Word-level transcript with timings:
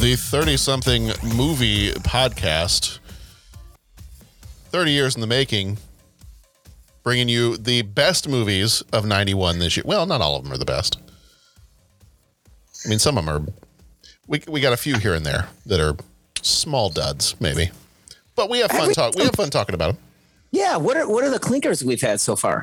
The 0.00 0.14
30 0.16 0.56
something 0.56 1.06
movie 1.24 1.90
podcast, 1.92 3.00
30 4.70 4.92
years 4.92 5.16
in 5.16 5.20
the 5.20 5.26
making, 5.26 5.78
bringing 7.02 7.28
you 7.28 7.56
the 7.56 7.82
best 7.82 8.28
movies 8.28 8.80
of 8.92 9.04
91 9.04 9.58
this 9.58 9.76
year. 9.76 9.82
Well, 9.84 10.06
not 10.06 10.20
all 10.20 10.36
of 10.36 10.44
them 10.44 10.52
are 10.52 10.56
the 10.56 10.64
best. 10.64 10.98
I 12.84 12.88
mean, 12.88 13.00
some 13.00 13.18
of 13.18 13.24
them 13.24 13.34
are. 13.34 13.46
We, 14.28 14.40
we 14.46 14.60
got 14.60 14.72
a 14.72 14.76
few 14.76 14.98
here 14.98 15.14
and 15.14 15.26
there 15.26 15.48
that 15.66 15.80
are 15.80 15.96
small 16.42 16.90
duds, 16.90 17.34
maybe. 17.40 17.70
But 18.36 18.48
we 18.48 18.60
have 18.60 18.70
fun 18.70 18.92
talk. 18.92 19.16
We 19.16 19.24
have 19.24 19.34
fun 19.34 19.50
talking 19.50 19.74
about 19.74 19.94
them. 19.94 20.02
Yeah, 20.52 20.76
what 20.76 20.96
are 20.96 21.08
what 21.08 21.24
are 21.24 21.30
the 21.30 21.40
clinkers 21.40 21.82
we've 21.82 22.00
had 22.00 22.20
so 22.20 22.36
far? 22.36 22.62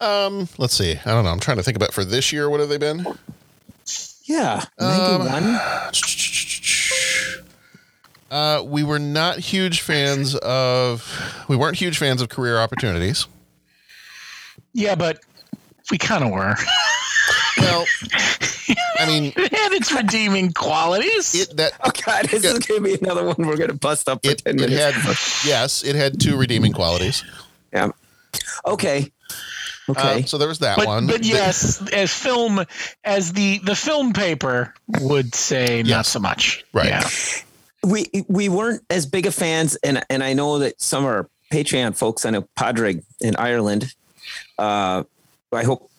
Um, 0.00 0.48
let's 0.56 0.74
see. 0.74 0.92
I 1.04 1.10
don't 1.10 1.24
know. 1.24 1.30
I'm 1.30 1.40
trying 1.40 1.58
to 1.58 1.62
think 1.62 1.76
about 1.76 1.92
for 1.92 2.04
this 2.06 2.32
year. 2.32 2.48
What 2.48 2.60
have 2.60 2.70
they 2.70 2.78
been? 2.78 3.04
Yeah, 4.24 4.64
Um, 4.78 5.26
91. 5.26 5.60
Uh, 8.30 8.62
we 8.64 8.82
were 8.82 8.98
not 8.98 9.38
huge 9.38 9.80
fans 9.82 10.34
of. 10.36 11.44
We 11.48 11.56
weren't 11.56 11.76
huge 11.76 11.98
fans 11.98 12.20
of 12.22 12.28
career 12.30 12.58
opportunities. 12.58 13.26
Yeah, 14.72 14.94
but 14.96 15.20
we 15.90 15.98
kind 15.98 16.24
of 16.24 16.30
were. 16.30 16.54
Well, 17.58 17.84
I 18.98 19.06
mean, 19.06 19.32
it 19.36 19.52
had 19.52 19.72
its 19.72 19.92
redeeming 19.92 20.52
qualities. 20.52 21.34
it 21.34 21.56
that 21.58 21.72
oh 21.84 21.90
God, 22.04 22.24
this 22.24 22.44
is 22.44 22.58
gonna 22.66 22.80
be 22.80 22.94
another 22.94 23.24
one 23.24 23.36
we're 23.46 23.56
gonna 23.56 23.74
bust 23.74 24.08
up 24.08 24.24
for 24.24 24.32
it, 24.32 24.42
ten 24.44 24.58
it 24.58 24.70
had 24.70 24.94
yes, 25.44 25.84
it 25.84 25.94
had 25.94 26.18
two 26.20 26.36
redeeming 26.36 26.72
qualities. 26.72 27.22
yeah. 27.72 27.90
Okay. 28.66 29.12
Okay. 29.88 30.22
Uh, 30.22 30.26
so 30.26 30.38
there 30.38 30.48
was 30.48 30.60
that 30.60 30.76
but, 30.76 30.86
one. 30.86 31.06
but 31.06 31.20
The- 31.22 31.28
yes, 31.28 31.82
as 31.92 32.12
film, 32.12 32.64
as 33.04 33.32
the 33.32 33.58
the 33.58 33.76
film 33.76 34.12
paper 34.12 34.72
would 35.00 35.34
say, 35.34 35.82
not 35.82 36.06
so 36.06 36.18
much. 36.20 36.64
Right. 36.72 36.88
Yeah. 36.88 37.08
we 37.82 38.06
we 38.28 38.48
weren't 38.48 38.82
as 38.88 39.04
big 39.06 39.26
of 39.26 39.34
fans, 39.34 39.76
and 39.76 40.02
and 40.08 40.22
I 40.24 40.32
know 40.32 40.58
that 40.60 40.80
some 40.80 41.04
are 41.04 41.28
Patreon 41.52 41.96
folks. 41.96 42.24
I 42.24 42.30
know 42.30 42.48
Padraig 42.56 43.02
in 43.20 43.36
Ireland. 43.36 43.92
Uh, 44.58 45.04
I 45.52 45.64
hope 45.64 45.90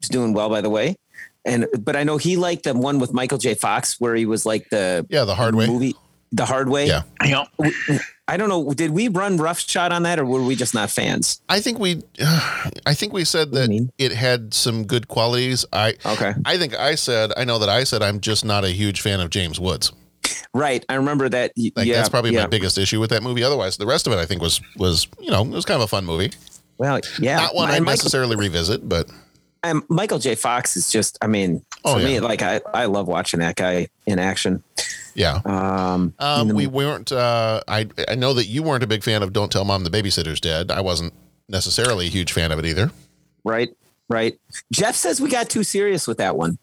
he's 0.00 0.08
doing 0.08 0.32
well, 0.32 0.48
by 0.48 0.60
the 0.60 0.70
way. 0.70 0.96
And 1.44 1.66
but 1.78 1.96
I 1.96 2.04
know 2.04 2.16
he 2.16 2.36
liked 2.36 2.62
the 2.64 2.72
one 2.74 2.98
with 2.98 3.12
Michael 3.12 3.38
J. 3.38 3.54
Fox 3.54 4.00
where 4.00 4.14
he 4.14 4.24
was 4.26 4.46
like 4.46 4.70
the 4.70 5.06
yeah, 5.10 5.24
the 5.24 5.34
hard 5.34 5.54
way. 5.54 5.66
movie, 5.66 5.94
the 6.34 6.44
hard 6.44 6.68
way. 6.68 6.86
Yeah. 6.86 7.02
You 7.24 7.30
know, 7.30 7.46
I 8.26 8.36
don't 8.36 8.48
know. 8.48 8.72
Did 8.72 8.90
we 8.90 9.08
run 9.08 9.36
roughshod 9.36 9.92
on 9.92 10.02
that, 10.02 10.18
or 10.18 10.24
were 10.24 10.42
we 10.42 10.56
just 10.56 10.74
not 10.74 10.90
fans? 10.90 11.40
I 11.48 11.60
think 11.60 11.78
we, 11.78 12.02
I 12.86 12.94
think 12.94 13.12
we 13.12 13.24
said 13.24 13.52
do 13.52 13.60
you 13.60 13.66
that 13.80 13.92
it 13.98 14.12
had 14.12 14.52
some 14.52 14.84
good 14.84 15.08
qualities. 15.08 15.64
I 15.72 15.94
Okay. 16.04 16.34
I 16.44 16.58
think 16.58 16.78
I 16.78 16.96
said 16.96 17.32
I 17.36 17.44
know 17.44 17.58
that 17.58 17.68
I 17.68 17.84
said 17.84 18.02
I'm 18.02 18.20
just 18.20 18.44
not 18.44 18.64
a 18.64 18.70
huge 18.70 19.00
fan 19.00 19.20
of 19.20 19.30
James 19.30 19.60
Woods. 19.60 19.92
Right. 20.52 20.84
I 20.88 20.94
remember 20.94 21.28
that. 21.28 21.52
Like 21.76 21.86
yeah. 21.86 21.94
that's 21.94 22.08
probably 22.08 22.32
yeah. 22.32 22.42
my 22.42 22.46
biggest 22.46 22.78
issue 22.78 22.98
with 22.98 23.10
that 23.10 23.22
movie. 23.22 23.42
Otherwise, 23.44 23.76
the 23.76 23.86
rest 23.86 24.06
of 24.06 24.12
it 24.12 24.18
I 24.18 24.26
think 24.26 24.42
was 24.42 24.60
was 24.76 25.06
you 25.20 25.30
know 25.30 25.42
it 25.42 25.48
was 25.48 25.64
kind 25.64 25.76
of 25.76 25.84
a 25.84 25.88
fun 25.88 26.04
movie. 26.04 26.32
Well, 26.78 27.00
yeah. 27.20 27.36
Not 27.36 27.54
one 27.54 27.70
I 27.70 27.78
necessarily 27.78 28.34
revisit, 28.34 28.88
but 28.88 29.08
and 29.62 29.82
Michael 29.88 30.18
J. 30.18 30.34
Fox 30.34 30.76
is 30.76 30.90
just. 30.90 31.16
I 31.22 31.26
mean, 31.26 31.64
Oh, 31.84 31.94
for 31.94 32.00
yeah. 32.00 32.06
me, 32.06 32.20
like 32.20 32.42
I, 32.42 32.60
I 32.72 32.86
love 32.86 33.08
watching 33.08 33.40
that 33.40 33.56
guy 33.56 33.88
in 34.06 34.18
action. 34.18 34.62
Yeah. 35.14 35.40
Um, 35.44 36.14
Um, 36.18 36.48
you 36.48 36.52
know, 36.52 36.56
we 36.56 36.66
weren't. 36.66 37.10
Uh, 37.12 37.60
I 37.68 37.88
I 38.08 38.14
know 38.14 38.34
that 38.34 38.46
you 38.46 38.62
weren't 38.62 38.82
a 38.84 38.86
big 38.86 39.02
fan 39.02 39.22
of 39.22 39.32
"Don't 39.32 39.50
Tell 39.52 39.64
Mom 39.64 39.84
the 39.84 39.90
Babysitter's 39.90 40.40
Dead." 40.40 40.70
I 40.70 40.80
wasn't 40.80 41.12
necessarily 41.48 42.06
a 42.06 42.10
huge 42.10 42.32
fan 42.32 42.52
of 42.52 42.58
it 42.58 42.64
either. 42.66 42.90
right, 43.44 43.70
right. 44.08 44.38
Jeff 44.72 44.94
says 44.96 45.20
we 45.20 45.28
got 45.30 45.48
too 45.50 45.62
serious 45.64 46.06
with 46.06 46.18
that 46.18 46.36
one. 46.36 46.58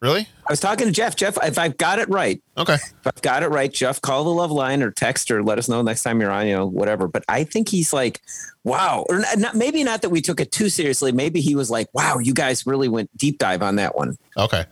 Really? 0.00 0.22
I 0.48 0.52
was 0.52 0.58
talking 0.58 0.86
to 0.88 0.92
Jeff. 0.92 1.14
Jeff, 1.14 1.38
if 1.44 1.56
I've 1.58 1.76
got 1.78 2.00
it 2.00 2.08
right, 2.08 2.42
Okay. 2.58 2.74
if 2.74 3.06
I've 3.06 3.22
got 3.22 3.44
it 3.44 3.48
right, 3.50 3.72
Jeff, 3.72 4.00
call 4.00 4.24
the 4.24 4.30
love 4.30 4.50
line 4.50 4.82
or 4.82 4.90
text 4.90 5.30
or 5.30 5.44
let 5.44 5.58
us 5.60 5.68
know 5.68 5.80
next 5.80 6.02
time 6.02 6.20
you're 6.20 6.32
on, 6.32 6.48
you 6.48 6.56
know, 6.56 6.66
whatever. 6.66 7.06
But 7.06 7.22
I 7.28 7.44
think 7.44 7.68
he's 7.68 7.92
like, 7.92 8.20
wow, 8.64 9.06
or 9.08 9.20
not, 9.20 9.38
not- 9.38 9.54
maybe 9.54 9.84
not 9.84 10.02
that 10.02 10.08
we 10.10 10.20
took 10.20 10.40
it 10.40 10.50
too 10.50 10.68
seriously. 10.70 11.12
Maybe 11.12 11.40
he 11.40 11.54
was 11.54 11.70
like, 11.70 11.86
wow, 11.94 12.18
you 12.18 12.34
guys 12.34 12.66
really 12.66 12.88
went 12.88 13.16
deep 13.16 13.38
dive 13.38 13.62
on 13.62 13.76
that 13.76 13.94
one. 13.96 14.18
Okay. 14.36 14.64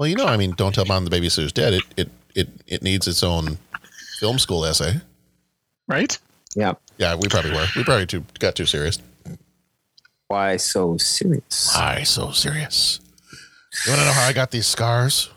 Well, 0.00 0.08
you 0.08 0.16
know, 0.16 0.24
I 0.24 0.38
mean, 0.38 0.52
"Don't 0.52 0.74
Tell 0.74 0.86
Mom 0.86 1.04
the 1.04 1.10
Babysitter's 1.10 1.52
Dead." 1.52 1.74
It 1.74 1.82
it 1.94 2.10
it 2.34 2.48
it 2.66 2.82
needs 2.82 3.06
its 3.06 3.22
own 3.22 3.58
film 4.18 4.38
school 4.38 4.64
essay. 4.64 4.94
right? 5.88 6.18
Yeah. 6.56 6.72
Yeah, 6.96 7.16
we 7.16 7.28
probably 7.28 7.50
were. 7.52 7.66
We 7.76 7.84
probably 7.84 8.06
too 8.06 8.24
got 8.38 8.54
too 8.54 8.64
serious. 8.64 8.98
Why 10.28 10.56
so 10.56 10.96
serious? 10.96 11.70
Why 11.76 12.02
so 12.04 12.30
serious? 12.30 13.00
You 13.84 13.92
want 13.92 14.00
to 14.00 14.06
know 14.06 14.12
how 14.12 14.26
I 14.26 14.32
got 14.32 14.50
these 14.52 14.66
scars? 14.66 15.28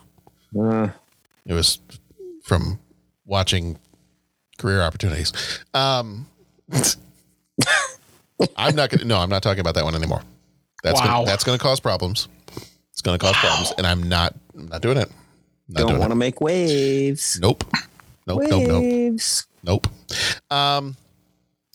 Uh, 0.57 0.87
It 1.45 1.51
was 1.53 1.79
from 2.45 2.79
watching 3.25 3.77
career 4.59 4.81
opportunities. 4.81 5.33
Um, 5.73 6.25
I'm 8.55 8.75
not 8.77 8.89
gonna. 8.91 9.03
No, 9.03 9.17
I'm 9.17 9.29
not 9.29 9.43
talking 9.43 9.59
about 9.59 9.75
that 9.75 9.83
one 9.83 9.93
anymore. 9.95 10.21
That's 10.83 11.01
Wow. 11.01 11.05
gonna, 11.07 11.25
that's 11.25 11.43
going 11.43 11.57
to 11.57 11.61
cause 11.61 11.81
problems. 11.81 12.29
It's 13.03 13.09
going 13.09 13.19
to 13.19 13.25
cause 13.25 13.35
problems, 13.35 13.73
and 13.77 13.85
I'm 13.85 14.03
not. 14.07 14.33
I'm 14.57 14.69
not 14.69 14.81
doing 14.81 14.95
it. 14.95 15.11
I'm 15.67 15.73
not 15.73 15.87
don't 15.89 15.99
want 15.99 16.11
to 16.11 16.15
make 16.15 16.39
waves. 16.39 17.37
Nope. 17.41 17.65
Nope. 18.25 18.43
Nope. 18.49 18.65
Nope. 18.65 19.19
Nope. 19.61 19.87
Um, 20.49 20.95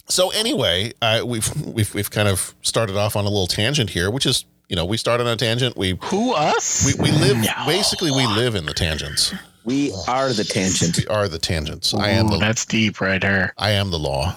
so 0.09 0.31
anyway, 0.31 0.95
uh, 1.03 1.23
we've 1.27 1.55
we've 1.67 1.93
we've 1.95 2.11
kind 2.11 2.29
of 2.29 2.55
started 2.63 2.97
off 2.97 3.15
on 3.15 3.27
a 3.27 3.29
little 3.29 3.47
tangent 3.47 3.91
here, 3.91 4.11
which 4.11 4.25
is 4.25 4.47
you 4.71 4.77
know 4.77 4.87
we 4.87 4.97
start 4.97 5.21
on 5.21 5.27
a 5.27 5.37
tangent. 5.37 5.77
We 5.77 5.99
Who 6.05 6.33
us? 6.33 6.87
we, 6.87 7.11
we 7.11 7.11
live 7.19 7.37
No. 7.37 7.53
basically 7.67 8.11
we 8.11 8.27
live 8.27 8.55
in 8.55 8.65
the 8.65 8.73
tangents. 8.73 9.35
We 9.67 9.93
are 10.09 10.33
the 10.33 10.45
tangent. 10.45 10.97
We 10.97 11.07
are 11.09 11.29
the 11.29 11.39
tangents. 11.39 11.93
I 11.93 12.09
am 12.09 12.29
Ooh, 12.29 12.31
the 12.31 12.39
that's 12.39 12.65
deep 12.65 13.03
right 13.03 13.21
there. 13.21 13.53
I 13.59 13.73
am 13.73 13.91
the 13.91 13.99
law. 13.99 14.35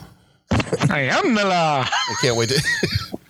I 0.89 1.03
am 1.09 1.35
the 1.35 1.45
law. 1.45 1.85
I 1.87 2.15
can't 2.19 2.35
wait 2.35 2.49
to. 2.49 2.61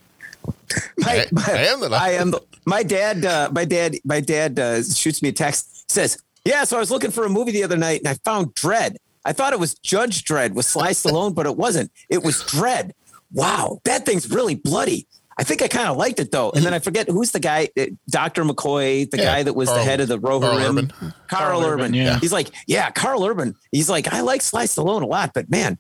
My, 0.97 1.25
I- 1.37 1.51
I 1.51 1.57
am 1.65 1.79
the- 1.81 1.89
I 1.95 2.09
am 2.11 2.31
the, 2.31 2.41
my 2.65 2.83
dad. 2.83 3.25
Uh, 3.25 3.49
my 3.51 3.65
dad. 3.65 3.95
My 4.05 4.19
dad 4.21 4.59
uh, 4.59 4.83
shoots 4.83 5.21
me 5.21 5.29
a 5.29 5.31
text. 5.31 5.89
Says, 5.91 6.17
"Yeah, 6.45 6.63
so 6.63 6.77
I 6.77 6.79
was 6.79 6.91
looking 6.91 7.09
for 7.11 7.25
a 7.25 7.29
movie 7.29 7.51
the 7.51 7.63
other 7.63 7.77
night, 7.77 7.99
and 8.01 8.07
I 8.07 8.13
found 8.23 8.53
Dredd. 8.53 8.97
I 9.25 9.33
thought 9.33 9.53
it 9.53 9.59
was 9.59 9.73
Judge 9.75 10.23
Dredd 10.23 10.53
with 10.53 10.65
Sly 10.65 10.91
Stallone, 10.91 11.33
but 11.33 11.45
it 11.47 11.57
wasn't. 11.57 11.91
It 12.09 12.23
was 12.23 12.35
Dredd. 12.43 12.91
Wow, 13.33 13.79
that 13.85 14.05
thing's 14.05 14.29
really 14.29 14.55
bloody. 14.55 15.07
I 15.37 15.43
think 15.43 15.61
I 15.63 15.67
kind 15.67 15.87
of 15.87 15.97
liked 15.97 16.19
it 16.19 16.31
though. 16.31 16.51
And 16.51 16.63
then 16.63 16.73
I 16.73 16.79
forget 16.79 17.07
who's 17.09 17.31
the 17.31 17.39
guy, 17.39 17.69
uh, 17.79 17.85
Doctor 18.09 18.43
McCoy, 18.43 19.09
the 19.09 19.17
Yeah, 19.17 19.23
guy 19.23 19.43
that 19.43 19.53
was 19.53 19.69
the 19.69 19.81
head 19.81 19.99
of 20.01 20.07
the 20.07 20.19
Rover 20.19 20.47
Carl 20.47 20.57
Rim. 20.59 20.77
Urban. 20.77 20.87
Karl, 20.99 21.13
Karl 21.29 21.61
Urban. 21.63 21.79
Urban, 21.85 21.93
yeah. 21.95 22.19
He's 22.19 22.33
like, 22.33 22.51
yeah, 22.67 22.91
Karl 22.91 23.25
Urban. 23.25 23.55
He's 23.71 23.89
like, 23.89 24.11
I 24.13 24.21
like 24.21 24.41
Sly 24.41 24.65
Stallone 24.65 25.01
a 25.01 25.05
lot, 25.07 25.31
but 25.33 25.49
man, 25.49 25.77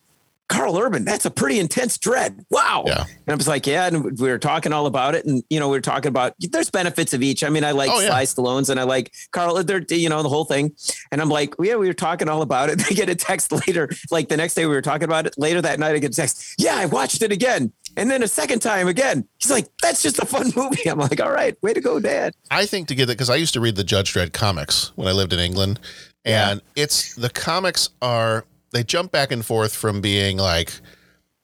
Karl 0.51 0.77
Urban, 0.77 1.05
that's 1.05 1.25
a 1.25 1.31
pretty 1.31 1.59
intense 1.59 1.97
dread. 1.97 2.45
Wow. 2.49 2.83
Yeah. 2.85 3.05
And 3.05 3.29
I 3.29 3.35
was 3.35 3.47
like, 3.47 3.65
yeah. 3.65 3.87
And 3.87 4.19
we 4.19 4.29
were 4.29 4.37
talking 4.37 4.73
all 4.73 4.85
about 4.85 5.15
it. 5.15 5.25
And, 5.25 5.41
you 5.49 5.61
know, 5.61 5.69
we 5.69 5.77
were 5.77 5.81
talking 5.81 6.09
about 6.09 6.33
there's 6.39 6.69
benefits 6.69 7.13
of 7.13 7.23
each. 7.23 7.41
I 7.43 7.49
mean, 7.49 7.63
I 7.63 7.71
like 7.71 7.89
Oh, 7.89 8.01
yeah. 8.01 8.09
Sly 8.09 8.23
Stallone's 8.25 8.69
and 8.69 8.77
I 8.77 8.83
like 8.83 9.13
Karl, 9.31 9.63
they're, 9.63 9.83
you 9.89 10.09
know, 10.09 10.21
the 10.21 10.29
whole 10.29 10.43
thing. 10.43 10.75
And 11.11 11.21
I'm 11.21 11.29
like, 11.29 11.55
yeah, 11.61 11.75
we 11.77 11.87
were 11.87 11.93
talking 11.93 12.27
all 12.27 12.41
about 12.41 12.69
it. 12.69 12.81
They 12.91 12.95
get 12.95 13.07
a 13.09 13.15
text 13.15 13.51
later, 13.53 13.89
like 14.09 14.27
the 14.27 14.35
next 14.35 14.55
day 14.55 14.65
we 14.65 14.73
were 14.73 14.81
talking 14.81 15.05
about 15.05 15.25
it. 15.25 15.35
Later 15.37 15.61
that 15.61 15.79
night, 15.79 15.95
I 15.95 15.99
get 15.99 16.11
a 16.11 16.15
text. 16.15 16.55
Yeah, 16.57 16.75
I 16.75 16.85
watched 16.87 17.21
it 17.21 17.31
again. 17.31 17.71
And 17.95 18.11
then 18.11 18.21
a 18.23 18.27
second 18.27 18.59
time 18.59 18.89
again. 18.89 19.25
He's 19.37 19.51
like, 19.51 19.67
that's 19.81 20.01
just 20.01 20.19
a 20.19 20.25
fun 20.25 20.51
movie. 20.55 20.89
I'm 20.89 20.99
like, 20.99 21.21
all 21.21 21.31
right, 21.31 21.55
way 21.61 21.73
to 21.73 21.79
go, 21.79 21.99
Dad. 22.01 22.33
I 22.49 22.65
think 22.65 22.89
to 22.89 22.95
get 22.95 23.05
that 23.05 23.13
because 23.13 23.29
I 23.29 23.35
used 23.35 23.53
to 23.53 23.61
read 23.61 23.77
the 23.77 23.83
Judge 23.85 24.13
Dredd 24.13 24.33
comics 24.33 24.91
when 24.97 25.07
I 25.07 25.13
lived 25.13 25.31
in 25.31 25.39
England, 25.39 25.79
and 26.25 26.61
it's 26.75 27.15
the 27.15 27.29
comics 27.29 27.89
are 28.01 28.45
they 28.73 28.83
jump 28.83 29.11
back 29.11 29.31
and 29.31 29.45
forth 29.45 29.75
from 29.75 30.01
being 30.01 30.37
like 30.37 30.71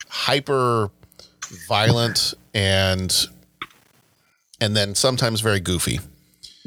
hyper 0.09 0.89
violent 1.67 2.33
and 2.53 3.27
and 4.59 4.75
then 4.75 4.95
sometimes 4.95 5.41
very 5.41 5.59
goofy. 5.59 5.99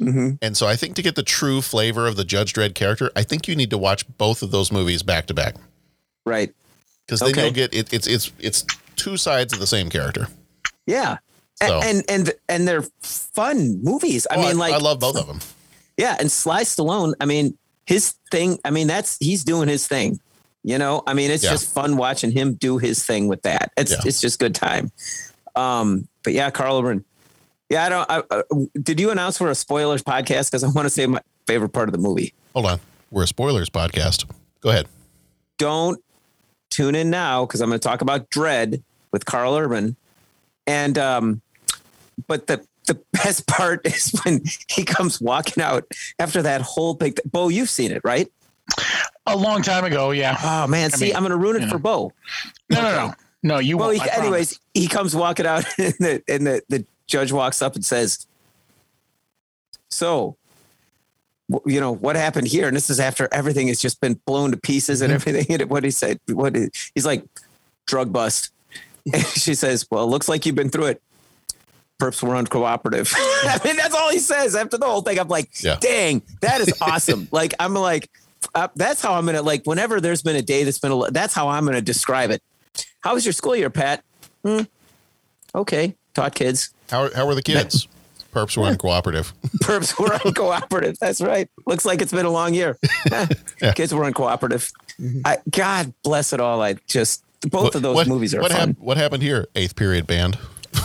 Mm-hmm. 0.00 0.36
And 0.40 0.56
so 0.56 0.66
I 0.66 0.76
think 0.76 0.96
to 0.96 1.02
get 1.02 1.14
the 1.16 1.22
true 1.22 1.60
flavor 1.60 2.06
of 2.06 2.16
the 2.16 2.24
Judge 2.24 2.52
Dredd 2.54 2.74
character, 2.74 3.10
I 3.16 3.22
think 3.22 3.46
you 3.48 3.54
need 3.56 3.70
to 3.70 3.78
watch 3.78 4.06
both 4.16 4.42
of 4.42 4.50
those 4.50 4.72
movies 4.72 5.02
back 5.02 5.26
to 5.26 5.34
back 5.34 5.56
Right. 6.24 6.54
because 7.06 7.20
then 7.20 7.30
Okay. 7.30 7.44
you'll 7.44 7.52
get 7.52 7.74
it, 7.74 7.92
it's 7.92 8.06
it's 8.06 8.30
it's 8.38 8.64
two 8.96 9.16
sides 9.16 9.52
of 9.52 9.58
the 9.58 9.66
same 9.66 9.90
character. 9.90 10.28
Yeah. 10.86 11.18
So- 11.62 11.80
And, 11.82 12.02
and 12.08 12.32
and 12.48 12.66
they're 12.66 12.84
fun 13.02 13.82
movies. 13.82 14.26
I 14.30 14.36
Oh, 14.36 14.42
mean, 14.48 14.56
like 14.58 14.72
I 14.72 14.78
love 14.78 15.00
both 15.00 15.16
of 15.16 15.26
them. 15.26 15.40
Yeah, 15.98 16.16
and 16.18 16.32
Sly 16.32 16.62
Stallone, 16.62 17.12
I 17.20 17.26
mean, 17.26 17.58
his 17.84 18.14
thing, 18.30 18.58
I 18.64 18.70
mean, 18.70 18.86
that's 18.86 19.18
he's 19.20 19.44
doing 19.44 19.68
his 19.68 19.86
thing. 19.86 20.18
You 20.62 20.76
know, 20.78 21.02
I 21.06 21.14
mean, 21.14 21.30
it's 21.30 21.42
Yeah. 21.44 21.50
just 21.52 21.72
fun 21.72 21.96
watching 21.96 22.30
him 22.30 22.54
do 22.54 22.76
his 22.78 23.02
thing 23.04 23.28
with 23.28 23.42
that. 23.42 23.72
It's 23.76 23.92
Yeah. 23.92 23.98
it's 24.04 24.20
just 24.20 24.38
good 24.38 24.54
time. 24.54 24.92
Um, 25.56 26.06
but 26.22 26.32
yeah, 26.34 26.50
Karl 26.50 26.78
Urban. 26.80 27.04
Yeah, 27.70 27.86
I 27.86 27.88
don't. 27.88 28.10
I, 28.10 28.22
uh, 28.30 28.42
did 28.82 28.98
you 29.00 29.10
announce 29.10 29.38
for 29.38 29.48
a 29.48 29.54
spoilers 29.54 30.02
podcast? 30.02 30.50
Because 30.50 30.64
I 30.64 30.68
want 30.68 30.86
to 30.86 30.90
say 30.90 31.06
my 31.06 31.20
favorite 31.46 31.70
part 31.70 31.88
of 31.88 31.92
the 31.92 31.98
movie. 31.98 32.34
Hold 32.52 32.66
on, 32.66 32.80
we're 33.10 33.22
a 33.22 33.26
spoilers 33.26 33.70
podcast. 33.70 34.24
Go 34.60 34.70
ahead. 34.70 34.86
Don't 35.58 36.02
tune 36.70 36.94
in 36.94 37.10
now 37.10 37.46
because 37.46 37.60
I'm 37.60 37.68
going 37.68 37.80
to 37.80 37.88
talk 37.88 38.00
about 38.00 38.28
Dredd 38.30 38.82
with 39.12 39.24
Karl 39.24 39.56
Urban, 39.56 39.96
and 40.66 40.98
um, 40.98 41.42
but 42.26 42.48
the 42.48 42.60
the 42.86 42.94
best 43.12 43.46
part 43.46 43.86
is 43.86 44.10
when 44.24 44.42
he 44.68 44.84
comes 44.84 45.20
walking 45.20 45.62
out 45.62 45.84
after 46.18 46.42
that 46.42 46.60
whole 46.62 46.94
big. 46.94 47.20
Bo, 47.24 47.48
you've 47.48 47.70
seen 47.70 47.92
it, 47.92 48.02
right? 48.04 48.30
A 49.26 49.36
long 49.36 49.62
time 49.62 49.84
ago, 49.84 50.10
yeah. 50.12 50.36
Oh 50.42 50.66
man, 50.66 50.90
I 50.92 50.96
see, 50.96 51.06
mean, 51.06 51.16
I'm 51.16 51.22
going 51.22 51.30
to 51.30 51.36
ruin 51.36 51.56
it 51.56 51.62
yeah. 51.62 51.70
for 51.70 51.78
Bo. 51.78 52.12
No, 52.70 52.82
no, 52.82 52.90
no. 53.08 53.14
No, 53.42 53.58
you 53.58 53.76
Well, 53.78 53.88
won't. 53.88 53.98
he, 53.98 54.02
I 54.02 54.06
promise. 54.08 54.22
anyways, 54.24 54.60
he 54.74 54.86
comes 54.88 55.14
walking 55.16 55.46
out, 55.46 55.64
and 55.78 55.94
the 55.98 56.22
and 56.28 56.46
the, 56.46 56.62
the 56.68 56.84
judge 57.06 57.32
walks 57.32 57.62
up 57.62 57.74
and 57.74 57.84
says, 57.84 58.26
"So, 59.90 60.36
wh- 61.52 61.66
you 61.66 61.80
know 61.80 61.92
what 61.92 62.16
happened 62.16 62.48
here?" 62.48 62.66
And 62.68 62.76
this 62.76 62.90
is 62.90 63.00
after 63.00 63.28
everything 63.32 63.68
has 63.68 63.80
just 63.80 64.00
been 64.00 64.20
blown 64.26 64.50
to 64.50 64.56
pieces 64.56 65.00
and 65.00 65.10
mm-hmm. 65.12 65.28
everything. 65.28 65.60
And 65.60 65.70
what 65.70 65.84
he 65.84 65.90
said, 65.90 66.18
what 66.28 66.54
he- 66.56 66.70
he's 66.94 67.06
like, 67.06 67.24
drug 67.86 68.12
bust. 68.12 68.52
And 69.14 69.24
she 69.24 69.54
says, 69.54 69.86
"Well, 69.90 70.04
it 70.04 70.08
looks 70.08 70.28
like 70.28 70.44
you've 70.44 70.54
been 70.56 70.70
through 70.70 70.86
it." 70.86 71.02
Perps 71.98 72.22
were 72.22 72.34
uncooperative. 72.34 73.12
I 73.16 73.60
mean, 73.64 73.76
that's 73.76 73.94
all 73.94 74.10
he 74.10 74.18
says 74.18 74.54
after 74.56 74.78
the 74.78 74.86
whole 74.86 75.02
thing. 75.02 75.18
I'm 75.18 75.28
like, 75.28 75.50
Yeah. 75.62 75.76
dang, 75.80 76.22
that 76.40 76.62
is 76.62 76.72
awesome. 76.80 77.28
like, 77.30 77.52
I'm 77.60 77.74
like, 77.74 78.10
uh, 78.54 78.68
that's 78.74 79.02
how 79.02 79.14
I'm 79.14 79.26
gonna 79.26 79.42
like. 79.42 79.62
Whenever 79.64 80.00
there's 80.00 80.22
been 80.22 80.36
a 80.36 80.42
day 80.42 80.64
that's 80.64 80.78
been, 80.78 80.92
a, 80.92 81.10
that's 81.10 81.34
how 81.34 81.48
I'm 81.48 81.64
gonna 81.64 81.80
describe 81.80 82.30
it. 82.30 82.42
How 83.00 83.14
was 83.14 83.24
your 83.24 83.32
school 83.32 83.56
year, 83.56 83.70
Pat? 83.70 84.02
Hmm. 84.44 84.62
Okay, 85.54 85.96
taught 86.14 86.34
kids. 86.34 86.70
How 86.90 87.12
how 87.14 87.26
were 87.26 87.34
the 87.34 87.42
kids? 87.42 87.88
Perps 88.32 88.56
were 88.56 88.70
uncooperative. 88.70 89.32
Perps 89.62 89.98
were 89.98 90.08
uncooperative. 90.08 90.98
That's 91.00 91.20
right. 91.20 91.48
Looks 91.66 91.84
like 91.84 92.00
it's 92.00 92.12
been 92.12 92.26
a 92.26 92.30
long 92.30 92.54
year. 92.54 92.78
Kids 93.74 93.92
were 93.92 94.08
uncooperative. 94.08 94.72
I, 95.24 95.38
God 95.50 95.92
bless 96.04 96.32
it 96.32 96.38
all. 96.38 96.62
I 96.62 96.74
just 96.86 97.24
both 97.40 97.74
of 97.74 97.82
those 97.82 97.96
what, 97.96 98.06
movies 98.06 98.34
are 98.34 98.40
what 98.40 98.52
fun. 98.52 98.68
hap- 98.68 98.78
what 98.78 98.96
happened 98.96 99.22
here? 99.22 99.48
Eighth 99.56 99.74
period 99.74 100.06
band. 100.06 100.38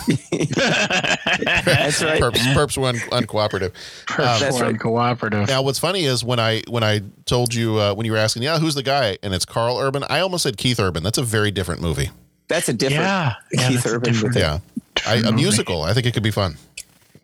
That's 0.07 2.01
right. 2.03 2.21
Perps, 2.21 2.37
perps 2.53 2.77
were 2.77 2.87
un- 2.89 2.95
uncooperative. 3.23 3.71
Um, 4.17 4.39
That's 4.39 4.59
right. 4.61 4.79
cooperative. 4.79 5.47
now, 5.47 5.61
what's 5.61 5.79
funny 5.79 6.05
is 6.05 6.23
when 6.23 6.39
I 6.39 6.61
when 6.67 6.83
I 6.83 7.01
told 7.25 7.53
you 7.53 7.77
uh, 7.79 7.93
when 7.93 8.05
you 8.05 8.11
were 8.11 8.17
asking, 8.17 8.43
yeah, 8.43 8.59
who's 8.59 8.75
the 8.75 8.83
guy, 8.83 9.17
and 9.23 9.33
it's 9.33 9.45
Karl 9.45 9.77
Urban. 9.77 10.03
I 10.09 10.19
almost 10.19 10.43
said 10.43 10.57
Keith 10.57 10.79
Urban. 10.79 11.03
That's 11.03 11.17
a 11.17 11.23
very 11.23 11.51
different 11.51 11.81
movie. 11.81 12.09
That's 12.47 12.69
a 12.69 12.73
different 12.73 13.03
Yeah, 13.03 13.33
yeah, 13.51 13.67
Keith 13.69 13.83
that's 13.83 13.93
Urban 13.95 14.13
with 14.13 14.33
different- 14.33 14.35
it. 14.35 14.39
Yeah, 14.39 14.59
I, 15.07 15.15
a 15.27 15.31
musical. 15.31 15.81
I 15.83 15.93
think 15.93 16.05
it 16.05 16.13
could 16.13 16.23
be 16.23 16.31
fun. 16.31 16.57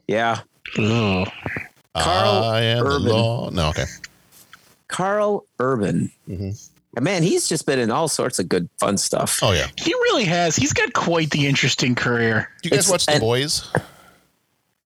Yeah. 0.07 0.39
Ugh. 0.77 1.27
Karl 1.95 2.43
I 2.43 2.61
am 2.61 2.85
Urban. 2.85 3.03
the 3.05 3.13
law. 3.13 3.49
No, 3.49 3.69
okay. 3.69 3.85
Karl 4.87 5.45
Urban. 5.59 6.11
Mm-hmm. 6.27 6.51
Man, 6.99 7.23
he's 7.23 7.47
just 7.47 7.65
been 7.65 7.79
in 7.79 7.89
all 7.89 8.07
sorts 8.09 8.37
of 8.39 8.49
good 8.49 8.67
fun 8.79 8.97
stuff. 8.97 9.39
Oh 9.41 9.51
yeah. 9.53 9.67
He 9.77 9.93
really 9.93 10.25
has. 10.25 10.55
He's 10.55 10.73
got 10.73 10.91
quite 10.93 11.29
the 11.31 11.47
interesting 11.47 11.95
career. 11.95 12.49
Do 12.61 12.67
you 12.67 12.71
guys 12.71 12.79
It's- 12.87 12.89
watch 12.91 13.05
The 13.05 13.13
and- 13.13 13.21
Boys? 13.21 13.69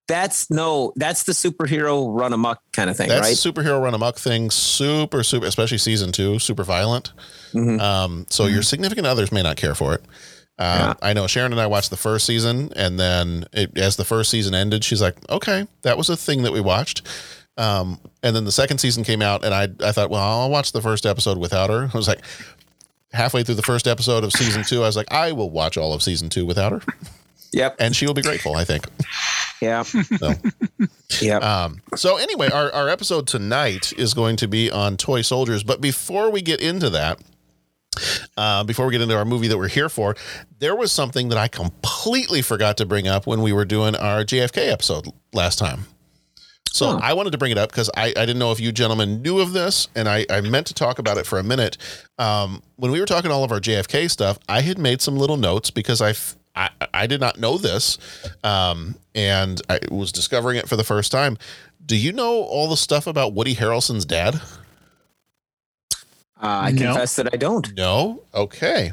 That's 0.07 0.51
no, 0.51 0.93
that's 0.97 1.23
the 1.23 1.31
superhero 1.31 2.05
run 2.15 2.31
amok 2.31 2.59
kind 2.73 2.91
of 2.91 2.95
thing, 2.97 3.09
That's 3.09 3.21
right? 3.27 3.35
superhero 3.35 3.81
run 3.81 3.95
amok 3.95 4.19
thing. 4.19 4.51
Super, 4.51 5.23
super, 5.23 5.47
especially 5.47 5.79
season 5.79 6.11
two. 6.11 6.37
Super 6.37 6.63
violent. 6.63 7.11
Mm-hmm. 7.53 7.79
Um, 7.81 8.27
so 8.29 8.45
your 8.45 8.61
significant 8.61 9.07
others 9.07 9.31
may 9.31 9.41
not 9.41 9.57
care 9.57 9.73
for 9.73 9.95
it. 9.95 10.03
Uh, 10.59 10.93
I 11.01 11.13
know 11.13 11.25
Sharon 11.25 11.51
and 11.53 11.59
I 11.59 11.65
watched 11.65 11.89
the 11.89 11.97
first 11.97 12.27
season, 12.27 12.71
and 12.75 12.99
then 12.99 13.45
it, 13.51 13.75
as 13.79 13.95
the 13.95 14.05
first 14.05 14.29
season 14.29 14.53
ended, 14.53 14.83
she's 14.83 15.01
like, 15.01 15.15
"Okay, 15.29 15.65
that 15.81 15.97
was 15.97 16.09
a 16.11 16.15
thing 16.15 16.43
that 16.43 16.53
we 16.53 16.61
watched." 16.61 17.01
Um, 17.57 17.99
and 18.21 18.35
then 18.35 18.43
the 18.45 18.51
second 18.51 18.79
season 18.79 19.03
came 19.03 19.21
out, 19.21 19.43
and 19.45 19.53
I 19.53 19.67
I 19.85 19.91
thought, 19.91 20.09
well, 20.09 20.21
I'll 20.21 20.49
watch 20.49 20.71
the 20.71 20.81
first 20.81 21.05
episode 21.05 21.37
without 21.37 21.69
her. 21.69 21.89
I 21.93 21.97
was 21.97 22.07
like, 22.07 22.21
halfway 23.13 23.43
through 23.43 23.55
the 23.55 23.61
first 23.63 23.87
episode 23.87 24.23
of 24.23 24.31
season 24.33 24.63
two, 24.63 24.83
I 24.83 24.87
was 24.87 24.95
like, 24.97 25.11
I 25.11 25.31
will 25.31 25.49
watch 25.49 25.77
all 25.77 25.93
of 25.93 26.03
season 26.03 26.29
two 26.29 26.45
without 26.45 26.71
her, 26.73 26.81
Yep. 27.53 27.77
and 27.79 27.95
she 27.95 28.05
will 28.05 28.13
be 28.13 28.21
grateful. 28.21 28.55
I 28.55 28.63
think. 28.65 28.85
Yeah. 29.61 29.83
So. 30.19 30.33
Yep. 31.21 31.43
Um, 31.43 31.81
so 31.95 32.17
anyway, 32.17 32.49
our, 32.51 32.71
our 32.73 32.89
episode 32.89 33.25
tonight 33.27 33.93
is 33.97 34.13
going 34.13 34.35
to 34.37 34.47
be 34.49 34.69
on 34.69 34.97
toy 34.97 35.21
soldiers. 35.21 35.63
But 35.63 35.79
before 35.79 36.29
we 36.29 36.41
get 36.41 36.59
into 36.59 36.89
that, 36.89 37.19
uh, 38.35 38.65
before 38.65 38.85
we 38.85 38.91
get 38.91 38.99
into 39.01 39.15
our 39.15 39.23
movie 39.23 39.47
that 39.47 39.57
we're 39.57 39.69
here 39.69 39.87
for, 39.87 40.15
there 40.59 40.75
was 40.75 40.91
something 40.91 41.29
that 41.29 41.37
I 41.37 41.47
completely 41.47 42.41
forgot 42.41 42.75
to 42.77 42.85
bring 42.85 43.07
up 43.07 43.25
when 43.25 43.41
we 43.41 43.53
were 43.53 43.63
doing 43.63 43.95
our 43.95 44.25
JFK 44.25 44.69
episode 44.69 45.07
last 45.31 45.57
time. 45.57 45.85
So 46.71 46.91
Huh. 46.91 46.99
I 47.01 47.13
wanted 47.13 47.31
to 47.31 47.37
bring 47.37 47.51
it 47.51 47.57
up 47.57 47.69
because 47.69 47.89
I, 47.95 48.07
I 48.07 48.25
didn't 48.25 48.39
know 48.39 48.51
if 48.51 48.59
you 48.59 48.71
gentlemen 48.71 49.21
knew 49.21 49.39
of 49.39 49.53
this, 49.53 49.87
and 49.95 50.09
I, 50.09 50.25
I 50.29 50.41
meant 50.41 50.67
to 50.67 50.73
talk 50.73 50.99
about 50.99 51.17
it 51.17 51.25
for 51.25 51.39
a 51.39 51.43
minute. 51.43 51.77
Um, 52.19 52.61
when 52.75 52.91
we 52.91 52.99
were 52.99 53.05
talking 53.05 53.31
all 53.31 53.43
of 53.43 53.51
our 53.51 53.59
JFK 53.61 54.09
stuff, 54.11 54.37
I 54.49 54.61
had 54.61 54.77
made 54.77 55.01
some 55.01 55.15
little 55.15 55.37
notes 55.37 55.71
because 55.71 56.01
I, 56.01 56.09
f- 56.09 56.35
I, 56.55 56.69
I 56.93 57.07
did 57.07 57.21
not 57.21 57.39
know 57.39 57.57
this, 57.57 57.97
um, 58.43 58.95
and 59.13 59.61
I 59.69 59.79
was 59.89 60.11
discovering 60.11 60.57
it 60.57 60.67
for 60.67 60.75
the 60.75 60.83
first 60.83 61.11
time. 61.11 61.37
Do 61.85 61.95
you 61.95 62.11
know 62.11 62.41
all 62.43 62.67
the 62.69 62.77
stuff 62.77 63.07
about 63.07 63.33
Woody 63.33 63.55
Harrelson's 63.55 64.05
dad? 64.05 64.41
Uh, 66.41 66.47
I 66.65 66.71
No. 66.71 66.87
confess 66.87 67.15
that 67.15 67.29
I 67.33 67.37
don't. 67.37 67.73
No. 67.77 68.21
Okay. 68.33 68.91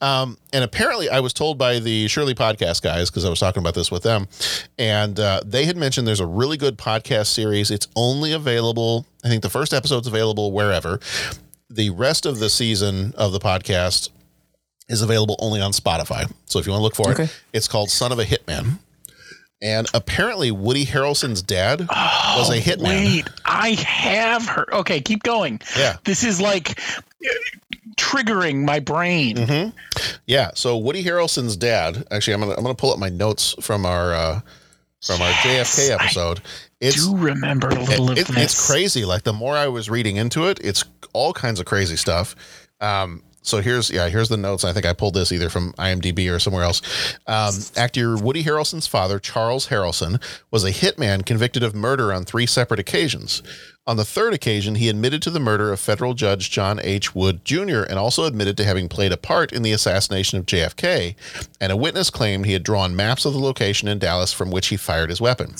Um, 0.00 0.36
and 0.52 0.64
apparently, 0.64 1.08
I 1.08 1.20
was 1.20 1.32
told 1.32 1.56
by 1.56 1.78
the 1.78 2.08
Shirley 2.08 2.34
podcast 2.34 2.82
guys 2.82 3.10
because 3.10 3.24
I 3.24 3.30
was 3.30 3.38
talking 3.38 3.60
about 3.62 3.74
this 3.74 3.92
with 3.92 4.02
them, 4.02 4.26
and 4.76 5.18
uh, 5.20 5.40
they 5.46 5.66
had 5.66 5.76
mentioned 5.76 6.06
there's 6.08 6.18
a 6.20 6.26
really 6.26 6.56
good 6.56 6.76
podcast 6.76 7.26
series. 7.28 7.70
It's 7.70 7.86
only 7.94 8.32
available. 8.32 9.06
I 9.24 9.28
think 9.28 9.42
the 9.42 9.50
first 9.50 9.72
episode's 9.72 10.08
available 10.08 10.50
wherever. 10.50 10.98
The 11.68 11.90
rest 11.90 12.26
of 12.26 12.40
the 12.40 12.50
season 12.50 13.14
of 13.16 13.30
the 13.30 13.38
podcast 13.38 14.10
is 14.88 15.00
available 15.00 15.36
only 15.38 15.60
on 15.60 15.70
Spotify. 15.70 16.28
So 16.46 16.58
if 16.58 16.66
you 16.66 16.72
want 16.72 16.80
to 16.80 16.84
look 16.84 16.96
for 16.96 17.10
Okay. 17.12 17.24
it, 17.24 17.40
it's 17.52 17.68
called 17.68 17.90
"Son 17.90 18.10
of 18.10 18.18
a 18.18 18.24
Hitman." 18.24 18.80
And 19.62 19.86
apparently, 19.92 20.50
Woody 20.50 20.86
Harrelson's 20.86 21.42
dad 21.42 21.80
was 21.80 22.48
a 22.50 22.58
hitman. 22.60 22.84
Wait, 22.84 23.28
I 23.44 23.72
have 23.72 24.46
heard. 24.46 24.70
Okay, 24.72 25.00
keep 25.00 25.22
going. 25.22 25.60
Yeah. 25.76 25.96
This 26.04 26.24
is 26.24 26.40
like 26.40 26.78
uh, 26.80 27.28
triggering 27.96 28.64
my 28.64 28.80
brain. 28.80 29.36
Mm-hmm. 29.36 29.76
Yeah. 30.26 30.50
So 30.54 30.78
Woody 30.78 31.04
Harrelson's 31.04 31.56
dad. 31.56 32.06
Actually, 32.10 32.34
I'm 32.34 32.40
gonna 32.40 32.54
I'm 32.54 32.62
gonna 32.62 32.74
pull 32.74 32.92
up 32.92 32.98
my 32.98 33.10
notes 33.10 33.54
from 33.60 33.84
our 33.84 34.14
uh, 34.14 34.40
from 35.02 35.20
our 35.20 35.32
JFK 35.32 35.90
I 35.90 35.94
episode. 36.04 36.40
It's 36.80 37.06
Do 37.06 37.16
remember 37.16 37.68
a 37.68 37.74
little 37.80 38.10
it- 38.12 38.26
this? 38.28 38.36
it's 38.38 38.66
crazy. 38.70 39.04
Like 39.04 39.24
the 39.24 39.34
more 39.34 39.54
I 39.56 39.68
was 39.68 39.90
reading 39.90 40.16
into 40.16 40.46
it, 40.48 40.58
it's 40.64 40.84
all 41.12 41.32
kinds 41.34 41.60
of 41.60 41.66
crazy 41.66 41.96
stuff. 41.96 42.34
Um, 42.80 43.22
so 43.42 43.60
here's 43.60 43.90
yeah 43.90 44.08
here's 44.08 44.28
the 44.28 44.36
notes. 44.36 44.64
I 44.64 44.72
think 44.72 44.86
I 44.86 44.92
pulled 44.92 45.14
this 45.14 45.32
either 45.32 45.48
from 45.48 45.72
IMDb 45.74 46.32
or 46.32 46.38
somewhere 46.38 46.64
else. 46.64 46.82
Um, 47.26 47.54
actor 47.76 48.16
Woody 48.16 48.44
Harrelson's 48.44 48.86
father, 48.86 49.18
Charles 49.18 49.68
Harrelson, 49.68 50.22
was 50.50 50.64
a 50.64 50.70
hitman 50.72 51.24
convicted 51.24 51.62
of 51.62 51.74
murder 51.74 52.12
on 52.12 52.24
three 52.24 52.46
separate 52.46 52.80
occasions. 52.80 53.42
On 53.86 53.96
the 53.96 54.04
third 54.04 54.34
occasion, 54.34 54.76
he 54.76 54.88
admitted 54.88 55.22
to 55.22 55.30
the 55.30 55.40
murder 55.40 55.72
of 55.72 55.80
federal 55.80 56.14
judge 56.14 56.50
John 56.50 56.78
H. 56.80 57.14
Wood 57.14 57.44
Jr. 57.44 57.82
and 57.82 57.98
also 57.98 58.24
admitted 58.24 58.56
to 58.58 58.64
having 58.64 58.88
played 58.88 59.10
a 59.10 59.16
part 59.16 59.52
in 59.52 59.62
the 59.62 59.72
assassination 59.72 60.38
of 60.38 60.46
JFK. 60.46 61.16
And 61.60 61.72
a 61.72 61.76
witness 61.76 62.10
claimed 62.10 62.44
he 62.46 62.52
had 62.52 62.62
drawn 62.62 62.94
maps 62.94 63.24
of 63.24 63.32
the 63.32 63.40
location 63.40 63.88
in 63.88 63.98
Dallas 63.98 64.32
from 64.32 64.50
which 64.50 64.68
he 64.68 64.76
fired 64.76 65.10
his 65.10 65.20
weapon. 65.20 65.54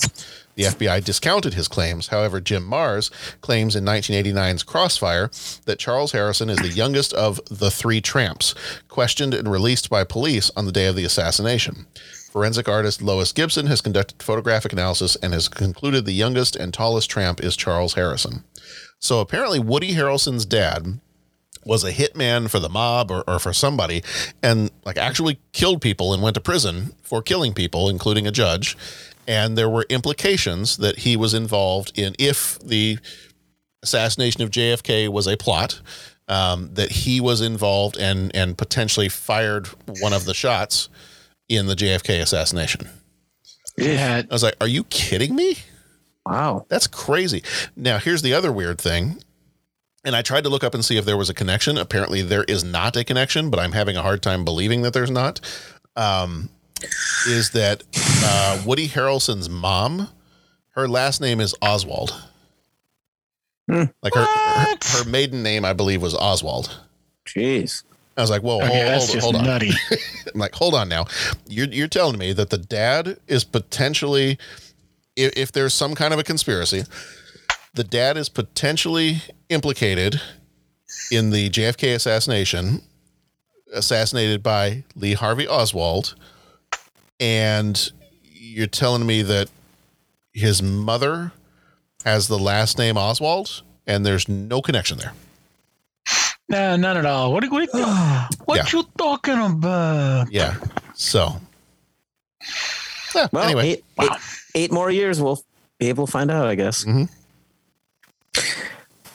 The 0.55 0.63
FBI 0.63 1.03
discounted 1.03 1.53
his 1.53 1.67
claims. 1.67 2.07
However, 2.07 2.39
Jim 2.39 2.69
Marrs 2.69 3.11
claims 3.41 3.75
in 3.75 3.85
1989's 3.85 4.63
Crossfire 4.63 5.29
that 5.65 5.79
Charles 5.79 6.11
Harrison 6.11 6.49
is 6.49 6.59
the 6.59 6.69
youngest 6.69 7.13
of 7.13 7.39
the 7.49 7.71
three 7.71 8.01
tramps, 8.01 8.53
questioned 8.87 9.33
and 9.33 9.51
released 9.51 9.89
by 9.89 10.03
police 10.03 10.51
on 10.55 10.65
the 10.65 10.71
day 10.71 10.87
of 10.87 10.95
the 10.95 11.05
assassination. 11.05 11.87
Forensic 12.31 12.69
artist 12.69 13.01
Lois 13.01 13.33
Gibson 13.33 13.65
has 13.67 13.81
conducted 13.81 14.23
photographic 14.23 14.71
analysis 14.71 15.17
and 15.17 15.33
has 15.33 15.49
concluded 15.49 16.05
the 16.05 16.13
youngest 16.13 16.55
and 16.55 16.73
tallest 16.73 17.09
tramp 17.09 17.43
is 17.43 17.57
Charles 17.57 17.95
Harrison. 17.95 18.45
So 18.99 19.19
apparently, 19.19 19.59
Woody 19.59 19.93
Harrelson's 19.93 20.45
dad 20.45 20.99
was 21.65 21.83
a 21.83 21.91
hitman 21.91 22.49
for 22.49 22.59
the 22.59 22.69
mob 22.69 23.11
or, 23.11 23.23
or 23.27 23.39
for 23.39 23.53
somebody 23.53 24.03
and 24.41 24.71
like 24.85 24.97
actually 24.97 25.39
killed 25.51 25.81
people 25.81 26.13
and 26.13 26.23
went 26.23 26.33
to 26.35 26.41
prison 26.41 26.93
for 27.03 27.21
killing 27.21 27.53
people, 27.53 27.89
including 27.89 28.25
a 28.25 28.31
judge. 28.31 28.77
And 29.27 29.57
there 29.57 29.69
were 29.69 29.85
implications 29.89 30.77
that 30.77 30.99
he 30.99 31.15
was 31.15 31.33
involved 31.33 31.97
in 31.97 32.15
if 32.17 32.59
the 32.59 32.97
assassination 33.83 34.41
of 34.41 34.51
JFK 34.51 35.09
was 35.09 35.27
a 35.27 35.37
plot, 35.37 35.81
um, 36.27 36.73
that 36.73 36.91
he 36.91 37.19
was 37.19 37.41
involved 37.41 37.97
and 37.97 38.33
and 38.35 38.57
potentially 38.57 39.09
fired 39.09 39.67
one 39.99 40.13
of 40.13 40.25
the 40.25 40.33
shots 40.33 40.89
in 41.49 41.67
the 41.67 41.75
JFK 41.75 42.21
assassination. 42.21 42.89
Yeah. 43.77 44.21
I 44.29 44.33
was 44.33 44.43
like, 44.43 44.55
"Are 44.61 44.67
you 44.67 44.85
kidding 44.85 45.35
me?" 45.35 45.57
Wow. 46.25 46.65
That's 46.69 46.87
crazy. 46.87 47.43
Now, 47.75 47.97
here's 47.97 48.21
the 48.21 48.33
other 48.33 48.51
weird 48.51 48.79
thing. 48.79 49.23
And 50.03 50.15
I 50.15 50.21
tried 50.21 50.43
to 50.45 50.49
look 50.49 50.63
up 50.63 50.73
and 50.73 50.83
see 50.83 50.97
if 50.97 51.05
there 51.05 51.17
was 51.17 51.29
a 51.29 51.33
connection. 51.33 51.77
Apparently, 51.77 52.21
there 52.21 52.43
is 52.45 52.63
not 52.63 52.95
a 52.95 53.03
connection, 53.03 53.49
but 53.49 53.59
I'm 53.59 53.71
having 53.71 53.97
a 53.97 54.01
hard 54.01 54.21
time 54.23 54.43
believing 54.43 54.81
that 54.81 54.93
there's 54.93 55.11
not. 55.11 55.39
Um, 55.95 56.49
is 57.27 57.51
that 57.51 57.83
uh, 58.23 58.61
Woody 58.65 58.87
Harrelson's 58.87 59.49
mom? 59.49 60.07
Her 60.71 60.87
last 60.87 61.21
name 61.21 61.39
is 61.41 61.53
Oswald. 61.61 62.13
Like 63.67 64.13
her, 64.13 64.25
her 64.25 64.75
her 64.81 65.09
maiden 65.09 65.43
name, 65.43 65.63
I 65.63 65.71
believe, 65.73 66.01
was 66.01 66.13
Oswald. 66.15 66.77
Jeez. 67.25 67.83
I 68.17 68.21
was 68.21 68.29
like, 68.29 68.41
whoa, 68.41 68.57
Okay, 68.57 68.67
hold, 68.67 68.85
that's 68.87 69.05
hold, 69.05 69.13
just 69.13 69.23
hold 69.23 69.35
on. 69.37 69.45
nutty. 69.45 69.71
I'm 70.33 70.39
like, 70.39 70.53
hold 70.53 70.73
on 70.75 70.89
now. 70.89 71.05
You're 71.47 71.67
you're 71.67 71.87
telling 71.87 72.17
me 72.17 72.33
that 72.33 72.49
the 72.49 72.57
dad 72.57 73.17
is 73.27 73.45
potentially, 73.45 74.37
if, 75.15 75.31
if 75.37 75.51
there's 75.53 75.73
some 75.73 75.95
kind 75.95 76.13
of 76.13 76.19
a 76.19 76.23
conspiracy, 76.23 76.83
the 77.73 77.85
dad 77.85 78.17
is 78.17 78.27
potentially 78.27 79.21
implicated 79.47 80.19
in 81.09 81.29
the 81.29 81.49
JFK 81.49 81.95
assassination, 81.95 82.81
assassinated 83.73 84.43
by 84.43 84.83
Lee 84.95 85.13
Harvey 85.13 85.47
Oswald, 85.47 86.15
and 87.21 87.91
you're 88.23 88.67
telling 88.67 89.05
me 89.05 89.21
that 89.21 89.49
his 90.33 90.61
mother 90.61 91.31
has 92.03 92.27
the 92.27 92.37
last 92.39 92.77
name 92.77 92.97
Oswald, 92.97 93.61
and 93.87 94.05
there's 94.05 94.27
no 94.27 94.61
connection 94.61 94.97
there. 94.97 95.13
No, 96.49 96.75
none 96.75 96.97
at 96.97 97.05
all. 97.05 97.31
What, 97.31 97.49
what, 97.49 97.69
what 98.45 98.57
Yeah. 98.57 98.65
you 98.79 98.85
talking 98.97 99.39
about? 99.39 100.31
Yeah. 100.31 100.55
So. 100.95 101.39
Yeah, 103.15 103.27
Well, 103.31 103.43
anyway, 103.43 103.81
wow. 103.97 104.17
Eight 104.55 104.71
more 104.71 104.89
years, 104.91 105.21
we'll 105.21 105.41
be 105.79 105.87
able 105.89 106.05
to 106.07 106.11
find 106.11 106.31
out, 106.31 106.47
I 106.47 106.55
guess. 106.55 106.83
Mhm. 106.83 107.07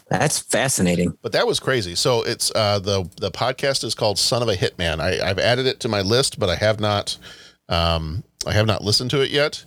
That's 0.08 0.38
fascinating. 0.38 1.18
but 1.20 1.32
that 1.32 1.46
was 1.48 1.58
crazy. 1.58 1.96
So 1.96 2.22
it's 2.22 2.52
uh, 2.54 2.78
the 2.78 3.10
the 3.20 3.30
podcast 3.32 3.82
is 3.82 3.94
called 3.94 4.18
"Son 4.20 4.40
of 4.40 4.48
a 4.48 4.54
Hitman." 4.54 5.00
I, 5.00 5.18
I've 5.28 5.38
added 5.40 5.66
it 5.66 5.80
to 5.80 5.88
my 5.88 6.00
list, 6.00 6.38
but 6.38 6.48
I 6.48 6.54
have 6.54 6.78
not 6.78 7.18
um, 7.68 8.22
I 8.46 8.52
have 8.52 8.66
not 8.66 8.82
listened 8.84 9.10
to 9.10 9.20
it 9.22 9.30
yet. 9.30 9.64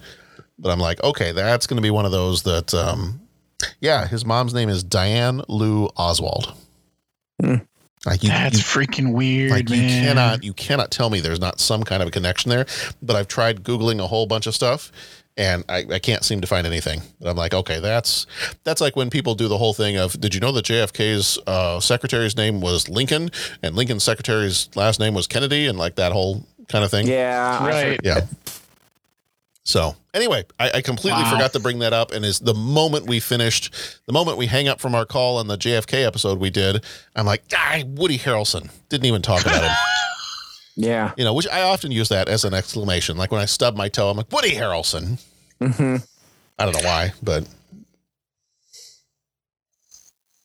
But 0.61 0.71
I'm 0.71 0.79
like, 0.79 1.01
okay, 1.03 1.31
that's 1.31 1.67
going 1.67 1.77
to 1.77 1.81
be 1.81 1.89
one 1.89 2.03
of 2.05 2.11
those 2.11 2.43
that, 2.43 2.73
um, 2.73 3.21
yeah, 3.79 4.05
his 4.07 4.25
mom's 4.25 4.53
name 4.53 4.67
is 4.67 4.83
Diane 4.83 5.41
Lou 5.47 5.85
Oswald. 5.95 6.53
Like 8.05 8.23
you, 8.23 8.29
That's 8.29 8.57
you- 8.57 8.63
freaking 8.63 9.13
weird, 9.13 9.51
like 9.51 9.69
you 9.69 9.75
cannot 9.87 10.43
you 10.43 10.53
cannot 10.53 10.89
tell 10.91 11.09
me 11.09 11.19
there's 11.19 11.39
not 11.39 11.59
some 11.59 11.83
kind 11.83 12.01
of 12.01 12.07
a 12.07 12.11
connection 12.11 12.49
there. 12.49 12.65
But 13.01 13.15
I've 13.15 13.27
tried 13.27 13.63
googling 13.63 13.99
a 14.01 14.07
whole 14.07 14.25
bunch 14.25 14.47
of 14.47 14.55
stuff, 14.55 14.91
and 15.35 15.63
I, 15.67 15.85
I 15.91 15.99
can't 15.99 16.23
seem 16.23 16.39
to 16.41 16.47
find 16.47 16.65
anything. 16.65 17.01
But 17.19 17.29
I'm 17.29 17.35
like, 17.35 17.53
okay, 17.53 17.79
that's 17.81 18.25
that's 18.63 18.79
like 18.81 18.95
when 18.95 19.09
people 19.09 19.35
do 19.35 19.49
the 19.49 19.57
whole 19.57 19.73
thing 19.73 19.97
of, 19.97 20.19
did 20.19 20.33
you 20.33 20.39
know 20.39 20.53
that 20.53 20.63
JFK's 20.65 21.39
uh, 21.45 21.79
secretary's 21.81 22.37
name 22.37 22.61
was 22.61 22.87
Lincoln, 22.87 23.31
and 23.61 23.75
Lincoln's 23.75 24.03
secretary's 24.03 24.69
last 24.75 24.99
name 25.01 25.13
was 25.13 25.27
Kennedy, 25.27 25.67
and 25.67 25.77
like 25.77 25.95
that 25.95 26.13
whole 26.13 26.45
kind 26.69 26.83
of 26.85 26.91
thing. 26.91 27.07
Yeah. 27.07 27.65
Right. 27.67 27.99
Yeah. 28.03 28.21
So 29.65 29.95
anyway, 30.15 30.45
I, 30.59 30.71
I 30.75 30.81
completely 30.81 31.21
Wow. 31.21 31.31
forgot 31.31 31.53
to 31.53 31.59
bring 31.59 31.79
that 31.79 31.93
up. 31.93 32.11
And 32.11 32.25
is 32.25 32.39
the 32.39 32.55
moment 32.55 33.05
we 33.05 33.19
finished, 33.19 33.73
the 34.07 34.13
moment 34.13 34.37
we 34.37 34.47
hang 34.47 34.67
up 34.67 34.79
from 34.79 34.95
our 34.95 35.05
call 35.05 35.37
on 35.37 35.47
the 35.47 35.57
JFK 35.57 36.05
episode 36.05 36.39
we 36.39 36.49
did, 36.49 36.83
I'm 37.15 37.25
like, 37.27 37.43
ah, 37.55 37.81
Woody 37.85 38.17
Harrelson 38.17 38.69
didn't 38.89 39.05
even 39.05 39.21
talk 39.21 39.41
about 39.41 39.63
him. 39.63 39.71
Yeah. 40.75 41.11
You 41.17 41.25
know, 41.25 41.33
which 41.33 41.47
I 41.49 41.63
often 41.63 41.91
use 41.91 42.07
that 42.07 42.29
as 42.29 42.45
an 42.45 42.53
exclamation. 42.53 43.17
Like 43.17 43.33
when 43.33 43.41
I 43.41 43.45
stub 43.45 43.75
my 43.75 43.89
toe, 43.89 44.09
I'm 44.11 44.15
like, 44.15 44.31
Woody 44.31 44.51
Harrelson. 44.55 45.19
hmm 45.61 45.97
I 46.57 46.63
don't 46.65 46.73
know 46.73 46.87
why, 46.87 47.11
but 47.21 47.45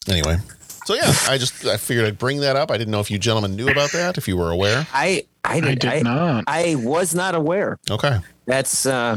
anyway. 0.09 0.37
So 0.85 0.95
yeah, 0.95 1.13
I 1.29 1.39
just 1.39 1.65
I 1.65 1.77
figured 1.79 2.07
I'd 2.07 2.19
bring 2.19 2.41
that 2.41 2.57
up. 2.57 2.71
I 2.71 2.77
didn't 2.77 2.91
know 2.91 3.01
if 3.01 3.11
you 3.11 3.19
gentlemen 3.19 3.57
knew 3.57 3.69
about 3.69 3.93
that, 3.93 4.19
if 4.19 4.29
you 4.29 4.37
were 4.37 4.51
aware. 4.51 4.87
I 4.93 5.25
I 5.45 5.57
I 5.57 5.61
did, 5.61 5.79
did 5.81 5.91
I, 5.91 6.01
not. 6.03 6.45
I 6.47 6.75
was 6.79 7.15
not 7.15 7.35
aware. 7.35 7.79
Okay. 7.91 8.19
That's 8.47 8.85
uh 8.85 9.17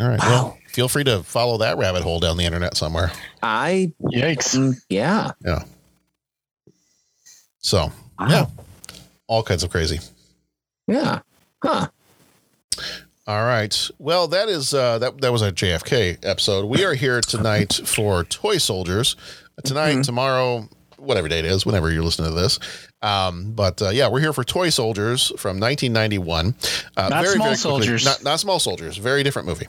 All 0.00 0.08
right. 0.08 0.20
Well, 0.20 0.56
feel 0.68 0.88
free 0.88 1.04
to 1.04 1.22
follow 1.24 1.58
that 1.58 1.76
rabbit 1.78 2.02
hole 2.02 2.20
down 2.20 2.36
the 2.36 2.44
internet 2.44 2.76
somewhere. 2.76 3.10
I 3.42 3.92
Yikes. 4.02 4.56
mm, 4.56 4.74
yeah. 4.88 5.32
Yeah. 5.44 5.64
So 7.58 7.90
Wow. 8.18 8.28
yeah, 8.28 8.46
all 9.26 9.42
kinds 9.42 9.64
of 9.64 9.70
crazy. 9.70 9.98
Yeah. 10.86 11.20
Huh. 11.62 11.88
All 13.26 13.42
right. 13.44 13.90
Well, 13.98 14.28
that 14.28 14.48
is 14.48 14.72
uh, 14.72 14.98
that. 15.00 15.20
That 15.20 15.32
was 15.32 15.42
our 15.42 15.50
JFK 15.50 16.24
episode. 16.24 16.66
We 16.66 16.84
are 16.84 16.94
here 16.94 17.20
tonight 17.20 17.72
for 17.84 18.22
Toy 18.22 18.58
Soldiers. 18.58 19.16
Tonight, 19.64 20.04
tomorrow, 20.04 20.68
whatever 21.06 21.28
day 21.28 21.38
it 21.38 21.44
is, 21.44 21.64
whenever 21.64 21.90
you're 21.90 22.02
listening 22.02 22.30
to 22.30 22.34
this. 22.40 22.58
Um, 23.02 23.52
but 23.52 23.80
uh, 23.80 23.88
yeah, 23.90 24.08
we're 24.08 24.20
here 24.20 24.32
for 24.32 24.44
Toy 24.44 24.68
Soldiers 24.70 25.28
from 25.38 25.58
1991. 25.60 26.54
Uh, 26.96 27.08
Not 27.08 27.26
Small 27.26 27.46
quickly- 27.46 27.56
Soldiers. 27.56 28.04
Not, 28.04 28.22
not 28.24 28.40
small 28.40 28.58
soldiers. 28.58 28.96
Very 28.96 29.22
different 29.22 29.48
movie. 29.48 29.66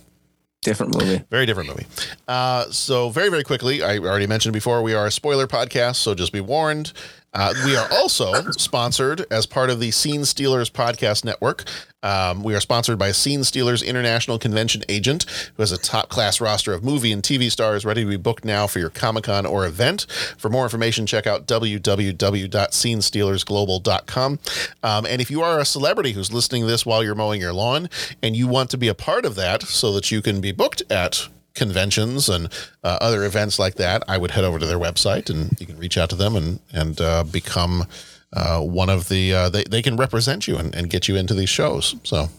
Different 0.62 0.94
movie. 1.00 1.24
Very 1.30 1.46
different 1.46 1.70
movie. 1.70 1.86
Uh, 2.28 2.66
so 2.72 3.10
very, 3.10 3.30
very 3.30 3.44
quickly, 3.44 3.84
I 3.84 4.00
already 4.00 4.28
mentioned 4.28 4.54
before, 4.54 4.82
we 4.82 4.94
are 4.96 5.06
a 5.06 5.12
spoiler 5.12 5.48
podcast, 5.48 5.98
so 5.98 6.14
just 6.16 6.34
be 6.34 6.42
warned. 6.42 6.94
Uh, 7.38 7.54
we 7.66 7.76
are 7.76 7.88
also 7.92 8.50
sponsored 8.52 9.26
as 9.30 9.46
part 9.46 9.70
of 9.70 9.80
the 9.80 9.92
Scene 9.92 10.22
Stealers 10.22 10.72
podcast 10.72 11.24
network. 11.24 11.66
Um, 12.02 12.42
we 12.42 12.56
are 12.56 12.60
sponsored 12.60 12.98
by 12.98 13.12
Scene 13.12 13.44
Stealers 13.44 13.84
International 13.84 14.40
Convention 14.40 14.82
Agent, 14.90 15.28
who 15.56 15.62
has 15.62 15.72
a 15.72 15.78
top 15.78 16.10
class 16.10 16.42
roster 16.42 16.74
of 16.74 16.84
movie 16.84 17.12
and 17.12 17.22
TV 17.22 17.52
stars 17.52 17.86
ready 17.86 18.04
to 18.04 18.10
be 18.10 18.18
booked 18.18 18.44
now 18.44 18.66
for 18.66 18.80
your 18.80 18.90
Comic 18.90 19.26
Con 19.26 19.46
or 19.46 19.68
event. 19.68 20.08
For 20.40 20.50
more 20.50 20.64
information, 20.64 21.06
check 21.06 21.28
out 21.28 21.46
www.scenestealersglobal.com. 21.46 24.40
Um, 24.82 25.06
and 25.06 25.22
if 25.22 25.30
you 25.30 25.44
are 25.44 25.60
a 25.60 25.66
celebrity 25.66 26.14
who's 26.14 26.34
listening 26.34 26.64
to 26.64 26.68
this 26.68 26.88
while 26.88 27.04
you're 27.04 27.14
mowing 27.14 27.40
your 27.40 27.54
lawn 27.54 27.88
and 28.24 28.36
you 28.36 28.48
want 28.48 28.72
to 28.72 28.80
be 28.80 28.88
a 28.88 28.96
part 28.96 29.26
of 29.26 29.36
that 29.36 29.62
so 29.62 29.94
that 29.94 30.10
you 30.10 30.24
can 30.24 30.42
be 30.42 30.52
booked 30.52 30.82
at 30.90 31.28
conventions 31.58 32.30
and 32.30 32.48
uh, 32.84 32.98
other 33.02 33.24
events 33.26 33.60
like 33.60 33.76
that, 33.76 34.04
I 34.08 34.18
would 34.18 34.32
head 34.32 34.44
over 34.44 34.60
to 34.60 34.66
their 34.66 34.80
website 34.80 35.30
and 35.30 35.60
you 35.60 35.66
can 35.66 35.78
reach 35.78 35.98
out 35.98 36.10
to 36.12 36.16
them 36.16 36.36
and 36.36 36.60
and 36.72 37.02
uh, 37.02 37.24
become 37.24 37.86
uh, 38.34 38.62
one 38.62 38.90
of 38.90 39.10
the. 39.10 39.34
Uh, 39.34 39.50
they 39.50 39.64
they 39.64 39.82
can 39.82 39.98
represent 39.98 40.48
you 40.48 40.58
and, 40.58 40.74
and 40.76 40.90
get 40.90 41.08
you 41.08 41.16
into 41.16 41.34
these 41.34 41.50
shows. 41.50 41.96
So, 42.04 42.30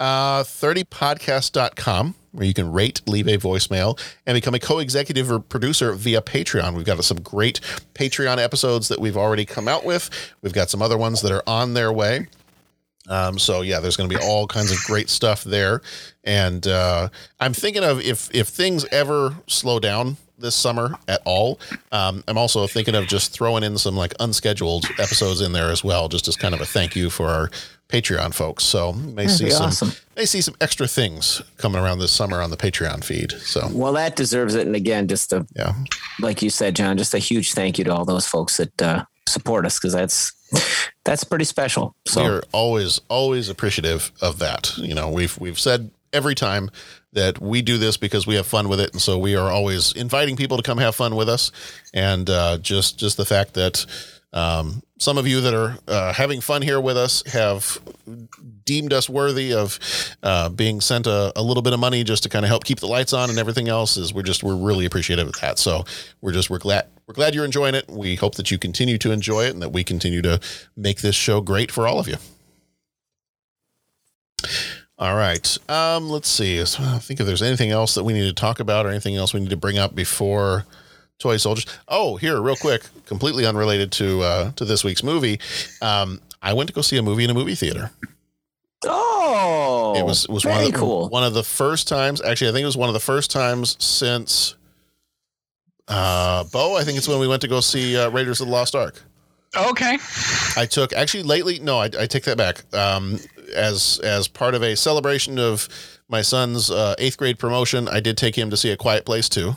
uh, 0.00 0.42
30podcast.com 0.42 2.14
where 2.36 2.46
you 2.46 2.52
can 2.52 2.70
rate, 2.70 3.00
leave 3.06 3.26
a 3.26 3.38
voicemail, 3.38 3.98
and 4.26 4.36
become 4.36 4.54
a 4.54 4.58
co-executive 4.58 5.32
or 5.32 5.40
producer 5.40 5.94
via 5.94 6.20
Patreon. 6.20 6.74
We've 6.74 6.84
got 6.84 7.02
some 7.02 7.20
great 7.22 7.60
Patreon 7.94 8.36
episodes 8.36 8.88
that 8.88 9.00
we've 9.00 9.16
already 9.16 9.46
come 9.46 9.66
out 9.66 9.86
with. 9.86 10.10
We've 10.42 10.52
got 10.52 10.68
some 10.68 10.82
other 10.82 10.98
ones 10.98 11.22
that 11.22 11.32
are 11.32 11.42
on 11.46 11.72
their 11.72 11.90
way. 11.90 12.26
Um, 13.08 13.38
so 13.38 13.62
yeah, 13.62 13.80
there's 13.80 13.96
going 13.96 14.08
to 14.10 14.16
be 14.16 14.22
all 14.22 14.46
kinds 14.46 14.72
of 14.72 14.78
great 14.86 15.08
stuff 15.08 15.44
there, 15.44 15.80
and 16.24 16.66
uh, 16.66 17.08
I'm 17.40 17.52
thinking 17.52 17.84
of 17.84 18.00
if 18.00 18.34
if 18.34 18.48
things 18.48 18.84
ever 18.92 19.34
slow 19.46 19.78
down 19.78 20.16
this 20.38 20.54
summer 20.54 20.94
at 21.08 21.20
all. 21.24 21.58
Um, 21.92 22.22
I'm 22.28 22.38
also 22.38 22.66
thinking 22.66 22.94
of 22.94 23.06
just 23.06 23.32
throwing 23.32 23.62
in 23.62 23.78
some 23.78 23.96
like 23.96 24.14
unscheduled 24.20 24.86
episodes 24.98 25.40
in 25.40 25.52
there 25.52 25.70
as 25.70 25.82
well, 25.82 26.08
just 26.08 26.28
as 26.28 26.36
kind 26.36 26.54
of 26.54 26.60
a 26.60 26.66
thank 26.66 26.94
you 26.94 27.10
for 27.10 27.28
our 27.28 27.50
Patreon 27.88 28.34
folks. 28.34 28.64
So 28.64 28.92
may 28.92 29.26
That'd 29.26 29.30
see 29.30 29.50
some 29.50 29.66
awesome. 29.66 29.92
may 30.16 30.24
see 30.24 30.40
some 30.40 30.54
extra 30.60 30.88
things 30.88 31.42
coming 31.56 31.80
around 31.80 32.00
this 32.00 32.12
summer 32.12 32.40
on 32.40 32.50
the 32.50 32.56
Patreon 32.56 33.04
feed. 33.04 33.32
So 33.32 33.68
Well, 33.72 33.92
that 33.94 34.16
deserves 34.16 34.54
it. 34.54 34.66
And 34.66 34.76
again, 34.76 35.08
just 35.08 35.32
a 35.32 35.46
yeah, 35.54 35.74
like 36.20 36.42
you 36.42 36.50
said, 36.50 36.74
John, 36.76 36.98
just 36.98 37.14
a 37.14 37.18
huge 37.18 37.52
thank 37.52 37.78
you 37.78 37.84
to 37.84 37.94
all 37.94 38.04
those 38.04 38.26
folks 38.26 38.56
that 38.56 38.82
uh, 38.82 39.04
support 39.28 39.66
us 39.66 39.78
because 39.78 39.92
that's 39.92 40.32
that's 41.06 41.24
pretty 41.24 41.44
special. 41.44 41.94
So 42.06 42.22
we 42.22 42.28
are 42.28 42.42
always 42.52 43.00
always 43.08 43.48
appreciative 43.48 44.12
of 44.20 44.40
that. 44.40 44.76
You 44.76 44.94
know, 44.94 45.08
we've 45.08 45.38
we've 45.38 45.58
said 45.58 45.90
every 46.12 46.34
time 46.34 46.68
that 47.12 47.40
we 47.40 47.62
do 47.62 47.78
this 47.78 47.96
because 47.96 48.26
we 48.26 48.34
have 48.34 48.46
fun 48.46 48.68
with 48.68 48.80
it, 48.80 48.92
and 48.92 49.00
so 49.00 49.16
we 49.16 49.36
are 49.36 49.50
always 49.50 49.92
inviting 49.92 50.36
people 50.36 50.56
to 50.56 50.62
come 50.62 50.78
have 50.78 50.96
fun 50.96 51.14
with 51.14 51.28
us. 51.28 51.52
And 51.94 52.28
uh, 52.28 52.58
just 52.58 52.98
just 52.98 53.16
the 53.16 53.24
fact 53.24 53.54
that 53.54 53.86
um, 54.32 54.82
some 54.98 55.16
of 55.16 55.26
you 55.26 55.40
that 55.42 55.54
are 55.54 55.78
uh, 55.86 56.12
having 56.12 56.40
fun 56.40 56.60
here 56.60 56.80
with 56.80 56.96
us 56.96 57.22
have 57.32 57.78
deemed 58.64 58.92
us 58.92 59.08
worthy 59.08 59.54
of 59.54 59.78
uh, 60.24 60.48
being 60.48 60.80
sent 60.80 61.06
a, 61.06 61.32
a 61.36 61.42
little 61.42 61.62
bit 61.62 61.72
of 61.72 61.78
money 61.78 62.02
just 62.02 62.24
to 62.24 62.28
kind 62.28 62.44
of 62.44 62.48
help 62.48 62.64
keep 62.64 62.80
the 62.80 62.86
lights 62.86 63.12
on 63.12 63.30
and 63.30 63.38
everything 63.38 63.68
else 63.68 63.96
is 63.96 64.12
we're 64.12 64.22
just 64.22 64.42
we're 64.42 64.56
really 64.56 64.84
appreciative 64.84 65.28
of 65.28 65.40
that 65.40 65.58
so 65.58 65.84
we're 66.20 66.32
just 66.32 66.50
we're 66.50 66.58
glad 66.58 66.86
we're 67.06 67.14
glad 67.14 67.34
you're 67.34 67.44
enjoying 67.44 67.74
it. 67.74 67.88
We 67.88 68.16
hope 68.16 68.34
that 68.34 68.50
you 68.50 68.58
continue 68.58 68.98
to 68.98 69.12
enjoy 69.12 69.44
it 69.44 69.52
and 69.52 69.62
that 69.62 69.72
we 69.72 69.84
continue 69.84 70.22
to 70.22 70.40
make 70.76 71.00
this 71.00 71.14
show 71.14 71.40
great 71.40 71.70
for 71.70 71.86
all 71.86 72.00
of 72.00 72.08
you. 72.08 72.16
All 74.98 75.14
right. 75.14 75.58
Um 75.68 76.08
let's 76.08 76.28
see. 76.28 76.64
So 76.64 76.82
I 76.82 76.98
think 76.98 77.20
if 77.20 77.26
there's 77.26 77.42
anything 77.42 77.70
else 77.70 77.94
that 77.94 78.04
we 78.04 78.12
need 78.12 78.26
to 78.26 78.32
talk 78.32 78.60
about 78.60 78.86
or 78.86 78.90
anything 78.90 79.16
else 79.16 79.34
we 79.34 79.40
need 79.40 79.50
to 79.50 79.56
bring 79.56 79.78
up 79.78 79.94
before 79.94 80.64
toy 81.18 81.36
soldiers. 81.36 81.66
Oh 81.86 82.16
here 82.16 82.40
real 82.40 82.56
quick 82.56 82.82
completely 83.06 83.46
unrelated 83.46 83.92
to 83.92 84.22
uh 84.22 84.50
to 84.52 84.64
this 84.64 84.84
week's 84.84 85.02
movie. 85.02 85.38
Um 85.82 86.20
i 86.42 86.52
went 86.52 86.68
to 86.68 86.74
go 86.74 86.80
see 86.80 86.96
a 86.96 87.02
movie 87.02 87.24
in 87.24 87.30
a 87.30 87.34
movie 87.34 87.54
theater. 87.54 87.90
Oh, 88.84 89.94
it 89.96 90.04
was 90.04 90.24
it 90.24 90.30
was 90.30 90.44
one 90.44 90.64
of 90.64 90.72
the, 90.72 90.78
cool. 90.78 91.08
one 91.08 91.24
of 91.24 91.34
the 91.34 91.42
first 91.42 91.88
times. 91.88 92.20
Actually, 92.22 92.50
I 92.50 92.52
think 92.52 92.62
it 92.62 92.66
was 92.66 92.76
one 92.76 92.88
of 92.88 92.94
the 92.94 93.00
first 93.00 93.30
times 93.30 93.76
since 93.82 94.54
uh, 95.88 96.44
Bo. 96.44 96.76
I 96.76 96.84
think 96.84 96.98
it's 96.98 97.08
when 97.08 97.18
we 97.18 97.28
went 97.28 97.42
to 97.42 97.48
go 97.48 97.60
see 97.60 97.96
uh, 97.96 98.10
Raiders 98.10 98.40
of 98.40 98.46
the 98.46 98.52
Lost 98.52 98.74
Ark. 98.74 99.02
Okay. 99.56 99.98
I 100.56 100.66
took 100.66 100.92
actually 100.92 101.22
lately. 101.22 101.58
No, 101.60 101.78
I, 101.78 101.84
I 101.98 102.06
take 102.06 102.24
that 102.24 102.36
back. 102.36 102.62
Um, 102.74 103.18
as 103.54 104.00
as 104.02 104.28
part 104.28 104.54
of 104.54 104.62
a 104.62 104.76
celebration 104.76 105.38
of 105.38 105.68
my 106.08 106.22
son's 106.22 106.70
uh, 106.70 106.94
eighth 106.98 107.16
grade 107.16 107.38
promotion, 107.38 107.88
I 107.88 108.00
did 108.00 108.16
take 108.16 108.36
him 108.36 108.50
to 108.50 108.56
see 108.56 108.70
A 108.70 108.76
Quiet 108.76 109.04
Place 109.06 109.28
too. 109.28 109.56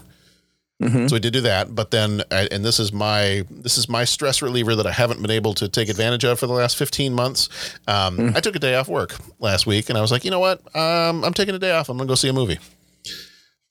So 1.09 1.15
we 1.17 1.19
did 1.19 1.33
do 1.33 1.41
that, 1.41 1.75
but 1.75 1.91
then, 1.91 2.24
I, 2.31 2.48
and 2.53 2.63
this 2.63 2.79
is 2.79 2.93
my 2.93 3.43
this 3.51 3.77
is 3.77 3.89
my 3.89 4.05
stress 4.05 4.41
reliever 4.41 4.75
that 4.75 4.88
I 4.88 4.93
haven't 4.93 5.21
been 5.21 5.29
able 5.29 5.53
to 5.55 5.67
take 5.67 5.89
advantage 5.89 6.24
of 6.24 6.39
for 6.39 6.48
the 6.48 6.53
last 6.53 6.77
fifteen 6.77 7.13
months. 7.13 7.50
Um, 7.86 8.31
I 8.33 8.39
took 8.39 8.55
a 8.55 8.59
day 8.59 8.75
off 8.75 8.88
work 8.88 9.17
last 9.39 9.67
week, 9.67 9.89
and 9.89 9.98
I 9.98 10.01
was 10.01 10.09
like, 10.09 10.24
you 10.24 10.31
know 10.31 10.39
what, 10.39 10.59
um, 10.74 11.25
I'm 11.25 11.33
taking 11.33 11.53
a 11.53 11.59
day 11.59 11.71
off. 11.71 11.89
I'm 11.89 11.98
gonna 11.98 12.07
go 12.07 12.15
see 12.15 12.29
a 12.29 12.33
movie. 12.33 12.59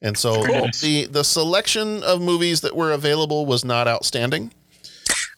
And 0.00 0.16
so 0.16 0.42
the 0.80 1.08
the 1.10 1.24
selection 1.24 2.02
of 2.04 2.20
movies 2.20 2.60
that 2.60 2.76
were 2.76 2.92
available 2.92 3.46
was 3.46 3.64
not 3.64 3.88
outstanding. 3.88 4.52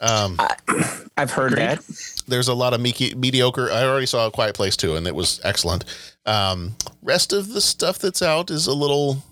Um, 0.00 0.38
I've 1.17 1.31
heard 1.31 1.52
that. 1.57 1.81
there's 2.26 2.49
a 2.49 2.55
lot 2.55 2.73
of 2.75 2.81
meki- 2.81 3.14
mediocre. 3.14 3.71
I 3.71 3.85
already 3.85 4.07
saw 4.07 4.26
a 4.26 4.31
Quiet 4.31 4.55
Place 4.55 4.76
too, 4.76 4.97
and 4.97 5.07
it 5.07 5.14
was 5.14 5.40
excellent. 5.45 5.85
Um, 6.26 6.75
rest 7.02 7.33
of 7.33 7.52
the 7.52 7.61
stuff 7.61 7.99
that's 7.99 8.23
out 8.23 8.50
is 8.50 8.67
a 8.67 8.73
little, 8.73 9.23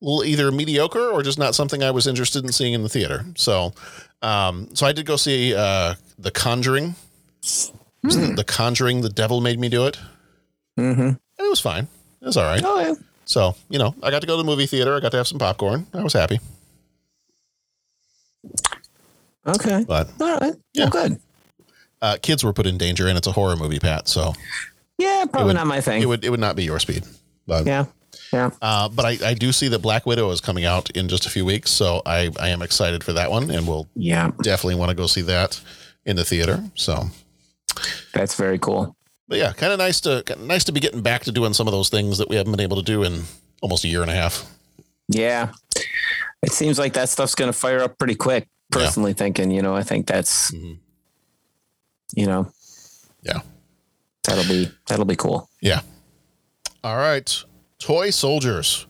little 0.00 0.24
either 0.24 0.50
mediocre 0.50 1.10
or 1.10 1.22
just 1.22 1.38
not 1.38 1.54
something 1.54 1.82
I 1.82 1.90
was 1.92 2.06
interested 2.06 2.44
in 2.44 2.52
seeing 2.52 2.74
in 2.74 2.82
the 2.82 2.88
theater. 2.88 3.24
So, 3.36 3.72
um, 4.22 4.68
so 4.74 4.86
I 4.86 4.92
did 4.92 5.06
go 5.06 5.16
see 5.16 5.54
uh, 5.54 5.94
The 6.18 6.30
Conjuring. 6.30 6.94
The 8.02 8.44
Conjuring. 8.46 9.00
The 9.00 9.10
Devil 9.10 9.40
made 9.40 9.58
me 9.58 9.68
do 9.68 9.86
it. 9.86 9.98
Mm-hmm. 10.78 11.00
And 11.00 11.18
it 11.38 11.48
was 11.48 11.60
fine. 11.60 11.88
It 12.20 12.26
was 12.26 12.36
all 12.36 12.44
right. 12.44 12.62
Oh 12.64 12.80
yeah. 12.80 12.94
So 13.26 13.54
you 13.68 13.78
know, 13.78 13.94
I 14.02 14.10
got 14.10 14.20
to 14.20 14.26
go 14.26 14.34
to 14.36 14.42
the 14.42 14.46
movie 14.46 14.66
theater. 14.66 14.94
I 14.96 15.00
got 15.00 15.10
to 15.12 15.16
have 15.18 15.26
some 15.28 15.38
popcorn. 15.38 15.86
I 15.94 16.02
was 16.02 16.12
happy. 16.12 16.40
Okay. 19.46 19.84
But 19.86 20.08
All 20.20 20.38
right. 20.38 20.54
Yeah. 20.72 20.88
Well, 20.92 21.08
good. 21.08 21.20
uh, 22.02 22.16
kids 22.22 22.42
were 22.44 22.52
put 22.52 22.66
in 22.66 22.78
danger, 22.78 23.06
and 23.08 23.16
it's 23.18 23.26
a 23.26 23.32
horror 23.32 23.56
movie, 23.56 23.78
Pat. 23.78 24.08
So 24.08 24.32
Yeah, 24.98 25.24
probably 25.30 25.48
would- 25.48 25.54
not 25.56 25.66
my 25.66 25.80
thing. 25.80 26.02
it 26.02 26.06
would 26.06 26.24
it 26.24 26.30
would 26.30 26.40
not 26.40 26.56
be 26.56 26.64
your 26.64 26.78
speed. 26.78 27.04
But 27.46 27.66
yeah. 27.66 27.84
Yeah. 28.32 28.50
Uh, 28.62 28.88
but 28.88 29.04
I, 29.04 29.18
I 29.30 29.34
do 29.34 29.52
see 29.52 29.68
that 29.68 29.80
Black 29.80 30.06
Widow 30.06 30.30
is 30.30 30.40
coming 30.40 30.64
out 30.64 30.88
in 30.90 31.08
just 31.08 31.26
a 31.26 31.30
few 31.30 31.44
weeks, 31.44 31.70
so 31.70 32.00
I, 32.06 32.30
I 32.40 32.48
am 32.48 32.62
excited 32.62 33.04
for 33.04 33.12
that 33.12 33.30
one, 33.30 33.50
and 33.50 33.66
we'll 33.66 33.88
Yeah. 33.94 34.30
definitely 34.42 34.76
want 34.76 34.90
to 34.90 34.94
go 34.94 35.06
see 35.06 35.20
that 35.22 35.60
in 36.06 36.16
the 36.16 36.24
theater. 36.24 36.62
So, 36.74 37.04
That's 38.12 38.34
very 38.34 38.58
cool. 38.58 38.96
But 39.34 39.40
yeah, 39.40 39.52
kind 39.52 39.72
of 39.72 39.78
nice 39.80 40.00
to 40.02 40.22
nice 40.38 40.62
to 40.62 40.70
be 40.70 40.78
getting 40.78 41.00
back 41.02 41.24
to 41.24 41.32
doing 41.32 41.52
some 41.54 41.66
of 41.66 41.72
those 41.72 41.88
things 41.88 42.18
that 42.18 42.28
we 42.28 42.36
haven't 42.36 42.52
been 42.52 42.60
able 42.60 42.76
to 42.76 42.84
do 42.84 43.02
in 43.02 43.22
almost 43.62 43.82
a 43.82 43.88
year 43.88 44.00
and 44.02 44.10
a 44.10 44.14
half. 44.14 44.48
Yeah. 45.08 45.50
It 46.44 46.52
seems 46.52 46.78
like 46.78 46.92
that 46.92 47.08
stuff's 47.08 47.34
going 47.34 47.48
to 47.50 47.52
fire 47.58 47.80
up 47.80 47.98
pretty 47.98 48.14
quick. 48.14 48.46
Yeah. 48.72 48.78
Personally 48.84 49.12
thinking, 49.12 49.50
you 49.50 49.60
know, 49.60 49.74
I 49.74 49.82
think 49.82 50.06
that's, 50.06 50.52
Mhm. 50.52 50.78
you 52.14 52.26
know, 52.26 52.52
Yeah. 53.24 53.40
that'll 54.22 54.44
be 54.44 54.70
that'll 54.86 55.04
be 55.04 55.16
cool. 55.16 55.48
Yeah. 55.60 55.80
All 56.84 56.96
right. 56.96 57.42
Toy 57.80 58.10
Soldiers 58.10 58.86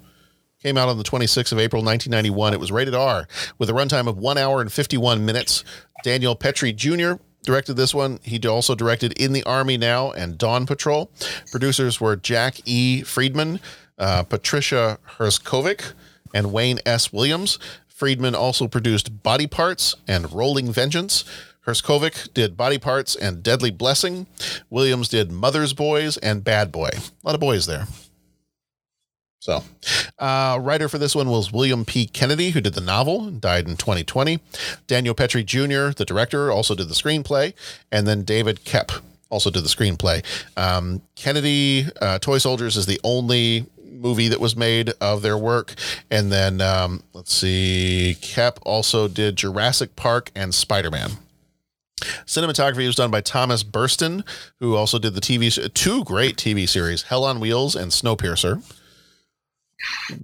came 0.62 0.76
out 0.76 0.90
on 0.90 0.98
the 0.98 1.04
26th 1.04 1.52
of 1.52 1.58
April, 1.58 1.82
1991. 1.82 2.52
It 2.52 2.60
was 2.60 2.70
rated 2.70 2.94
R 2.94 3.26
with 3.58 3.70
a 3.70 3.72
runtime 3.72 4.08
of 4.08 4.18
one 4.18 4.36
hour 4.36 4.60
and 4.60 4.70
51 4.70 5.24
minutes. 5.24 5.64
Daniel 6.02 6.36
Petrie 6.36 6.74
Jr. 6.74 7.14
directed 7.44 7.74
this 7.74 7.94
one. 7.94 8.18
He 8.22 8.40
also 8.46 8.74
directed 8.74 9.12
In 9.20 9.32
the 9.32 9.44
Army 9.44 9.76
Now 9.76 10.10
and 10.10 10.36
Dawn 10.36 10.66
Patrol. 10.66 11.10
Producers 11.50 12.00
were 12.00 12.16
Jack 12.16 12.60
E. 12.64 13.02
Freedman, 13.02 13.60
uh, 13.98 14.24
Patricia 14.24 14.98
Herskovic, 15.18 15.92
and 16.34 16.52
Wayne 16.52 16.80
S. 16.84 17.12
Williams. 17.12 17.58
Friedman 17.86 18.34
also 18.34 18.66
produced 18.66 19.22
Body 19.22 19.46
Parts 19.46 19.94
and 20.08 20.32
Rolling 20.32 20.72
Vengeance. 20.72 21.24
Herskovic 21.66 22.34
did 22.34 22.56
Body 22.56 22.76
Parts 22.76 23.14
and 23.16 23.42
Deadly 23.42 23.70
Blessing. 23.70 24.26
Williams 24.68 25.08
did 25.08 25.30
Mother's 25.30 25.72
Boys 25.72 26.16
and 26.18 26.44
Bad 26.44 26.70
Boy. 26.72 26.90
A 26.92 27.26
lot 27.26 27.34
of 27.34 27.40
boys 27.40 27.66
there. 27.66 27.86
So, 29.44 29.62
uh, 30.18 30.58
writer 30.62 30.88
for 30.88 30.96
this 30.96 31.14
one 31.14 31.28
was 31.28 31.52
William 31.52 31.84
P. 31.84 32.06
Kennedy, 32.06 32.48
who 32.48 32.62
did 32.62 32.72
the 32.72 32.80
novel, 32.80 33.28
and 33.28 33.42
died 33.42 33.68
in 33.68 33.76
2020. 33.76 34.40
Daniel 34.86 35.14
Petrie 35.14 35.44
Jr., 35.44 35.90
the 35.90 36.06
director, 36.06 36.50
also 36.50 36.74
did 36.74 36.88
the 36.88 36.94
screenplay, 36.94 37.52
and 37.92 38.06
then 38.06 38.22
David 38.22 38.64
Koepp 38.64 39.02
also 39.28 39.50
did 39.50 39.62
the 39.62 39.68
screenplay. 39.68 40.24
Um, 40.56 41.02
Kennedy, 41.14 41.86
uh, 42.00 42.18
Toy 42.20 42.38
Soldiers 42.38 42.78
is 42.78 42.86
the 42.86 42.98
only 43.04 43.66
movie 43.84 44.28
that 44.28 44.40
was 44.40 44.56
made 44.56 44.94
of 44.98 45.20
their 45.20 45.36
work, 45.36 45.74
and 46.10 46.32
then 46.32 46.62
um, 46.62 47.02
let's 47.12 47.34
see, 47.34 48.16
Kep 48.22 48.60
also 48.62 49.08
did 49.08 49.36
Jurassic 49.36 49.94
Park 49.94 50.30
and 50.34 50.54
Spider 50.54 50.90
Man. 50.90 51.10
Cinematography 52.24 52.86
was 52.86 52.96
done 52.96 53.10
by 53.10 53.20
Thomas 53.20 53.62
Burstyn, 53.62 54.26
who 54.60 54.74
also 54.74 54.98
did 54.98 55.12
the 55.12 55.20
TV 55.20 55.74
two 55.74 56.02
great 56.02 56.38
TV 56.38 56.66
series, 56.66 57.02
Hell 57.02 57.24
on 57.24 57.40
Wheels 57.40 57.76
and 57.76 57.92
Snowpiercer. 57.92 58.62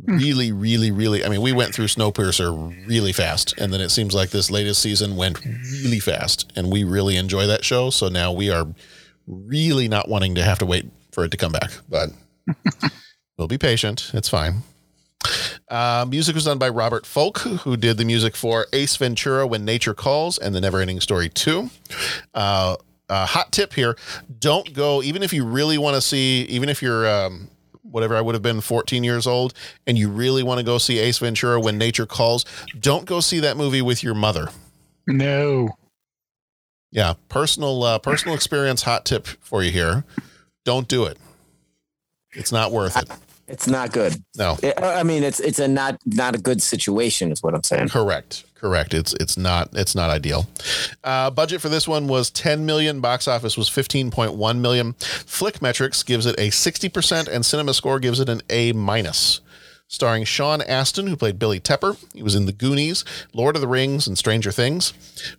Really, 0.04 0.52
really, 0.52 0.90
really. 0.90 1.24
I 1.24 1.28
mean, 1.28 1.42
we 1.42 1.52
went 1.52 1.74
through 1.74 1.86
Snowpiercer 1.86 2.86
really 2.86 3.12
fast, 3.12 3.54
and 3.58 3.72
then 3.72 3.80
it 3.80 3.90
seems 3.90 4.14
like 4.14 4.30
this 4.30 4.50
latest 4.50 4.82
season 4.82 5.16
went 5.16 5.44
really 5.44 5.98
fast, 5.98 6.52
and 6.56 6.70
we 6.70 6.84
really 6.84 7.16
enjoy 7.16 7.46
that 7.46 7.64
show. 7.64 7.90
So 7.90 8.08
now 8.08 8.32
we 8.32 8.50
are 8.50 8.66
really 9.26 9.88
not 9.88 10.08
wanting 10.08 10.34
to 10.34 10.42
have 10.42 10.58
to 10.58 10.66
wait 10.66 10.86
for 11.12 11.24
it 11.24 11.30
to 11.30 11.36
come 11.36 11.52
back, 11.52 11.70
but 11.88 12.10
we'll 13.38 13.48
be 13.48 13.58
patient. 13.58 14.10
It's 14.14 14.28
fine. 14.28 14.62
Uh, 15.68 16.06
music 16.08 16.34
was 16.34 16.44
done 16.44 16.58
by 16.58 16.68
Robert 16.68 17.06
Folk, 17.06 17.38
who 17.38 17.76
did 17.76 17.96
the 17.96 18.04
music 18.04 18.34
for 18.36 18.66
Ace 18.72 18.96
Ventura: 18.96 19.46
When 19.46 19.64
Nature 19.64 19.94
Calls 19.94 20.38
and 20.38 20.54
The 20.54 20.60
Neverending 20.60 21.00
Story 21.00 21.28
Two. 21.28 21.70
Uh, 22.34 22.76
uh, 23.08 23.26
hot 23.26 23.52
tip 23.52 23.74
here: 23.74 23.96
don't 24.38 24.72
go, 24.72 25.02
even 25.02 25.22
if 25.22 25.32
you 25.32 25.44
really 25.44 25.78
want 25.78 25.94
to 25.94 26.00
see, 26.00 26.42
even 26.42 26.68
if 26.68 26.82
you're 26.82 27.08
um, 27.08 27.48
whatever 27.90 28.16
I 28.16 28.20
would 28.20 28.34
have 28.34 28.42
been 28.42 28.60
14 28.60 29.04
years 29.04 29.26
old, 29.26 29.54
and 29.86 29.98
you 29.98 30.08
really 30.08 30.42
want 30.42 30.58
to 30.58 30.64
go 30.64 30.78
see 30.78 30.98
Ace 30.98 31.18
Ventura: 31.18 31.60
When 31.60 31.78
Nature 31.78 32.06
Calls. 32.06 32.44
Don't 32.78 33.04
go 33.04 33.20
see 33.20 33.40
that 33.40 33.56
movie 33.56 33.82
with 33.82 34.02
your 34.02 34.14
mother. 34.14 34.48
No. 35.06 35.70
Yeah, 36.92 37.14
personal 37.28 37.82
uh, 37.84 37.98
personal 37.98 38.34
experience. 38.34 38.82
Hot 38.82 39.04
tip 39.04 39.26
for 39.26 39.62
you 39.62 39.70
here: 39.70 40.04
don't 40.64 40.88
do 40.88 41.04
it. 41.04 41.18
It's 42.32 42.52
not 42.52 42.72
worth 42.72 42.96
it. 42.96 43.10
It's 43.48 43.66
not 43.66 43.92
good. 43.92 44.22
No. 44.36 44.56
I 44.78 45.02
mean, 45.02 45.24
it's 45.24 45.40
it's 45.40 45.58
a 45.58 45.66
not 45.66 46.00
not 46.06 46.34
a 46.36 46.38
good 46.38 46.62
situation, 46.62 47.32
is 47.32 47.42
what 47.42 47.54
I'm 47.54 47.64
saying. 47.64 47.88
Correct. 47.88 48.44
Correct. 48.60 48.92
It's 48.92 49.14
it's 49.14 49.38
not 49.38 49.70
it's 49.72 49.94
not 49.94 50.10
ideal. 50.10 50.46
Uh, 51.02 51.30
budget 51.30 51.62
for 51.62 51.70
this 51.70 51.88
one 51.88 52.08
was 52.08 52.30
10 52.30 52.66
million. 52.66 53.00
Box 53.00 53.26
office 53.26 53.56
was 53.56 53.70
15.1 53.70 54.58
million. 54.58 54.92
Flickmetrix 54.92 56.04
gives 56.04 56.26
it 56.26 56.38
a 56.38 56.48
60%, 56.50 57.26
and 57.28 57.46
Cinema 57.46 57.72
Score 57.72 57.98
gives 57.98 58.20
it 58.20 58.28
an 58.28 58.42
A 58.50 58.72
minus. 58.72 59.40
starring 59.88 60.24
Sean 60.24 60.60
Astin, 60.60 61.06
who 61.06 61.16
played 61.16 61.38
Billy 61.38 61.58
Tepper. 61.58 61.96
He 62.14 62.22
was 62.22 62.34
in 62.34 62.44
The 62.44 62.52
Goonies, 62.52 63.02
Lord 63.32 63.56
of 63.56 63.62
the 63.62 63.66
Rings, 63.66 64.06
and 64.06 64.18
Stranger 64.18 64.52
Things. 64.52 64.92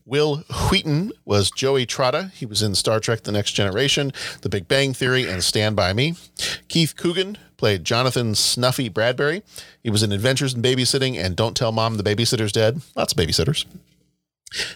Wil 0.03 0.37
Wheaton 0.71 1.11
was 1.23 1.51
Joey 1.51 1.85
Trotta. 1.85 2.31
He 2.31 2.47
was 2.47 2.63
in 2.63 2.73
Star 2.73 2.99
Trek 2.99 3.21
The 3.21 3.31
Next 3.31 3.51
Generation, 3.51 4.11
The 4.41 4.49
Big 4.49 4.67
Bang 4.67 4.93
Theory, 4.93 5.29
and 5.29 5.43
Stand 5.43 5.75
By 5.75 5.93
Me. 5.93 6.15
Keith 6.69 6.95
Coogan 6.97 7.37
played 7.61 7.85
Jonathan 7.85 8.33
Snuffy 8.33 8.89
Bradbury. 8.89 9.43
He 9.83 9.91
was 9.91 10.01
in 10.01 10.11
Adventures 10.11 10.55
in 10.55 10.63
Babysitting 10.63 11.23
and 11.23 11.35
Don't 11.35 11.55
Tell 11.55 11.71
Mom 11.71 11.95
the 11.95 12.03
Babysitter's 12.03 12.51
Dead. 12.51 12.81
Lots 12.95 13.13
of 13.13 13.19
babysitters. 13.19 13.65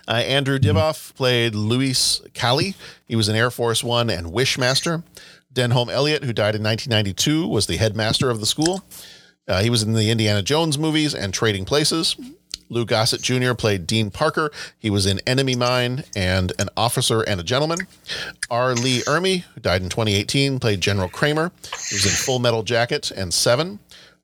Uh, 0.08 0.12
Andrew 0.12 0.60
Divoff 0.60 1.16
played 1.16 1.56
Luis 1.56 2.22
Cali. 2.36 2.76
He 3.08 3.16
was 3.16 3.28
in 3.28 3.36
Air 3.36 3.50
Force 3.50 3.84
One 3.84 4.12
and 4.12 4.28
Wishmaster. 4.28 5.02
Denholm 5.52 5.92
Elliott, 5.92 6.26
who 6.26 6.32
died 6.32 6.54
in 6.54 6.62
1992, 6.62 7.48
was 7.48 7.66
the 7.66 7.78
headmaster 7.78 8.30
of 8.30 8.40
the 8.40 8.46
school. 8.46 8.84
Uh, 9.48 9.64
he 9.64 9.72
was 9.72 9.82
in 9.82 9.94
the 9.94 10.12
Indiana 10.12 10.44
Jones 10.44 10.78
movies 10.78 11.16
and 11.16 11.34
Trading 11.34 11.66
Places. 11.66 12.16
Lou 12.70 12.86
Gossett 12.86 13.22
Jr. 13.22 13.54
played 13.54 13.88
Dean 13.88 14.12
Parker. 14.12 14.52
He 14.78 14.90
was 14.90 15.06
in 15.06 15.20
Enemy 15.28 15.56
Mine 15.56 16.04
and 16.16 16.52
An 16.60 16.70
Officer 16.76 17.22
and 17.22 17.40
a 17.40 17.44
Gentleman. 17.44 17.88
R. 18.50 18.74
Lee 18.74 19.02
Ermey, 19.02 19.44
who 19.44 19.62
died 19.62 19.82
in 19.82 19.90
2018, 19.90 20.60
played 20.60 20.82
General 20.82 21.10
Kramer. 21.10 21.52
He 21.90 21.96
was 21.96 22.06
in 22.06 22.12
Full 22.12 22.40
Metal 22.40 22.64
Jacket 22.64 23.12
and 23.12 23.34
Seven. 23.34 23.80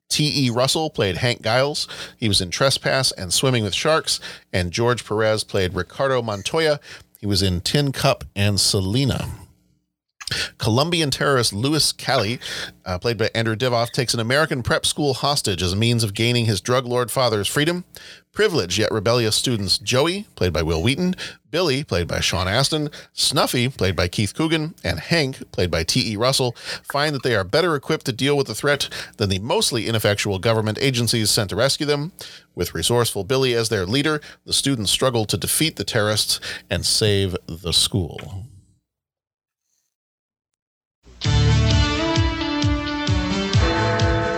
T.E. 0.08 0.50
Russell 0.50 0.90
played 0.90 1.16
Hank 1.16 1.42
Giles. 1.42 1.88
He 2.18 2.28
was 2.28 2.42
in 2.42 2.50
Trespass 2.50 3.12
and 3.12 3.32
Swimming 3.32 3.64
with 3.64 3.74
Sharks. 3.74 4.20
And 4.52 4.70
George 4.70 5.06
Perez 5.06 5.42
played 5.42 5.74
Ricardo 5.74 6.20
Montoya. 6.20 6.80
He 7.18 7.26
was 7.26 7.42
in 7.42 7.62
Tin 7.62 7.92
Cup 7.92 8.24
and 8.36 8.60
Selena. 8.60 9.26
Colombian 10.62 11.10
terrorist 11.10 11.52
Louis 11.52 11.90
Cali, 11.90 12.38
uh, 12.86 12.96
played 12.96 13.18
by 13.18 13.28
Andrew 13.34 13.56
Divoff, 13.56 13.90
takes 13.90 14.14
an 14.14 14.20
American 14.20 14.62
prep 14.62 14.86
school 14.86 15.12
hostage 15.12 15.60
as 15.60 15.72
a 15.72 15.76
means 15.76 16.04
of 16.04 16.14
gaining 16.14 16.44
his 16.44 16.60
drug 16.60 16.86
lord 16.86 17.10
father's 17.10 17.48
freedom. 17.48 17.84
Privileged 18.32 18.78
yet 18.78 18.92
rebellious 18.92 19.34
students 19.34 19.76
Joey, 19.76 20.28
played 20.36 20.52
by 20.52 20.62
Wil 20.62 20.80
Wheaton, 20.80 21.16
Billy, 21.50 21.82
played 21.82 22.06
by 22.06 22.20
Sean 22.20 22.46
Astin, 22.46 22.90
Snuffy, 23.12 23.68
played 23.68 23.96
by 23.96 24.06
Keith 24.06 24.34
Coogan, 24.36 24.76
and 24.84 25.00
Hank, 25.00 25.50
played 25.50 25.70
by 25.70 25.82
T.E. 25.82 26.16
Russell, 26.16 26.54
find 26.84 27.12
that 27.12 27.24
they 27.24 27.34
are 27.34 27.44
better 27.44 27.74
equipped 27.74 28.06
to 28.06 28.12
deal 28.12 28.36
with 28.36 28.46
the 28.46 28.54
threat 28.54 28.88
than 29.16 29.30
the 29.30 29.40
mostly 29.40 29.88
ineffectual 29.88 30.38
government 30.38 30.78
agencies 30.80 31.28
sent 31.28 31.50
to 31.50 31.56
rescue 31.56 31.86
them. 31.86 32.12
With 32.54 32.72
resourceful 32.72 33.24
Billy 33.24 33.52
as 33.52 33.68
their 33.68 33.84
leader, 33.84 34.20
the 34.46 34.52
students 34.52 34.92
struggle 34.92 35.24
to 35.24 35.36
defeat 35.36 35.74
the 35.74 35.84
terrorists 35.84 36.38
and 36.70 36.86
save 36.86 37.36
the 37.48 37.72
school. 37.72 38.46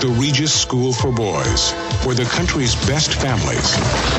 The 0.04 0.10
Regis 0.20 0.52
School 0.52 0.92
for 0.92 1.10
Boys, 1.10 1.72
where 2.04 2.14
the 2.14 2.26
country's 2.26 2.74
best 2.86 3.14
families 3.14 3.74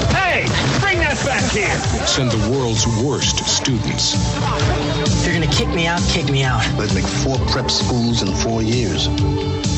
Hey, 0.09 0.45
bring 0.79 0.97
that 0.97 1.21
back 1.23 1.43
here. 1.51 1.77
send 2.07 2.31
the 2.31 2.49
world's 2.49 2.87
worst 3.03 3.45
students. 3.45 4.15
If 4.15 5.25
you're 5.27 5.35
gonna 5.35 5.53
kick 5.53 5.67
me 5.69 5.85
out, 5.85 6.01
kick 6.09 6.31
me 6.31 6.41
out. 6.41 6.63
They'd 6.75 6.91
make 6.95 7.05
four 7.05 7.37
prep 7.51 7.69
schools 7.69 8.23
in 8.23 8.33
four 8.33 8.63
years. 8.63 9.09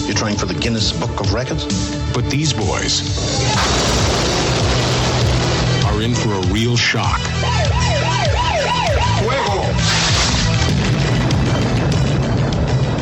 You're 0.08 0.16
trying 0.16 0.38
for 0.38 0.46
the 0.46 0.54
Guinness 0.54 0.94
Book 0.94 1.20
of 1.20 1.34
Records? 1.34 1.66
But 2.14 2.30
these 2.30 2.54
boys 2.54 3.04
are 5.84 6.02
in 6.02 6.16
for 6.16 6.32
a 6.32 6.42
real 6.54 6.78
shock. 6.78 7.20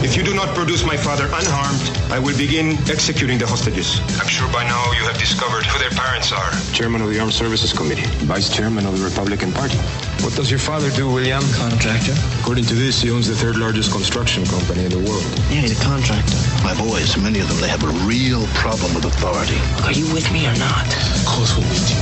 If 0.05 0.15
you 0.15 0.21
do 0.21 0.35
not 0.35 0.53
produce 0.53 0.85
my 0.85 0.95
father 0.95 1.25
unharmed, 1.33 1.81
I 2.13 2.19
will 2.19 2.37
begin 2.37 2.77
executing 2.85 3.39
the 3.39 3.47
hostages. 3.47 3.97
I'm 4.21 4.29
sure 4.29 4.45
by 4.53 4.63
now 4.63 4.93
you 4.93 5.01
have 5.09 5.17
discovered 5.17 5.65
who 5.65 5.79
their 5.79 5.89
parents 5.89 6.31
are. 6.31 6.51
Chairman 6.77 7.01
of 7.01 7.09
the 7.09 7.19
Armed 7.19 7.33
Services 7.33 7.73
Committee, 7.73 8.05
Vice 8.29 8.55
Chairman 8.55 8.85
of 8.85 8.99
the 8.99 9.03
Republican 9.03 9.51
Party. 9.51 9.77
What 10.21 10.35
does 10.35 10.51
your 10.51 10.59
father 10.59 10.91
do, 10.91 11.09
William? 11.11 11.41
Contractor. 11.57 12.13
According 12.39 12.65
to 12.65 12.75
this, 12.75 13.01
he 13.01 13.09
owns 13.09 13.27
the 13.27 13.33
third 13.33 13.57
largest 13.57 13.91
construction 13.91 14.45
company 14.45 14.85
in 14.85 14.91
the 14.91 15.01
world. 15.09 15.25
Yeah, 15.49 15.65
he's 15.65 15.73
a 15.73 15.83
contractor. 15.83 16.37
My 16.61 16.77
boys, 16.77 17.17
many 17.17 17.39
of 17.39 17.49
them, 17.49 17.57
they 17.57 17.67
have 17.67 17.83
a 17.83 17.93
real 18.05 18.45
problem 18.53 18.93
with 18.93 19.05
authority. 19.05 19.57
Are 19.89 19.91
you 19.91 20.05
with 20.13 20.31
me 20.31 20.45
or 20.45 20.53
not? 20.61 20.85
Of 21.17 21.25
course 21.25 21.57
we'll 21.57 21.65
meet 21.65 21.89
you. 21.89 21.97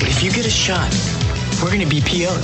But 0.00 0.08
if 0.08 0.24
you 0.24 0.32
get 0.32 0.48
a 0.48 0.50
shot, 0.50 0.88
we're 1.60 1.68
gonna 1.70 1.84
be 1.84 2.00
PO'd. 2.00 2.40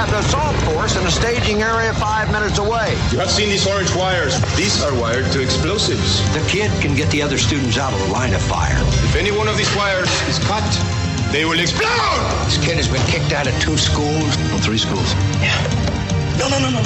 Have 0.00 0.10
the 0.10 0.18
assault 0.24 0.56
force 0.72 0.96
in 0.96 1.04
a 1.04 1.10
staging 1.10 1.60
area 1.60 1.92
five 1.92 2.32
minutes 2.32 2.56
away. 2.56 2.88
You 3.12 3.18
have 3.18 3.30
seen 3.30 3.50
these 3.50 3.66
orange 3.66 3.94
wires. 3.94 4.40
These 4.56 4.82
are 4.82 4.94
wired 4.98 5.30
to 5.32 5.42
explosives. 5.42 6.24
The 6.32 6.40
kid 6.48 6.70
can 6.80 6.96
get 6.96 7.10
the 7.10 7.20
other 7.20 7.36
students 7.36 7.76
out 7.76 7.92
of 7.92 8.00
the 8.00 8.08
line 8.08 8.32
of 8.32 8.40
fire. 8.40 8.80
If 9.04 9.16
any 9.16 9.30
one 9.30 9.46
of 9.46 9.58
these 9.58 9.68
wires 9.76 10.08
is 10.24 10.38
cut, 10.48 10.64
they 11.32 11.44
will 11.44 11.60
explode! 11.60 12.16
This 12.48 12.56
kid 12.64 12.80
has 12.80 12.88
been 12.88 13.04
kicked 13.12 13.34
out 13.34 13.46
of 13.46 13.52
two 13.60 13.76
schools. 13.76 14.24
Well, 14.48 14.64
three 14.64 14.78
schools. 14.78 15.12
Yeah. 15.36 15.52
No, 16.40 16.48
no, 16.48 16.56
no, 16.56 16.70
no. 16.72 16.82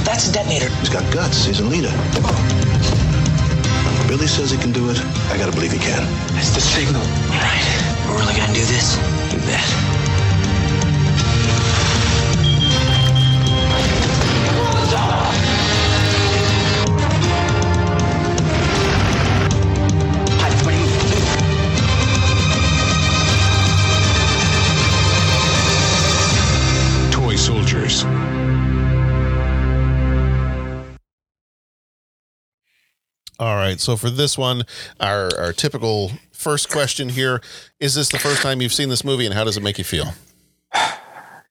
That's 0.00 0.30
a 0.30 0.32
detonator. 0.32 0.72
He's 0.80 0.88
got 0.88 1.04
guts. 1.12 1.44
He's 1.44 1.60
a 1.60 1.68
leader. 1.68 1.92
When 3.84 4.08
Billy 4.08 4.26
says 4.26 4.50
he 4.50 4.56
can 4.56 4.72
do 4.72 4.88
it, 4.88 4.96
I 5.28 5.36
gotta 5.36 5.52
believe 5.52 5.72
he 5.72 5.78
can. 5.78 6.00
That's 6.32 6.54
the 6.56 6.64
signal. 6.64 7.04
All 7.28 7.44
right. 7.44 7.60
We're 8.08 8.24
really 8.24 8.32
gonna 8.32 8.56
do 8.56 8.64
this? 8.64 8.96
You 9.36 9.40
bet. 9.44 10.03
All 33.38 33.56
right. 33.56 33.80
So 33.80 33.96
for 33.96 34.10
this 34.10 34.38
one, 34.38 34.64
our, 35.00 35.30
our 35.38 35.52
typical 35.52 36.12
first 36.32 36.70
question 36.70 37.08
here 37.08 37.40
is 37.80 37.94
this 37.94 38.08
the 38.08 38.18
first 38.18 38.42
time 38.42 38.60
you've 38.60 38.72
seen 38.72 38.88
this 38.88 39.04
movie 39.04 39.24
and 39.24 39.34
how 39.34 39.44
does 39.44 39.56
it 39.56 39.62
make 39.62 39.78
you 39.78 39.84
feel? 39.84 40.12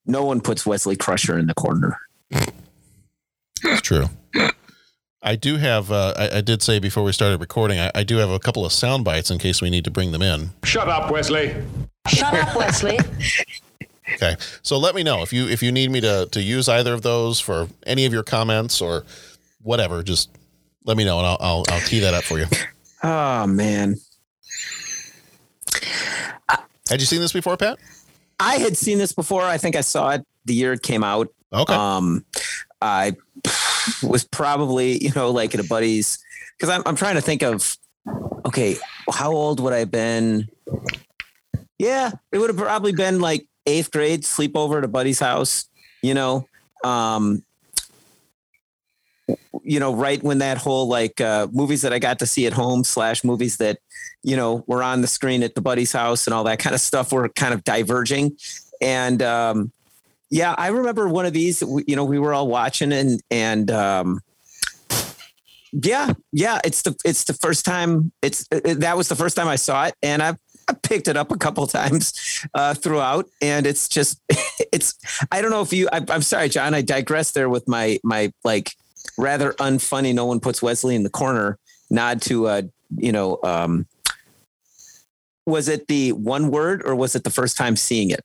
No 0.05 0.23
one 0.23 0.41
puts 0.41 0.65
Wesley 0.65 0.95
Crusher 0.95 1.37
in 1.37 1.47
the 1.47 1.53
corner. 1.53 1.97
It's 3.63 3.81
true. 3.81 4.09
I 5.21 5.37
do 5.37 5.55
have, 5.55 5.91
uh, 5.91 6.13
I, 6.17 6.37
I 6.37 6.41
did 6.41 6.61
say 6.61 6.79
before 6.79 7.03
we 7.03 7.13
started 7.13 7.39
recording, 7.39 7.79
I, 7.79 7.91
I 7.95 8.03
do 8.03 8.17
have 8.17 8.29
a 8.29 8.39
couple 8.39 8.65
of 8.65 8.73
sound 8.73 9.05
bites 9.05 9.31
in 9.31 9.37
case 9.39 9.61
we 9.61 9.69
need 9.69 9.85
to 9.85 9.91
bring 9.91 10.11
them 10.11 10.21
in. 10.21 10.51
Shut 10.63 10.89
up, 10.89 11.09
Wesley. 11.09 11.55
Shut 12.07 12.33
up, 12.33 12.55
Wesley. 12.55 12.99
Okay. 14.15 14.35
So 14.61 14.77
let 14.77 14.95
me 14.95 15.03
know 15.03 15.23
if 15.23 15.31
you 15.31 15.47
if 15.47 15.63
you 15.63 15.71
need 15.71 15.89
me 15.89 16.01
to 16.01 16.27
to 16.31 16.41
use 16.41 16.67
either 16.67 16.93
of 16.93 17.01
those 17.01 17.39
for 17.39 17.67
any 17.85 18.05
of 18.05 18.13
your 18.13 18.21
comments 18.21 18.81
or 18.81 19.05
whatever, 19.61 20.03
just 20.03 20.29
let 20.85 20.97
me 20.97 21.05
know 21.05 21.17
and 21.19 21.27
I'll 21.27 21.37
I'll, 21.39 21.63
I'll 21.69 21.81
tee 21.81 21.99
that 21.99 22.13
up 22.13 22.23
for 22.23 22.39
you. 22.39 22.45
Oh 23.03 23.47
man. 23.47 23.95
Had 26.89 26.99
you 26.99 27.07
seen 27.07 27.21
this 27.21 27.31
before, 27.31 27.57
Pat? 27.57 27.79
I 28.39 28.55
had 28.55 28.75
seen 28.75 28.97
this 28.97 29.13
before. 29.13 29.43
I 29.43 29.57
think 29.57 29.75
I 29.75 29.81
saw 29.81 30.11
it 30.11 30.25
the 30.45 30.53
year 30.53 30.73
it 30.73 30.81
came 30.81 31.03
out. 31.03 31.29
Okay. 31.53 31.73
Um, 31.73 32.25
I 32.81 33.15
was 34.03 34.25
probably, 34.25 35.03
you 35.03 35.11
know, 35.15 35.31
like 35.31 35.53
at 35.53 35.59
a 35.59 35.67
buddy's 35.67 36.19
because 36.57 36.69
I'm, 36.69 36.83
I'm 36.85 36.95
trying 36.95 37.15
to 37.15 37.21
think 37.21 37.41
of, 37.41 37.77
okay, 38.45 38.75
how 39.11 39.31
old 39.31 39.59
would 39.59 39.73
I 39.73 39.79
have 39.79 39.91
been? 39.91 40.47
Yeah, 41.79 42.11
it 42.31 42.37
would 42.37 42.49
have 42.49 42.57
probably 42.57 42.93
been 42.93 43.19
like 43.19 43.47
eighth 43.65 43.91
grade, 43.91 44.23
sleepover 44.23 44.77
at 44.77 44.83
a 44.83 44.87
buddy's 44.87 45.19
house, 45.19 45.65
you 46.01 46.13
know. 46.13 46.47
Um, 46.83 47.43
you 49.63 49.79
know, 49.79 49.93
right 49.95 50.21
when 50.21 50.39
that 50.39 50.57
whole 50.57 50.87
like 50.87 51.21
uh, 51.21 51.47
movies 51.51 51.81
that 51.81 51.93
I 51.93 51.99
got 51.99 52.19
to 52.19 52.27
see 52.27 52.45
at 52.45 52.53
home 52.53 52.83
slash 52.83 53.23
movies 53.23 53.57
that, 53.57 53.79
you 54.21 54.35
know, 54.35 54.63
were 54.67 54.83
on 54.83 55.01
the 55.01 55.07
screen 55.07 55.43
at 55.43 55.55
the 55.55 55.61
buddy's 55.61 55.91
house 55.91 56.27
and 56.27 56.33
all 56.33 56.43
that 56.43 56.59
kind 56.59 56.73
of 56.73 56.81
stuff 56.81 57.11
were 57.11 57.29
kind 57.29 57.53
of 57.53 57.63
diverging. 57.63 58.37
And 58.81 59.21
um, 59.21 59.71
yeah, 60.29 60.53
I 60.57 60.67
remember 60.67 61.07
one 61.07 61.25
of 61.25 61.33
these, 61.33 61.61
you 61.87 61.95
know, 61.95 62.03
we 62.03 62.19
were 62.19 62.33
all 62.33 62.47
watching 62.47 62.91
and, 62.91 63.21
and, 63.31 63.71
um, 63.71 64.19
yeah, 65.71 66.13
yeah, 66.31 66.59
it's 66.63 66.83
the, 66.83 66.95
it's 67.03 67.23
the 67.23 67.33
first 67.33 67.65
time 67.65 68.11
it's, 68.21 68.47
it, 68.51 68.81
that 68.81 68.95
was 68.95 69.07
the 69.07 69.15
first 69.15 69.35
time 69.35 69.47
I 69.47 69.55
saw 69.55 69.85
it. 69.85 69.95
And 70.03 70.21
I, 70.21 70.35
I 70.67 70.73
picked 70.73 71.07
it 71.07 71.17
up 71.17 71.31
a 71.31 71.37
couple 71.37 71.65
times 71.67 72.45
uh, 72.53 72.73
throughout 72.73 73.27
and 73.41 73.65
it's 73.65 73.87
just, 73.87 74.21
it's, 74.73 74.95
I 75.31 75.41
don't 75.41 75.51
know 75.51 75.61
if 75.61 75.71
you, 75.71 75.87
I, 75.91 76.03
I'm 76.09 76.21
sorry, 76.21 76.49
John, 76.49 76.73
I 76.73 76.81
digressed 76.81 77.33
there 77.33 77.49
with 77.49 77.67
my, 77.67 77.99
my 78.03 78.31
like 78.43 78.73
rather 79.17 79.53
unfunny. 79.53 80.13
No 80.13 80.25
one 80.25 80.39
puts 80.39 80.61
Wesley 80.61 80.95
in 80.95 81.03
the 81.03 81.09
corner 81.09 81.57
nod 81.89 82.21
to, 82.23 82.47
uh, 82.47 82.61
you 82.97 83.11
know, 83.11 83.39
um, 83.43 83.85
was 85.45 85.67
it 85.67 85.87
the 85.87 86.11
one 86.13 86.49
word 86.51 86.81
or 86.85 86.95
was 86.95 87.15
it 87.15 87.23
the 87.23 87.29
first 87.29 87.57
time 87.57 87.75
seeing 87.75 88.09
it? 88.11 88.23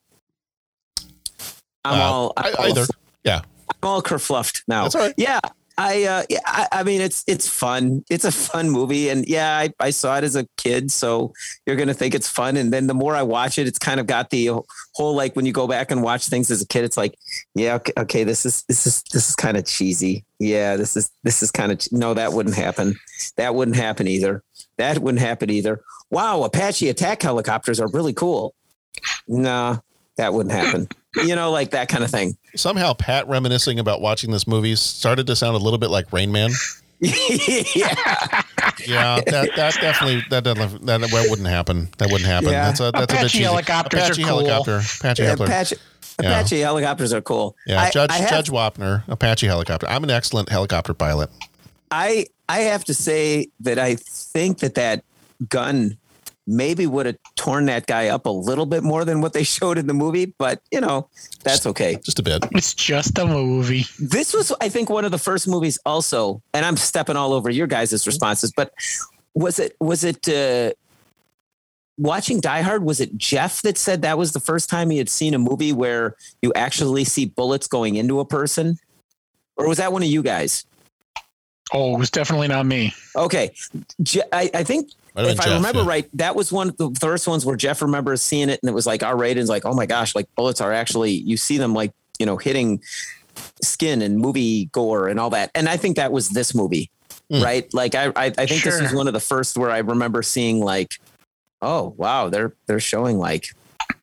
I'm 1.84 1.98
Uh, 2.00 2.02
all, 2.02 2.32
I- 2.36 2.52
all 2.52 2.64
either. 2.66 2.86
Yeah. 3.24 3.40
all 3.82 4.02
kerfluffed 4.02 4.62
now. 4.68 4.82
That's 4.84 4.94
all 4.94 5.02
right. 5.02 5.14
Yeah. 5.16 5.40
I, 5.78 6.04
uh, 6.04 6.24
yeah, 6.28 6.40
I, 6.44 6.66
I 6.72 6.82
mean, 6.82 7.00
it's, 7.00 7.22
it's 7.28 7.48
fun. 7.48 8.04
It's 8.10 8.24
a 8.24 8.32
fun 8.32 8.68
movie. 8.68 9.10
And 9.10 9.24
yeah, 9.28 9.56
I, 9.56 9.72
I 9.78 9.90
saw 9.90 10.18
it 10.18 10.24
as 10.24 10.34
a 10.34 10.44
kid. 10.56 10.90
So 10.90 11.32
you're 11.64 11.76
going 11.76 11.86
to 11.86 11.94
think 11.94 12.16
it's 12.16 12.28
fun. 12.28 12.56
And 12.56 12.72
then 12.72 12.88
the 12.88 12.94
more 12.94 13.14
I 13.14 13.22
watch 13.22 13.58
it, 13.58 13.68
it's 13.68 13.78
kind 13.78 14.00
of 14.00 14.08
got 14.08 14.30
the 14.30 14.50
whole, 14.94 15.14
like 15.14 15.36
when 15.36 15.46
you 15.46 15.52
go 15.52 15.68
back 15.68 15.92
and 15.92 16.02
watch 16.02 16.26
things 16.26 16.50
as 16.50 16.60
a 16.60 16.66
kid, 16.66 16.82
it's 16.82 16.96
like, 16.96 17.16
yeah, 17.54 17.76
okay, 17.76 17.92
okay 17.96 18.24
this 18.24 18.44
is, 18.44 18.64
this 18.64 18.88
is, 18.88 19.04
this 19.12 19.28
is 19.28 19.36
kind 19.36 19.56
of 19.56 19.66
cheesy. 19.66 20.24
Yeah. 20.40 20.74
This 20.74 20.96
is, 20.96 21.12
this 21.22 21.44
is 21.44 21.52
kind 21.52 21.70
of, 21.70 21.80
no, 21.92 22.12
that 22.12 22.32
wouldn't 22.32 22.56
happen. 22.56 22.98
That 23.36 23.54
wouldn't 23.54 23.76
happen 23.76 24.08
either. 24.08 24.42
That 24.78 24.98
wouldn't 24.98 25.22
happen 25.22 25.48
either. 25.48 25.80
Wow. 26.10 26.42
Apache 26.42 26.88
attack 26.88 27.22
helicopters 27.22 27.78
are 27.78 27.88
really 27.88 28.12
cool. 28.12 28.52
No, 29.28 29.80
that 30.16 30.34
wouldn't 30.34 30.54
happen. 30.54 30.88
You 31.16 31.34
know, 31.36 31.50
like 31.50 31.70
that 31.70 31.88
kind 31.88 32.04
of 32.04 32.10
thing. 32.10 32.36
Somehow, 32.56 32.92
Pat 32.94 33.28
reminiscing 33.28 33.78
about 33.78 34.00
watching 34.00 34.30
this 34.30 34.46
movie 34.46 34.74
started 34.76 35.26
to 35.28 35.36
sound 35.36 35.54
a 35.56 35.58
little 35.58 35.78
bit 35.78 35.90
like 35.90 36.12
Rain 36.12 36.32
Man. 36.32 36.50
yeah, 37.00 37.12
yeah, 38.86 39.20
that, 39.26 39.50
that 39.56 39.74
definitely 39.80 40.22
that 40.30 40.42
doesn't 40.44 40.84
that, 40.86 41.00
that 41.00 41.26
wouldn't 41.30 41.46
happen. 41.48 41.88
That 41.98 42.10
wouldn't 42.10 42.28
happen. 42.28 42.50
Yeah. 42.50 42.66
That's 42.66 42.80
a 42.80 42.90
that's 42.92 43.12
a 43.12 43.16
bit 43.16 43.30
cheesy. 43.30 43.44
helicopters 43.44 44.00
Apache 44.00 44.22
are 44.22 44.26
cool. 44.26 44.36
helicopter. 44.38 44.80
Apache 45.00 45.22
Yeah, 45.22 45.28
helicopter. 45.28 45.52
Apache, 45.52 45.76
Yeah. 46.22 46.28
Apache 46.40 46.58
helicopters 46.58 47.12
are 47.12 47.20
cool. 47.20 47.56
Yeah, 47.66 47.82
I- 47.82 47.90
Judge 47.90 48.10
I 48.10 48.16
have- 48.18 48.30
Judge 48.30 48.50
Wapner, 48.50 49.04
Apache 49.08 49.46
helicopter. 49.46 49.86
I'm 49.88 50.02
an 50.04 50.10
excellent 50.10 50.48
helicopter 50.48 50.92
pilot. 50.94 51.30
I 51.92 52.26
I 52.48 52.60
have 52.60 52.84
to 52.86 52.94
say 52.94 53.48
that 53.60 53.78
I 53.78 53.94
think 53.96 54.58
that 54.58 54.74
that 54.74 55.04
gun 55.48 55.96
maybe 56.48 56.86
would 56.86 57.04
have 57.06 57.16
torn 57.36 57.66
that 57.66 57.86
guy 57.86 58.08
up 58.08 58.24
a 58.26 58.30
little 58.30 58.64
bit 58.66 58.82
more 58.82 59.04
than 59.04 59.20
what 59.20 59.34
they 59.34 59.42
showed 59.56 59.78
in 59.78 59.86
the 59.86 59.94
movie, 59.94 60.34
but 60.38 60.60
you 60.72 60.80
know 60.80 61.08
that's 61.44 61.66
okay. 61.66 61.98
Just 62.02 62.18
a 62.18 62.22
bit. 62.22 62.44
It's 62.52 62.74
just 62.74 63.18
a 63.18 63.26
movie. 63.26 63.84
This 64.00 64.32
was, 64.34 64.52
I 64.60 64.68
think, 64.68 64.88
one 64.90 65.04
of 65.04 65.10
the 65.12 65.18
first 65.18 65.46
movies. 65.46 65.78
Also, 65.84 66.42
and 66.54 66.64
I'm 66.64 66.76
stepping 66.76 67.16
all 67.16 67.32
over 67.32 67.50
your 67.50 67.66
guys' 67.66 68.06
responses, 68.06 68.52
but 68.56 68.72
was 69.34 69.58
it 69.58 69.76
was 69.78 70.02
it 70.02 70.28
uh, 70.28 70.72
watching 71.98 72.40
Die 72.40 72.62
Hard? 72.62 72.82
Was 72.82 73.00
it 73.00 73.16
Jeff 73.16 73.62
that 73.62 73.76
said 73.76 74.02
that 74.02 74.18
was 74.18 74.32
the 74.32 74.40
first 74.40 74.70
time 74.70 74.90
he 74.90 74.98
had 74.98 75.10
seen 75.10 75.34
a 75.34 75.38
movie 75.38 75.72
where 75.72 76.16
you 76.42 76.52
actually 76.54 77.04
see 77.04 77.26
bullets 77.26 77.66
going 77.66 77.96
into 77.96 78.20
a 78.20 78.24
person, 78.24 78.78
or 79.56 79.68
was 79.68 79.78
that 79.78 79.92
one 79.92 80.02
of 80.02 80.08
you 80.08 80.22
guys? 80.22 80.64
Oh, 81.74 81.94
it 81.94 81.98
was 81.98 82.10
definitely 82.10 82.48
not 82.48 82.64
me. 82.64 82.94
Okay, 83.14 83.52
Je- 84.02 84.22
I, 84.32 84.50
I 84.54 84.64
think 84.64 84.88
Might 84.88 84.94
have 84.94 84.97
if 85.26 85.38
been 85.38 85.48
I 85.52 85.56
remember 85.56 85.80
yeah. 85.80 85.88
right, 85.88 86.10
that 86.14 86.36
was 86.36 86.52
one 86.52 86.68
of 86.70 86.76
the 86.76 86.90
first 87.00 87.26
ones 87.26 87.44
where 87.46 87.56
Jeff 87.56 87.80
remembers 87.82 88.22
seeing 88.22 88.48
it 88.48 88.60
and 88.62 88.68
it 88.68 88.72
was 88.74 88.86
like 88.86 89.02
R 89.02 89.16
rated. 89.16 89.38
and 89.40 89.48
like, 89.48 89.64
oh 89.64 89.74
my 89.74 89.86
gosh, 89.86 90.14
like 90.14 90.26
bullets 90.36 90.60
are 90.60 90.72
actually 90.72 91.12
you 91.12 91.36
see 91.36 91.58
them 91.58 91.74
like 91.74 91.92
you 92.18 92.26
know 92.26 92.36
hitting 92.36 92.82
skin 93.62 94.02
and 94.02 94.18
movie 94.18 94.66
gore 94.66 95.08
and 95.08 95.18
all 95.20 95.30
that. 95.30 95.50
And 95.54 95.68
I 95.68 95.76
think 95.76 95.96
that 95.96 96.12
was 96.12 96.28
this 96.28 96.54
movie, 96.54 96.90
Hmm. 97.30 97.42
right? 97.42 97.72
Like 97.74 97.94
I 97.94 98.06
I, 98.16 98.26
I 98.26 98.30
think 98.46 98.62
this 98.62 98.80
was 98.80 98.90
Sure. 98.90 98.98
one 98.98 99.06
of 99.08 99.12
the 99.14 99.20
first 99.20 99.56
where 99.56 99.70
I 99.70 99.78
remember 99.78 100.22
seeing 100.22 100.60
like, 100.60 100.94
oh 101.62 101.94
wow, 101.96 102.28
they're 102.28 102.54
they're 102.66 102.80
showing 102.80 103.18
like, 103.18 103.48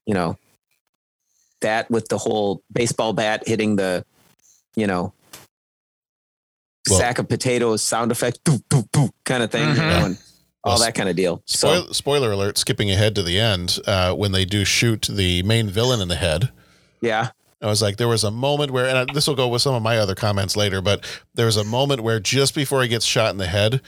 you 0.05 0.13
know, 0.13 0.37
that 1.61 1.89
with 1.91 2.07
the 2.09 2.17
whole 2.17 2.61
baseball 2.71 3.13
bat 3.13 3.43
hitting 3.47 3.75
the, 3.77 4.05
you 4.75 4.87
know. 4.87 5.13
Well- 6.89 6.99
sack 6.99 7.17
of 7.17 7.27
potatoes 7.27 7.81
sound 7.81 8.11
effect 8.11 8.43
boop, 8.43 8.61
boop, 8.69 8.87
boop, 8.91 9.09
kind 9.23 9.41
of 9.41 9.49
thing 9.51 9.67
you 9.69 9.73
Mhm. 9.75 9.77
know, 9.89 10.05
and 10.05 10.17
all 10.65 10.73
Well, 10.75 10.79
that 10.85 10.95
kind 10.95 11.07
of 11.07 11.15
deal 11.15 11.41
so 11.45 11.67
Spoiler, 11.67 11.93
spoiler 11.93 12.31
alert! 12.33 12.57
Skipping 12.57 12.89
ahead 12.91 13.15
to 13.15 13.23
the 13.23 13.39
end, 13.39 13.79
uh, 13.87 14.13
when 14.13 14.31
they 14.33 14.43
do 14.45 14.65
shoot 14.65 15.07
the 15.09 15.43
main 15.43 15.69
villain 15.69 16.01
in 16.01 16.07
the 16.09 16.15
head, 16.15 16.51
yeah 17.01 17.29
I 17.61 17.67
was 17.67 17.81
like, 17.81 17.97
there 17.97 18.07
was 18.09 18.23
a 18.23 18.29
moment 18.31 18.71
where, 18.71 18.85
and 18.85 19.09
this 19.15 19.27
will 19.27 19.35
go 19.35 19.47
with 19.47 19.61
some 19.61 19.73
of 19.73 19.81
my 19.81 19.97
other 19.97 20.13
comments 20.13 20.55
later, 20.57 20.81
but 20.81 21.03
there 21.33 21.45
was 21.47 21.57
a 21.57 21.63
moment 21.63 22.01
where 22.03 22.19
just 22.19 22.53
before 22.53 22.83
he 22.83 22.87
gets 22.89 23.05
shot 23.05 23.31
in 23.31 23.37
the 23.37 23.47
head, 23.47 23.81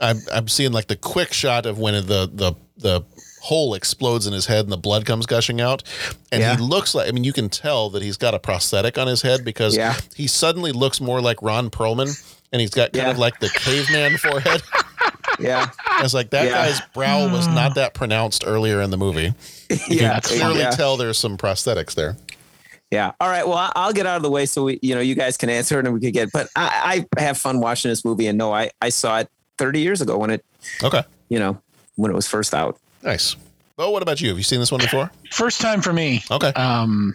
I'm 0.00 0.18
I'm 0.32 0.48
seeing 0.48 0.72
like 0.72 0.86
the 0.88 0.96
quick 0.96 1.32
shot 1.32 1.64
of 1.66 1.78
when 1.78 1.94
the 2.06 2.30
the 2.32 2.52
the 2.76 3.02
hole 3.40 3.74
explodes 3.74 4.26
in 4.26 4.32
his 4.32 4.46
head 4.46 4.64
and 4.64 4.70
the 4.72 4.76
blood 4.76 5.06
comes 5.06 5.24
gushing 5.26 5.60
out, 5.60 5.82
and 6.30 6.40
Yeah. 6.42 6.56
he 6.56 6.62
looks 6.62 6.94
like 6.94 7.08
I 7.08 7.12
mean 7.12 7.24
you 7.24 7.32
can 7.32 7.48
tell 7.48 7.88
that 7.90 8.02
he's 8.02 8.16
got 8.18 8.34
a 8.34 8.38
prosthetic 8.38 8.98
on 8.98 9.06
his 9.06 9.22
head 9.22 9.44
because 9.44 9.74
Yeah. 9.76 9.96
he 10.14 10.26
suddenly 10.26 10.72
looks 10.72 11.00
more 11.00 11.20
like 11.22 11.40
Ron 11.42 11.70
Perlman, 11.70 12.10
and 12.52 12.60
he's 12.60 12.70
got 12.70 12.92
kind 12.92 13.06
Yeah. 13.06 13.10
of 13.12 13.18
like 13.18 13.40
the 13.40 13.48
caveman 13.48 14.18
forehead. 14.18 14.62
yeah 15.38 15.70
It's 16.00 16.14
like, 16.14 16.30
that 16.30 16.44
Yeah. 16.46 16.66
guy's 16.66 16.80
brow 16.94 17.30
was 17.32 17.46
not 17.48 17.74
that 17.76 17.94
pronounced 17.94 18.44
earlier 18.46 18.80
in 18.80 18.90
the 18.90 18.96
movie. 18.96 19.34
You 19.70 19.76
yeah 19.88 20.20
can 20.20 20.38
clearly 20.38 20.60
yeah. 20.60 20.70
tell 20.70 20.96
there's 20.96 21.18
some 21.18 21.36
prosthetics 21.36 21.94
there. 21.94 22.16
Yeah. 22.90 23.12
All 23.20 23.28
right. 23.28 23.46
Well, 23.46 23.58
I- 23.58 23.72
I'll 23.74 23.92
get 23.92 24.06
out 24.06 24.16
of 24.16 24.22
the 24.22 24.30
way 24.30 24.46
so 24.46 24.64
we, 24.64 24.78
you 24.80 24.94
know, 24.94 25.00
you 25.00 25.14
guys 25.16 25.36
can 25.36 25.50
answer 25.50 25.78
it 25.80 25.86
and 25.86 25.92
we 25.94 26.00
could 26.00 26.12
get. 26.12 26.30
But 26.32 26.48
I, 26.54 27.04
I 27.16 27.20
have 27.20 27.36
fun 27.36 27.58
watching 27.60 27.88
this 27.90 28.04
movie, 28.04 28.28
and 28.28 28.38
no, 28.38 28.52
I, 28.54 28.70
I 28.80 28.90
saw 28.90 29.18
it 29.18 29.28
30 29.58 29.80
years 29.80 30.00
ago 30.00 30.16
when 30.18 30.30
it, 30.30 30.44
Okay, 30.84 31.02
you 31.28 31.38
know, 31.40 31.60
when 31.96 32.10
it 32.12 32.14
was 32.14 32.28
first 32.28 32.54
out. 32.54 32.78
nice. 33.02 33.34
Bo, 33.76 33.90
what 33.90 34.02
about 34.02 34.20
you? 34.22 34.28
Have 34.28 34.38
you 34.38 34.44
seen 34.44 34.60
this 34.60 34.70
one 34.72 34.80
before? 34.80 35.10
First 35.32 35.60
time 35.60 35.82
for 35.82 35.92
me. 35.92 36.22
Okay. 36.30 36.48
Um, 36.54 37.14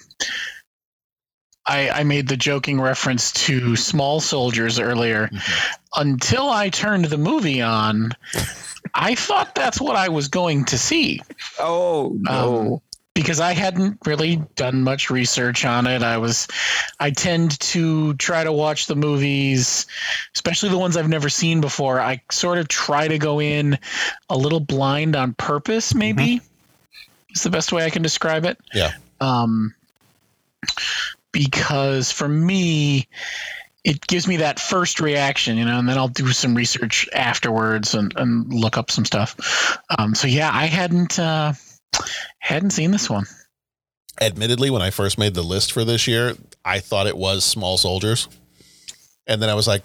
I, 1.71 2.01
I 2.01 2.03
made 2.03 2.27
the 2.27 2.35
joking 2.35 2.81
reference 2.81 3.31
to 3.31 3.77
Small 3.77 4.19
Soldiers 4.19 4.77
earlier. 4.77 5.29
Until 5.95 6.49
I 6.49 6.69
turned 6.69 7.05
the 7.05 7.17
movie 7.17 7.61
on, 7.61 8.11
I 8.93 9.15
thought 9.15 9.55
that's 9.55 9.79
what 9.79 9.95
I 9.95 10.09
was 10.09 10.27
going 10.27 10.65
to 10.65 10.77
see. 10.77 11.21
Oh 11.59 12.11
no. 12.19 12.73
Um, 12.73 12.81
because 13.13 13.39
I 13.39 13.53
hadn't 13.53 13.97
really 14.05 14.37
done 14.55 14.83
much 14.83 15.09
research 15.09 15.65
on 15.65 15.85
it. 15.85 16.01
I 16.01 16.17
was, 16.17 16.47
I 16.99 17.11
tend 17.11 17.59
to 17.59 18.13
try 18.15 18.43
to 18.43 18.53
watch 18.53 18.87
the 18.87 18.95
movies, 18.95 19.85
especially 20.33 20.69
the 20.69 20.77
ones 20.77 20.95
I've 20.95 21.09
never 21.09 21.27
seen 21.27 21.59
before. 21.59 21.99
I 21.99 22.21
sort 22.31 22.57
of 22.57 22.69
try 22.69 23.09
to 23.09 23.17
go 23.17 23.41
in 23.41 23.77
a 24.29 24.37
little 24.37 24.61
blind 24.61 25.17
on 25.17 25.33
purpose, 25.33 25.93
maybe 25.93 26.41
is 27.33 27.43
the 27.43 27.49
best 27.49 27.71
way 27.71 27.85
I 27.85 27.89
can 27.89 28.01
describe 28.01 28.45
it. 28.45 28.57
Yeah. 28.73 28.91
Um, 29.19 29.73
because 31.31 32.11
for 32.11 32.27
me, 32.27 33.07
it 33.83 34.05
gives 34.05 34.27
me 34.27 34.37
that 34.37 34.59
first 34.59 34.99
reaction, 34.99 35.57
you 35.57 35.65
know, 35.65 35.79
and 35.79 35.89
then 35.89 35.97
I'll 35.97 36.07
do 36.07 36.27
some 36.31 36.55
research 36.55 37.09
afterwards 37.13 37.93
and, 37.95 38.13
and 38.15 38.53
look 38.53 38.77
up 38.77 38.91
some 38.91 39.05
stuff. 39.05 39.79
Um, 39.97 40.13
so 40.13 40.27
yeah, 40.27 40.51
I 40.53 40.65
hadn't 40.65 41.17
uh, 41.17 41.53
hadn't 42.39 42.71
seen 42.71 42.91
this 42.91 43.09
one. 43.09 43.25
Admittedly, 44.19 44.69
when 44.69 44.81
I 44.81 44.91
first 44.91 45.17
made 45.17 45.33
the 45.33 45.41
list 45.41 45.71
for 45.71 45.83
this 45.83 46.07
year, 46.07 46.35
I 46.63 46.79
thought 46.79 47.07
it 47.07 47.17
was 47.17 47.43
Small 47.43 47.77
Soldiers, 47.77 48.27
and 49.25 49.41
then 49.41 49.49
I 49.49 49.55
was 49.55 49.67
like, 49.67 49.81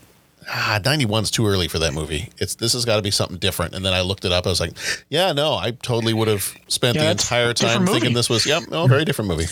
ah, 0.48 0.78
91's 0.82 1.30
too 1.30 1.46
early 1.46 1.68
for 1.68 1.78
that 1.78 1.94
movie. 1.94 2.30
It's 2.38 2.54
this 2.56 2.72
has 2.74 2.85
got 2.85 2.96
to 2.96 3.02
be 3.02 3.11
something 3.11 3.38
different. 3.38 3.74
And 3.74 3.85
then 3.85 3.92
I 3.92 4.02
looked 4.02 4.24
it 4.24 4.32
up. 4.32 4.46
I 4.46 4.50
was 4.50 4.61
like, 4.61 4.72
yeah, 5.09 5.32
no, 5.32 5.54
I 5.54 5.70
totally 5.70 6.12
would 6.12 6.28
have 6.28 6.54
spent 6.68 6.96
Yeah, 6.96 7.04
the 7.04 7.11
entire 7.12 7.54
time 7.54 7.87
thinking 7.87 8.12
this 8.12 8.28
was, 8.28 8.46
yep, 8.46 8.64
no, 8.68 8.87
very 8.87 9.04
different 9.04 9.28
movie. 9.30 9.46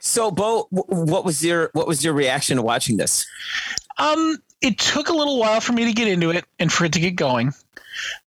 So, 0.00 0.30
Bo, 0.30 0.68
what 0.70 1.24
was 1.24 1.44
your, 1.44 1.70
what 1.72 1.86
was 1.86 2.04
your 2.04 2.14
reaction 2.14 2.56
to 2.56 2.62
watching 2.62 2.96
this? 2.96 3.26
Um, 3.98 4.38
it 4.60 4.78
took 4.78 5.08
a 5.08 5.12
little 5.12 5.38
while 5.38 5.60
for 5.60 5.72
me 5.72 5.86
to 5.86 5.92
get 5.92 6.08
into 6.08 6.30
it 6.30 6.44
and 6.58 6.72
for 6.72 6.84
it 6.84 6.92
to 6.92 7.00
get 7.00 7.16
going. 7.16 7.52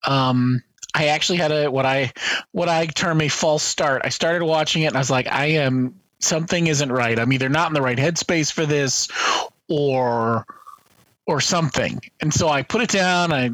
Um, 0.07 0.63
I 0.95 1.07
actually 1.09 1.39
had 1.39 1.51
a 1.51 1.71
what 1.71 1.87
I 1.87 2.13
what 2.53 2.69
I 2.69 2.87
term 2.87 3.21
a 3.21 3.29
false 3.29 3.63
start. 3.63 4.03
I 4.05 4.11
started 4.11 4.45
watching 4.45 4.83
it 4.83 4.87
and 4.87 4.97
I 4.97 5.01
was 5.01 5.11
like, 5.11 5.27
I 5.27 5.47
am 5.47 5.99
something 6.21 6.67
isn't 6.69 6.93
right. 6.93 7.19
I'm 7.19 7.33
either 7.33 7.49
not 7.49 7.69
in 7.69 7.75
the 7.75 7.83
right 7.83 7.99
headspace 7.99 8.53
for 8.53 8.65
this, 8.65 9.09
or 9.69 10.47
or 11.27 11.41
something. 11.41 12.01
And 12.21 12.33
so 12.33 12.49
I 12.49 12.63
put 12.63 12.83
it 12.83 12.91
down. 12.91 13.33
I 13.33 13.51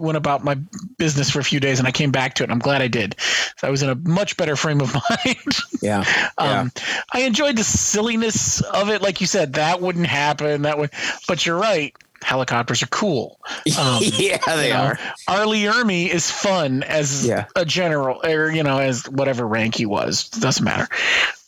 went 0.00 0.16
about 0.16 0.42
my 0.44 0.56
business 0.98 1.30
for 1.30 1.40
a 1.40 1.44
few 1.44 1.60
days, 1.60 1.78
and 1.78 1.86
I 1.86 1.90
came 1.92 2.10
back 2.10 2.34
to 2.36 2.44
it. 2.44 2.50
I'm 2.50 2.58
glad 2.58 2.82
I 2.82 2.88
did. 2.88 3.16
So 3.58 3.68
I 3.68 3.70
was 3.70 3.82
in 3.82 3.90
a 3.90 3.94
much 3.94 4.36
better 4.36 4.56
frame 4.56 4.80
of 4.80 4.94
mind. 5.24 5.56
Yeah. 5.82 6.04
Um, 6.38 6.72
I 7.12 7.20
enjoyed 7.22 7.56
the 7.56 7.64
silliness 7.64 8.60
of 8.62 8.88
it, 8.90 9.02
like 9.02 9.20
you 9.20 9.26
said. 9.26 9.54
That 9.54 9.80
wouldn't 9.80 10.06
happen. 10.06 10.62
That 10.62 10.78
would, 10.78 10.90
but 11.28 11.44
you're 11.46 11.58
right. 11.58 11.94
Helicopters 12.22 12.82
are 12.82 12.86
cool. 12.88 13.40
Um, 13.78 14.00
yeah, 14.02 14.36
they 14.46 14.68
you 14.68 14.74
know, 14.74 14.80
are. 14.80 14.98
R. 15.26 15.46
Lee 15.46 15.62
Ermey 15.64 16.08
is 16.08 16.30
fun 16.30 16.82
as 16.82 17.26
Yeah. 17.26 17.46
a 17.56 17.64
general, 17.64 18.20
or 18.24 18.50
you 18.50 18.62
know, 18.62 18.78
as 18.78 19.08
whatever 19.08 19.46
rank 19.46 19.74
he 19.74 19.86
was. 19.86 20.28
Doesn't 20.28 20.64
matter. 20.64 20.86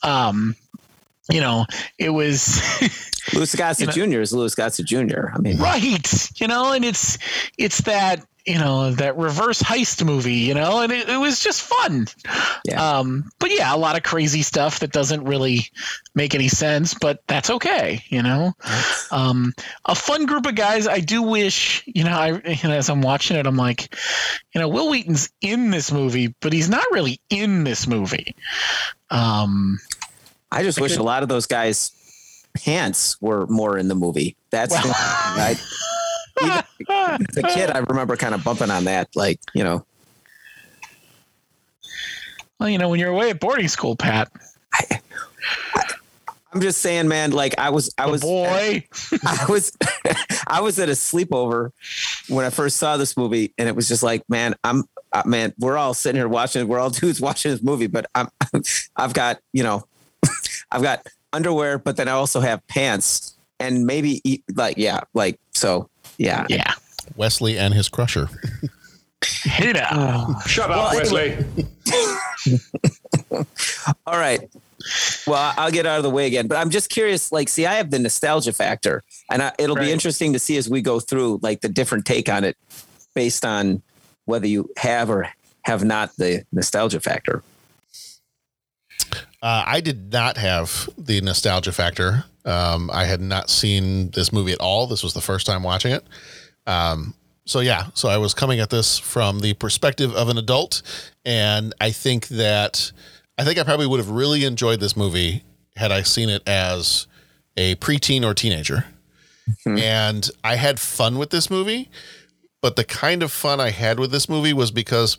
Um, 0.01 0.55
you 1.29 1.41
know, 1.41 1.65
it 1.99 2.09
was 2.09 2.59
Louis 3.33 3.53
Gossett 3.55 3.91
Jr. 3.91 4.19
is 4.19 4.33
Louis 4.33 4.53
Gossett 4.55 4.85
Jr. 4.87 5.27
I 5.33 5.37
mean, 5.39 5.57
right. 5.59 6.41
You 6.41 6.47
know, 6.47 6.73
and 6.73 6.83
it's 6.83 7.17
it's 7.57 7.81
that 7.81 8.25
you 8.45 8.57
know 8.57 8.91
that 8.91 9.17
reverse 9.17 9.61
heist 9.61 10.05
movie. 10.05 10.35
You 10.35 10.53
know, 10.53 10.81
and 10.81 10.91
it, 10.91 11.09
it 11.09 11.17
was 11.17 11.39
just 11.39 11.61
fun. 11.61 12.07
Yeah. 12.65 12.97
Um, 12.97 13.29
but 13.39 13.51
yeah, 13.51 13.73
a 13.73 13.77
lot 13.77 13.95
of 13.95 14.03
crazy 14.03 14.41
stuff 14.41 14.79
that 14.79 14.91
doesn't 14.91 15.23
really 15.23 15.69
make 16.15 16.35
any 16.35 16.47
sense, 16.47 16.93
but 16.93 17.21
that's 17.27 17.49
okay. 17.49 18.03
You 18.09 18.23
know, 18.23 18.53
um, 19.11 19.53
a 19.85 19.95
fun 19.95 20.25
group 20.25 20.45
of 20.45 20.55
guys. 20.55 20.87
I 20.87 20.99
do 20.99 21.21
wish, 21.21 21.83
you 21.85 22.03
know, 22.03 22.11
I 22.11 22.27
you 22.29 22.69
know, 22.69 22.75
as 22.75 22.89
I'm 22.89 23.01
watching 23.01 23.37
it, 23.37 23.47
I'm 23.47 23.57
like, 23.57 23.95
you 24.53 24.61
know, 24.61 24.67
Wil 24.67 24.89
Wheaton's 24.89 25.31
in 25.41 25.71
this 25.71 25.91
movie, 25.91 26.35
but 26.39 26.53
he's 26.53 26.69
not 26.69 26.85
really 26.91 27.19
in 27.29 27.63
this 27.63 27.87
movie. 27.87 28.35
Um, 29.09 29.79
I 30.51 30.63
just 30.63 30.79
wish 30.79 30.97
a 30.97 31.03
lot 31.03 31.23
of 31.23 31.29
those 31.29 31.47
guys 31.47 31.91
pants 32.53 33.19
were 33.21 33.47
more 33.47 33.77
in 33.77 33.87
the 33.87 33.95
movie. 33.95 34.35
That's 34.51 34.73
the, 34.73 34.91
I, 34.93 35.51
even 35.51 35.59
as 36.89 37.37
a 37.37 37.43
kid. 37.43 37.69
I 37.69 37.79
remember 37.79 38.15
kind 38.15 38.35
of 38.35 38.43
bumping 38.43 38.71
on 38.71 38.85
that, 38.85 39.09
like 39.15 39.39
you 39.53 39.63
know. 39.63 39.85
Well, 42.59 42.69
you 42.69 42.77
know, 42.77 42.89
when 42.89 42.99
you're 42.99 43.09
away 43.09 43.29
at 43.31 43.39
boarding 43.39 43.67
school, 43.67 43.95
Pat. 43.95 44.31
I'm 46.53 46.61
just 46.61 46.81
saying, 46.81 47.07
man. 47.07 47.31
Like 47.31 47.57
I 47.57 47.69
was, 47.71 47.93
I 47.97 48.07
was, 48.07 48.21
boy. 48.21 48.87
I 49.25 49.45
was, 49.49 49.75
I 50.47 50.61
was 50.61 50.77
at 50.79 50.87
a 50.87 50.93
sleepover 50.93 51.71
when 52.29 52.45
I 52.45 52.49
first 52.49 52.77
saw 52.77 52.97
this 52.97 53.17
movie, 53.17 53.53
and 53.57 53.67
it 53.67 53.75
was 53.75 53.87
just 53.87 54.03
like, 54.03 54.23
man, 54.29 54.55
I'm, 54.63 54.83
uh, 55.11 55.23
man, 55.25 55.53
we're 55.59 55.77
all 55.77 55.93
sitting 55.93 56.19
here 56.19 56.27
watching. 56.27 56.67
We're 56.67 56.79
all 56.79 56.89
dudes 56.91 57.19
watching 57.19 57.51
this 57.51 57.63
movie, 57.63 57.87
but 57.87 58.05
I'm, 58.13 58.29
I've 58.95 59.13
got, 59.13 59.39
you 59.51 59.63
know, 59.63 59.85
I've 60.71 60.83
got 60.83 61.05
underwear, 61.31 61.79
but 61.79 61.97
then 61.97 62.07
I 62.07 62.11
also 62.11 62.39
have 62.39 62.65
pants, 62.67 63.35
and 63.59 63.85
maybe 63.85 64.43
like, 64.55 64.77
yeah, 64.77 65.01
like 65.13 65.39
so, 65.53 65.89
yeah, 66.17 66.45
yeah. 66.49 66.73
Wesley 67.15 67.57
and 67.57 67.73
his 67.73 67.89
crusher. 67.89 68.29
Hit 69.43 69.75
it 69.75 69.77
out. 69.77 70.41
Shut 70.47 70.69
up, 70.71 70.93
Wesley. 70.93 71.37
All 74.05 74.17
right. 74.17 74.41
Well, 75.25 75.53
I'll 75.57 75.71
get 75.71 75.85
out 75.85 75.97
of 75.97 76.03
the 76.03 76.09
way 76.09 76.27
again, 76.27 76.47
but 76.47 76.57
I'm 76.57 76.69
just 76.69 76.89
curious. 76.89 77.31
Like, 77.31 77.47
see, 77.47 77.65
I 77.65 77.75
have 77.75 77.89
the 77.89 77.99
nostalgia 77.99 78.51
factor, 78.51 79.03
and 79.31 79.41
I, 79.41 79.53
it'll 79.57 79.75
Right. 79.77 79.85
be 79.85 79.91
interesting 79.91 80.33
to 80.33 80.39
see 80.39 80.57
as 80.57 80.69
we 80.69 80.81
go 80.81 80.99
through, 80.99 81.39
like, 81.41 81.61
the 81.61 81.69
different 81.69 82.05
take 82.05 82.27
on 82.27 82.43
it, 82.43 82.57
based 83.15 83.45
on 83.45 83.81
whether 84.25 84.47
you 84.47 84.69
have 84.77 85.09
or 85.09 85.29
have 85.63 85.83
not 85.85 86.11
the 86.17 86.43
nostalgia 86.51 86.99
factor. 86.99 87.43
Uh, 89.41 89.63
I 89.65 89.79
did 89.79 90.11
not 90.11 90.35
have 90.37 90.89
the 90.97 91.21
nostalgia 91.21 91.71
factor. 91.71 92.25
Um, 92.45 92.89
I 92.91 93.05
had 93.05 93.21
not 93.21 93.49
seen 93.49 94.11
this 94.11 94.33
movie 94.33 94.51
at 94.51 94.59
all. 94.59 94.87
This 94.87 95.03
was 95.03 95.13
the 95.13 95.21
first 95.21 95.45
time 95.45 95.63
watching 95.63 95.91
it. 95.91 96.03
Um, 96.67 97.13
so 97.45 97.59
yeah, 97.59 97.87
so 97.93 98.09
I 98.09 98.17
was 98.17 98.33
coming 98.33 98.59
at 98.59 98.69
this 98.69 98.97
from 98.97 99.39
the 99.39 99.53
perspective 99.53 100.13
of 100.15 100.29
an 100.29 100.37
adult, 100.37 100.81
and 101.25 101.73
I 101.81 101.91
think 101.91 102.27
that 102.29 102.91
I 103.37 103.43
think 103.43 103.59
I 103.59 103.63
probably 103.63 103.87
would 103.87 103.99
have 103.99 104.09
really 104.09 104.45
enjoyed 104.45 104.79
this 104.79 104.95
movie 104.95 105.43
had 105.75 105.91
I 105.91 106.03
seen 106.03 106.29
it 106.29 106.47
as 106.47 107.07
a 107.57 107.75
preteen 107.75 108.23
or 108.23 108.33
teenager. 108.33 108.85
And 109.77 110.29
I 110.43 110.55
had 110.55 110.79
fun 110.79 111.17
with 111.17 111.31
this 111.31 111.49
movie, 111.49 111.89
but 112.61 112.75
the 112.77 112.85
kind 112.85 113.21
of 113.23 113.31
fun 113.31 113.59
I 113.59 113.71
had 113.71 113.99
with 113.99 114.11
this 114.11 114.29
movie 114.29 114.53
was 114.53 114.71
because 114.71 115.17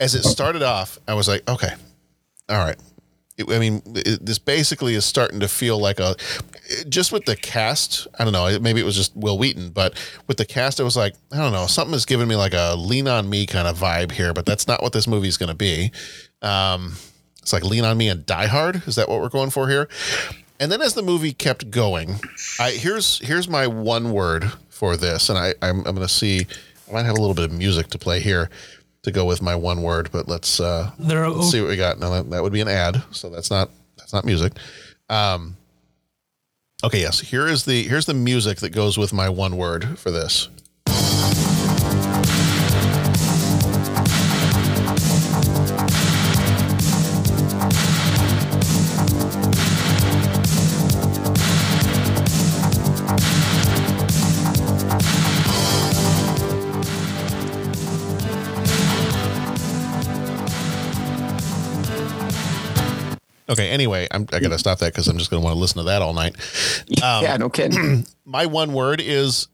as 0.00 0.14
it 0.14 0.22
started 0.22 0.62
off, 0.62 0.98
I 1.06 1.12
was 1.14 1.28
like, 1.28 1.46
okay, 1.48 1.74
all 2.48 2.56
right. 2.58 2.78
It- 3.36 3.50
I 3.50 3.58
mean, 3.58 3.82
it, 3.96 4.24
this 4.24 4.38
basically 4.38 4.94
is 4.94 5.04
starting 5.04 5.40
to 5.40 5.48
feel 5.48 5.78
like 5.78 5.98
a, 5.98 6.14
just 6.88 7.10
with 7.12 7.24
the 7.24 7.34
cast. 7.36 8.06
I 8.18 8.24
don't 8.24 8.32
know. 8.32 8.58
Maybe 8.60 8.80
it 8.80 8.84
was 8.84 8.94
just 8.96 9.14
Wil 9.16 9.38
Wheaton, 9.38 9.70
but 9.70 9.94
with 10.28 10.36
the 10.36 10.44
cast, 10.44 10.78
it 10.78 10.84
was 10.84 10.96
like, 10.96 11.14
I 11.32 11.38
don't 11.38 11.52
know. 11.52 11.66
Something 11.66 11.94
is 11.94 12.06
giving 12.06 12.28
me 12.28 12.36
like 12.36 12.54
a 12.54 12.74
lean 12.76 13.08
on 13.08 13.28
me 13.28 13.46
kind 13.46 13.66
of 13.66 13.76
vibe 13.78 14.12
here, 14.12 14.32
but 14.32 14.46
that's 14.46 14.68
not 14.68 14.82
what 14.82 14.92
this 14.92 15.06
movie 15.08 15.28
is 15.28 15.36
going 15.36 15.48
to 15.50 15.54
be. 15.54 15.90
Um, 16.42 16.94
it's 17.42 17.52
like 17.52 17.64
lean 17.64 17.84
on 17.84 17.96
me 17.98 18.08
and 18.08 18.24
Die 18.24 18.46
Hard. 18.46 18.82
Is 18.86 18.94
that 18.96 19.08
what 19.08 19.20
we're 19.20 19.28
going 19.28 19.50
for 19.50 19.68
here? 19.68 19.88
And 20.60 20.70
then 20.70 20.80
as 20.80 20.94
the 20.94 21.02
movie 21.02 21.32
kept 21.32 21.70
going, 21.70 22.20
I 22.60 22.70
here's 22.70 23.18
here's 23.18 23.48
my 23.48 23.66
one 23.66 24.12
word 24.12 24.50
for 24.70 24.96
this, 24.96 25.28
and 25.28 25.36
I 25.38 25.54
I'm, 25.60 25.78
I'm 25.78 25.94
going 25.94 26.06
to 26.06 26.08
see. 26.08 26.46
I 26.88 26.92
might 26.92 27.04
have 27.04 27.16
a 27.16 27.20
little 27.20 27.34
bit 27.34 27.44
of 27.46 27.52
music 27.52 27.88
to 27.88 27.98
play 27.98 28.20
here 28.20 28.48
to 29.04 29.10
go 29.12 29.24
with 29.24 29.40
my 29.40 29.54
one 29.54 29.82
word, 29.82 30.10
but 30.12 30.28
let's 30.28 30.60
uh 30.60 30.90
There 30.98 31.24
are- 31.24 31.30
let's 31.30 31.50
see 31.50 31.60
what 31.60 31.70
we 31.70 31.76
got. 31.76 31.98
No, 31.98 32.10
that, 32.10 32.30
that 32.30 32.42
would 32.42 32.52
be 32.52 32.60
an 32.60 32.68
ad, 32.68 33.02
so 33.12 33.30
that's 33.30 33.50
not 33.50 33.70
that's 33.96 34.12
not 34.12 34.24
music. 34.24 34.52
Um, 35.08 35.56
okay, 36.82 37.00
yes. 37.00 37.20
Here 37.20 37.46
is 37.46 37.64
the 37.64 37.82
here's 37.84 38.06
the 38.06 38.14
music 38.14 38.58
that 38.58 38.70
goes 38.70 38.98
with 38.98 39.12
my 39.12 39.28
one 39.28 39.56
word 39.56 39.98
for 39.98 40.10
this. 40.10 40.48
Okay. 63.48 63.68
Anyway, 63.70 64.08
I'm 64.10 64.26
I 64.32 64.40
gotta 64.40 64.58
stop 64.58 64.78
that 64.78 64.92
because 64.92 65.08
I'm 65.08 65.18
just 65.18 65.30
gonna 65.30 65.42
want 65.42 65.54
to 65.54 65.60
listen 65.60 65.78
to 65.78 65.84
that 65.84 66.02
all 66.02 66.14
night. 66.14 66.36
Um, 67.02 67.22
yeah, 67.24 67.36
no 67.36 67.48
kidding. 67.48 68.06
my 68.24 68.46
one 68.46 68.72
word 68.72 69.00
is 69.00 69.48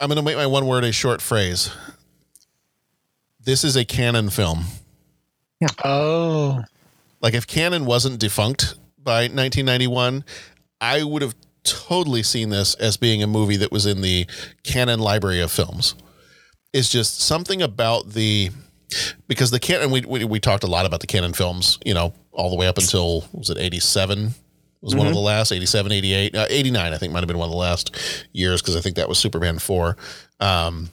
I'm 0.00 0.08
gonna 0.08 0.22
make 0.22 0.36
my 0.36 0.46
one 0.46 0.66
word 0.66 0.84
a 0.84 0.92
short 0.92 1.20
phrase. 1.20 1.70
This 3.40 3.64
is 3.64 3.76
a 3.76 3.84
Cannon 3.84 4.30
film. 4.30 4.64
Yeah. 5.60 5.68
Oh. 5.84 6.62
Like 7.20 7.34
if 7.34 7.46
Cannon 7.46 7.84
wasn't 7.86 8.20
defunct 8.20 8.74
by 9.02 9.22
1991, 9.22 10.24
I 10.80 11.02
would 11.02 11.22
have 11.22 11.34
totally 11.64 12.22
seen 12.22 12.50
this 12.50 12.74
as 12.74 12.96
being 12.96 13.22
a 13.22 13.26
movie 13.26 13.56
that 13.56 13.72
was 13.72 13.86
in 13.86 14.02
the 14.02 14.26
Cannon 14.62 15.00
library 15.00 15.40
of 15.40 15.50
films. 15.50 15.94
It's 16.72 16.88
just 16.88 17.20
something 17.20 17.62
about 17.62 18.10
the 18.10 18.50
because 19.26 19.50
the 19.50 19.60
Cannon 19.60 19.90
we, 19.90 20.00
we 20.02 20.24
we 20.24 20.40
talked 20.40 20.64
a 20.64 20.66
lot 20.68 20.86
about 20.86 21.00
the 21.00 21.06
Cannon 21.06 21.32
films, 21.32 21.78
you 21.84 21.94
know, 21.94 22.12
all 22.32 22.50
the 22.50 22.56
way 22.56 22.66
up 22.66 22.78
until 22.78 23.26
was 23.32 23.50
it 23.50 23.58
87 23.58 24.34
was 24.80 24.94
one 24.94 25.06
of 25.08 25.12
the 25.12 25.18
last 25.18 25.50
87 25.50 25.90
88 25.90 26.34
uh, 26.36 26.46
89 26.48 26.92
I 26.92 26.96
think 26.98 27.12
might 27.12 27.18
have 27.20 27.26
been 27.28 27.36
one 27.38 27.48
of 27.48 27.52
the 27.52 27.56
last 27.58 27.96
years 28.32 28.62
because 28.62 28.76
I 28.76 28.80
think 28.80 28.94
that 28.96 29.08
was 29.08 29.18
Superman 29.18 29.58
4 29.58 29.96
um 30.40 30.90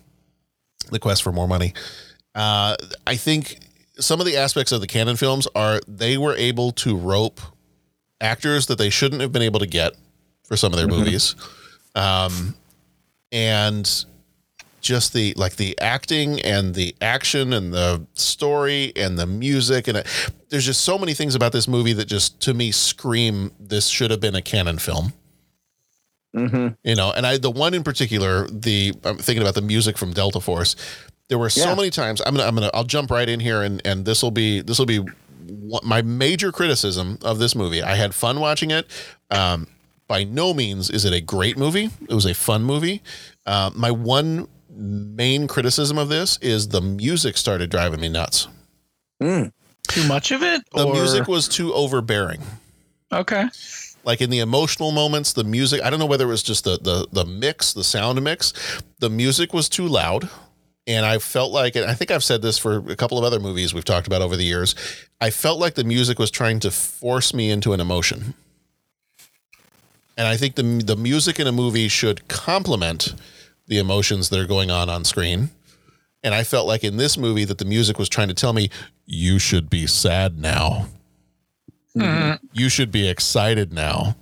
the 0.91 0.99
quest 0.99 1.21
for 1.23 1.31
more 1.31 1.47
money. 1.47 1.73
Uh 2.33 2.75
I 3.05 3.15
think 3.15 3.59
some 3.99 4.19
of 4.19 4.25
the 4.25 4.37
aspects 4.37 4.71
of 4.71 4.81
the 4.81 4.87
Cannon 4.87 5.15
films 5.17 5.47
are 5.55 5.79
they 5.87 6.17
were 6.17 6.35
able 6.35 6.71
to 6.73 6.97
rope 6.97 7.39
actors 8.19 8.65
that 8.67 8.77
they 8.77 8.89
shouldn't 8.89 9.21
have 9.21 9.31
been 9.31 9.41
able 9.43 9.59
to 9.59 9.67
get 9.67 9.93
for 10.43 10.57
some 10.57 10.73
of 10.73 10.77
their 10.79 10.87
Mhm. 10.87 10.97
movies. 10.97 11.35
Um 11.95 12.55
and 13.31 14.05
just 14.85 15.13
the 15.13 15.33
like 15.35 15.55
the 15.55 15.75
acting 15.81 16.39
and 16.41 16.75
the 16.75 16.95
action 17.01 17.53
and 17.53 17.73
the 17.73 18.05
story 18.13 18.93
and 18.95 19.17
the 19.17 19.25
music 19.25 19.87
and 19.87 19.97
it, 19.97 20.07
there's 20.49 20.65
just 20.65 20.81
so 20.81 20.97
many 20.99 21.15
things 21.15 21.33
about 21.33 21.51
this 21.51 21.67
movie 21.67 21.91
that 21.93 22.05
just 22.05 22.39
to 22.39 22.53
me 22.53 22.71
scream 22.71 23.51
this 23.59 23.87
should 23.87 24.11
have 24.11 24.19
been 24.19 24.35
a 24.35 24.43
Cannon 24.43 24.77
film. 24.77 25.11
Mm-hmm. 26.35 26.67
you 26.83 26.95
know 26.95 27.13
and 27.15 27.25
i 27.25 27.37
the 27.37 27.49
one 27.49 27.73
in 27.73 27.81
particular 27.81 28.45
the 28.49 28.93
i'm 29.05 29.17
thinking 29.17 29.41
about 29.41 29.55
the 29.55 29.61
music 29.61 29.97
from 29.97 30.11
delta 30.13 30.39
force. 30.41 30.75
There 31.29 31.37
were 31.39 31.49
so 31.49 31.69
Yeah. 31.69 31.75
many 31.75 31.89
times 31.89 32.21
i'm 32.25 32.35
gonna 32.35 32.45
i'm 32.47 32.53
gonna 32.55 32.69
i'll 32.73 32.83
jump 32.83 33.09
right 33.09 33.27
in 33.27 33.39
here 33.39 33.61
and 33.63 33.81
and 33.85 34.03
this 34.05 34.21
will 34.21 34.31
be 34.31 34.59
this 34.61 34.77
will 34.77 34.85
be 34.85 34.99
my 35.81 36.01
major 36.01 36.51
criticism 36.51 37.19
of 37.23 37.39
this 37.39 37.55
movie. 37.55 37.81
I 37.81 37.95
had 37.95 38.13
fun 38.13 38.39
watching 38.41 38.69
it. 38.71 38.85
Um 39.31 39.67
by 40.07 40.23
no 40.25 40.53
means 40.53 40.89
is 40.91 41.05
it 41.05 41.13
a 41.13 41.21
great 41.21 41.57
movie. 41.57 41.89
It 42.07 42.13
was 42.13 42.25
a 42.25 42.33
fun 42.35 42.63
movie. 42.63 43.01
Uh, 43.47 43.71
my 43.73 43.89
one 43.89 44.47
main 44.75 45.47
criticism 45.47 45.97
of 45.97 46.09
this 46.09 46.37
is 46.41 46.67
the 46.69 46.81
music 46.81 47.37
started 47.37 47.69
driving 47.69 47.99
me 48.01 48.09
nuts 48.09 48.47
Mm. 49.21 49.51
Too 49.87 50.07
much 50.07 50.31
of 50.31 50.43
it? 50.43 50.61
the 50.73 50.85
or- 50.85 50.93
music 50.93 51.27
was 51.27 51.47
too 51.47 51.73
overbearing 51.73 52.41
Okay. 53.13 53.45
like 54.03 54.19
in 54.21 54.29
the 54.29 54.39
emotional 54.39 54.91
moments 54.91 55.31
the 55.33 55.43
music 55.45 55.81
i 55.83 55.89
don't 55.89 55.99
know 55.99 56.05
whether 56.05 56.25
it 56.25 56.29
was 56.29 56.43
just 56.43 56.63
the 56.65 56.77
the 56.81 57.07
the 57.13 57.23
mix 57.25 57.71
the 57.73 57.83
sound 57.83 58.21
mix 58.23 58.51
the 58.99 59.09
music 59.09 59.53
was 59.53 59.69
too 59.69 59.87
loud 59.87 60.29
and 60.87 61.05
i 61.05 61.17
felt 61.17 61.51
like 61.53 61.75
and 61.77 61.85
i 61.85 61.93
think 61.93 62.11
i've 62.11 62.23
said 62.23 62.41
this 62.41 62.57
for 62.57 62.77
a 62.91 62.95
couple 62.95 63.17
of 63.17 63.23
other 63.23 63.39
movies 63.39 63.73
we've 63.73 63.85
talked 63.85 64.05
about 64.07 64.21
over 64.21 64.35
the 64.35 64.43
years 64.43 64.75
i 65.21 65.29
felt 65.29 65.59
like 65.59 65.75
the 65.75 65.83
music 65.85 66.19
was 66.19 66.29
trying 66.29 66.59
to 66.59 66.69
force 66.71 67.33
me 67.33 67.49
into 67.49 67.71
an 67.73 67.79
emotion 67.79 68.33
and 70.17 70.27
i 70.27 70.35
think 70.35 70.55
the 70.55 70.63
the 70.83 70.95
music 70.97 71.39
in 71.39 71.47
a 71.47 71.51
movie 71.51 71.87
should 71.87 72.27
complement 72.27 73.13
the 73.67 73.77
emotions 73.77 74.29
that 74.29 74.39
are 74.39 74.47
going 74.47 74.69
on 74.69 74.89
on 74.89 75.03
screen 75.03 75.49
and 76.23 76.33
i 76.33 76.43
felt 76.43 76.67
like 76.67 76.83
in 76.83 76.97
this 76.97 77.17
movie 77.17 77.45
that 77.45 77.57
the 77.57 77.65
music 77.65 77.97
was 77.97 78.09
trying 78.09 78.27
to 78.27 78.33
tell 78.33 78.53
me 78.53 78.69
you 79.05 79.39
should 79.39 79.69
be 79.69 79.87
sad 79.87 80.39
now 80.39 80.87
hmm. 81.95 82.33
you 82.53 82.69
should 82.69 82.91
be 82.91 83.07
excited 83.07 83.73
now. 83.73 84.15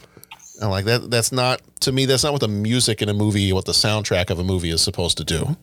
And 0.62 0.70
like 0.70 0.86
that 0.86 1.10
that's 1.10 1.32
not 1.32 1.62
to 1.82 1.92
me 1.92 2.06
that's 2.06 2.24
not 2.24 2.32
what 2.32 2.42
the 2.42 2.48
music 2.48 3.02
in 3.02 3.10
a 3.10 3.14
movie 3.14 3.52
what 3.52 3.66
the 3.66 3.72
soundtrack 3.72 4.30
of 4.30 4.40
a 4.40 4.44
movie 4.44 4.70
is 4.70 4.82
supposed 4.82 5.18
to 5.18 5.24
do. 5.24 5.58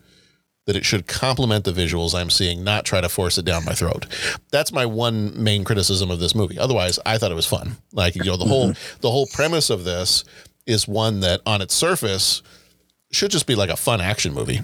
That 0.66 0.76
it 0.76 0.84
should 0.84 1.06
complement 1.06 1.64
the 1.64 1.72
visuals 1.72 2.14
I'm 2.14 2.30
seeing, 2.30 2.62
not 2.62 2.84
try 2.84 3.00
to 3.00 3.08
force 3.08 3.38
it 3.38 3.44
down 3.44 3.64
my 3.64 3.72
throat. 3.72 4.06
That's 4.52 4.72
my 4.72 4.86
one 4.86 5.42
main 5.42 5.64
criticism 5.64 6.10
of 6.10 6.20
this 6.20 6.34
movie. 6.34 6.58
Otherwise, 6.58 6.98
I 7.04 7.18
thought 7.18 7.32
it 7.32 7.36
was 7.36 7.46
fun. 7.46 7.78
Like 7.92 8.14
you 8.14 8.24
know 8.24 8.36
the 8.36 8.44
whole 8.44 8.74
the 9.00 9.10
whole 9.10 9.26
premise 9.32 9.70
of 9.70 9.84
this 9.84 10.24
is 10.66 10.86
one 10.86 11.20
that 11.20 11.40
on 11.46 11.62
its 11.62 11.74
surface 11.74 12.42
should 13.10 13.30
just 13.30 13.46
be 13.46 13.54
like 13.54 13.70
a 13.70 13.76
fun 13.76 14.00
action 14.00 14.32
movie. 14.32 14.60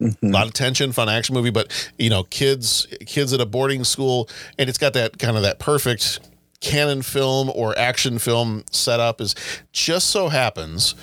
A 0.00 0.14
lot 0.22 0.46
of 0.46 0.52
tension, 0.52 0.92
fun 0.92 1.08
action 1.08 1.34
movie, 1.34 1.50
but 1.50 1.72
you 1.98 2.08
know, 2.08 2.22
kids 2.24 2.86
kids 3.04 3.32
at 3.32 3.40
a 3.40 3.46
boarding 3.46 3.82
school, 3.82 4.28
and 4.56 4.68
it's 4.68 4.78
got 4.78 4.92
that 4.92 5.18
kind 5.18 5.36
of 5.36 5.42
that 5.42 5.58
perfect 5.58 6.20
Cannon 6.60 7.02
film 7.02 7.50
or 7.54 7.76
action 7.78 8.18
film 8.18 8.64
setup 8.70 9.20
is 9.20 9.34
just 9.72 10.10
so 10.10 10.28
happens 10.28 10.94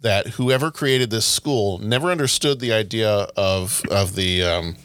that 0.00 0.26
whoever 0.28 0.70
created 0.70 1.10
this 1.10 1.24
school 1.24 1.78
never 1.78 2.10
understood 2.10 2.60
the 2.60 2.72
idea 2.72 3.10
of 3.36 3.82
of 3.90 4.14
the 4.14 4.42
um, 4.44 4.76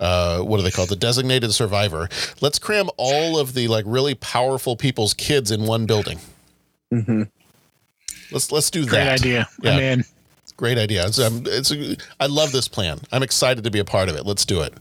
uh, 0.00 0.40
what 0.40 0.58
do 0.58 0.62
they 0.62 0.70
call 0.70 0.84
it? 0.84 0.90
The 0.90 0.96
designated 0.96 1.52
survivor. 1.54 2.08
Let's 2.40 2.58
cram 2.58 2.90
all 2.98 3.38
of 3.38 3.54
the 3.54 3.68
like 3.68 3.84
really 3.86 4.14
powerful 4.14 4.76
people's 4.76 5.14
kids 5.14 5.50
in 5.50 5.62
one 5.66 5.86
building. 5.86 6.18
Mm-hmm. 6.92 7.22
Let's 8.30 8.52
let's 8.52 8.70
do 8.70 8.84
Great 8.86 9.04
that. 9.04 9.20
idea. 9.20 9.48
I'm 9.64 9.80
in. 9.80 10.04
Great 10.56 10.78
idea. 10.78 11.06
It's, 11.06 11.18
um, 11.18 11.42
it's 11.46 11.70
a, 11.70 11.96
I 12.18 12.26
love 12.26 12.52
this 12.52 12.66
plan. 12.68 12.98
I'm 13.12 13.22
excited 13.22 13.64
to 13.64 13.70
be 13.70 13.78
a 13.78 13.84
part 13.84 14.08
of 14.08 14.16
it. 14.16 14.24
Let's 14.24 14.44
do 14.44 14.62
it. 14.62 14.72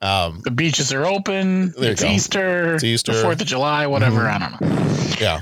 Um, 0.00 0.40
The 0.44 0.50
beaches 0.52 0.92
are 0.92 1.04
open. 1.06 1.74
It's. 1.76 2.04
Easter. 2.04 2.74
It's 2.76 2.84
Easter. 2.84 3.12
The 3.14 3.22
Fourth 3.22 3.40
of 3.40 3.46
July. 3.48 3.86
Whatever. 3.88 4.20
Mhm. 4.20 4.34
I 4.34 4.38
don't 4.38 4.60
know. 4.60 5.16
yeah. 5.20 5.40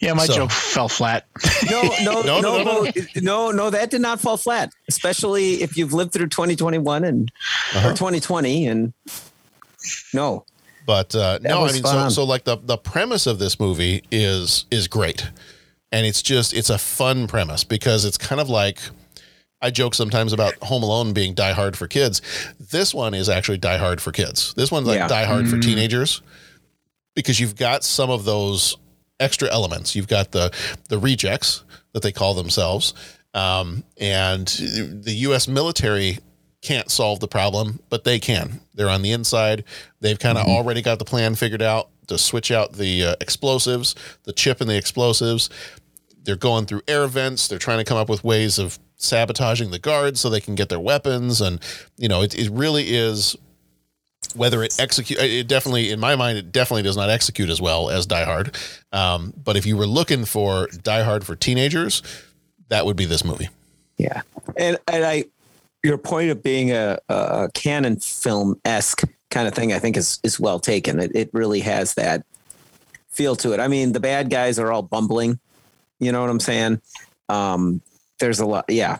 Yeah, 0.00 0.12
my 0.14 0.26
So- 0.26 0.34
joke 0.34 0.50
fell 0.50 0.88
flat. 0.88 1.26
No, 1.70 1.82
no, 2.02 2.22
No, 2.22 2.40
no, 2.40 2.40
no, 2.40 2.62
no, 2.62 2.82
no, 2.82 2.90
no, 3.16 3.50
no, 3.50 3.70
that 3.70 3.90
did 3.90 4.00
not 4.00 4.20
fall 4.20 4.36
flat. 4.38 4.70
Especially 4.88 5.62
if 5.62 5.76
you've 5.76 5.92
lived 5.92 6.12
through 6.12 6.28
2021 6.28 7.04
and 7.04 7.30
Uh-huh. 7.74 7.90
or 7.90 7.92
2020 7.92 8.66
and 8.66 8.92
no. 10.12 10.44
But 10.86 11.14
uh, 11.14 11.38
no, 11.42 11.64
I 11.66 11.72
mean, 11.72 11.82
so, 11.84 12.08
so 12.10 12.24
like 12.24 12.44
the 12.44 12.56
the 12.56 12.76
premise 12.76 13.26
of 13.26 13.38
this 13.38 13.58
movie 13.58 14.02
is 14.10 14.66
is 14.70 14.86
great, 14.88 15.26
and 15.94 16.04
it's 16.04 16.20
just 16.22 16.52
it's 16.52 16.70
a 16.70 16.76
fun 16.78 17.26
premise 17.28 17.62
because 17.64 18.04
it's 18.04 18.18
kind 18.18 18.40
of 18.40 18.48
like 18.50 18.78
I 19.62 19.70
joke 19.70 19.94
sometimes 19.94 20.32
about 20.34 20.54
Home 20.62 20.82
Alone 20.82 21.12
being 21.14 21.32
Die 21.34 21.52
Hard 21.52 21.76
for 21.76 21.86
kids. 21.88 22.20
This 22.60 22.92
one 22.92 23.14
is 23.14 23.28
actually 23.30 23.58
Die 23.58 23.78
Hard 23.78 24.00
for 24.02 24.12
kids. 24.12 24.52
This 24.54 24.70
one's 24.70 24.86
like 24.88 24.98
Yeah. 24.98 25.08
Die 25.08 25.24
Hard 25.24 25.48
for 25.48 25.56
Mm. 25.56 25.62
teenagers 25.62 26.20
because 27.14 27.38
you've 27.40 27.56
got 27.56 27.84
some 27.84 28.10
of 28.10 28.24
those 28.24 28.76
extra 29.20 29.48
elements. 29.50 29.94
You've 29.94 30.08
got 30.08 30.32
the 30.32 30.50
the 30.88 30.98
rejects 30.98 31.62
that 31.92 32.02
they 32.02 32.12
call 32.12 32.34
themselves, 32.34 32.92
um, 33.32 33.84
and 33.98 34.48
the 34.48 35.14
U.S. 35.28 35.46
military 35.46 36.18
can't 36.60 36.90
solve 36.90 37.20
the 37.20 37.28
problem, 37.28 37.78
but 37.88 38.04
they 38.04 38.18
can. 38.18 38.60
They're 38.74 38.88
on 38.88 39.02
the 39.02 39.12
inside. 39.12 39.62
They've 40.00 40.18
kind 40.18 40.38
of 40.38 40.46
already 40.46 40.82
got 40.82 40.98
the 40.98 41.04
plan 41.04 41.34
figured 41.36 41.62
out 41.62 41.88
to 42.08 42.18
switch 42.18 42.50
out 42.50 42.72
the 42.72 43.04
uh, 43.04 43.14
explosives, 43.20 43.94
the 44.24 44.32
chip 44.32 44.60
and 44.60 44.68
the 44.68 44.76
explosives. 44.76 45.48
They're 46.24 46.36
going 46.36 46.66
through 46.66 46.82
air 46.88 47.06
vents. 47.06 47.48
They're 47.48 47.58
trying 47.58 47.78
to 47.78 47.84
come 47.84 47.96
up 47.96 48.08
with 48.08 48.24
ways 48.24 48.58
of 48.58 48.78
sabotaging 48.96 49.70
the 49.70 49.78
guards 49.78 50.20
so 50.20 50.30
they 50.30 50.40
can 50.40 50.54
get 50.54 50.68
their 50.68 50.80
weapons. 50.80 51.40
And, 51.40 51.60
you 51.96 52.08
know, 52.08 52.22
it, 52.22 52.34
it 52.34 52.50
really 52.50 52.94
is 52.94 53.36
whether 54.34 54.62
it 54.62 54.74
execute 54.80 55.20
it 55.20 55.46
definitely 55.46 55.90
in 55.90 56.00
my 56.00 56.16
mind 56.16 56.38
it 56.38 56.50
definitely 56.50 56.82
does 56.82 56.96
not 56.96 57.10
execute 57.10 57.50
as 57.50 57.60
well 57.60 57.90
as 57.90 58.06
die 58.06 58.24
hard 58.24 58.56
um, 58.90 59.34
but 59.44 59.54
if 59.54 59.66
you 59.66 59.76
were 59.76 59.86
looking 59.86 60.24
for 60.24 60.66
die 60.82 61.02
hard 61.02 61.24
for 61.24 61.36
teenagers 61.36 62.02
that 62.68 62.86
would 62.86 62.96
be 62.96 63.04
this 63.04 63.22
movie 63.22 63.48
Yeah. 63.98 64.22
And 64.56 64.78
and 64.88 65.04
I 65.04 65.24
your 65.82 65.98
point 65.98 66.30
of 66.30 66.42
being 66.42 66.72
a, 66.72 66.98
a 67.08 67.48
Cannon 67.54 67.96
film 67.96 68.60
esque 68.64 69.02
kind 69.30 69.46
of 69.46 69.54
thing, 69.54 69.72
I 69.72 69.78
think 69.78 69.96
is 69.96 70.20
is 70.22 70.40
well 70.40 70.58
taken. 70.58 71.00
It 71.00 71.12
it 71.14 71.30
really 71.32 71.60
has 71.60 71.94
that 71.94 72.24
feel 73.08 73.36
to 73.36 73.52
it. 73.52 73.60
I 73.60 73.68
mean, 73.68 73.92
the 73.92 74.00
bad 74.00 74.30
guys 74.30 74.58
are 74.58 74.72
all 74.72 74.82
bumbling. 74.82 75.38
You 76.00 76.12
know 76.12 76.20
what 76.20 76.30
I'm 76.30 76.40
saying? 76.40 76.80
Um, 77.28 77.80
there's 78.18 78.40
a 78.40 78.46
lot, 78.46 78.66
yeah. 78.68 78.98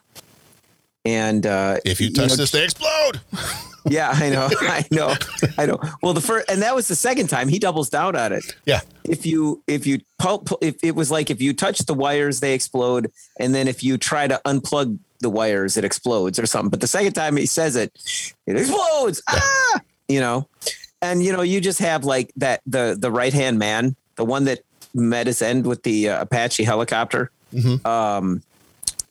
And 1.04 1.46
uh, 1.46 1.78
if 1.84 2.00
you 2.00 2.10
touch 2.10 2.30
know, 2.30 2.36
this 2.36 2.50
they 2.50 2.64
explode 2.64 3.20
yeah, 3.86 4.10
I 4.14 4.30
know, 4.30 4.48
I 4.60 4.84
know, 4.90 5.14
I 5.58 5.66
know. 5.66 5.78
Well, 6.02 6.14
the 6.14 6.20
first, 6.20 6.50
and 6.50 6.62
that 6.62 6.74
was 6.74 6.88
the 6.88 6.96
second 6.96 7.28
time 7.28 7.48
he 7.48 7.58
doubles 7.58 7.90
down 7.90 8.16
on 8.16 8.32
it. 8.32 8.44
yeah 8.64 8.80
If 9.04 9.26
you, 9.26 9.62
if 9.66 9.86
you, 9.86 10.00
pulp, 10.18 10.48
if 10.62 10.76
it 10.82 10.94
was 10.94 11.10
like 11.10 11.30
if 11.30 11.42
you 11.42 11.52
touch 11.52 11.80
the 11.80 11.94
wires, 11.94 12.40
they 12.40 12.54
explode, 12.54 13.12
and 13.38 13.54
then 13.54 13.68
if 13.68 13.84
you 13.84 13.98
try 13.98 14.26
to 14.26 14.40
unplug 14.46 14.98
the 15.20 15.30
wires, 15.30 15.76
it 15.76 15.84
explodes 15.84 16.38
or 16.38 16.46
something. 16.46 16.70
But 16.70 16.80
the 16.80 16.86
second 16.86 17.12
time 17.12 17.36
he 17.36 17.46
says 17.46 17.76
it, 17.76 17.92
it 18.46 18.56
explodes. 18.56 19.22
Ah, 19.28 19.80
you 20.08 20.20
know, 20.20 20.48
and 21.02 21.22
you 21.22 21.32
know, 21.32 21.42
you 21.42 21.60
just 21.60 21.78
have 21.80 22.04
like 22.04 22.32
that 22.36 22.62
the 22.66 22.96
the 22.98 23.10
right 23.10 23.32
hand 23.32 23.58
man, 23.58 23.96
the 24.16 24.24
one 24.24 24.44
that 24.44 24.60
met 24.94 25.26
his 25.26 25.42
end 25.42 25.66
with 25.66 25.82
the 25.82 26.08
uh, 26.10 26.22
Apache 26.22 26.64
helicopter. 26.64 27.30
Um, 27.84 28.42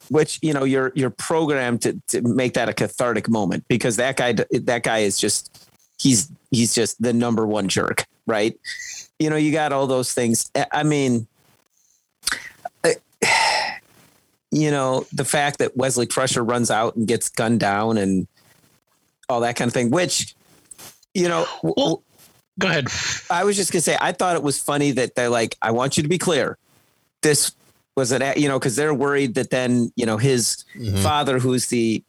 which 0.10 0.38
you 0.42 0.54
know 0.54 0.66
you're 0.66 0.92
you're 0.96 1.10
programmed 1.10 1.82
to, 1.84 2.00
to 2.08 2.22
make 2.22 2.54
that 2.56 2.68
a 2.68 2.74
cathartic 2.74 3.30
moment 3.30 3.64
because 3.70 3.96
that 3.96 4.18
guy 4.18 4.34
that 4.34 4.84
guy 4.84 5.00
is 5.00 5.18
just 5.18 5.66
he's 5.98 6.30
he's 6.52 6.76
just 6.76 7.02
the 7.02 7.14
number 7.14 7.48
one 7.48 7.68
jerk 7.70 8.06
right? 8.26 8.58
You 9.20 9.30
know 9.30 9.36
you 9.38 9.52
got 9.54 9.72
all 9.74 9.88
those 9.88 10.14
things. 10.14 10.50
I- 10.72 10.84
mean 10.84 11.28
you 14.52 14.70
know 14.72 15.06
the 15.14 15.26
fact 15.26 15.58
that 15.60 15.76
wesley 15.78 16.06
crusher 16.06 16.44
runs 16.44 16.70
out 16.70 16.96
and 16.96 17.08
gets 17.08 17.30
gunned 17.30 17.60
down 17.60 17.98
and 17.98 18.28
all 19.30 19.40
that 19.40 19.56
kind 19.56 19.68
of 19.68 19.74
thing 19.74 19.90
which 19.90 20.36
you 21.14 21.28
know 21.28 21.46
Well, 21.64 22.04
go 22.60 22.68
ahead. 22.68 22.88
I 23.30 23.44
was 23.44 23.56
just 23.56 23.72
gonna 23.72 23.82
say, 23.82 23.98
I 24.00 24.12
thought 24.12 24.36
it 24.36 24.44
was 24.44 24.62
funny 24.62 24.92
that 24.92 25.16
they're 25.16 25.30
like, 25.30 25.58
I 25.62 25.72
want 25.72 25.98
you 25.98 26.04
to 26.04 26.10
be 26.10 26.18
clear. 26.18 26.58
This 27.22 27.54
was 27.96 28.12
an, 28.12 28.22
a- 28.22 28.36
you 28.36 28.48
know, 28.48 28.60
because 28.60 28.76
they're 28.76 28.94
worried 28.94 29.36
that 29.36 29.50
then, 29.50 29.92
you 29.96 30.06
know, 30.06 30.18
his 30.18 30.66
mm-hmm. 30.76 30.98
father, 30.98 31.40
who's 31.40 31.68
the 31.68 32.04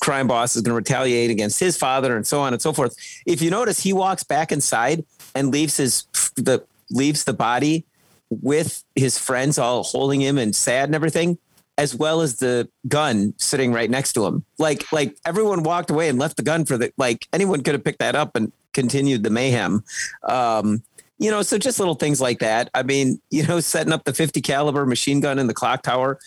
crime 0.00 0.26
boss, 0.26 0.56
is 0.56 0.62
going 0.62 0.72
to 0.72 0.76
retaliate 0.76 1.30
against 1.30 1.60
his 1.60 1.76
father, 1.76 2.16
and 2.16 2.26
so 2.26 2.40
on 2.40 2.52
and 2.52 2.60
so 2.60 2.72
forth. 2.72 2.96
If 3.26 3.40
you 3.42 3.50
notice, 3.50 3.80
he 3.80 3.92
walks 3.92 4.22
back 4.22 4.52
inside 4.52 5.04
and 5.34 5.50
leaves 5.50 5.76
his 5.76 6.04
the 6.36 6.64
leaves 6.90 7.24
the 7.24 7.32
body 7.32 7.84
with 8.30 8.84
his 8.94 9.18
friends 9.18 9.58
all 9.58 9.82
holding 9.82 10.20
him 10.20 10.38
and 10.38 10.54
sad 10.54 10.88
and 10.88 10.94
everything, 10.94 11.38
as 11.76 11.94
well 11.94 12.20
as 12.20 12.36
the 12.36 12.68
gun 12.88 13.34
sitting 13.36 13.72
right 13.72 13.90
next 13.90 14.14
to 14.14 14.26
him. 14.26 14.44
Like 14.58 14.90
like 14.92 15.16
everyone 15.24 15.62
walked 15.62 15.90
away 15.90 16.08
and 16.08 16.18
left 16.18 16.36
the 16.36 16.42
gun 16.42 16.64
for 16.64 16.76
the 16.76 16.92
like 16.96 17.26
anyone 17.32 17.62
could 17.62 17.74
have 17.74 17.84
picked 17.84 18.00
that 18.00 18.16
up 18.16 18.36
and 18.36 18.52
continued 18.78 19.24
the 19.24 19.30
mayhem. 19.30 19.82
Um, 20.22 20.84
you 21.18 21.32
know, 21.32 21.42
so 21.42 21.58
just 21.58 21.80
little 21.80 21.96
things 21.96 22.20
like 22.20 22.38
that. 22.38 22.70
I 22.74 22.84
mean, 22.84 23.20
you 23.28 23.44
know, 23.44 23.58
setting 23.58 23.92
up 23.92 24.04
the 24.04 24.14
50 24.14 24.40
caliber 24.40 24.86
machine 24.86 25.18
gun 25.18 25.40
in 25.40 25.48
the 25.48 25.54
clock 25.54 25.82
tower, 25.82 26.20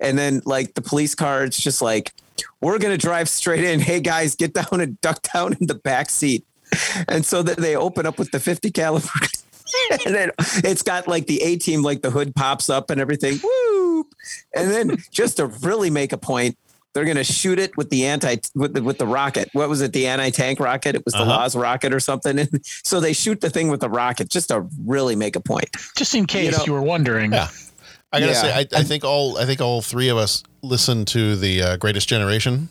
and 0.00 0.18
then 0.18 0.40
like 0.46 0.72
the 0.72 0.80
police 0.80 1.14
car, 1.14 1.44
it's 1.44 1.60
just 1.60 1.82
like, 1.82 2.14
we're 2.62 2.78
gonna 2.78 2.96
drive 2.96 3.28
straight 3.28 3.62
in. 3.62 3.78
Hey 3.78 4.00
guys, 4.00 4.34
get 4.34 4.54
down 4.54 4.80
and 4.80 4.98
duck 5.02 5.20
down 5.34 5.54
in 5.60 5.66
the 5.66 5.74
back 5.74 6.08
seat. 6.08 6.46
And 7.08 7.26
so 7.26 7.42
that 7.42 7.58
they 7.58 7.76
open 7.76 8.06
up 8.06 8.18
with 8.18 8.30
the 8.30 8.40
50 8.40 8.70
caliber. 8.70 9.08
and 10.06 10.14
then 10.14 10.30
it's 10.64 10.82
got 10.82 11.06
like 11.06 11.26
the 11.26 11.42
A 11.42 11.56
team, 11.56 11.82
like 11.82 12.00
the 12.00 12.10
hood 12.10 12.34
pops 12.34 12.70
up 12.70 12.88
and 12.88 13.00
everything. 13.00 13.38
Woo! 13.42 14.06
And 14.54 14.70
then 14.70 14.96
just 15.10 15.36
to 15.36 15.46
really 15.46 15.90
make 15.90 16.12
a 16.12 16.18
point, 16.18 16.56
they're 16.98 17.04
going 17.04 17.16
to 17.16 17.22
shoot 17.22 17.60
it 17.60 17.76
with 17.76 17.90
the 17.90 18.06
anti 18.06 18.38
with 18.56 18.74
the, 18.74 18.82
with 18.82 18.98
the 18.98 19.06
rocket. 19.06 19.48
What 19.52 19.68
was 19.68 19.80
it? 19.82 19.92
The 19.92 20.08
anti 20.08 20.30
tank 20.30 20.58
rocket? 20.58 20.96
It 20.96 21.04
was 21.04 21.14
the 21.14 21.20
Uh-huh. 21.20 21.30
Laws 21.30 21.54
rocket 21.54 21.94
or 21.94 22.00
something. 22.00 22.36
And 22.40 22.48
so 22.66 22.98
they 22.98 23.12
shoot 23.12 23.40
the 23.40 23.50
thing 23.50 23.68
with 23.68 23.78
the 23.80 23.88
rocket 23.88 24.28
just 24.30 24.48
to 24.48 24.66
really 24.84 25.14
make 25.14 25.36
a 25.36 25.40
point. 25.40 25.68
Just 25.96 26.12
in 26.16 26.26
case 26.26 26.58
you, 26.66 26.66
know- 26.66 26.72
were 26.80 26.82
wondering. 26.82 27.32
Yeah. 27.32 27.48
I 28.12 28.18
gotta 28.18 28.32
Yeah. 28.32 28.40
say, 28.40 28.52
I, 28.52 28.66
I 28.80 28.82
think 28.82 29.04
all 29.04 29.38
I 29.38 29.44
think 29.46 29.60
all 29.60 29.80
three 29.80 30.08
of 30.08 30.16
us 30.16 30.42
listened 30.62 31.06
to 31.08 31.36
the 31.36 31.62
uh, 31.62 31.76
Greatest 31.76 32.08
Generation 32.08 32.68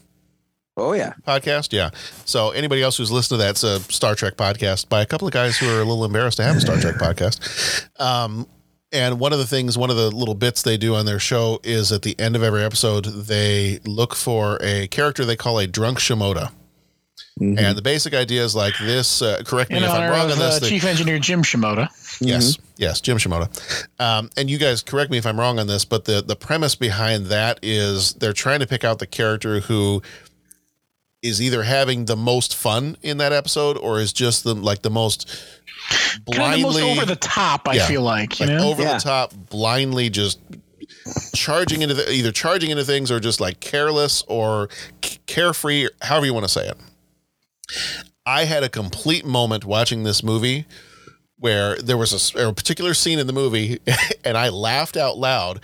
Oh 0.75 0.93
yeah. 0.93 1.13
podcast. 1.25 1.71
Yeah. 1.73 1.91
So 2.25 2.51
anybody 2.51 2.83
else 2.83 2.97
who's 2.97 3.11
listened 3.11 3.39
to 3.39 3.43
that, 3.45 3.51
it's 3.51 3.63
a 3.63 3.79
Star 3.91 4.13
Trek 4.13 4.35
podcast 4.35 4.89
by 4.89 5.01
a 5.01 5.05
couple 5.05 5.27
of 5.27 5.33
guys 5.33 5.57
who 5.57 5.67
are 5.69 5.77
a 5.81 5.85
little 5.85 6.05
embarrassed 6.05 6.37
to 6.37 6.43
have 6.43 6.57
a 6.57 6.59
Star 6.61 6.77
Trek 6.79 6.95
podcast. 6.99 7.87
Um, 7.99 8.45
and 8.91 9.19
one 9.19 9.33
of 9.33 9.39
the 9.39 9.45
things, 9.47 9.77
one 9.77 9.89
of 9.89 9.97
the 9.97 10.09
little 10.11 10.35
bits 10.35 10.61
they 10.61 10.77
do 10.77 10.95
on 10.95 11.05
their 11.05 11.19
show 11.19 11.59
is 11.63 11.91
at 11.91 12.01
the 12.03 12.17
end 12.19 12.35
of 12.35 12.43
every 12.43 12.63
episode, 12.63 13.05
they 13.05 13.79
look 13.85 14.15
for 14.15 14.57
a 14.61 14.87
character 14.87 15.25
they 15.25 15.35
call 15.35 15.59
a 15.59 15.67
drunk 15.67 15.99
Shimoda. 15.99 16.51
And 17.39 17.77
the 17.77 17.83
basic 17.83 18.15
idea 18.15 18.43
is 18.43 18.55
like 18.55 18.73
this. 18.79 19.21
Uh, 19.21 19.43
correct 19.45 19.69
me 19.69 19.77
In 19.77 19.83
if 19.83 19.91
I'm 19.91 20.09
wrong 20.09 20.25
of 20.25 20.31
on 20.31 20.39
this. 20.39 20.55
uh, 20.55 20.59
they- 20.59 20.69
Chief 20.69 20.83
Engineer 20.85 21.19
Jim 21.19 21.43
Shimoda. 21.43 21.87
Yes, 22.19 22.57
yes, 22.77 22.99
Jim 22.99 23.17
Shimoda. 23.17 23.47
Um, 23.99 24.31
and 24.35 24.49
you 24.49 24.57
guys 24.57 24.81
correct 24.81 25.11
me 25.11 25.19
if 25.19 25.25
I'm 25.27 25.39
wrong 25.39 25.59
on 25.59 25.67
this, 25.67 25.85
but 25.85 26.05
the 26.05 26.23
the 26.23 26.35
premise 26.35 26.73
behind 26.73 27.27
that 27.27 27.59
is 27.61 28.13
they're 28.13 28.33
trying 28.33 28.59
to 28.61 28.65
pick 28.65 28.83
out 28.83 28.97
the 28.97 29.05
character 29.05 29.59
who 29.59 30.01
is 31.21 31.41
either 31.41 31.63
having 31.63 32.05
the 32.05 32.15
most 32.15 32.55
fun 32.55 32.95
in 33.01 33.17
that 33.17 33.33
episode 33.33 33.77
or 33.77 33.99
is 33.99 34.13
just 34.13 34.43
the 34.43 34.53
like 34.53 34.81
the 34.83 34.89
most 34.89 35.27
blindly 36.25 36.37
Kind 36.37 36.53
of 36.53 36.73
the 36.73 36.79
most 36.81 36.97
over 36.97 37.05
the 37.05 37.15
top, 37.15 37.67
I 37.67 37.73
Yeah, 37.75 37.87
feel 37.87 38.01
like. 38.01 38.39
You 38.39 38.45
like 38.47 38.55
know? 38.57 38.69
over 38.69 38.81
Yeah. 38.83 38.93
the 38.95 38.99
top, 38.99 39.33
blindly 39.49 40.09
just 40.09 40.39
charging 41.35 41.81
into 41.81 41.93
the, 41.95 42.11
either 42.11 42.31
charging 42.31 42.69
into 42.71 42.83
things 42.83 43.11
or 43.11 43.19
just 43.19 43.39
like 43.39 43.59
careless 43.59 44.23
or 44.27 44.69
carefree, 45.25 45.87
however 46.01 46.25
you 46.25 46.33
want 46.33 46.45
to 46.45 46.51
say 46.51 46.67
it. 46.69 46.77
I 48.25 48.45
had 48.45 48.63
a 48.63 48.69
complete 48.69 49.25
moment 49.25 49.65
watching 49.65 50.03
this 50.03 50.21
movie 50.23 50.65
where 51.39 51.75
there 51.77 51.97
was 51.97 52.33
a 52.35 52.53
particular 52.53 52.93
scene 52.93 53.19
in 53.19 53.27
the 53.27 53.33
movie 53.33 53.79
and 54.23 54.37
I 54.37 54.49
laughed 54.49 54.97
out 54.97 55.17
loud, 55.17 55.61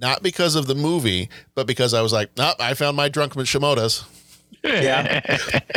not 0.00 0.22
because 0.22 0.54
of 0.54 0.66
the 0.66 0.74
movie, 0.74 1.28
but 1.54 1.66
because 1.66 1.94
I 1.94 2.02
was 2.02 2.12
like, 2.12 2.30
nope, 2.36 2.56
I 2.60 2.74
found 2.74 2.96
my 2.96 3.08
drunk 3.08 3.34
Shimodas. 3.34 4.04
Yeah. 4.64 5.20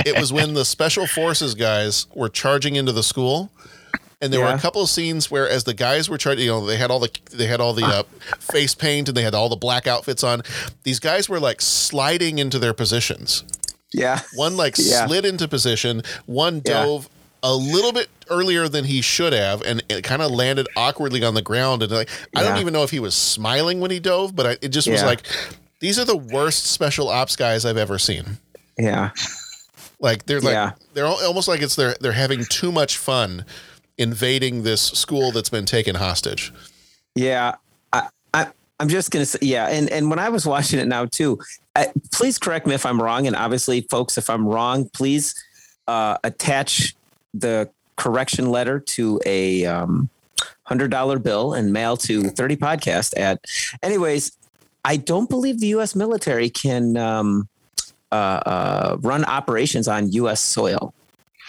It 0.06 0.20
was 0.20 0.34
when 0.34 0.54
the 0.56 0.66
special 0.66 1.06
forces 1.06 1.54
guys 1.54 2.08
were 2.16 2.30
charging 2.30 2.76
into 2.76 2.92
the 2.92 3.04
school 3.04 3.52
And 4.22 4.34
there 4.34 4.42
were 4.42 4.48
a 4.48 4.58
couple 4.60 4.82
of 4.82 4.90
scenes 4.90 5.30
where, 5.32 5.48
as 5.48 5.64
the 5.64 5.74
guys 5.74 6.10
were 6.10 6.18
trying 6.18 6.38
to, 6.38 6.44
you 6.44 6.50
know, 6.50 6.66
they 6.66 6.76
had 6.78 6.90
all 6.92 7.00
the 7.00 7.10
they 7.32 7.46
had 7.46 7.62
all 7.62 7.74
the 7.74 7.86
uh, 7.86 8.04
face 8.40 8.76
paint 8.76 9.08
and 9.08 9.16
they 9.16 9.22
had 9.22 9.34
all 9.36 9.48
the 9.48 9.56
black 9.56 9.86
outfits 9.88 10.24
on. 10.24 10.42
These 10.84 11.00
guys 11.00 11.30
were 11.30 11.40
like 11.40 11.62
sliding 11.62 12.40
into 12.40 12.60
their 12.60 12.74
positions. 12.74 13.44
Yeah. 13.94 14.20
One 14.36 14.58
like 14.58 14.76
Yeah. 14.78 15.06
slid 15.08 15.24
into 15.26 15.48
position. 15.48 16.02
One 16.26 16.56
Yeah. 16.66 16.84
dove 16.84 17.10
a 17.44 17.56
little 17.56 17.94
bit 17.94 18.10
earlier 18.30 18.68
than 18.68 18.84
he 18.86 19.02
should 19.02 19.32
have, 19.32 19.62
and 19.62 19.82
it 19.88 20.04
kind 20.04 20.22
of 20.22 20.32
landed 20.32 20.68
awkwardly 20.76 21.24
on 21.24 21.34
the 21.36 21.42
ground. 21.42 21.82
And 21.84 21.92
like, 21.92 22.10
I 22.36 22.44
don't 22.44 22.58
even 22.58 22.74
know 22.74 22.84
if 22.84 22.92
he 22.92 23.00
was 23.00 23.16
smiling 23.16 23.80
when 23.80 23.92
he 23.92 24.00
dove, 24.00 24.36
but 24.36 24.46
I, 24.46 24.58
it 24.62 24.70
just 24.70 24.90
was 24.90 25.02
like, 25.04 25.22
these 25.80 25.98
are 25.98 26.04
the 26.06 26.18
worst 26.18 26.66
special 26.66 27.08
ops 27.08 27.38
guys 27.38 27.64
I've 27.66 27.78
ever 27.78 27.98
seen. 27.98 28.38
Yeah. 28.80 29.12
Like 30.00 30.26
they're 30.26 30.40
like 30.40 30.54
Yeah. 30.54 30.72
they're 30.94 31.06
al- 31.06 31.26
almost 31.26 31.48
like 31.48 31.62
it's 31.62 31.76
they're 31.76 31.96
they're 32.00 32.14
having 32.14 32.46
too 32.46 32.72
much 32.72 32.98
fun 32.98 33.46
invading 33.98 34.64
this 34.64 34.82
school 34.82 35.32
that's 35.32 35.50
been 35.50 35.66
taken 35.66 35.96
hostage. 35.96 36.54
Yeah, 37.16 37.56
I, 37.92 38.08
I 38.34 38.48
I'm 38.80 38.88
just 38.88 39.12
gonna 39.12 39.26
say 39.26 39.40
yeah, 39.42 39.68
and 39.68 39.90
and 39.90 40.10
when 40.10 40.20
I 40.20 40.30
was 40.30 40.46
watching 40.46 40.80
it 40.80 40.88
now 40.88 41.06
too, 41.06 41.38
I, 41.76 41.90
please 42.14 42.38
correct 42.38 42.66
me 42.66 42.74
if 42.76 42.86
I'm 42.86 43.02
wrong, 43.02 43.28
and 43.28 43.36
obviously, 43.36 43.82
folks, 43.82 44.18
if 44.18 44.30
I'm 44.30 44.48
wrong, 44.48 44.90
please 44.94 45.36
uh, 45.88 46.18
attach 46.24 46.96
the 47.34 47.70
correction 47.98 48.50
letter 48.50 48.80
to 48.80 49.20
a 49.26 49.66
um, 49.66 50.10
hundred 50.64 50.92
dollar 50.92 51.20
bill 51.20 51.54
and 51.54 51.74
mail 51.74 51.98
to 51.98 52.30
thirty 52.30 52.56
podcast 52.56 53.20
at. 53.20 53.44
Anyways, 53.84 54.32
I 54.86 54.96
don't 54.96 55.30
believe 55.30 55.60
the 55.60 55.68
U.S. 55.68 55.94
military 55.94 56.50
can 56.50 56.96
um, 56.96 57.50
uh, 58.12 58.16
uh, 58.16 58.98
run 59.02 59.26
operations 59.26 59.88
on 59.88 60.12
U.S. 60.14 60.42
soil. 60.42 60.94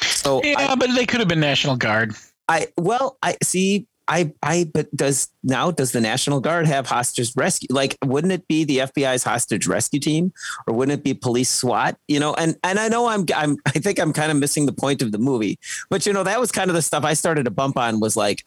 So 0.03 0.43
Yeah, 0.43 0.75
but 0.75 0.95
they 0.95 1.07
could 1.07 1.21
have 1.21 1.29
been 1.29 1.41
National 1.41 1.77
Guard. 1.77 2.15
I 2.49 2.69
well, 2.77 3.17
I 3.23 3.37
see. 3.43 3.87
I 4.09 4.33
I 4.43 4.69
but 4.75 4.95
does 4.97 5.29
now 5.45 5.71
does 5.71 5.93
the 5.93 6.01
National 6.01 6.41
Guard 6.41 6.67
have 6.67 6.89
hostage 6.89 7.33
rescue? 7.37 7.69
Like, 7.71 7.97
wouldn't 8.05 8.33
it 8.33 8.49
be 8.49 8.65
the 8.65 8.79
FBI's 8.79 9.23
hostage 9.23 9.69
rescue 9.69 10.01
team, 10.01 10.33
or 10.67 10.75
wouldn't 10.75 10.99
it 10.99 11.05
be 11.05 11.15
police 11.15 11.49
SWAT? 11.49 11.97
You 12.09 12.19
know, 12.19 12.35
and 12.35 12.57
and 12.65 12.81
I 12.81 12.89
know 12.89 13.07
I'm 13.07 13.25
I'm 13.35 13.57
I 13.67 13.71
think 13.71 14.01
I'm 14.01 14.13
kind 14.13 14.33
of 14.33 14.39
missing 14.39 14.67
the 14.67 14.73
point 14.73 15.01
of 15.01 15.13
the 15.13 15.19
movie, 15.19 15.59
but 15.91 16.07
you 16.07 16.13
know 16.13 16.25
that 16.25 16.41
was 16.41 16.51
kind 16.51 16.71
of 16.71 16.75
the 16.75 16.83
stuff 16.83 17.05
I 17.05 17.15
started 17.15 17.45
to 17.45 17.51
bump 17.51 17.77
on. 17.77 18.01
Was 18.01 18.17
like, 18.17 18.45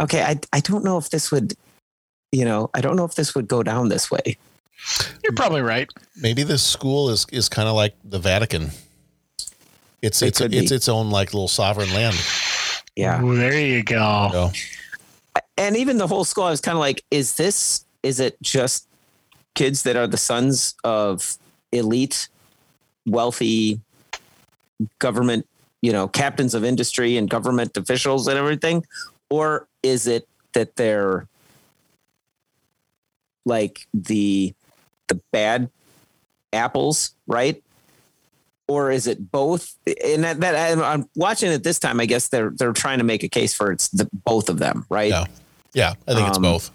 okay, 0.00 0.22
I 0.22 0.40
I 0.52 0.58
don't 0.58 0.82
know 0.82 0.98
if 0.98 1.10
this 1.10 1.30
would, 1.30 1.54
you 2.32 2.44
know, 2.44 2.70
I 2.74 2.80
don't 2.80 2.96
know 2.96 3.04
if 3.04 3.14
this 3.14 3.34
would 3.36 3.46
go 3.46 3.62
down 3.62 3.88
this 3.88 4.10
way. 4.10 4.36
You're 5.22 5.32
probably 5.34 5.62
right. 5.62 5.90
Maybe 6.16 6.42
this 6.42 6.62
school 6.62 7.10
is 7.10 7.26
is 7.32 7.48
kind 7.48 7.68
of 7.68 7.74
like 7.74 7.94
the 8.04 8.18
Vatican. 8.18 8.70
It's 10.02 10.22
It 10.22 10.28
it's 10.28 10.38
could 10.38 10.54
it's 10.54 10.70
its 10.70 10.88
own 10.88 11.10
like 11.10 11.32
little 11.32 11.48
sovereign 11.48 11.92
land. 11.92 12.16
Yeah. 12.96 13.22
Ooh, 13.22 13.36
there 13.36 13.60
you 13.60 13.82
go. 13.82 14.28
So, 14.32 14.52
and 15.58 15.76
even 15.76 15.98
the 15.98 16.06
whole 16.06 16.24
school, 16.24 16.44
I 16.44 16.50
was 16.50 16.60
kind 16.60 16.76
of 16.76 16.80
like, 16.80 17.04
is 17.10 17.36
this, 17.36 17.84
is 18.02 18.20
it 18.20 18.40
just 18.42 18.88
kids 19.54 19.82
that 19.84 19.96
are 19.96 20.06
the 20.06 20.16
sons 20.16 20.74
of 20.82 21.36
elite, 21.72 22.28
wealthy 23.06 23.80
government, 24.98 25.46
you 25.82 25.92
know, 25.92 26.08
captains 26.08 26.54
of 26.54 26.64
industry 26.64 27.16
and 27.16 27.28
government 27.28 27.76
officials 27.76 28.28
and 28.28 28.38
everything? 28.38 28.84
Or 29.28 29.68
is 29.82 30.06
it 30.06 30.26
that 30.54 30.76
they're 30.76 31.26
like 33.44 33.86
the, 33.92 34.54
the 35.08 35.20
bad 35.32 35.70
apples, 36.52 37.12
right? 37.26 37.62
Or 38.68 38.90
is 38.90 39.06
it 39.06 39.30
both? 39.30 39.76
And 40.04 40.24
that, 40.24 40.40
that 40.40 40.78
I'm- 40.78 41.08
watching 41.14 41.52
it 41.52 41.62
this 41.62 41.78
time. 41.78 42.00
I 42.00 42.06
guess 42.06 42.28
they're 42.28 42.50
they're 42.50 42.72
trying 42.72 42.98
to 42.98 43.04
make 43.04 43.22
a 43.22 43.28
case 43.28 43.54
for 43.54 43.70
it's 43.70 43.88
the 43.88 44.08
both 44.12 44.48
of 44.48 44.58
them, 44.58 44.84
right? 44.90 45.10
yeah, 45.10 45.24
yeah, 45.72 45.94
I 46.08 46.14
think 46.14 46.28
it's 46.28 46.36
Um, 46.38 46.42
both. 46.42 46.70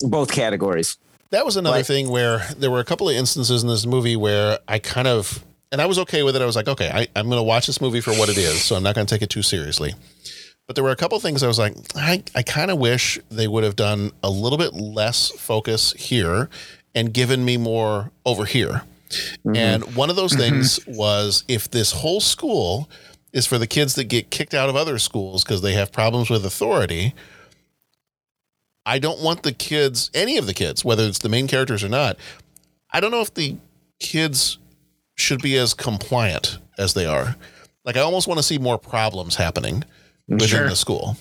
both 0.00 0.30
categories. 0.32 0.96
That 1.30 1.44
was 1.44 1.56
another 1.58 1.78
Like- 1.78 1.86
thing 1.86 2.08
where 2.08 2.46
there 2.56 2.70
were 2.70 2.80
a 2.80 2.84
couple 2.84 3.08
of 3.10 3.14
instances 3.16 3.62
in 3.62 3.68
this 3.68 3.84
movie 3.84 4.16
where 4.16 4.58
I 4.66 4.78
kind 4.78 5.06
of, 5.06 5.44
and 5.70 5.82
I 5.82 5.86
was 5.86 5.98
okay 5.98 6.22
with 6.22 6.34
it. 6.34 6.40
I 6.40 6.46
was 6.46 6.56
like, 6.56 6.68
okay, 6.68 6.88
I, 6.90 7.06
I'm 7.14 7.26
going 7.28 7.38
to 7.38 7.42
watch 7.42 7.66
this 7.66 7.82
movie 7.82 8.00
for 8.00 8.14
what 8.14 8.30
it 8.30 8.38
is, 8.38 8.62
so 8.64 8.76
I'm 8.76 8.82
not 8.82 8.94
going 8.94 9.06
to 9.06 9.14
take 9.14 9.20
it 9.20 9.28
too 9.28 9.42
seriously. 9.42 9.94
But 10.66 10.74
there 10.76 10.84
were 10.84 10.90
a 10.90 10.96
couple 10.96 11.16
of 11.16 11.22
things 11.22 11.42
I 11.42 11.46
was 11.46 11.58
like, 11.58 11.74
I, 11.94 12.22
I 12.34 12.42
kind 12.42 12.70
of 12.70 12.78
wish 12.78 13.18
they 13.30 13.46
would 13.48 13.64
have 13.64 13.76
done 13.76 14.12
a 14.22 14.30
little 14.30 14.56
bit 14.58 14.72
less 14.72 15.30
focus 15.30 15.92
here 15.92 16.48
and 16.94 17.12
given 17.12 17.44
me 17.44 17.56
more 17.56 18.10
over 18.24 18.44
here. 18.44 18.82
Mm-hmm. 19.10 19.56
And 19.56 19.96
one 19.96 20.10
of 20.10 20.16
those 20.16 20.32
mm-hmm. 20.32 20.40
things 20.40 20.80
was 20.86 21.44
if 21.48 21.70
this 21.70 21.92
whole 21.92 22.20
school 22.20 22.88
is 23.32 23.46
for 23.46 23.58
the 23.58 23.66
kids 23.66 23.94
that 23.94 24.04
get 24.04 24.30
kicked 24.30 24.54
out 24.54 24.68
of 24.68 24.76
other 24.76 24.98
schools 24.98 25.44
because 25.44 25.62
they 25.62 25.74
have 25.74 25.92
problems 25.92 26.30
with 26.30 26.44
authority, 26.44 27.14
I 28.86 28.98
don't 28.98 29.20
want 29.20 29.42
the 29.42 29.52
kids, 29.52 30.10
any 30.14 30.38
of 30.38 30.46
the 30.46 30.54
kids, 30.54 30.84
whether 30.84 31.04
it's 31.04 31.18
the 31.18 31.28
main 31.28 31.46
characters 31.46 31.84
or 31.84 31.88
not, 31.88 32.16
I 32.90 33.00
don't 33.00 33.10
know 33.10 33.20
if 33.20 33.34
the 33.34 33.56
kids 34.00 34.58
should 35.14 35.42
be 35.42 35.56
as 35.58 35.74
compliant 35.74 36.58
as 36.78 36.94
they 36.94 37.04
are. 37.04 37.36
Like, 37.84 37.96
I 37.96 38.00
almost 38.00 38.28
want 38.28 38.38
to 38.38 38.42
see 38.42 38.58
more 38.58 38.78
problems 38.78 39.36
happening 39.36 39.84
within 40.26 40.48
Sure. 40.48 40.68
the 40.68 40.76
school. 40.76 41.16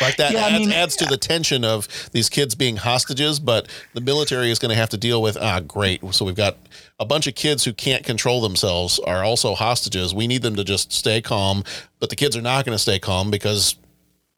Like 0.00 0.16
that 0.16 0.32
Yeah, 0.32 0.46
I 0.46 0.50
adds, 0.50 0.58
mean- 0.58 0.72
adds 0.72 0.96
to 0.96 1.04
the 1.06 1.16
tension 1.16 1.64
of 1.64 1.86
these 2.12 2.28
kids 2.28 2.54
being 2.54 2.76
hostages, 2.76 3.38
but 3.38 3.68
the 3.94 4.00
military 4.00 4.50
is 4.50 4.58
going 4.58 4.70
to 4.70 4.74
have 4.76 4.88
to 4.90 4.96
deal 4.96 5.22
with, 5.22 5.36
ah, 5.40 5.60
great. 5.60 6.02
So 6.14 6.24
we've 6.24 6.34
got 6.34 6.56
a 6.98 7.04
bunch 7.04 7.26
of 7.26 7.34
kids 7.34 7.64
who 7.64 7.72
can't 7.72 8.04
control 8.04 8.40
themselves 8.40 8.98
are 9.00 9.22
also 9.24 9.54
hostages. 9.54 10.14
We 10.14 10.26
need 10.26 10.42
them 10.42 10.56
to 10.56 10.64
just 10.64 10.92
stay 10.92 11.20
calm, 11.20 11.62
but 12.00 12.10
the 12.10 12.16
kids 12.16 12.36
are 12.36 12.42
not 12.42 12.64
going 12.64 12.74
to 12.74 12.82
stay 12.82 12.98
calm 12.98 13.30
because, 13.30 13.76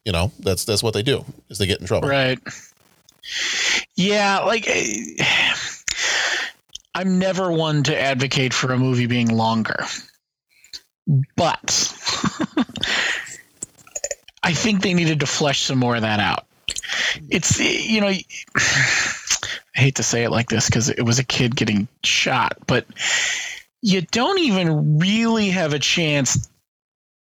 you 0.05 0.13
know, 0.13 0.33
that's 0.41 0.65
that's 0.65 0.83
what 0.83 0.93
they 0.95 1.03
do 1.03 1.25
is 1.49 1.59
they 1.59 1.67
get 1.67 1.81
in 1.81 1.87
trouble. 1.87 2.09
Right. 2.09 2.39
Yeah, 3.97 4.41
like 4.41 4.65
eh, 4.69 5.55
I'm 6.95 7.19
never 7.19 7.51
one 7.51 7.83
to 7.85 7.99
advocate 7.99 8.53
for 8.53 8.73
a 8.73 8.79
movie 8.79 9.07
being 9.07 9.35
longer. 9.35 9.85
But 11.37 11.93
I 14.45 14.53
think 14.53 14.83
they 14.83 14.95
needed 14.95 15.21
to 15.21 15.27
flesh 15.27 15.63
some 15.63 15.79
more 15.79 15.97
of 15.97 16.03
that 16.03 16.21
out. 16.21 16.47
It's 17.31 17.59
you 17.59 18.01
know 18.01 18.09
I 18.57 19.81
hate 19.81 19.97
to 19.97 20.03
say 20.05 20.23
it 20.23 20.31
like 20.31 20.49
this 20.49 20.71
cuz 20.71 20.89
it 20.89 21.03
was 21.03 21.19
a 21.19 21.25
kid 21.25 21.57
getting 21.57 21.89
shot, 22.05 22.57
but 22.67 22.87
you 23.83 24.03
don't 24.03 24.39
even 24.39 24.99
really 24.99 25.51
have 25.51 25.73
a 25.73 25.79
chance 25.79 26.49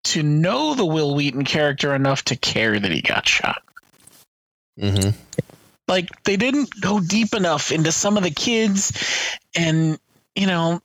to 0.06 0.22
know 0.22 0.76
the 0.76 0.86
Wil 0.86 1.16
Wheaton 1.16 1.46
character 1.46 1.96
enough 1.96 2.24
to 2.26 2.36
care 2.36 2.80
that 2.80 2.92
he 2.92 3.02
got 3.02 3.28
shot 3.28 3.64
Mm-hmm. 4.80 5.12
like 5.88 6.10
they 6.24 6.36
didn't 6.36 6.70
go 6.82 7.00
deep 7.00 7.34
enough 7.34 7.72
into 7.72 7.94
some 7.94 8.18
of 8.18 8.24
the 8.24 8.32
kids 8.32 8.92
and 9.56 9.98
you 10.36 10.48
know 10.48 10.82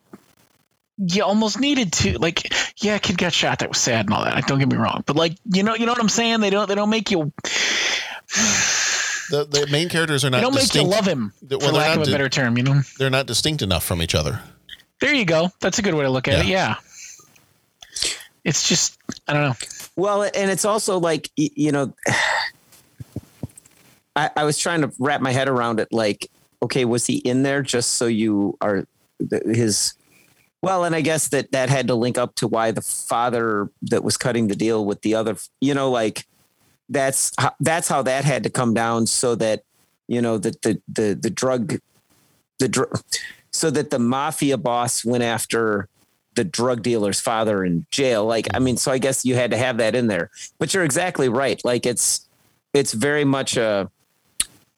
you 1.06 1.22
almost 1.24 1.60
needed 1.60 1.92
to 1.92 2.18
like 2.18 2.52
yeah 2.82 2.98
kid 2.98 3.16
got 3.16 3.32
shot 3.32 3.60
that 3.60 3.68
was 3.68 3.78
sad 3.78 4.06
and 4.06 4.14
all 4.14 4.24
that 4.24 4.46
don't 4.46 4.58
get 4.58 4.68
me 4.68 4.76
wrong 4.76 5.02
but 5.06 5.16
like 5.16 5.36
you 5.52 5.62
know 5.62 5.74
you 5.74 5.86
know 5.86 5.92
what 5.92 6.00
i'm 6.00 6.08
saying 6.08 6.40
they 6.40 6.50
don't 6.50 6.68
they 6.68 6.74
don't 6.74 6.90
make 6.90 7.10
you 7.10 7.32
The 9.30 9.44
the 9.48 9.68
main 9.70 9.88
characters 9.88 10.24
are 10.24 10.30
not 10.30 10.38
they 10.38 10.42
don't 10.42 10.54
make 10.54 10.74
you 10.74 10.82
love 10.82 11.06
him 11.06 11.32
Well, 11.40 11.60
for 11.60 11.66
they're 11.66 11.72
lack 11.72 11.88
not 11.88 11.96
of 11.98 12.02
a 12.02 12.06
di- 12.06 12.12
better 12.12 12.28
term 12.28 12.56
you 12.56 12.62
know 12.64 12.80
They're 12.98 13.10
not 13.10 13.26
distinct 13.26 13.62
enough 13.62 13.84
from 13.84 14.02
each 14.02 14.14
other. 14.14 14.40
there 15.00 15.14
you 15.14 15.24
go 15.24 15.50
that's 15.60 15.78
a 15.78 15.82
good 15.82 15.94
way 15.94 16.04
to 16.04 16.10
look 16.10 16.28
at 16.28 16.40
it 16.40 16.46
yeah 16.46 16.76
it's 18.44 18.68
just 18.68 18.98
i 19.28 19.32
don't 19.32 19.42
know 19.42 19.54
Well, 19.96 20.22
and 20.22 20.50
it's 20.50 20.64
also 20.64 20.98
like 20.98 21.30
you 21.36 21.72
know, 21.72 21.94
I, 24.16 24.30
I 24.36 24.44
was 24.44 24.58
trying 24.58 24.82
to 24.82 24.92
wrap 24.98 25.20
my 25.20 25.30
head 25.30 25.48
around 25.48 25.80
it. 25.80 25.88
Like, 25.92 26.28
okay, 26.62 26.84
was 26.84 27.06
he 27.06 27.18
in 27.18 27.42
there 27.42 27.62
just 27.62 27.94
so 27.94 28.06
you 28.06 28.56
are 28.60 28.84
his? 29.44 29.94
Well, 30.62 30.84
and 30.84 30.94
I 30.94 31.00
guess 31.00 31.28
that 31.28 31.52
that 31.52 31.70
had 31.70 31.88
to 31.88 31.94
link 31.94 32.18
up 32.18 32.34
to 32.36 32.48
why 32.48 32.70
the 32.70 32.82
father 32.82 33.70
that 33.82 34.04
was 34.04 34.16
cutting 34.16 34.48
the 34.48 34.56
deal 34.56 34.84
with 34.84 35.00
the 35.02 35.14
other, 35.14 35.36
you 35.60 35.72
know, 35.72 35.90
like 35.90 36.26
that's 36.88 37.32
how, 37.38 37.54
that's 37.60 37.88
how 37.88 38.02
that 38.02 38.24
had 38.24 38.42
to 38.42 38.50
come 38.50 38.74
down 38.74 39.06
so 39.06 39.34
that 39.36 39.62
you 40.06 40.20
know 40.20 40.36
that 40.38 40.62
the 40.62 40.80
the 40.88 41.14
the 41.14 41.30
drug 41.30 41.78
the 42.58 43.02
so 43.52 43.70
that 43.70 43.90
the 43.90 43.98
mafia 43.98 44.58
boss 44.58 45.04
went 45.04 45.24
after 45.24 45.88
the 46.34 46.44
drug 46.44 46.82
dealer's 46.82 47.20
father 47.20 47.64
in 47.64 47.86
jail. 47.90 48.24
Like, 48.24 48.46
I 48.54 48.58
mean, 48.58 48.76
so 48.76 48.92
I 48.92 48.98
guess 48.98 49.24
you 49.24 49.34
had 49.34 49.50
to 49.50 49.56
have 49.56 49.78
that 49.78 49.94
in 49.94 50.06
there. 50.06 50.30
But 50.58 50.72
you're 50.72 50.84
exactly 50.84 51.28
right. 51.28 51.60
Like, 51.64 51.86
it's 51.86 52.28
it's 52.72 52.92
very 52.92 53.24
much 53.24 53.56
a, 53.56 53.90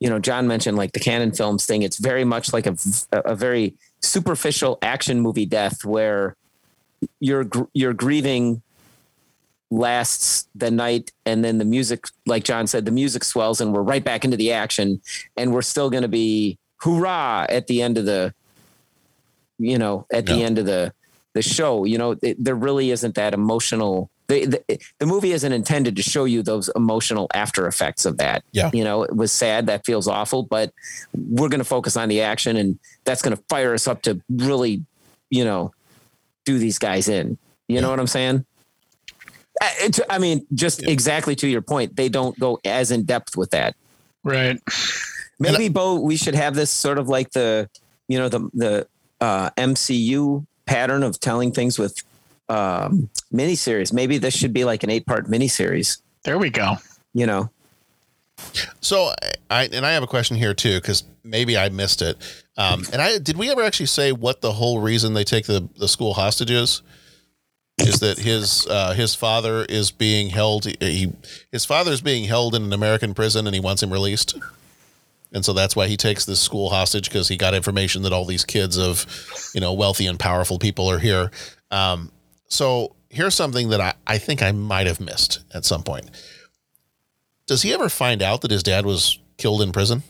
you 0.00 0.08
know, 0.08 0.18
John 0.18 0.46
mentioned 0.46 0.76
like 0.76 0.92
the 0.92 1.00
Cannon 1.00 1.32
Films 1.32 1.66
thing. 1.66 1.82
It's 1.82 1.98
very 1.98 2.24
much 2.24 2.52
like 2.52 2.66
a 2.66 2.76
a 3.12 3.34
very 3.34 3.74
superficial 4.02 4.78
action 4.82 5.20
movie 5.20 5.46
death 5.46 5.84
where 5.84 6.36
you're 7.20 7.44
gr- 7.44 7.70
you're 7.72 7.92
grieving 7.92 8.62
lasts 9.70 10.48
the 10.54 10.70
night 10.70 11.12
and 11.24 11.42
then 11.44 11.56
the 11.56 11.64
music 11.64 12.04
like 12.26 12.44
john 12.44 12.66
said 12.66 12.84
the 12.84 12.90
music 12.90 13.24
swells 13.24 13.58
and 13.60 13.72
we're 13.72 13.80
right 13.80 14.04
back 14.04 14.22
into 14.22 14.36
the 14.36 14.52
action 14.52 15.00
and 15.36 15.52
we're 15.54 15.62
still 15.62 15.88
going 15.88 16.02
to 16.02 16.08
be 16.08 16.58
hoorah 16.82 17.46
at 17.48 17.68
the 17.68 17.80
end 17.80 17.96
of 17.96 18.04
the 18.04 18.34
you 19.58 19.78
know 19.78 20.06
at 20.12 20.26
the 20.26 20.42
end 20.42 20.58
of 20.58 20.66
the 20.66 20.92
the 21.34 21.42
show. 21.42 21.84
You 21.84 21.98
know 21.98 22.16
it, 22.22 22.42
there 22.42 22.54
really 22.54 22.90
isn't 22.90 23.14
that 23.14 23.34
emotional 23.34 24.10
the, 24.32 24.46
the 24.46 24.78
the 24.98 25.06
movie 25.06 25.32
isn't 25.32 25.52
intended 25.52 25.96
to 25.96 26.02
show 26.02 26.24
you 26.24 26.42
those 26.42 26.70
emotional 26.74 27.28
after 27.34 27.66
effects 27.66 28.06
of 28.06 28.16
that. 28.18 28.42
Yeah. 28.52 28.70
You 28.72 28.84
know, 28.84 29.02
it 29.02 29.14
was 29.14 29.32
sad. 29.32 29.66
That 29.66 29.84
feels 29.84 30.08
awful, 30.08 30.42
but 30.44 30.72
we're 31.14 31.48
going 31.48 31.60
to 31.60 31.64
focus 31.64 31.96
on 31.96 32.08
the 32.08 32.22
action, 32.22 32.56
and 32.56 32.78
that's 33.04 33.22
going 33.22 33.36
to 33.36 33.42
fire 33.48 33.74
us 33.74 33.86
up 33.86 34.02
to 34.02 34.20
really, 34.30 34.82
you 35.30 35.44
know, 35.44 35.72
do 36.44 36.58
these 36.58 36.78
guys 36.78 37.08
in. 37.08 37.36
You 37.68 37.80
know 37.80 37.90
what 37.90 38.00
I'm 38.00 38.06
saying? 38.06 38.44
Uh, 39.60 39.68
It's, 39.80 40.00
I 40.08 40.18
mean, 40.18 40.46
just 40.54 40.82
exactly 40.82 41.34
to 41.36 41.48
your 41.48 41.62
point, 41.62 41.96
they 41.96 42.08
don't 42.08 42.38
go 42.38 42.58
as 42.64 42.90
in 42.90 43.04
depth 43.04 43.36
with 43.36 43.50
that. 43.50 43.74
Right. 44.24 44.60
Maybe 45.38 45.68
Bo, 45.68 46.00
we 46.00 46.16
should 46.16 46.34
have 46.34 46.54
this 46.54 46.70
sort 46.70 46.98
of 46.98 47.08
like 47.08 47.30
the, 47.32 47.68
you 48.08 48.18
know, 48.18 48.28
the 48.28 48.48
the 48.54 48.86
uh, 49.20 49.50
MCU 49.50 50.46
pattern 50.66 51.02
of 51.02 51.18
telling 51.20 51.52
things 51.52 51.78
with 51.78 52.02
um, 52.52 53.08
miniseries. 53.32 53.92
Maybe 53.92 54.18
this 54.18 54.36
should 54.36 54.52
be 54.52 54.64
like 54.64 54.82
an 54.82 54.90
eight 54.90 55.06
part 55.06 55.26
miniseries. 55.26 56.02
There 56.24 56.38
we 56.38 56.50
go. 56.50 56.76
You 57.14 57.26
know, 57.26 57.50
So 58.80 59.12
I 59.50 59.68
and 59.72 59.84
I 59.84 59.92
have 59.92 60.02
a 60.02 60.06
question 60.06 60.36
here 60.36 60.54
too 60.54 60.80
because 60.80 61.04
maybe 61.24 61.56
I 61.56 61.68
missed 61.68 62.02
it. 62.02 62.16
Um, 62.56 62.84
and 62.92 63.00
I 63.00 63.18
did 63.18 63.36
we 63.36 63.50
ever 63.50 63.62
actually 63.62 63.86
say 63.86 64.12
what 64.12 64.40
the 64.40 64.52
whole 64.52 64.80
reason 64.80 65.14
they 65.14 65.24
take 65.24 65.46
the 65.46 65.68
the 65.76 65.88
school 65.88 66.14
hostage 66.14 66.50
is? 66.50 66.82
Is 67.78 68.00
that 68.00 68.18
his 68.18 68.66
uh, 68.66 68.92
his 68.92 69.14
father 69.14 69.64
is 69.64 69.90
being 69.90 70.28
held? 70.30 70.66
He 70.80 71.12
his 71.50 71.64
father 71.64 71.90
is 71.90 72.00
being 72.02 72.24
held 72.24 72.54
in 72.54 72.62
an 72.64 72.72
American 72.72 73.14
prison 73.14 73.46
and 73.46 73.54
he 73.54 73.60
wants 73.60 73.82
him 73.82 73.92
released. 73.92 74.38
And 75.34 75.44
so 75.44 75.54
that's 75.54 75.74
why 75.74 75.86
he 75.86 75.96
takes 75.96 76.26
this 76.26 76.40
school 76.40 76.68
hostage 76.68 77.08
because 77.08 77.28
he 77.28 77.38
got 77.38 77.54
information 77.54 78.02
that 78.02 78.12
all 78.12 78.26
these 78.26 78.44
kids 78.44 78.76
of, 78.76 79.06
you 79.54 79.62
know, 79.62 79.72
wealthy 79.72 80.06
and 80.06 80.18
powerful 80.18 80.58
people 80.58 80.90
are 80.90 80.98
here. 80.98 81.30
Um, 81.70 82.12
so 82.52 82.94
here's 83.08 83.34
something 83.34 83.70
that 83.70 83.80
I, 83.80 83.94
I 84.06 84.18
think 84.18 84.42
I 84.42 84.52
might 84.52 84.86
have 84.86 85.00
missed 85.00 85.40
at 85.54 85.64
some 85.64 85.82
point. 85.82 86.10
Does 87.46 87.62
he 87.62 87.72
ever 87.72 87.88
find 87.88 88.22
out 88.22 88.42
that 88.42 88.50
his 88.50 88.62
dad 88.62 88.84
was 88.84 89.18
killed 89.38 89.62
in 89.62 89.72
prison? 89.72 90.02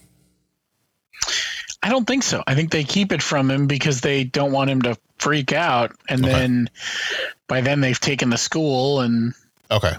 I 1.83 1.89
don't 1.89 2.07
think 2.07 2.23
so. 2.23 2.43
I 2.47 2.55
think 2.55 2.71
they 2.71 2.85
keep 2.85 3.13
it 3.13 3.23
from 3.23 3.51
him 3.51 3.67
because 3.67 4.01
they 4.01 4.25
don't 4.25 4.53
want 4.53 4.71
him 4.71 4.83
to 4.83 4.97
freak 5.19 5.53
out. 5.53 5.93
And 6.09 6.23
then 6.25 6.69
by 7.47 7.61
then 7.61 7.81
they've 7.81 7.99
taken 7.99 8.31
the 8.31 8.39
school 8.39 9.01
and 9.01 9.35
Okay. 9.71 9.95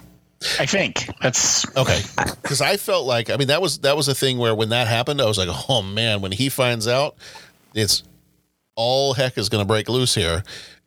I 0.60 0.66
think 0.66 1.10
that's 1.22 1.66
Okay. 1.78 2.02
Because 2.42 2.62
I 2.62 2.76
felt 2.78 3.06
like 3.06 3.30
I 3.30 3.38
mean 3.38 3.48
that 3.48 3.62
was 3.62 3.80
that 3.80 3.96
was 3.96 4.10
a 4.10 4.16
thing 4.16 4.38
where 4.38 4.54
when 4.54 4.70
that 4.70 4.88
happened, 4.88 5.22
I 5.22 5.26
was 5.26 5.38
like, 5.38 5.50
oh 5.70 5.82
man, 5.82 6.22
when 6.22 6.34
he 6.34 6.50
finds 6.50 6.88
out, 6.88 7.16
it's 7.74 8.04
all 8.76 9.14
heck 9.14 9.38
is 9.38 9.50
gonna 9.50 9.66
break 9.66 9.88
loose 9.88 10.14
here. 10.14 10.44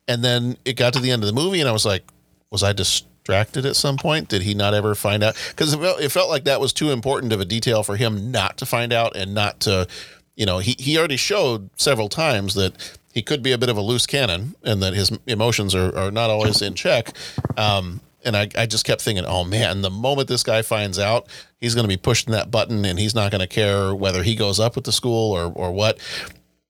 And 0.09 0.25
then 0.25 0.57
it 0.65 0.75
got 0.75 0.93
to 0.95 1.01
the 1.01 1.11
end 1.11 1.23
of 1.23 1.27
the 1.27 1.33
movie 1.33 1.61
and 1.61 1.69
I 1.69 1.73
was 1.73 1.85
like, 1.85 2.05
was 2.51 2.63
I 2.63 2.73
distracted 2.73 3.67
at 3.67 3.77
some 3.77 3.97
point? 3.97 4.29
Did 4.29 4.43
he 4.43 4.55
not 4.55 4.75
ever 4.75 4.95
find 4.95 5.23
out? 5.23 5.37
Because 5.51 5.73
it 5.73 5.81
felt, 5.81 6.01
it 6.01 6.11
felt 6.11 6.31
like 6.31 6.45
that 6.45 6.61
was 6.61 6.73
too 6.73 6.91
important 6.91 7.33
of 7.33 7.41
a 7.41 7.45
detail 7.45 7.83
for 7.83 7.97
him 7.97 8.31
not 8.31 8.57
to 8.59 8.67
find 8.67 8.93
out 8.93 9.17
and 9.17 9.35
not 9.35 9.61
to, 9.61 9.89
you 10.37 10.47
know, 10.47 10.59
he, 10.59 10.77
he 10.79 10.97
already 10.97 11.17
showed 11.17 11.71
several 11.77 12.09
times 12.09 12.55
that 12.55 12.97
he 13.13 13.23
could 13.23 13.43
be 13.43 13.53
a 13.53 13.59
bit 13.59 13.69
of 13.69 13.77
a 13.77 13.81
loose 13.81 14.07
cannon 14.07 14.55
and 14.63 14.83
that 14.83 14.95
his 14.95 15.11
emotions 15.27 15.75
are, 15.75 15.97
are 15.97 16.11
not 16.11 16.31
always 16.31 16.63
in 16.63 16.75
check. 16.75 17.17
Um, 17.57 18.01
and 18.25 18.37
I, 18.37 18.49
I 18.57 18.67
just 18.67 18.85
kept 18.85 19.01
thinking, 19.01 19.25
oh 19.25 19.45
man, 19.45 19.83
the 19.83 19.91
moment 19.91 20.29
this 20.29 20.43
guy 20.43 20.63
finds 20.63 20.99
out, 20.99 21.29
he's 21.59 21.75
going 21.75 21.85
to 21.85 21.89
be 21.89 21.97
pushing 21.97 22.33
that 22.33 22.51
button 22.51 22.85
and 22.85 22.99
he's 22.99 23.15
not 23.15 23.31
going 23.31 23.41
to 23.41 23.47
care 23.47 23.95
whether 23.95 24.23
he 24.23 24.35
goes 24.35 24.61
up 24.61 24.75
with 24.75 24.85
the 24.85 24.93
school 24.93 25.33
or, 25.33 25.53
or 25.53 25.73
what. 25.73 25.99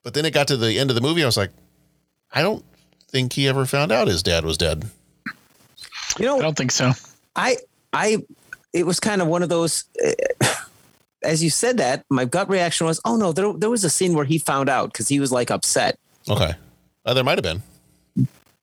But 0.03 0.15
then 0.15 0.25
it 0.25 0.33
got 0.33 0.49
to 0.49 0.57
the 0.57 0.79
end 0.79 0.91
of 0.91 0.95
the 0.95 1.03
movie. 1.03 1.23
I 1.23 1.27
was 1.27 1.37
like, 1.37 1.51
I 2.33 2.43
don't 2.43 2.65
think 3.09 3.33
he 3.33 3.49
ever 3.49 3.67
found 3.67 3.93
out 3.93 4.09
his 4.09 4.23
dad 4.23 4.45
was 4.45 4.57
dead. 4.59 4.91
you 6.19 6.25
know, 6.27 6.39
I 6.39 6.43
don't 6.43 6.57
think 6.57 6.71
so. 6.73 6.93
I 7.35 7.57
I 7.93 8.25
it 8.73 8.87
was 8.87 9.01
kind 9.01 9.23
of 9.23 9.29
one 9.29 9.43
of 9.43 9.49
those. 9.49 9.85
Uh, 10.05 10.13
as 11.23 11.43
you 11.43 11.51
said 11.51 11.79
that, 11.79 12.05
my 12.11 12.25
gut 12.25 12.49
reaction 12.49 12.87
was, 12.87 13.01
"Oh 13.05 13.17
no!" 13.17 13.33
There, 13.33 13.53
there 13.53 13.71
was 13.71 13.85
a 13.85 13.91
scene 13.91 14.15
where 14.15 14.25
he 14.25 14.39
found 14.39 14.69
out 14.69 14.93
because 14.93 15.09
he 15.09 15.19
was 15.21 15.33
like 15.33 15.51
upset. 15.51 15.99
Okay. 16.29 16.55
Uh, 17.05 17.15
there 17.15 17.25
might 17.25 17.39
have 17.39 17.43
been. 17.45 17.63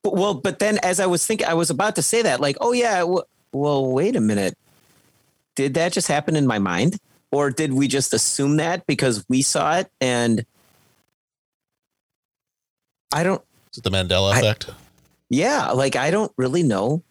But, 0.04 0.16
well, 0.16 0.34
but 0.34 0.60
then 0.60 0.78
as 0.84 1.00
I 1.00 1.06
was 1.06 1.26
thinking, 1.26 1.48
I 1.48 1.54
was 1.54 1.70
about 1.70 1.96
to 1.96 2.02
say 2.02 2.22
that, 2.24 2.40
like, 2.40 2.58
"Oh 2.62 2.72
yeah." 2.74 3.00
W- 3.00 3.24
well, 3.54 3.92
wait 3.92 4.16
a 4.16 4.22
minute. 4.22 4.58
Did 5.56 5.76
that 5.76 5.94
just 5.94 6.08
happen 6.08 6.36
in 6.36 6.48
my 6.48 6.60
mind, 6.60 6.98
or 7.32 7.52
did 7.52 7.74
we 7.74 7.88
just 7.88 8.14
assume 8.14 8.58
that 8.58 8.86
because 8.88 9.24
we 9.30 9.42
saw 9.42 9.78
it? 9.78 9.90
And 10.02 10.46
I 13.14 13.24
don't. 13.24 13.42
Is 13.74 13.80
it 13.80 13.84
the 13.84 13.90
Mandela 13.90 14.38
effect? 14.38 14.70
Yeah, 15.30 15.72
like 15.72 15.96
I 15.96 16.12
don't 16.12 16.32
really 16.38 16.64
know. 16.64 17.04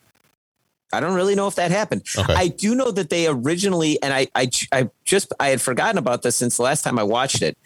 I 0.93 1.01
don't 1.01 1.15
really 1.15 1.35
know 1.35 1.49
if 1.49 1.55
that 1.55 1.71
happened. 1.71 2.03
Okay. 2.17 2.35
I 2.35 2.49
do 2.49 2.75
know 2.75 2.91
that 2.91 3.09
they 3.09 3.27
originally, 3.27 4.01
and 4.03 4.13
I, 4.13 4.27
I, 4.35 4.51
I 4.71 4.91
just, 5.05 5.33
I 5.41 5.49
had 5.49 5.61
forgotten 5.61 5.97
about 5.97 6.23
this 6.23 6.37
since 6.37 6.59
the 6.59 6.63
last 6.65 6.83
time 6.83 6.99
I 6.99 7.03
watched 7.03 7.41
it. 7.41 7.57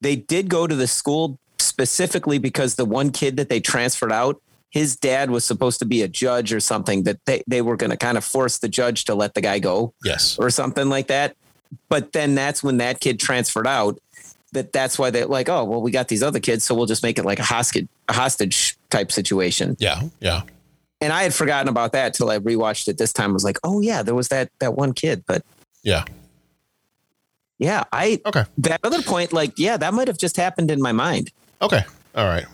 They 0.00 0.14
did 0.14 0.48
go 0.48 0.68
to 0.68 0.74
the 0.74 0.86
school 0.86 1.38
specifically 1.58 2.38
because 2.38 2.76
the 2.76 2.84
one 2.84 3.10
kid 3.10 3.36
that 3.38 3.48
they 3.48 3.58
transferred 3.58 4.12
out, 4.12 4.40
his 4.70 4.94
dad 4.94 5.32
was 5.32 5.44
supposed 5.44 5.80
to 5.80 5.84
be 5.84 6.02
a 6.02 6.08
judge 6.08 6.52
or 6.52 6.60
something 6.60 7.02
that 7.02 7.24
they, 7.24 7.42
they 7.48 7.60
were 7.60 7.76
going 7.76 7.90
to 7.90 7.96
kind 7.96 8.16
of 8.16 8.24
force 8.24 8.58
the 8.58 8.68
judge 8.68 9.04
to 9.06 9.16
let 9.16 9.34
the 9.34 9.40
guy 9.40 9.58
go 9.58 9.92
yes. 10.04 10.38
or 10.38 10.48
something 10.48 10.88
like 10.88 11.08
that. 11.08 11.36
But 11.88 12.12
then 12.12 12.36
that's 12.36 12.62
when 12.62 12.76
that 12.76 13.00
kid 13.00 13.18
transferred 13.18 13.66
out. 13.66 13.98
That 14.52 14.72
that's 14.72 14.98
why 14.98 15.10
they're 15.10 15.26
like, 15.26 15.48
oh, 15.48 15.64
well, 15.64 15.82
we 15.82 15.90
got 15.90 16.08
these 16.08 16.22
other 16.22 16.40
kids, 16.40 16.64
so 16.64 16.74
we'll 16.74 16.86
just 16.86 17.02
make 17.02 17.18
it 17.18 17.24
like 17.24 17.38
a 17.38 17.42
hostage, 17.44 17.88
a 18.08 18.12
hostage 18.12 18.76
type 18.90 19.10
situation 19.12 19.76
Yeah. 19.80 20.02
Yeah. 20.20 20.42
and 21.00 21.12
I 21.12 21.24
had 21.24 21.34
forgotten 21.34 21.68
about 21.68 21.92
that 21.92 22.14
till 22.14 22.30
I 22.30 22.38
rewatched 22.38 22.88
it 22.88 22.96
this 22.96 23.12
time. 23.12 23.30
I 23.30 23.32
was 23.32 23.44
like, 23.44 23.58
oh 23.64 23.80
yeah, 23.80 24.02
there 24.02 24.14
was 24.14 24.28
that 24.28 24.50
that 24.60 24.74
one 24.74 24.92
kid, 24.92 25.24
but 25.26 25.44
Yeah. 25.82 26.04
yeah, 27.58 27.84
I 27.92 28.20
Okay. 28.24 28.44
that 28.58 28.80
other 28.84 29.02
point, 29.02 29.32
like 29.32 29.58
yeah, 29.58 29.76
that 29.76 29.94
might 29.94 30.08
have 30.08 30.18
just 30.18 30.36
happened 30.36 30.70
in 30.70 30.80
my 30.80 30.92
mind. 30.92 31.32
Okay. 31.60 31.82
All 32.14 32.26
right. 32.26 32.46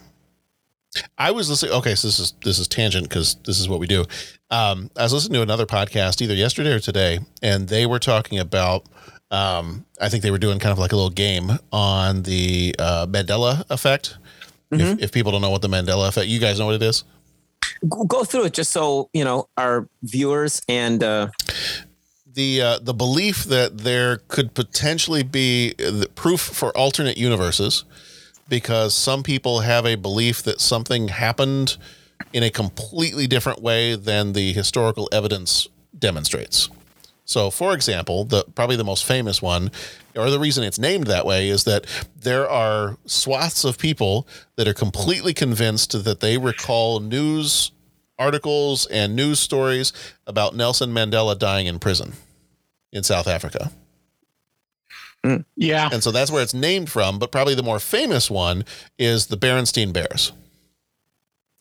I 1.16 1.30
was 1.30 1.48
listening. 1.48 1.72
Okay, 1.72 1.94
so 1.94 2.08
this 2.08 2.18
is 2.18 2.34
this 2.44 2.58
is 2.58 2.68
tangent 2.68 3.08
because 3.08 3.36
this 3.46 3.58
is 3.58 3.68
what 3.68 3.80
we 3.80 3.86
do. 3.86 4.04
Um, 4.50 4.90
I 4.96 5.02
was 5.04 5.12
listening 5.12 5.34
to 5.34 5.42
another 5.42 5.64
podcast 5.66 6.20
either 6.20 6.34
yesterday 6.34 6.72
or 6.72 6.80
today, 6.80 7.20
and 7.42 7.68
they 7.68 7.86
were 7.86 7.98
talking 7.98 8.38
about. 8.38 8.86
Um, 9.32 9.86
I 9.98 10.10
think 10.10 10.22
they 10.22 10.30
were 10.30 10.38
doing 10.38 10.58
kind 10.58 10.72
of 10.72 10.78
like 10.78 10.92
a 10.92 10.96
little 10.96 11.10
game 11.10 11.50
on 11.72 12.22
the 12.22 12.76
uh, 12.78 13.06
Mandela 13.06 13.64
effect. 13.70 14.18
If, 14.70 15.02
if 15.02 15.12
people 15.12 15.32
don't 15.32 15.42
know 15.42 15.50
what 15.50 15.60
the 15.60 15.68
Mandela 15.68 16.08
effect, 16.08 16.28
you 16.28 16.38
guys 16.38 16.58
know 16.58 16.66
what 16.66 16.76
it 16.76 16.82
is. 16.82 17.04
Go, 17.88 18.24
through 18.24 18.44
it 18.44 18.52
just 18.54 18.72
so 18.72 19.10
you 19.12 19.24
know 19.24 19.48
our 19.56 19.88
viewers 20.02 20.62
and 20.68 21.02
uh, 21.02 21.28
the 22.32 22.62
uh, 22.62 22.78
the 22.80 22.94
belief 22.94 23.44
that 23.44 23.78
there 23.78 24.18
could 24.28 24.54
potentially 24.54 25.22
be 25.22 25.74
uh, 25.78 25.90
the 25.90 26.08
proof 26.14 26.40
for 26.40 26.76
alternate 26.76 27.18
universes 27.18 27.84
because 28.48 28.94
some 28.94 29.22
people 29.22 29.60
have 29.60 29.84
a 29.84 29.96
belief 29.96 30.42
that 30.42 30.60
something 30.60 31.08
happened 31.08 31.76
in 32.32 32.42
a 32.42 32.50
completely 32.50 33.26
different 33.26 33.60
way 33.62 33.94
than 33.94 34.32
the 34.32 34.52
historical 34.52 35.08
evidence 35.12 35.68
demonstrates. 35.98 36.68
So, 37.24 37.50
for 37.50 37.72
example, 37.74 38.24
the 38.24 38.44
probably 38.54 38.76
the 38.76 38.84
most 38.84 39.04
famous 39.04 39.40
one, 39.40 39.70
or 40.16 40.30
the 40.30 40.38
reason 40.38 40.64
it's 40.64 40.78
named 40.78 41.06
that 41.06 41.24
way, 41.24 41.48
is 41.48 41.64
that 41.64 41.86
there 42.16 42.48
are 42.48 42.98
swaths 43.06 43.64
of 43.64 43.78
people 43.78 44.26
that 44.56 44.66
are 44.66 44.74
completely 44.74 45.32
convinced 45.32 46.04
that 46.04 46.20
they 46.20 46.36
recall 46.36 47.00
news 47.00 47.70
articles 48.18 48.86
and 48.86 49.16
news 49.16 49.40
stories 49.40 49.92
about 50.26 50.54
Nelson 50.54 50.92
Mandela 50.92 51.38
dying 51.38 51.66
in 51.66 51.78
prison 51.78 52.12
in 52.92 53.02
South 53.02 53.26
Africa. 53.26 53.72
Hmm. 55.24 55.38
Yeah. 55.56 55.88
And 55.92 56.02
so 56.02 56.10
that's 56.10 56.30
where 56.30 56.42
it's 56.42 56.54
named 56.54 56.90
from. 56.90 57.18
But 57.18 57.30
probably 57.30 57.54
the 57.54 57.62
more 57.62 57.78
famous 57.78 58.30
one 58.30 58.64
is 58.98 59.26
the 59.26 59.36
Berenstein 59.36 59.92
Bears 59.92 60.32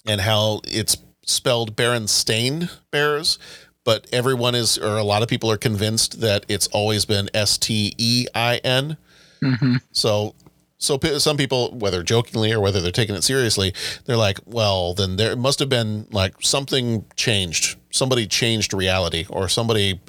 and 0.05 0.21
how 0.21 0.61
it's 0.65 0.97
spelled 1.25 1.75
Berenstain 1.75 2.71
Bears. 2.89 3.37
But 3.83 4.05
everyone 4.13 4.53
is, 4.53 4.77
or 4.77 4.97
a 4.97 5.03
lot 5.03 5.23
of 5.23 5.27
people 5.27 5.49
are 5.51 5.57
convinced 5.57 6.21
that 6.21 6.45
it's 6.47 6.67
always 6.67 7.05
been 7.05 7.29
S 7.33 7.57
T 7.57 7.93
E 7.97 8.27
I 8.35 8.57
N. 8.57 8.97
Mm-hmm. 9.41 9.77
So, 9.91 10.35
so 10.77 10.99
some 11.17 11.35
people, 11.35 11.71
whether 11.77 12.03
jokingly 12.03 12.51
or 12.51 12.59
whether 12.59 12.79
they're 12.79 12.91
taking 12.91 13.15
it 13.15 13.23
seriously, 13.23 13.73
they're 14.05 14.17
like, 14.17 14.39
well, 14.45 14.93
then 14.93 15.15
there 15.15 15.35
must 15.35 15.59
have 15.59 15.69
been 15.69 16.05
like 16.11 16.35
something 16.41 17.05
changed. 17.15 17.79
Somebody 17.91 18.27
changed 18.27 18.73
reality 18.73 19.25
or 19.29 19.49
somebody 19.49 19.99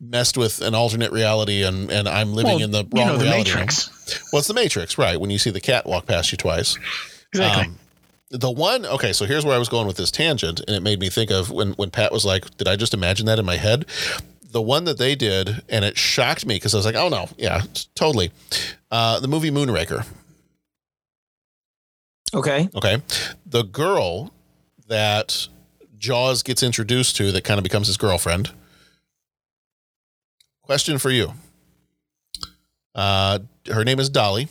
messed 0.00 0.36
with 0.36 0.60
an 0.60 0.76
alternate 0.76 1.10
reality 1.10 1.64
and, 1.64 1.90
and 1.90 2.08
I'm 2.08 2.32
living 2.32 2.54
Well, 2.54 2.62
in 2.62 2.70
the 2.70 2.84
you 2.84 3.00
wrong 3.00 3.06
know, 3.08 3.16
the 3.16 3.24
reality. 3.24 3.50
Matrix. 3.50 4.28
Well, 4.32 4.38
it's 4.38 4.48
the 4.48 4.54
Matrix, 4.54 4.96
right? 4.96 5.20
When 5.20 5.30
you 5.30 5.38
see 5.38 5.50
the 5.50 5.60
cat 5.60 5.86
walk 5.86 6.06
past 6.06 6.30
you 6.30 6.38
twice. 6.38 6.78
Exactly. 7.32 7.64
Um, 7.64 7.78
the 8.30 8.50
one, 8.50 8.84
okay, 8.84 9.12
so 9.12 9.24
here's 9.24 9.44
where 9.44 9.54
I 9.54 9.58
was 9.58 9.68
going 9.68 9.86
with 9.86 9.96
this 9.96 10.10
tangent, 10.10 10.60
and 10.66 10.76
it 10.76 10.82
made 10.82 11.00
me 11.00 11.08
think 11.08 11.30
of 11.30 11.50
when 11.50 11.72
when 11.72 11.90
Pat 11.90 12.12
was 12.12 12.24
like, 12.24 12.56
"Did 12.56 12.68
I 12.68 12.76
just 12.76 12.94
imagine 12.94 13.26
that 13.26 13.38
in 13.38 13.44
my 13.44 13.56
head?" 13.56 13.86
The 14.50 14.62
one 14.62 14.84
that 14.84 14.98
they 14.98 15.14
did, 15.14 15.62
and 15.68 15.84
it 15.84 15.96
shocked 15.98 16.46
me 16.46 16.56
because 16.56 16.74
I 16.74 16.78
was 16.78 16.86
like, 16.86 16.94
"Oh 16.94 17.08
no, 17.08 17.28
yeah, 17.36 17.62
totally." 17.94 18.30
Uh, 18.90 19.20
the 19.20 19.28
movie 19.28 19.50
Moonraker. 19.50 20.06
okay, 22.34 22.68
Okay, 22.74 23.02
the 23.46 23.62
girl 23.62 24.32
that 24.88 25.48
Jaws 25.98 26.42
gets 26.42 26.62
introduced 26.62 27.16
to 27.16 27.32
that 27.32 27.44
kind 27.44 27.58
of 27.58 27.64
becomes 27.64 27.86
his 27.86 27.96
girlfriend. 27.96 28.50
Question 30.62 30.98
for 30.98 31.10
you. 31.10 31.32
Uh, 32.94 33.38
her 33.72 33.84
name 33.84 33.98
is 34.00 34.08
Dolly. 34.10 34.48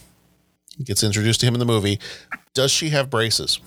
Gets 0.83 1.03
introduced 1.03 1.39
to 1.41 1.45
him 1.45 1.55
in 1.55 1.59
the 1.59 1.65
movie. 1.65 1.99
Does 2.53 2.71
she 2.71 2.89
have 2.89 3.09
braces? 3.09 3.59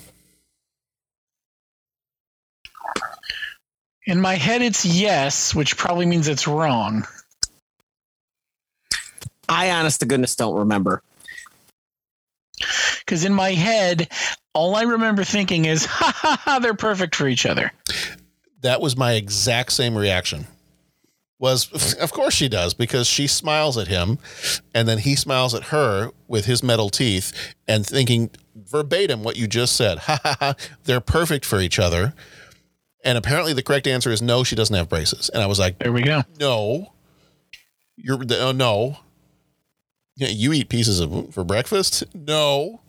In 4.06 4.20
my 4.20 4.34
head, 4.34 4.62
it's 4.62 4.84
yes, 4.84 5.54
which 5.54 5.76
probably 5.76 6.06
means 6.06 6.28
it's 6.28 6.48
wrong. 6.48 7.06
I, 9.48 9.70
honest 9.70 10.00
to 10.00 10.06
goodness, 10.06 10.36
don't 10.36 10.58
remember. 10.58 11.02
Because 13.00 13.24
in 13.24 13.34
my 13.34 13.50
head, 13.50 14.08
all 14.54 14.76
I 14.76 14.82
remember 14.82 15.24
thinking 15.24 15.64
is, 15.64 15.84
ha 15.88 16.12
ha 16.14 16.40
ha, 16.44 16.58
they're 16.60 16.74
perfect 16.74 17.16
for 17.16 17.28
each 17.28 17.46
other. 17.46 17.72
That 18.62 18.80
was 18.80 18.96
my 18.96 19.12
exact 19.14 19.72
same 19.72 19.96
reaction. 19.96 20.46
Was 21.40 21.94
of 21.94 22.12
course 22.12 22.34
she 22.34 22.48
does 22.48 22.74
because 22.74 23.08
she 23.08 23.26
smiles 23.26 23.78
at 23.78 23.88
him 23.88 24.18
and 24.74 24.86
then 24.86 24.98
he 24.98 25.16
smiles 25.16 25.54
at 25.54 25.64
her 25.64 26.10
with 26.28 26.44
his 26.44 26.62
metal 26.62 26.90
teeth 26.90 27.54
and 27.66 27.84
thinking 27.86 28.30
verbatim 28.54 29.24
what 29.24 29.36
you 29.36 29.48
just 29.48 29.74
said. 29.74 29.98
Ha 30.00 30.20
ha 30.22 30.36
ha, 30.38 30.54
they're 30.84 31.00
perfect 31.00 31.46
for 31.46 31.58
each 31.58 31.78
other. 31.78 32.14
And 33.04 33.16
apparently 33.16 33.54
the 33.54 33.62
correct 33.62 33.86
answer 33.86 34.10
is 34.10 34.20
no, 34.20 34.44
she 34.44 34.54
doesn't 34.54 34.76
have 34.76 34.88
braces. 34.88 35.30
And 35.30 35.42
I 35.42 35.46
was 35.46 35.58
like, 35.58 35.78
there 35.78 35.92
we 35.92 36.02
go. 36.02 36.22
No. 36.38 36.92
You're 37.96 38.20
oh, 38.32 38.52
no. 38.52 38.98
Yeah, 40.16 40.28
you 40.28 40.52
eat 40.52 40.68
pieces 40.68 41.00
of 41.00 41.32
for 41.32 41.44
breakfast? 41.44 42.04
No. 42.14 42.80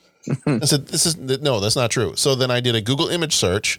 I 0.46 0.64
said, 0.64 0.88
this 0.88 1.06
is 1.06 1.16
no, 1.16 1.60
that's 1.60 1.76
not 1.76 1.90
true. 1.90 2.14
So 2.16 2.34
then 2.34 2.50
I 2.50 2.60
did 2.60 2.74
a 2.74 2.80
Google 2.80 3.08
image 3.08 3.36
search 3.36 3.78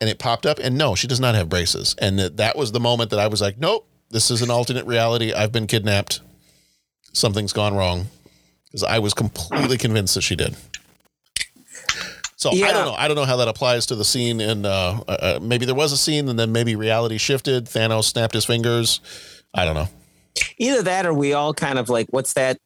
and 0.00 0.10
it 0.10 0.18
popped 0.18 0.46
up 0.46 0.58
and 0.58 0.76
no, 0.76 0.94
she 0.94 1.06
does 1.06 1.20
not 1.20 1.34
have 1.34 1.48
braces. 1.48 1.94
And 1.98 2.18
that 2.18 2.56
was 2.56 2.72
the 2.72 2.80
moment 2.80 3.10
that 3.10 3.18
I 3.18 3.28
was 3.28 3.40
like, 3.40 3.58
nope, 3.58 3.88
this 4.10 4.30
is 4.30 4.42
an 4.42 4.50
alternate 4.50 4.86
reality. 4.86 5.32
I've 5.32 5.52
been 5.52 5.66
kidnapped. 5.66 6.20
Something's 7.12 7.52
gone 7.52 7.74
wrong. 7.74 8.06
Because 8.66 8.82
I 8.82 8.98
was 8.98 9.14
completely 9.14 9.78
convinced 9.78 10.14
that 10.16 10.22
she 10.22 10.36
did. 10.36 10.56
So 12.36 12.52
yeah. 12.52 12.66
I 12.66 12.72
don't 12.72 12.84
know. 12.84 12.94
I 12.94 13.08
don't 13.08 13.16
know 13.16 13.24
how 13.24 13.36
that 13.36 13.48
applies 13.48 13.86
to 13.86 13.94
the 13.94 14.04
scene. 14.04 14.40
And 14.40 14.66
uh, 14.66 15.00
uh, 15.08 15.38
maybe 15.40 15.64
there 15.64 15.74
was 15.74 15.92
a 15.92 15.96
scene, 15.96 16.28
and 16.28 16.38
then 16.38 16.52
maybe 16.52 16.76
reality 16.76 17.16
shifted. 17.16 17.64
Thanos 17.64 18.04
snapped 18.04 18.34
his 18.34 18.44
fingers. 18.44 19.00
I 19.54 19.64
don't 19.64 19.74
know. 19.74 19.88
Either 20.58 20.82
that, 20.82 21.06
or 21.06 21.14
we 21.14 21.32
all 21.32 21.54
kind 21.54 21.78
of 21.78 21.88
like, 21.88 22.08
what's 22.10 22.34
that? 22.34 22.58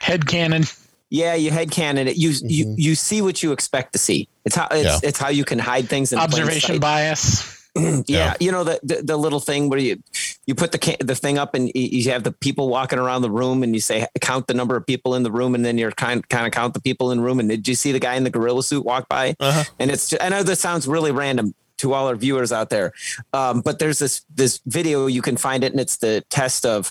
Head 0.00 0.26
canon. 0.26 0.64
Yeah, 1.12 1.34
you 1.34 1.50
head 1.50 1.70
canon 1.70 2.08
it. 2.08 2.16
You 2.16 2.30
mm-hmm. 2.30 2.46
you 2.48 2.74
you 2.78 2.94
see 2.94 3.20
what 3.20 3.42
you 3.42 3.52
expect 3.52 3.92
to 3.92 3.98
see. 3.98 4.30
It's 4.46 4.56
how 4.56 4.66
it's, 4.70 5.02
yeah. 5.02 5.08
it's 5.10 5.18
how 5.18 5.28
you 5.28 5.44
can 5.44 5.58
hide 5.58 5.86
things. 5.86 6.10
In 6.10 6.18
Observation 6.18 6.80
bias. 6.80 7.60
yeah, 7.76 8.02
yeah, 8.06 8.34
you 8.40 8.50
know 8.50 8.64
the, 8.64 8.80
the, 8.82 9.02
the 9.02 9.16
little 9.18 9.38
thing 9.38 9.68
where 9.68 9.78
you 9.78 10.02
you 10.46 10.54
put 10.54 10.72
the 10.72 10.96
the 11.00 11.14
thing 11.14 11.36
up 11.36 11.54
and 11.54 11.70
you 11.74 12.10
have 12.10 12.22
the 12.22 12.32
people 12.32 12.70
walking 12.70 12.98
around 12.98 13.20
the 13.20 13.30
room 13.30 13.62
and 13.62 13.74
you 13.74 13.80
say 13.80 14.06
count 14.22 14.46
the 14.46 14.54
number 14.54 14.74
of 14.74 14.86
people 14.86 15.14
in 15.14 15.22
the 15.22 15.30
room 15.30 15.54
and 15.54 15.66
then 15.66 15.76
you're 15.76 15.90
kind 15.92 16.26
kind 16.30 16.46
of 16.46 16.52
count 16.52 16.72
the 16.72 16.80
people 16.80 17.12
in 17.12 17.18
the 17.18 17.24
room 17.24 17.38
and 17.40 17.50
did 17.50 17.68
you 17.68 17.74
see 17.74 17.92
the 17.92 17.98
guy 17.98 18.14
in 18.14 18.24
the 18.24 18.30
gorilla 18.30 18.62
suit 18.62 18.82
walk 18.82 19.06
by? 19.10 19.36
Uh-huh. 19.38 19.64
And 19.78 19.90
it's 19.90 20.08
just, 20.08 20.22
I 20.22 20.30
know 20.30 20.42
this 20.42 20.60
sounds 20.60 20.88
really 20.88 21.12
random 21.12 21.54
to 21.78 21.92
all 21.92 22.08
our 22.08 22.16
viewers 22.16 22.52
out 22.52 22.70
there, 22.70 22.92
um, 23.34 23.60
but 23.60 23.78
there's 23.78 23.98
this 23.98 24.22
this 24.34 24.60
video 24.64 25.08
you 25.08 25.20
can 25.20 25.36
find 25.36 25.62
it 25.62 25.72
and 25.72 25.80
it's 25.80 25.98
the 25.98 26.24
test 26.30 26.64
of 26.64 26.90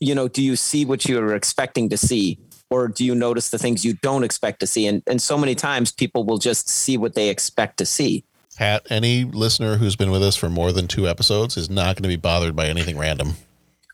you 0.00 0.14
know 0.14 0.26
do 0.26 0.42
you 0.42 0.56
see 0.56 0.84
what 0.84 1.06
you're 1.06 1.34
expecting 1.34 1.88
to 1.88 1.96
see 1.96 2.38
or 2.70 2.88
do 2.88 3.04
you 3.04 3.14
notice 3.14 3.50
the 3.50 3.58
things 3.58 3.84
you 3.84 3.94
don't 3.94 4.24
expect 4.24 4.60
to 4.60 4.66
see? 4.66 4.86
And 4.86 5.02
and 5.06 5.20
so 5.20 5.38
many 5.38 5.54
times 5.54 5.92
people 5.92 6.24
will 6.24 6.38
just 6.38 6.68
see 6.68 6.96
what 6.96 7.14
they 7.14 7.28
expect 7.28 7.78
to 7.78 7.86
see. 7.86 8.24
Pat, 8.56 8.86
any 8.88 9.24
listener 9.24 9.76
who's 9.76 9.96
been 9.96 10.10
with 10.10 10.22
us 10.22 10.34
for 10.34 10.48
more 10.48 10.72
than 10.72 10.88
two 10.88 11.06
episodes 11.06 11.58
is 11.58 11.68
not 11.68 11.96
going 11.96 12.04
to 12.04 12.08
be 12.08 12.16
bothered 12.16 12.56
by 12.56 12.66
anything 12.66 12.96
random. 12.96 13.34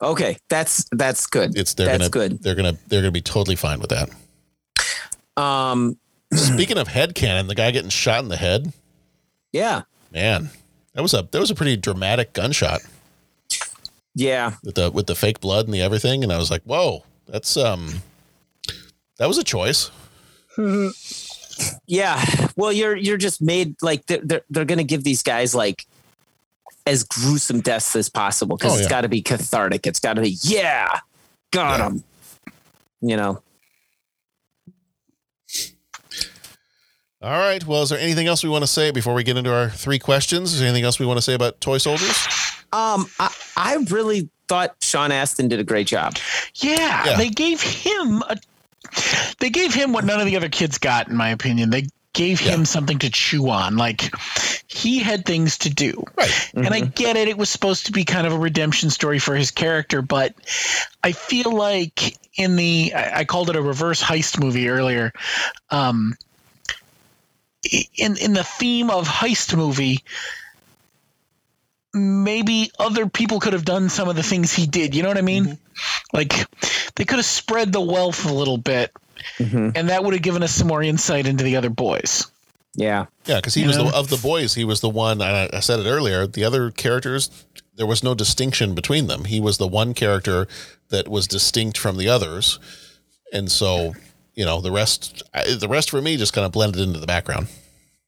Okay, 0.00 0.36
that's 0.48 0.84
that's 0.92 1.26
good. 1.26 1.56
It's 1.56 1.74
they're 1.74 1.86
that's 1.86 2.08
gonna 2.08 2.28
good. 2.28 2.42
they're 2.42 2.54
gonna 2.54 2.76
they're 2.88 3.02
gonna 3.02 3.12
be 3.12 3.20
totally 3.20 3.56
fine 3.56 3.80
with 3.80 3.90
that. 3.90 4.10
Um, 5.40 5.96
speaking 6.32 6.76
of 6.76 6.88
head 6.88 7.14
canon, 7.14 7.46
the 7.46 7.54
guy 7.54 7.70
getting 7.70 7.90
shot 7.90 8.22
in 8.22 8.28
the 8.28 8.36
head. 8.36 8.72
Yeah, 9.52 9.82
man, 10.12 10.50
that 10.94 11.02
was 11.02 11.14
a 11.14 11.28
that 11.30 11.38
was 11.38 11.50
a 11.50 11.54
pretty 11.54 11.76
dramatic 11.76 12.32
gunshot. 12.32 12.80
Yeah, 14.14 14.54
with 14.64 14.74
the 14.74 14.90
with 14.90 15.06
the 15.06 15.14
fake 15.14 15.40
blood 15.40 15.66
and 15.66 15.74
the 15.74 15.82
everything, 15.82 16.24
and 16.24 16.32
I 16.32 16.38
was 16.38 16.50
like, 16.50 16.62
whoa, 16.62 17.04
that's 17.28 17.56
um 17.56 18.02
that 19.18 19.26
was 19.26 19.38
a 19.38 19.44
choice. 19.44 19.90
yeah. 21.86 22.24
Well, 22.56 22.72
you're 22.72 22.96
you're 22.96 23.16
just 23.16 23.40
made 23.40 23.80
like 23.82 24.06
they're 24.06 24.20
they're, 24.22 24.42
they're 24.50 24.64
going 24.64 24.78
to 24.78 24.84
give 24.84 25.04
these 25.04 25.22
guys 25.22 25.54
like 25.54 25.86
as 26.86 27.04
gruesome 27.04 27.60
deaths 27.60 27.94
as 27.94 28.08
possible 28.08 28.56
because 28.56 28.74
oh, 28.74 28.78
it's 28.78 28.88
got 28.88 29.02
to 29.02 29.08
be 29.08 29.22
cathartic. 29.22 29.86
It's 29.86 30.00
got 30.00 30.14
to 30.14 30.22
be 30.22 30.36
yeah, 30.42 31.00
got 31.50 31.78
yeah. 31.78 31.86
him. 31.86 32.04
You 33.00 33.16
know. 33.16 33.42
All 37.22 37.38
right. 37.38 37.64
Well, 37.64 37.82
is 37.82 37.90
there 37.90 38.00
anything 38.00 38.26
else 38.26 38.42
we 38.42 38.50
want 38.50 38.64
to 38.64 38.68
say 38.68 38.90
before 38.90 39.14
we 39.14 39.22
get 39.22 39.36
into 39.36 39.54
our 39.54 39.70
three 39.70 40.00
questions? 40.00 40.52
Is 40.52 40.58
there 40.58 40.68
anything 40.68 40.84
else 40.84 40.98
we 40.98 41.06
want 41.06 41.18
to 41.18 41.22
say 41.22 41.34
about 41.34 41.60
toy 41.60 41.78
soldiers? 41.78 42.26
Um, 42.72 43.06
I, 43.20 43.32
I 43.56 43.76
really 43.90 44.28
thought 44.48 44.74
Sean 44.80 45.12
Astin 45.12 45.46
did 45.46 45.60
a 45.60 45.64
great 45.64 45.86
job. 45.86 46.16
Yeah, 46.56 47.04
yeah, 47.04 47.16
they 47.16 47.28
gave 47.28 47.60
him 47.60 48.22
a 48.28 48.36
they 49.38 49.50
gave 49.50 49.74
him 49.74 49.92
what 49.92 50.04
none 50.04 50.20
of 50.20 50.26
the 50.26 50.36
other 50.36 50.48
kids 50.48 50.78
got, 50.78 51.08
in 51.08 51.16
my 51.16 51.30
opinion. 51.30 51.70
They 51.70 51.86
gave 52.12 52.40
him 52.40 52.60
yeah. 52.60 52.64
something 52.64 52.98
to 52.98 53.10
chew 53.10 53.48
on. 53.48 53.76
Like 53.76 54.14
he 54.66 54.98
had 54.98 55.24
things 55.24 55.58
to 55.58 55.70
do. 55.70 56.04
Right. 56.16 56.28
Mm-hmm. 56.28 56.58
And 56.58 56.74
I 56.74 56.80
mm-hmm. 56.82 56.90
get 56.90 57.16
it. 57.16 57.28
It 57.28 57.38
was 57.38 57.50
supposed 57.50 57.86
to 57.86 57.92
be 57.92 58.04
kind 58.04 58.26
of 58.26 58.32
a 58.32 58.38
redemption 58.38 58.90
story 58.90 59.18
for 59.18 59.34
his 59.34 59.50
character, 59.50 60.02
but 60.02 60.34
I 61.02 61.12
feel 61.12 61.52
like 61.52 62.18
in 62.36 62.56
the, 62.56 62.92
I 62.94 63.24
called 63.24 63.50
it 63.50 63.56
a 63.56 63.62
reverse 63.62 64.02
heist 64.02 64.40
movie 64.40 64.68
earlier. 64.68 65.12
Um, 65.70 66.14
in, 67.96 68.16
in 68.16 68.32
the 68.32 68.44
theme 68.44 68.90
of 68.90 69.08
heist 69.08 69.56
movie, 69.56 70.00
maybe 71.94 72.70
other 72.78 73.06
people 73.06 73.40
could 73.40 73.52
have 73.52 73.64
done 73.64 73.88
some 73.88 74.08
of 74.08 74.16
the 74.16 74.22
things 74.22 74.52
he 74.52 74.66
did. 74.66 74.94
You 74.94 75.02
know 75.02 75.08
what 75.08 75.18
I 75.18 75.22
mean? 75.22 75.44
Mm-hmm. 75.44 76.16
Like 76.16 76.46
they 76.94 77.04
could 77.04 77.18
have 77.18 77.26
spread 77.26 77.72
the 77.72 77.80
wealth 77.80 78.26
a 78.28 78.32
little 78.32 78.58
bit, 78.58 78.92
mm-hmm. 79.38 79.70
and 79.74 79.88
that 79.88 80.04
would 80.04 80.14
have 80.14 80.22
given 80.22 80.42
us 80.42 80.52
some 80.52 80.68
more 80.68 80.82
insight 80.82 81.26
into 81.26 81.44
the 81.44 81.56
other 81.56 81.70
boys. 81.70 82.30
Yeah, 82.74 83.06
yeah, 83.26 83.36
because 83.36 83.54
he 83.54 83.62
you 83.62 83.68
was 83.68 83.76
the, 83.76 83.84
of 83.84 84.08
the 84.08 84.16
boys. 84.16 84.54
He 84.54 84.64
was 84.64 84.80
the 84.80 84.88
one. 84.88 85.20
I, 85.20 85.48
I 85.52 85.60
said 85.60 85.80
it 85.80 85.86
earlier. 85.86 86.26
The 86.26 86.44
other 86.44 86.70
characters, 86.70 87.30
there 87.76 87.86
was 87.86 88.02
no 88.02 88.14
distinction 88.14 88.74
between 88.74 89.08
them. 89.08 89.24
He 89.24 89.40
was 89.40 89.58
the 89.58 89.66
one 89.66 89.92
character 89.92 90.48
that 90.88 91.06
was 91.06 91.26
distinct 91.26 91.76
from 91.76 91.98
the 91.98 92.08
others, 92.08 92.58
and 93.30 93.52
so 93.52 93.94
you 94.34 94.46
know 94.46 94.62
the 94.62 94.70
rest. 94.70 95.22
The 95.34 95.68
rest 95.68 95.90
for 95.90 96.00
me 96.00 96.16
just 96.16 96.32
kind 96.32 96.46
of 96.46 96.52
blended 96.52 96.80
into 96.80 96.98
the 96.98 97.06
background. 97.06 97.48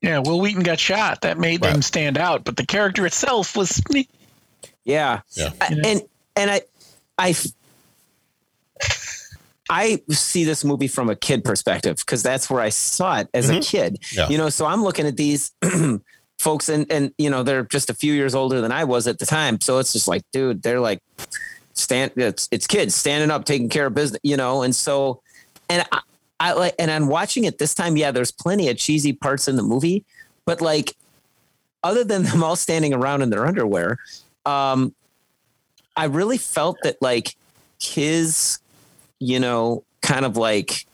Yeah, 0.00 0.20
Wil 0.20 0.40
Wheaton 0.40 0.62
got 0.62 0.78
shot. 0.78 1.22
That 1.22 1.38
made 1.38 1.62
right. 1.62 1.72
them 1.72 1.82
stand 1.82 2.16
out, 2.16 2.44
but 2.44 2.56
the 2.56 2.66
character 2.66 3.04
itself 3.04 3.56
was. 3.56 3.82
Yeah, 4.84 5.20
yeah, 5.32 5.50
and 5.60 6.02
and 6.36 6.50
I, 6.50 6.62
I, 7.18 7.34
I 9.70 10.02
see 10.10 10.44
this 10.44 10.64
movie 10.64 10.88
from 10.88 11.08
a 11.08 11.16
kid 11.16 11.44
perspective 11.44 11.96
because 11.96 12.22
that's 12.22 12.50
where 12.50 12.60
I 12.60 12.68
saw 12.68 13.20
it 13.20 13.28
as 13.32 13.48
mm-hmm. 13.48 13.58
a 13.58 13.62
kid. 13.62 13.98
Yeah. 14.12 14.28
You 14.28 14.38
know, 14.38 14.50
so 14.50 14.66
I'm 14.66 14.82
looking 14.82 15.06
at 15.06 15.16
these 15.16 15.52
folks, 16.38 16.68
and 16.68 16.90
and 16.90 17.12
you 17.18 17.30
know 17.30 17.42
they're 17.42 17.64
just 17.64 17.90
a 17.90 17.94
few 17.94 18.12
years 18.12 18.34
older 18.34 18.60
than 18.60 18.72
I 18.72 18.84
was 18.84 19.06
at 19.06 19.18
the 19.18 19.26
time. 19.26 19.60
So 19.60 19.78
it's 19.78 19.92
just 19.92 20.06
like, 20.06 20.22
dude, 20.32 20.62
they're 20.62 20.80
like 20.80 21.00
stand. 21.72 22.12
It's 22.16 22.48
it's 22.50 22.66
kids 22.66 22.94
standing 22.94 23.30
up, 23.30 23.44
taking 23.44 23.68
care 23.68 23.86
of 23.86 23.94
business. 23.94 24.20
You 24.22 24.36
know, 24.36 24.62
and 24.62 24.74
so 24.74 25.22
and 25.68 25.86
I, 25.92 26.00
I 26.40 26.52
like, 26.52 26.74
and 26.78 26.90
I'm 26.90 27.08
watching 27.08 27.44
it 27.44 27.58
this 27.58 27.74
time. 27.74 27.96
Yeah, 27.96 28.10
there's 28.10 28.32
plenty 28.32 28.68
of 28.68 28.76
cheesy 28.76 29.12
parts 29.12 29.48
in 29.48 29.56
the 29.56 29.62
movie, 29.62 30.04
but 30.44 30.60
like, 30.60 30.94
other 31.82 32.04
than 32.04 32.24
them 32.24 32.42
all 32.42 32.56
standing 32.56 32.94
around 32.94 33.22
in 33.22 33.30
their 33.30 33.46
underwear, 33.46 33.98
um, 34.44 34.94
I 35.96 36.04
really 36.06 36.38
felt 36.38 36.76
that 36.82 37.00
like 37.00 37.36
his, 37.80 38.58
you 39.18 39.40
know, 39.40 39.84
kind 40.02 40.24
of 40.24 40.36
like, 40.36 40.86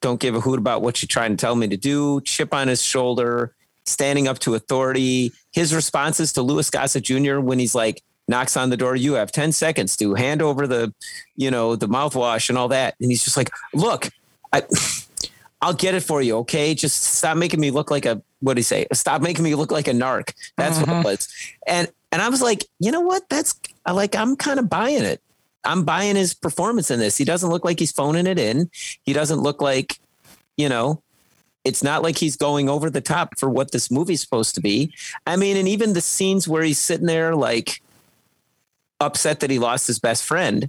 don't 0.00 0.20
give 0.20 0.34
a 0.34 0.40
hoot 0.40 0.58
about 0.58 0.82
what 0.82 1.00
you're 1.00 1.06
trying 1.06 1.36
to 1.36 1.40
tell 1.40 1.54
me 1.54 1.68
to 1.68 1.76
do, 1.76 2.20
chip 2.22 2.52
on 2.52 2.68
his 2.68 2.82
shoulder, 2.82 3.54
standing 3.86 4.28
up 4.28 4.38
to 4.40 4.54
authority. 4.54 5.32
His 5.52 5.74
responses 5.74 6.32
to 6.34 6.42
Louis 6.42 6.68
Gossett 6.70 7.04
Jr. 7.04 7.38
when 7.38 7.58
he's 7.58 7.74
like, 7.74 8.02
knocks 8.28 8.56
on 8.56 8.70
the 8.70 8.76
door. 8.76 8.96
You 8.96 9.14
have 9.14 9.32
10 9.32 9.52
seconds 9.52 9.96
to 9.98 10.14
hand 10.14 10.42
over 10.42 10.66
the, 10.66 10.92
you 11.36 11.50
know, 11.50 11.76
the 11.76 11.88
mouthwash 11.88 12.48
and 12.48 12.58
all 12.58 12.68
that. 12.68 12.94
And 13.00 13.10
he's 13.10 13.24
just 13.24 13.36
like, 13.36 13.50
look, 13.74 14.08
I, 14.52 14.62
I'll 15.60 15.74
get 15.74 15.94
it 15.94 16.02
for 16.02 16.20
you. 16.22 16.38
Okay. 16.38 16.74
Just 16.74 17.02
stop 17.02 17.36
making 17.36 17.60
me 17.60 17.70
look 17.70 17.90
like 17.90 18.06
a, 18.06 18.20
what 18.40 18.54
do 18.54 18.58
you 18.58 18.64
say? 18.64 18.86
Stop 18.92 19.22
making 19.22 19.44
me 19.44 19.54
look 19.54 19.70
like 19.70 19.86
a 19.86 19.92
narc. 19.92 20.32
That's 20.56 20.78
what 20.78 20.88
it 20.88 20.92
mm-hmm. 20.92 21.02
was. 21.04 21.28
And, 21.66 21.88
and 22.10 22.20
I 22.20 22.28
was 22.28 22.42
like, 22.42 22.64
you 22.80 22.90
know 22.90 23.00
what? 23.00 23.28
That's 23.28 23.58
I 23.86 23.92
like, 23.92 24.16
I'm 24.16 24.36
kind 24.36 24.58
of 24.58 24.68
buying 24.68 25.04
it. 25.04 25.20
I'm 25.64 25.84
buying 25.84 26.16
his 26.16 26.34
performance 26.34 26.90
in 26.90 26.98
this. 26.98 27.16
He 27.16 27.24
doesn't 27.24 27.50
look 27.50 27.64
like 27.64 27.78
he's 27.78 27.92
phoning 27.92 28.26
it 28.26 28.38
in. 28.38 28.70
He 29.02 29.12
doesn't 29.12 29.40
look 29.40 29.60
like, 29.60 29.98
you 30.56 30.68
know, 30.68 31.02
it's 31.64 31.82
not 31.82 32.02
like 32.02 32.18
he's 32.18 32.36
going 32.36 32.68
over 32.68 32.90
the 32.90 33.00
top 33.00 33.38
for 33.38 33.48
what 33.48 33.70
this 33.70 33.90
movie's 33.90 34.20
supposed 34.20 34.54
to 34.56 34.60
be. 34.60 34.92
I 35.26 35.36
mean, 35.36 35.56
and 35.56 35.68
even 35.68 35.92
the 35.92 36.00
scenes 36.00 36.48
where 36.48 36.62
he's 36.62 36.78
sitting 36.78 37.06
there 37.06 37.36
like 37.36 37.82
upset 39.00 39.40
that 39.40 39.50
he 39.50 39.58
lost 39.58 39.86
his 39.86 39.98
best 39.98 40.24
friend, 40.24 40.68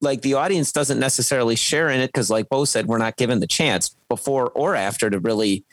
like 0.00 0.22
the 0.22 0.34
audience 0.34 0.72
doesn't 0.72 0.98
necessarily 0.98 1.56
share 1.56 1.88
in 1.88 2.00
it 2.00 2.08
because, 2.08 2.30
like 2.30 2.48
Bo 2.48 2.64
said, 2.64 2.86
we're 2.86 2.98
not 2.98 3.16
given 3.16 3.40
the 3.40 3.46
chance 3.46 3.94
before 4.08 4.50
or 4.50 4.74
after 4.74 5.10
to 5.10 5.18
really 5.18 5.64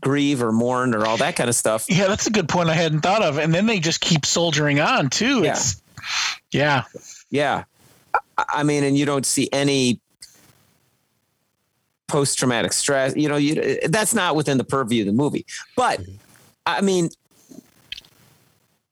grieve 0.00 0.42
or 0.42 0.52
mourn 0.52 0.94
or 0.94 1.06
all 1.06 1.16
that 1.18 1.36
kind 1.36 1.48
of 1.48 1.54
stuff. 1.54 1.86
Yeah, 1.88 2.06
that's 2.08 2.26
a 2.26 2.30
good 2.30 2.48
point 2.48 2.68
I 2.68 2.74
hadn't 2.74 3.00
thought 3.00 3.22
of. 3.22 3.38
And 3.38 3.54
then 3.54 3.66
they 3.66 3.80
just 3.80 4.00
keep 4.00 4.24
soldiering 4.24 4.80
on 4.80 5.10
too. 5.10 5.42
Yeah. 5.42 5.52
It's 5.52 5.82
yeah. 6.50 6.84
Yeah. 7.30 7.64
I- 8.36 8.62
mean, 8.62 8.84
and 8.84 8.96
you 8.96 9.06
don't 9.06 9.26
see 9.26 9.48
any 9.52 10.00
post 12.08 12.38
traumatic 12.38 12.72
stress. 12.72 13.14
You 13.16 13.28
know, 13.28 13.36
you 13.36 13.78
that's 13.88 14.14
not 14.14 14.34
within 14.34 14.58
the 14.58 14.64
purview 14.64 15.02
of 15.02 15.06
the 15.06 15.12
movie. 15.12 15.46
But 15.76 16.00
I 16.66 16.80
mean, 16.80 17.10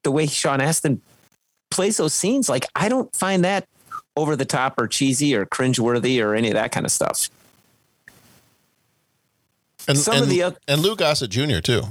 the 0.03 0.11
way 0.11 0.27
Sean 0.27 0.61
Astin 0.61 1.01
plays 1.71 1.97
those 1.97 2.15
scenes, 2.15 2.49
like 2.49 2.67
I 2.75 2.89
don't 2.89 3.15
find 3.15 3.45
that 3.45 3.67
over 4.17 4.37
the 4.37 4.45
top 4.45 4.79
or 4.79 4.87
cheesy 4.87 5.35
or 5.35 5.47
cringeworthy 5.47 6.23
or 6.25 6.35
any 6.35 6.49
of 6.49 6.55
that 6.55 6.73
kind 6.73 6.85
of 6.87 6.93
stuff. 6.93 7.29
And, 9.89 9.97
Some 9.99 10.15
and, 10.17 10.23
of 10.25 10.29
the 10.31 10.43
other- 10.43 10.57
and 10.69 10.81
Lou 10.83 10.95
Gossett 10.97 11.31
Jr. 11.31 11.59
too. 11.61 11.83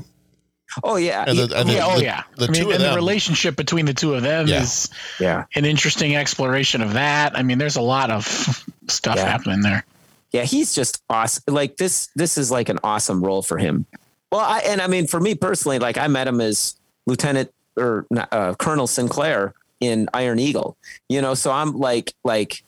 Oh 0.83 0.97
yeah, 0.97 1.23
And 1.27 1.37
the- 1.37 1.57
and 1.59 1.69
the- 1.69 1.79
oh 1.83 1.97
the- 1.97 2.03
yeah. 2.03 2.23
the 2.37 2.45
I 2.45 2.47
mean, 2.51 2.61
two 2.63 2.69
of 2.69 2.75
and 2.75 2.83
the 2.83 2.93
relationship 2.93 3.55
between 3.55 3.85
the 3.85 3.93
two 3.93 4.13
of 4.13 4.21
them 4.21 4.47
Yeah. 4.47 4.61
is 4.61 4.89
yeah 5.19 5.45
an 5.55 5.65
interesting 5.65 6.15
exploration 6.15 6.81
of 6.81 6.93
that. 6.93 7.37
I 7.37 7.41
mean, 7.43 7.57
there's 7.57 7.77
a 7.77 7.81
lot 7.81 8.11
of 8.11 8.25
stuff 8.87 9.15
Yeah. 9.15 9.25
happening 9.29 9.61
there. 9.61 9.85
yeah, 10.33 10.43
he's 10.43 10.75
just 10.75 11.01
awesome. 11.09 11.43
Like 11.47 11.77
this, 11.77 12.09
this 12.15 12.37
is 12.37 12.51
like 12.51 12.67
an 12.69 12.79
awesome 12.83 13.23
role 13.23 13.41
for 13.41 13.57
him. 13.57 13.85
Well, 14.31 14.41
I, 14.41 14.59
and 14.59 14.81
I 14.81 14.87
mean, 14.87 15.07
for 15.07 15.19
me 15.21 15.35
personally, 15.35 15.79
like 15.79 15.97
I 15.97 16.07
met 16.07 16.27
him 16.27 16.41
as 16.41 16.75
Lieutenant 17.05 17.49
or 17.77 18.05
uh, 18.33 18.53
Colonel 18.55 18.87
Sinclair 18.87 19.53
in 19.79 20.09
Iron 20.13 20.37
Eagle. 20.37 20.75
You 21.07 21.21
know, 21.21 21.33
so 21.33 21.49
I'm 21.51 21.77
like, 21.79 22.13
like 22.25 22.61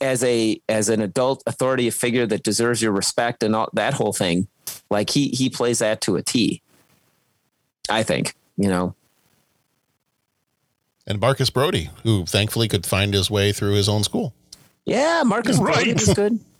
as 0.00 0.22
a 0.24 0.60
as 0.68 0.88
an 0.88 1.00
adult 1.00 1.42
authority 1.46 1.88
figure 1.90 2.26
that 2.26 2.42
deserves 2.42 2.82
your 2.82 2.92
respect 2.92 3.42
and 3.42 3.54
all 3.54 3.68
that 3.74 3.94
whole 3.94 4.12
thing. 4.12 4.48
Like 4.90 5.10
he 5.10 5.28
he 5.28 5.48
plays 5.50 5.78
that 5.78 6.00
to 6.02 6.16
a 6.16 6.22
T. 6.22 6.62
I 7.88 8.02
think 8.02 8.34
you 8.56 8.68
know. 8.68 8.94
And 11.06 11.20
Marcus 11.20 11.50
Brody, 11.50 11.90
who 12.02 12.24
thankfully 12.24 12.66
could 12.68 12.86
find 12.86 13.12
his 13.12 13.30
way 13.30 13.52
through 13.52 13.74
his 13.74 13.88
own 13.88 14.02
school. 14.04 14.32
Yeah, 14.86 15.22
Marcus 15.24 15.58
Right. 15.58 15.74
Brody 15.74 15.92
was 15.94 16.12
good. 16.14 16.40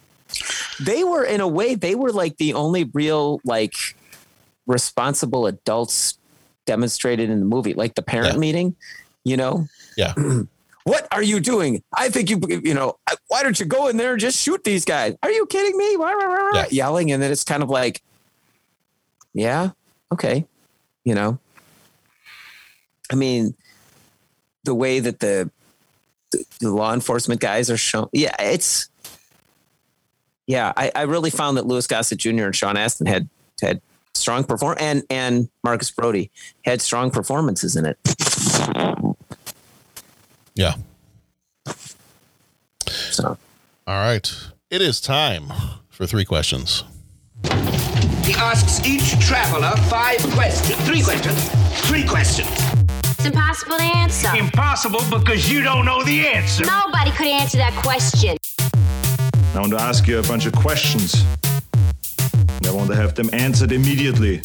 They 0.80 1.04
were 1.04 1.22
in 1.22 1.40
a 1.40 1.46
way 1.46 1.76
they 1.76 1.94
were 1.94 2.10
like 2.10 2.38
the 2.38 2.54
only 2.54 2.84
real 2.92 3.40
like 3.44 3.74
responsible 4.66 5.46
adults 5.46 6.18
demonstrated 6.66 7.30
in 7.30 7.38
the 7.38 7.44
movie, 7.46 7.74
like 7.74 7.94
the 7.94 8.02
parent 8.02 8.32
Yeah. 8.34 8.38
meeting. 8.40 8.76
You 9.22 9.36
know, 9.36 9.68
Yeah. 9.96 10.14
what 10.84 11.08
are 11.10 11.22
you 11.22 11.40
doing? 11.40 11.82
I 11.96 12.10
think 12.10 12.30
you 12.30 12.40
you 12.48 12.74
know 12.74 12.98
why 13.28 13.42
don't 13.42 13.58
you 13.58 13.66
go 13.66 13.88
in 13.88 13.96
there 13.96 14.12
and 14.12 14.20
just 14.20 14.40
shoot 14.40 14.62
these 14.64 14.84
guys? 14.84 15.16
Are 15.22 15.30
you 15.30 15.46
kidding 15.46 15.76
me? 15.76 15.96
Yeah. 16.54 16.66
Yelling, 16.70 17.10
and 17.10 17.22
then 17.22 17.32
it's 17.32 17.44
kind 17.44 17.62
of 17.62 17.70
like, 17.70 18.02
yeah, 19.32 19.70
okay, 20.12 20.46
you 21.04 21.14
know. 21.14 21.38
I 23.10 23.16
mean, 23.16 23.54
the 24.64 24.74
way 24.74 25.00
that 25.00 25.20
the 25.20 25.50
the, 26.32 26.70
law 26.70 26.92
enforcement 26.92 27.40
guys 27.40 27.70
are 27.70 27.76
shown. 27.76 28.08
Yeah, 28.12 28.34
it's 28.38 28.88
yeah. 30.46 30.72
I, 30.76 30.92
I 30.94 31.02
really 31.02 31.30
found 31.30 31.56
that 31.56 31.66
Louis 31.66 31.86
Gossett 31.86 32.18
Jr. 32.18 32.44
and 32.44 32.56
Sean 32.56 32.76
Astin 32.76 33.06
had 33.06 33.28
had 33.62 33.80
strong 34.14 34.44
perform 34.44 34.76
and 34.80 35.02
and 35.08 35.48
Marcus 35.62 35.90
Brody 35.90 36.30
had 36.64 36.82
strong 36.82 37.10
performances 37.10 37.76
in 37.76 37.86
it. 37.86 37.98
Yeah. 40.54 40.74
So 42.86 43.36
All 43.86 43.94
right. 43.94 44.32
It 44.70 44.80
is 44.80 45.00
time 45.00 45.52
for 45.88 46.06
three 46.06 46.24
questions. 46.24 46.84
He 48.24 48.32
asks 48.34 48.86
each 48.86 49.18
traveler 49.20 49.76
five 49.88 50.18
questions. 50.32 50.80
Three 50.86 51.02
questions. 51.02 51.50
Three 51.88 52.04
questions. 52.04 52.48
It's 53.04 53.26
impossible 53.26 53.76
to 53.76 53.82
answer. 53.82 54.34
Impossible 54.36 55.00
because 55.10 55.50
you 55.50 55.62
don't 55.62 55.84
know 55.84 56.02
the 56.04 56.26
answer. 56.26 56.64
Nobody 56.64 57.10
could 57.10 57.26
answer 57.26 57.58
that 57.58 57.74
question. 57.82 58.36
I 59.54 59.60
want 59.60 59.72
to 59.72 59.80
ask 59.80 60.06
you 60.06 60.18
a 60.18 60.22
bunch 60.22 60.46
of 60.46 60.52
questions. 60.52 61.24
And 62.46 62.66
I 62.66 62.70
want 62.70 62.88
to 62.90 62.96
have 62.96 63.14
them 63.14 63.28
answered 63.32 63.72
immediately. 63.72 64.42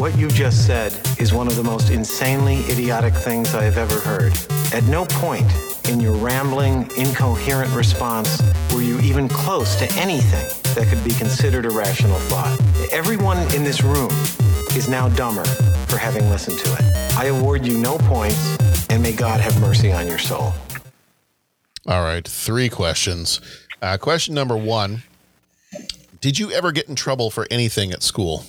What 0.00 0.16
you 0.16 0.28
just 0.28 0.66
said 0.66 0.98
is 1.20 1.34
one 1.34 1.46
of 1.46 1.56
the 1.56 1.62
most 1.62 1.90
insanely 1.90 2.60
idiotic 2.70 3.12
things 3.12 3.54
I 3.54 3.64
have 3.64 3.76
ever 3.76 4.00
heard. 4.00 4.32
At 4.72 4.82
no 4.84 5.04
point 5.04 5.44
in 5.90 6.00
your 6.00 6.14
rambling, 6.14 6.90
incoherent 6.96 7.70
response 7.74 8.40
were 8.72 8.80
you 8.80 8.98
even 9.00 9.28
close 9.28 9.76
to 9.76 10.00
anything 10.00 10.48
that 10.74 10.88
could 10.88 11.04
be 11.04 11.12
considered 11.12 11.66
a 11.66 11.70
rational 11.70 12.18
thought. 12.18 12.58
Everyone 12.90 13.36
in 13.54 13.62
this 13.62 13.82
room 13.82 14.08
is 14.74 14.88
now 14.88 15.10
dumber 15.10 15.44
for 15.44 15.98
having 15.98 16.30
listened 16.30 16.58
to 16.60 16.72
it. 16.72 16.82
I 17.18 17.26
award 17.26 17.66
you 17.66 17.76
no 17.76 17.98
points, 17.98 18.56
and 18.88 19.02
may 19.02 19.12
God 19.12 19.38
have 19.40 19.60
mercy 19.60 19.92
on 19.92 20.06
your 20.06 20.16
soul. 20.16 20.54
All 21.86 22.02
right. 22.02 22.26
Three 22.26 22.70
questions. 22.70 23.42
Uh, 23.82 23.98
question 23.98 24.34
number 24.34 24.56
one 24.56 25.02
Did 26.22 26.38
you 26.38 26.50
ever 26.52 26.72
get 26.72 26.88
in 26.88 26.94
trouble 26.94 27.30
for 27.30 27.46
anything 27.50 27.92
at 27.92 28.02
school? 28.02 28.46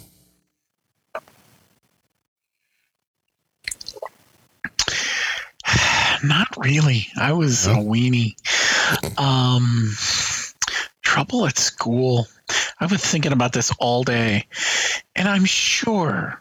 Not 6.24 6.48
really. 6.58 7.08
I 7.20 7.34
was 7.34 7.68
a 7.68 7.76
weenie. 7.76 8.36
Um, 9.20 9.96
trouble 11.02 11.46
at 11.46 11.58
school. 11.58 12.28
I 12.80 12.86
was 12.86 13.02
thinking 13.04 13.32
about 13.32 13.54
this 13.54 13.72
all 13.80 14.04
day, 14.04 14.46
and 15.16 15.28
I'm 15.28 15.46
sure 15.46 16.40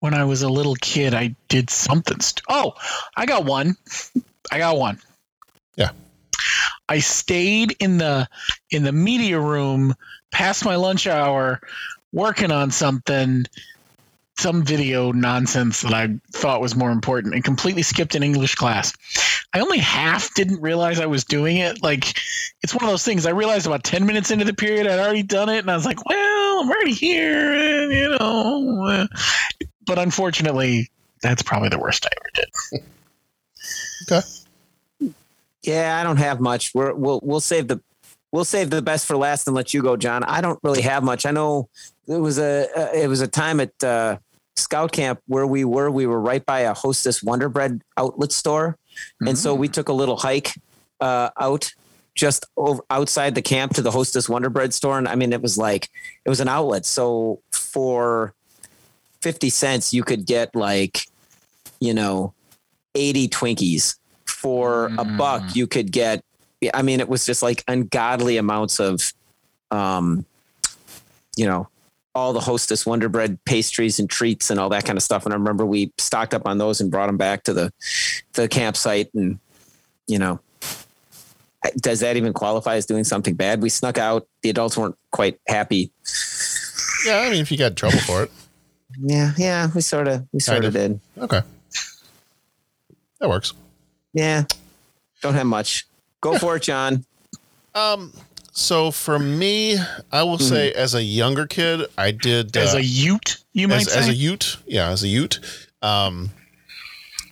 when 0.00 0.14
I 0.14 0.24
was 0.24 0.42
a 0.42 0.48
little 0.48 0.76
kid, 0.76 1.14
I 1.14 1.34
did 1.48 1.70
something. 1.70 2.20
St- 2.20 2.42
oh, 2.48 2.74
I 3.16 3.26
got 3.26 3.44
one. 3.44 3.76
I 4.50 4.58
got 4.58 4.76
one. 4.76 5.00
Yeah. 5.76 5.90
I 6.88 7.00
stayed 7.00 7.76
in 7.80 7.98
the 7.98 8.28
in 8.70 8.84
the 8.84 8.92
media 8.92 9.40
room 9.40 9.94
past 10.30 10.64
my 10.64 10.76
lunch 10.76 11.06
hour, 11.06 11.60
working 12.12 12.50
on 12.50 12.70
something, 12.70 13.44
some 14.38 14.62
video 14.64 15.12
nonsense 15.12 15.80
that 15.82 15.94
I 15.94 16.08
thought 16.32 16.60
was 16.60 16.76
more 16.76 16.90
important, 16.90 17.34
and 17.34 17.42
completely 17.44 17.82
skipped 17.82 18.14
an 18.14 18.22
English 18.22 18.54
class. 18.54 18.92
I 19.54 19.60
only 19.60 19.78
half 19.78 20.34
didn't 20.34 20.60
realize 20.60 21.00
I 21.00 21.06
was 21.06 21.24
doing 21.24 21.56
it. 21.56 21.82
Like 21.82 22.18
it's 22.62 22.74
one 22.74 22.84
of 22.84 22.90
those 22.90 23.04
things. 23.04 23.26
I 23.26 23.30
realized 23.30 23.66
about 23.66 23.84
ten 23.84 24.06
minutes 24.06 24.30
into 24.30 24.44
the 24.44 24.54
period 24.54 24.86
I'd 24.86 24.98
already 24.98 25.22
done 25.22 25.48
it, 25.48 25.58
and 25.58 25.70
I 25.70 25.74
was 25.74 25.86
like, 25.86 26.04
"Well, 26.04 26.60
I'm 26.60 26.68
already 26.68 26.92
here," 26.92 27.52
and 27.52 27.92
you 27.92 28.16
know. 28.18 28.86
uh, 28.86 29.06
But 29.86 29.98
unfortunately, 29.98 30.90
that's 31.22 31.42
probably 31.42 31.68
the 31.68 31.78
worst 31.78 32.04
I 32.06 32.10
ever 32.20 32.30
did. 32.34 32.82
Okay. 34.12 34.26
Yeah, 35.62 35.98
I 35.98 36.04
don't 36.04 36.18
have 36.18 36.40
much. 36.40 36.72
We're, 36.74 36.94
we'll 36.94 37.20
we'll 37.22 37.40
save 37.40 37.68
the 37.68 37.80
we'll 38.30 38.44
save 38.44 38.70
the 38.70 38.82
best 38.82 39.06
for 39.06 39.16
last 39.16 39.46
and 39.48 39.56
let 39.56 39.74
you 39.74 39.82
go, 39.82 39.96
John. 39.96 40.22
I 40.24 40.40
don't 40.40 40.58
really 40.62 40.82
have 40.82 41.02
much. 41.02 41.26
I 41.26 41.30
know 41.30 41.68
it 42.06 42.18
was 42.18 42.38
a 42.38 42.68
uh, 42.76 42.92
it 42.94 43.08
was 43.08 43.20
a 43.20 43.26
time 43.26 43.58
at 43.60 43.82
uh, 43.82 44.18
scout 44.56 44.92
camp 44.92 45.20
where 45.26 45.46
we 45.46 45.64
were. 45.64 45.90
We 45.90 46.06
were 46.06 46.20
right 46.20 46.44
by 46.44 46.60
a 46.60 46.74
Hostess 46.74 47.22
Wonder 47.22 47.48
Bread 47.48 47.82
outlet 47.96 48.32
store, 48.32 48.78
and 49.20 49.38
so 49.38 49.54
we 49.54 49.68
took 49.68 49.88
a 49.88 49.92
little 49.92 50.16
hike 50.16 50.52
uh, 51.00 51.30
out 51.38 51.72
just 52.14 52.46
over 52.56 52.82
outside 52.90 53.34
the 53.34 53.42
camp 53.42 53.74
to 53.74 53.82
the 53.82 53.90
Hostess 53.90 54.28
Wonder 54.28 54.50
Bread 54.50 54.72
store. 54.74 54.98
And 54.98 55.06
I 55.06 55.14
mean, 55.14 55.32
it 55.32 55.42
was 55.42 55.58
like 55.58 55.88
it 56.24 56.28
was 56.28 56.40
an 56.40 56.48
outlet. 56.48 56.86
So 56.86 57.40
for 57.52 58.34
fifty 59.20 59.50
cents, 59.50 59.92
you 59.92 60.02
could 60.02 60.26
get 60.26 60.54
like 60.54 61.00
you 61.80 61.94
know 61.94 62.34
eighty 62.94 63.28
Twinkies. 63.28 63.96
For 64.26 64.92
a 64.98 65.04
buck, 65.04 65.56
you 65.56 65.66
could 65.66 65.90
get. 65.90 66.22
I 66.74 66.82
mean, 66.82 67.00
it 67.00 67.08
was 67.08 67.24
just 67.24 67.42
like 67.42 67.64
ungodly 67.68 68.36
amounts 68.36 68.78
of, 68.80 69.12
um, 69.70 70.24
you 71.36 71.46
know, 71.46 71.68
all 72.16 72.32
the 72.32 72.40
Hostess 72.40 72.86
Wonder 72.86 73.10
Bread 73.10 73.38
pastries 73.44 73.98
and 73.98 74.08
treats 74.08 74.50
and 74.50 74.58
all 74.58 74.70
that 74.70 74.86
kind 74.86 74.96
of 74.96 75.02
stuff. 75.02 75.26
And 75.26 75.34
I 75.34 75.36
remember 75.36 75.66
we 75.66 75.92
stocked 75.98 76.32
up 76.32 76.46
on 76.46 76.56
those 76.56 76.80
and 76.80 76.90
brought 76.90 77.08
them 77.08 77.18
back 77.18 77.42
to 77.44 77.52
the 77.52 77.72
the 78.32 78.48
campsite. 78.48 79.12
And 79.14 79.38
you 80.06 80.18
know, 80.18 80.40
does 81.76 82.00
that 82.00 82.16
even 82.16 82.32
qualify 82.32 82.76
as 82.76 82.86
doing 82.86 83.04
something 83.04 83.34
bad? 83.34 83.60
We 83.60 83.68
snuck 83.68 83.98
out. 83.98 84.26
The 84.40 84.48
adults 84.48 84.78
weren't 84.78 84.96
quite 85.12 85.38
happy. 85.46 85.92
Yeah, 87.04 87.18
I 87.18 87.30
mean, 87.30 87.42
if 87.42 87.52
you 87.52 87.58
got 87.58 87.72
in 87.72 87.74
trouble 87.74 87.98
for 87.98 88.22
it. 88.22 88.30
Yeah, 88.98 89.32
yeah, 89.36 89.68
we 89.74 89.82
sort 89.82 90.08
of 90.08 90.26
we 90.32 90.40
sort 90.40 90.64
of 90.64 90.64
of. 90.64 90.72
did. 90.72 91.00
Okay. 91.18 91.42
That 93.20 93.28
works. 93.28 93.52
Yeah, 94.14 94.44
don't 95.20 95.34
have 95.34 95.46
much. 95.46 95.86
Go 96.22 96.38
for 96.38 96.56
it, 96.56 96.62
John. 96.62 97.04
Um, 97.74 98.10
So 98.56 98.90
for 98.90 99.18
me, 99.18 99.76
I 100.10 100.22
will 100.22 100.38
say 100.38 100.72
as 100.72 100.94
a 100.94 101.02
younger 101.02 101.46
kid, 101.46 101.88
I 101.98 102.10
did 102.10 102.52
Mm-hmm. 102.52 102.66
As 102.66 102.74
uh, 102.74 102.78
a 102.78 102.80
Ute, 102.80 103.44
you 103.52 103.68
might 103.68 103.82
as, 103.82 103.92
say. 103.92 103.98
as 103.98 104.08
a 104.08 104.14
Ute, 104.14 104.56
yeah, 104.66 104.88
as 104.88 105.02
a 105.02 105.08
Ute. 105.08 105.40
Um, 105.82 106.30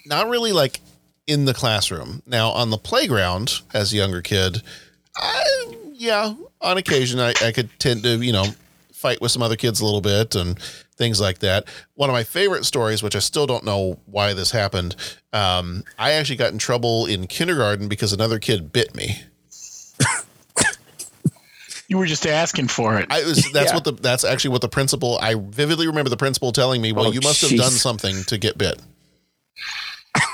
not 0.05 0.29
really 0.29 0.53
like 0.53 0.81
in 1.27 1.47
the 1.47 1.55
classroom. 1.55 2.23
Now 2.27 2.51
on 2.51 2.69
the 2.69 2.77
playground, 2.77 3.63
as 3.73 3.91
a 3.95 3.97
younger 3.97 4.21
kid, 4.21 4.61
I, 5.17 5.77
yeah, 5.95 6.35
on 6.61 6.77
occasion 6.77 7.19
I, 7.19 7.33
I 7.43 7.53
could 7.53 7.71
tend 7.79 8.03
to 8.03 8.19
you 8.19 8.33
know 8.33 8.45
fight 8.93 9.23
with 9.23 9.31
some 9.31 9.43
other 9.43 9.57
kids 9.57 9.81
a 9.81 9.85
little 9.87 10.03
bit 10.03 10.35
and 10.35 10.59
things 10.97 11.23
like 11.23 11.39
that. 11.39 11.67
One 11.95 12.11
of 12.11 12.15
my 12.15 12.25
favorite 12.25 12.67
stories, 12.67 13.03
which 13.03 13.17
I 13.17 13.21
still 13.21 13.47
don't 13.47 13.65
know 13.65 13.99
why 14.05 14.35
this 14.35 14.51
happened, 14.51 14.95
um, 15.33 15.85
I 15.99 16.13
actually 16.13 16.37
got 16.37 16.53
in 16.53 16.59
trouble 16.59 17.07
in 17.07 17.27
kindergarten 17.29 17.89
because 17.89 18.13
another 18.13 18.39
kid 18.39 18.75
bit 18.75 18.95
me. 18.95 19.23
you 21.89 21.99
were 21.99 22.07
just 22.07 22.27
asking 22.27 22.69
for 22.69 22.99
it. 22.99 23.07
I 23.11 23.25
was 23.25 23.51
that's 23.53 23.71
Yeah. 23.71 23.75
what 23.75 23.85
the 23.85 23.93
that's 23.93 24.25
actually 24.25 24.51
what 24.51 24.61
the 24.63 24.69
principal 24.69 25.19
I 25.21 25.35
vividly 25.35 25.87
remember 25.87 26.11
the 26.11 26.17
principal 26.17 26.53
telling 26.53 26.81
me, 26.83 26.93
well, 26.93 27.07
Oh, 27.07 27.13
you 27.13 27.21
must 27.23 27.43
have 27.43 27.57
done 27.59 27.73
something 27.73 28.25
to 28.25 28.39
get 28.39 28.57
bit. 28.59 28.81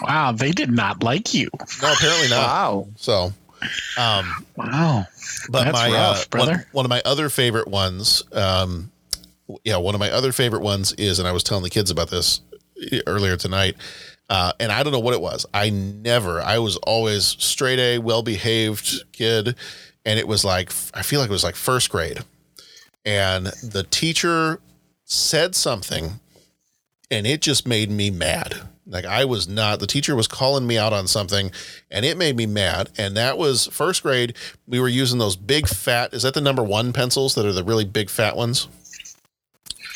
wow, 0.03 0.33
they 0.33 0.53
did 0.53 0.71
not 0.71 1.03
like 1.03 1.33
you. 1.35 1.49
No, 1.83 1.93
apparently 1.93 2.29
not. 2.29 2.47
Wow. 2.47 2.89
So, 2.97 3.33
um, 3.99 4.47
Wow. 4.57 5.07
but 5.49 5.65
That's 5.65 5.73
my 5.73 5.91
rough, 5.91 6.17
uh, 6.17 6.39
one, 6.39 6.47
brother. 6.47 6.67
one 6.73 6.85
of 6.85 6.91
my 6.91 7.03
other 7.05 7.29
favorite 7.29 7.69
ones, 7.69 8.23
um, 8.33 8.91
yeah, 9.65 9.77
one 9.77 9.95
of 9.95 9.99
my 10.01 10.11
other 10.11 10.33
favorite 10.33 10.63
ones 10.63 10.93
is, 10.93 11.19
and 11.19 11.27
I 11.27 11.33
was 11.33 11.43
telling 11.43 11.65
the 11.65 11.71
kids 11.71 11.91
about 11.91 12.11
this 12.11 12.41
earlier 13.07 13.37
tonight, 13.37 13.77
uh, 14.29 14.53
and 14.61 14.71
I 14.71 14.83
don't 14.83 14.93
know 14.93 14.99
what 15.01 15.15
it 15.15 15.21
was. 15.21 15.45
I 15.53 15.71
never, 15.71 16.41
I 16.41 16.59
was 16.59 16.77
always 16.79 17.25
straight 17.39 17.79
A, 17.79 17.99
well 17.99 18.23
behaved 18.23 19.03
kid, 19.13 19.57
and 20.11 20.19
it 20.19 20.27
was 20.27 20.45
like 20.45 20.73
I 20.93 21.03
feel 21.03 21.21
like 21.21 21.31
it 21.31 21.33
was 21.33 21.45
like 21.45 21.55
first 21.55 21.89
grade, 21.89 22.19
and 23.05 23.47
the 23.47 23.87
teacher 23.89 24.61
said 25.05 25.55
something, 25.55 26.19
and 27.11 27.27
it 27.29 27.41
just 27.41 27.67
made 27.67 27.91
me 27.91 28.11
mad. 28.11 28.63
Like 28.87 29.05
I 29.05 29.25
was 29.25 29.47
not, 29.47 29.79
the 29.79 29.87
teacher 29.87 30.17
was 30.17 30.27
calling 30.27 30.67
me 30.67 30.77
out 30.77 30.93
on 30.93 31.07
something 31.07 31.53
and 31.93 32.05
it 32.05 32.17
made 32.17 32.37
me 32.37 32.47
mad. 32.47 32.91
And 32.99 33.17
that 33.17 33.39
was 33.39 33.69
first 33.69 34.03
grade. 34.03 34.35
We 34.67 34.81
were 34.81 34.89
using 34.89 35.21
those 35.21 35.37
big 35.37 35.69
fat, 35.69 36.13
is 36.13 36.25
that 36.25 36.35
the 36.35 36.41
number 36.41 36.63
one 36.65 36.93
pencils 36.93 37.37
that 37.37 37.47
are 37.47 37.53
the 37.53 37.63
really 37.63 37.85
big 37.85 38.11
fat 38.11 38.37
ones? 38.37 38.67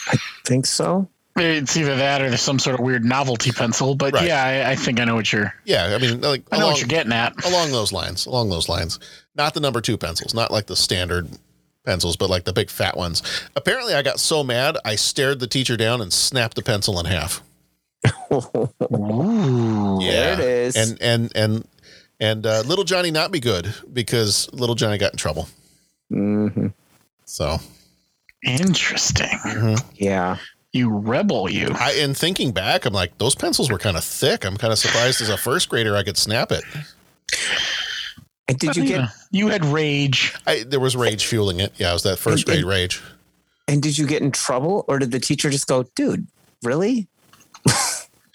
I 0.06 0.16
think 0.44 0.66
so? 0.66 1.08
It's 1.36 1.76
either 1.76 1.96
that 1.96 2.22
or 2.22 2.28
there's 2.28 2.40
some 2.40 2.58
sort 2.60 2.78
of 2.78 2.84
weird 2.84 3.04
novelty 3.04 3.50
pencil. 3.50 3.94
But 3.96 4.14
Right. 4.14 4.26
yeah, 4.28 4.44
I, 4.68 4.70
I 4.72 4.76
think 4.76 5.00
I 5.00 5.04
know 5.04 5.16
what 5.16 5.32
you're. 5.32 5.52
Yeah. 5.64 5.94
I 5.94 5.98
mean, 5.98 6.20
like, 6.20 6.44
I 6.52 6.56
know 6.58 6.64
along, 6.66 6.72
what 6.74 6.80
you're 6.80 6.88
getting 6.88 7.12
at. 7.12 7.44
along 7.44 7.72
those 7.72 7.90
lines, 7.92 8.26
along 8.26 8.50
those 8.50 8.68
lines. 8.68 9.00
Not 9.34 9.52
the 9.54 9.60
number 9.60 9.80
two 9.80 9.96
pencils, 9.96 10.32
not 10.32 10.52
like 10.52 10.66
the 10.66 10.76
standard 10.76 11.28
pencils, 11.84 12.16
but 12.16 12.30
like 12.30 12.44
the 12.44 12.52
big 12.52 12.70
fat 12.70 12.96
ones. 12.96 13.20
Apparently, 13.56 13.94
I 13.94 14.02
got 14.02 14.20
so 14.20 14.44
mad, 14.44 14.76
I 14.84 14.94
stared 14.94 15.40
the 15.40 15.48
teacher 15.48 15.76
down 15.76 16.00
and 16.00 16.12
snapped 16.12 16.54
the 16.54 16.62
pencil 16.62 17.00
in 17.00 17.06
half. 17.06 17.42
Ooh. 18.32 19.98
There 20.00 20.32
it 20.34 20.38
is. 20.40 20.76
And, 20.76 21.02
and, 21.02 21.32
and, 21.36 21.68
and 22.20 22.46
uh, 22.46 22.62
little 22.64 22.84
Johnny 22.84 23.10
not 23.10 23.32
be 23.32 23.40
good 23.40 23.74
because 23.92 24.48
little 24.52 24.74
Johnny 24.74 24.98
got 24.98 25.12
in 25.12 25.18
trouble. 25.18 25.48
hmm 26.10 26.68
So 27.24 27.58
Interesting. 28.42 29.76
Yeah. 29.94 30.36
You 30.74 30.90
rebel, 30.90 31.48
you. 31.48 31.68
I, 31.78 31.92
in 31.92 32.14
thinking 32.14 32.50
back, 32.52 32.84
I'm 32.84 32.92
like, 32.92 33.16
those 33.18 33.34
pencils 33.36 33.70
were 33.70 33.78
kind 33.78 33.96
of 33.96 34.02
thick. 34.04 34.44
I'm 34.44 34.56
kind 34.56 34.72
of 34.72 34.78
surprised 34.78 35.22
as 35.22 35.28
a 35.30 35.36
first 35.36 35.68
grader 35.68 35.96
I 35.96 36.02
could 36.02 36.16
snap 36.18 36.50
it. 36.52 36.64
And 38.48 38.58
did 38.58 38.76
you 38.76 38.84
get 38.84 39.00
Yeah. 39.00 39.08
You 39.30 39.48
had 39.48 39.64
rage. 39.64 40.34
I, 40.46 40.64
there 40.66 40.80
was 40.80 40.96
rage 40.96 41.24
fueling 41.26 41.60
it. 41.60 41.72
Yeah, 41.76 41.90
it 41.90 41.94
was 41.94 42.02
that 42.02 42.18
first 42.18 42.44
grade 42.44 42.64
rage. 42.64 43.00
and 43.68 43.82
did 43.82 43.96
you 43.96 44.06
get 44.06 44.20
in 44.22 44.30
trouble 44.32 44.84
or 44.88 44.98
did 44.98 45.10
the 45.12 45.20
teacher 45.20 45.48
just 45.48 45.66
go, 45.66 45.84
dude, 45.94 46.26
really? 46.62 47.06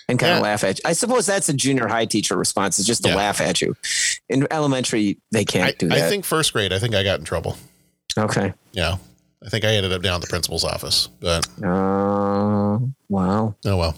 and 0.07 0.17
kind 0.17 0.31
Yeah. 0.31 0.37
of 0.37 0.43
laugh 0.43 0.63
at 0.63 0.77
you. 0.77 0.81
I 0.85 0.93
suppose 0.93 1.25
that's 1.25 1.49
a 1.49 1.53
junior 1.53 1.87
high 1.87 2.05
teacher 2.05 2.35
response 2.37 2.79
is 2.79 2.85
just 2.87 3.03
to 3.03 3.09
Yeah. 3.09 3.15
laugh 3.15 3.39
at 3.41 3.61
you. 3.61 3.75
In 4.29 4.47
elementary, 4.49 5.17
they 5.31 5.45
can't 5.45 5.65
I, 5.67 5.71
do 5.77 5.89
that. 5.89 5.97
I 5.99 6.09
think 6.09 6.25
first 6.25 6.53
grade, 6.53 6.71
I 6.73 6.79
think 6.79 6.95
I 6.95 7.03
got 7.03 7.19
in 7.19 7.25
trouble. 7.25 7.57
okay. 8.17 8.53
Yeah. 8.71 8.95
I 9.45 9.49
think 9.49 9.63
I 9.63 9.69
ended 9.69 9.93
up 9.93 10.01
down 10.01 10.15
at 10.15 10.21
the 10.21 10.27
principal's 10.27 10.63
office, 10.65 11.07
but 11.19 11.47
Uh, 11.63 12.79
wow. 13.07 13.55
oh 13.65 13.77
well. 13.77 13.95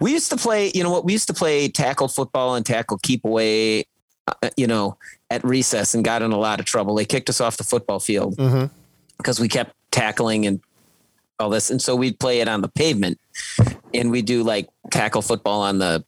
We 0.00 0.12
used 0.12 0.30
to 0.30 0.36
play, 0.36 0.70
you 0.74 0.82
know 0.82 0.90
what? 0.90 1.04
We 1.04 1.12
used 1.12 1.28
to 1.28 1.34
play 1.34 1.68
tackle 1.68 2.08
football 2.08 2.54
and 2.54 2.64
tackle 2.66 2.98
keep 3.02 3.24
away, 3.24 3.84
uh, 4.28 4.50
you 4.56 4.66
know, 4.66 4.96
at 5.30 5.44
recess 5.44 5.94
and 5.94 6.04
got 6.04 6.22
in 6.22 6.30
a 6.32 6.38
lot 6.38 6.60
of 6.60 6.66
trouble. 6.66 6.94
They 6.94 7.04
kicked 7.04 7.28
us 7.30 7.40
off 7.40 7.56
the 7.56 7.64
football 7.64 7.98
field 8.00 8.36
Mm-hmm. 8.36 8.66
because 9.16 9.38
we 9.40 9.48
kept 9.48 9.74
tackling 9.90 10.46
and 10.46 10.60
all 11.38 11.50
this. 11.50 11.70
And 11.70 11.80
so 11.82 11.96
we'd 11.96 12.18
play 12.20 12.40
it 12.40 12.48
on 12.48 12.60
the 12.62 12.68
pavement 12.68 13.18
and 13.94 14.10
we 14.10 14.22
do 14.22 14.42
like 14.44 14.68
tackle 14.90 15.22
football 15.22 15.62
on 15.62 15.78
the 15.78 16.04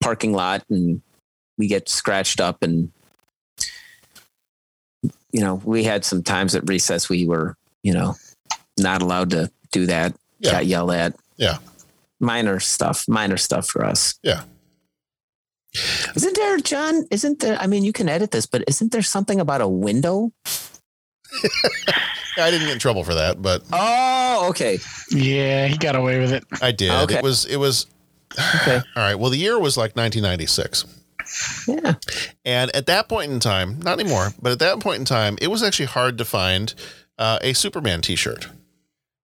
parking 0.00 0.32
lot 0.32 0.64
and 0.70 1.02
we 1.58 1.66
get 1.66 1.88
scratched 1.88 2.40
up 2.40 2.62
and, 2.62 2.90
you 5.32 5.40
know, 5.40 5.56
we 5.64 5.84
had 5.84 6.04
some 6.04 6.22
times 6.22 6.54
at 6.54 6.66
recess 6.68 7.08
we 7.10 7.26
were, 7.26 7.56
you 7.82 7.92
know, 7.92 8.14
not 8.78 9.02
allowed 9.02 9.30
to 9.30 9.50
do 9.72 9.86
that. 9.86 10.14
Yeah. 10.40 10.52
Got 10.52 10.66
yelled 10.66 10.90
at. 10.92 11.14
Yeah. 11.36 11.58
Minor 12.20 12.60
stuff, 12.60 13.04
minor 13.08 13.36
stuff 13.36 13.68
for 13.68 13.84
us. 13.84 14.18
Yeah. 14.22 14.42
Isn't 16.16 16.36
there, 16.36 16.58
John? 16.58 17.06
Isn't 17.10 17.40
there? 17.40 17.56
I 17.60 17.66
mean, 17.66 17.84
you 17.84 17.92
can 17.92 18.08
edit 18.08 18.30
this, 18.30 18.46
but 18.46 18.64
isn't 18.66 18.90
there 18.92 19.02
something 19.02 19.38
about 19.40 19.60
a 19.60 19.68
window? 19.68 20.32
I 22.38 22.50
didn't 22.50 22.66
get 22.66 22.72
in 22.72 22.78
trouble 22.78 23.04
for 23.04 23.14
that, 23.14 23.42
but 23.42 23.62
Oh, 23.72 24.46
okay. 24.50 24.78
Yeah, 25.10 25.66
he 25.66 25.76
got 25.76 25.96
away 25.96 26.18
with 26.20 26.32
it. 26.32 26.44
I 26.62 26.72
did. 26.72 26.90
Okay. 26.90 27.16
It 27.18 27.22
was, 27.22 27.44
it 27.44 27.56
was, 27.56 27.86
Okay. 28.32 28.76
all 28.96 29.02
right. 29.02 29.14
Well, 29.16 29.30
the 29.30 29.36
year 29.38 29.58
was 29.58 29.76
like 29.76 29.96
1996. 29.96 30.84
Yeah. 31.66 31.94
And 32.44 32.74
at 32.74 32.86
that 32.86 33.08
point 33.08 33.30
in 33.30 33.40
time, 33.40 33.78
not 33.80 34.00
anymore, 34.00 34.30
but 34.40 34.52
at 34.52 34.58
that 34.60 34.80
point 34.80 35.00
in 35.00 35.04
time, 35.04 35.36
it 35.42 35.48
was 35.48 35.62
actually 35.62 35.86
hard 35.86 36.18
to 36.18 36.24
find 36.24 36.74
uh, 37.18 37.38
a 37.42 37.52
Superman 37.52 38.00
T-shirt. 38.00 38.48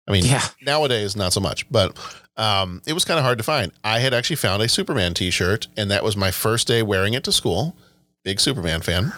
I 0.07 0.11
mean, 0.11 0.25
Yeah. 0.25 0.43
nowadays 0.61 1.15
not 1.15 1.33
so 1.33 1.39
much, 1.39 1.69
but 1.71 1.97
um, 2.37 2.81
it 2.87 2.93
was 2.93 3.05
kind 3.05 3.17
of 3.19 3.23
hard 3.25 3.37
to 3.37 3.43
find. 3.43 3.71
I 3.83 3.99
had 3.99 4.13
actually 4.13 4.37
found 4.37 4.61
a 4.63 4.67
Superman 4.69 5.13
T-shirt, 5.13 5.67
and 5.77 5.91
that 5.91 6.03
was 6.03 6.17
my 6.17 6.31
first 6.31 6.67
day 6.67 6.81
wearing 6.81 7.13
it 7.13 7.23
to 7.25 7.31
school. 7.31 7.75
Big 8.23 8.39
Superman 8.39 8.81
fan, 8.81 9.11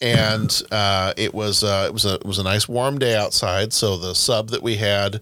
and 0.00 0.62
uh, 0.72 1.12
it 1.16 1.32
was 1.32 1.62
uh, 1.62 1.84
it 1.86 1.92
was 1.92 2.04
a 2.04 2.14
it 2.14 2.24
was 2.26 2.38
a 2.38 2.42
nice 2.42 2.68
warm 2.68 2.98
day 2.98 3.14
outside. 3.16 3.72
So 3.72 3.96
the 3.96 4.12
sub 4.14 4.48
that 4.50 4.60
we 4.62 4.76
had 4.76 5.20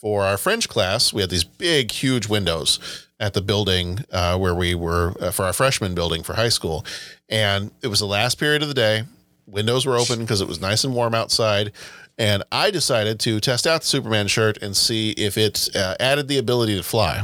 for 0.00 0.22
our 0.24 0.38
French 0.38 0.68
class, 0.68 1.12
we 1.12 1.20
had 1.20 1.28
these 1.30 1.42
big, 1.42 1.90
huge 1.90 2.28
windows 2.28 2.78
at 3.18 3.34
the 3.34 3.40
building 3.42 4.04
uh, 4.12 4.38
where 4.38 4.54
we 4.54 4.76
were 4.76 5.12
uh, 5.20 5.32
for 5.32 5.44
our 5.44 5.52
freshman 5.52 5.94
building 5.96 6.22
for 6.22 6.34
high 6.34 6.50
school, 6.50 6.84
and 7.28 7.72
it 7.82 7.88
was 7.88 7.98
the 7.98 8.06
last 8.06 8.38
period 8.38 8.62
of 8.62 8.68
the 8.68 8.74
day. 8.74 9.02
Windows 9.46 9.84
were 9.84 9.96
open 9.96 10.20
because 10.20 10.40
it 10.40 10.46
was 10.46 10.60
nice 10.60 10.84
and 10.84 10.94
warm 10.94 11.14
outside, 11.16 11.72
and 12.18 12.42
I 12.50 12.70
decided 12.70 13.20
to 13.20 13.40
test 13.40 13.66
out 13.66 13.82
the 13.82 13.86
Superman 13.86 14.26
shirt 14.26 14.58
and 14.60 14.76
see 14.76 15.10
if 15.12 15.38
it 15.38 15.68
uh, 15.74 15.94
added 16.00 16.28
the 16.28 16.38
ability 16.38 16.76
to 16.76 16.82
fly. 16.82 17.22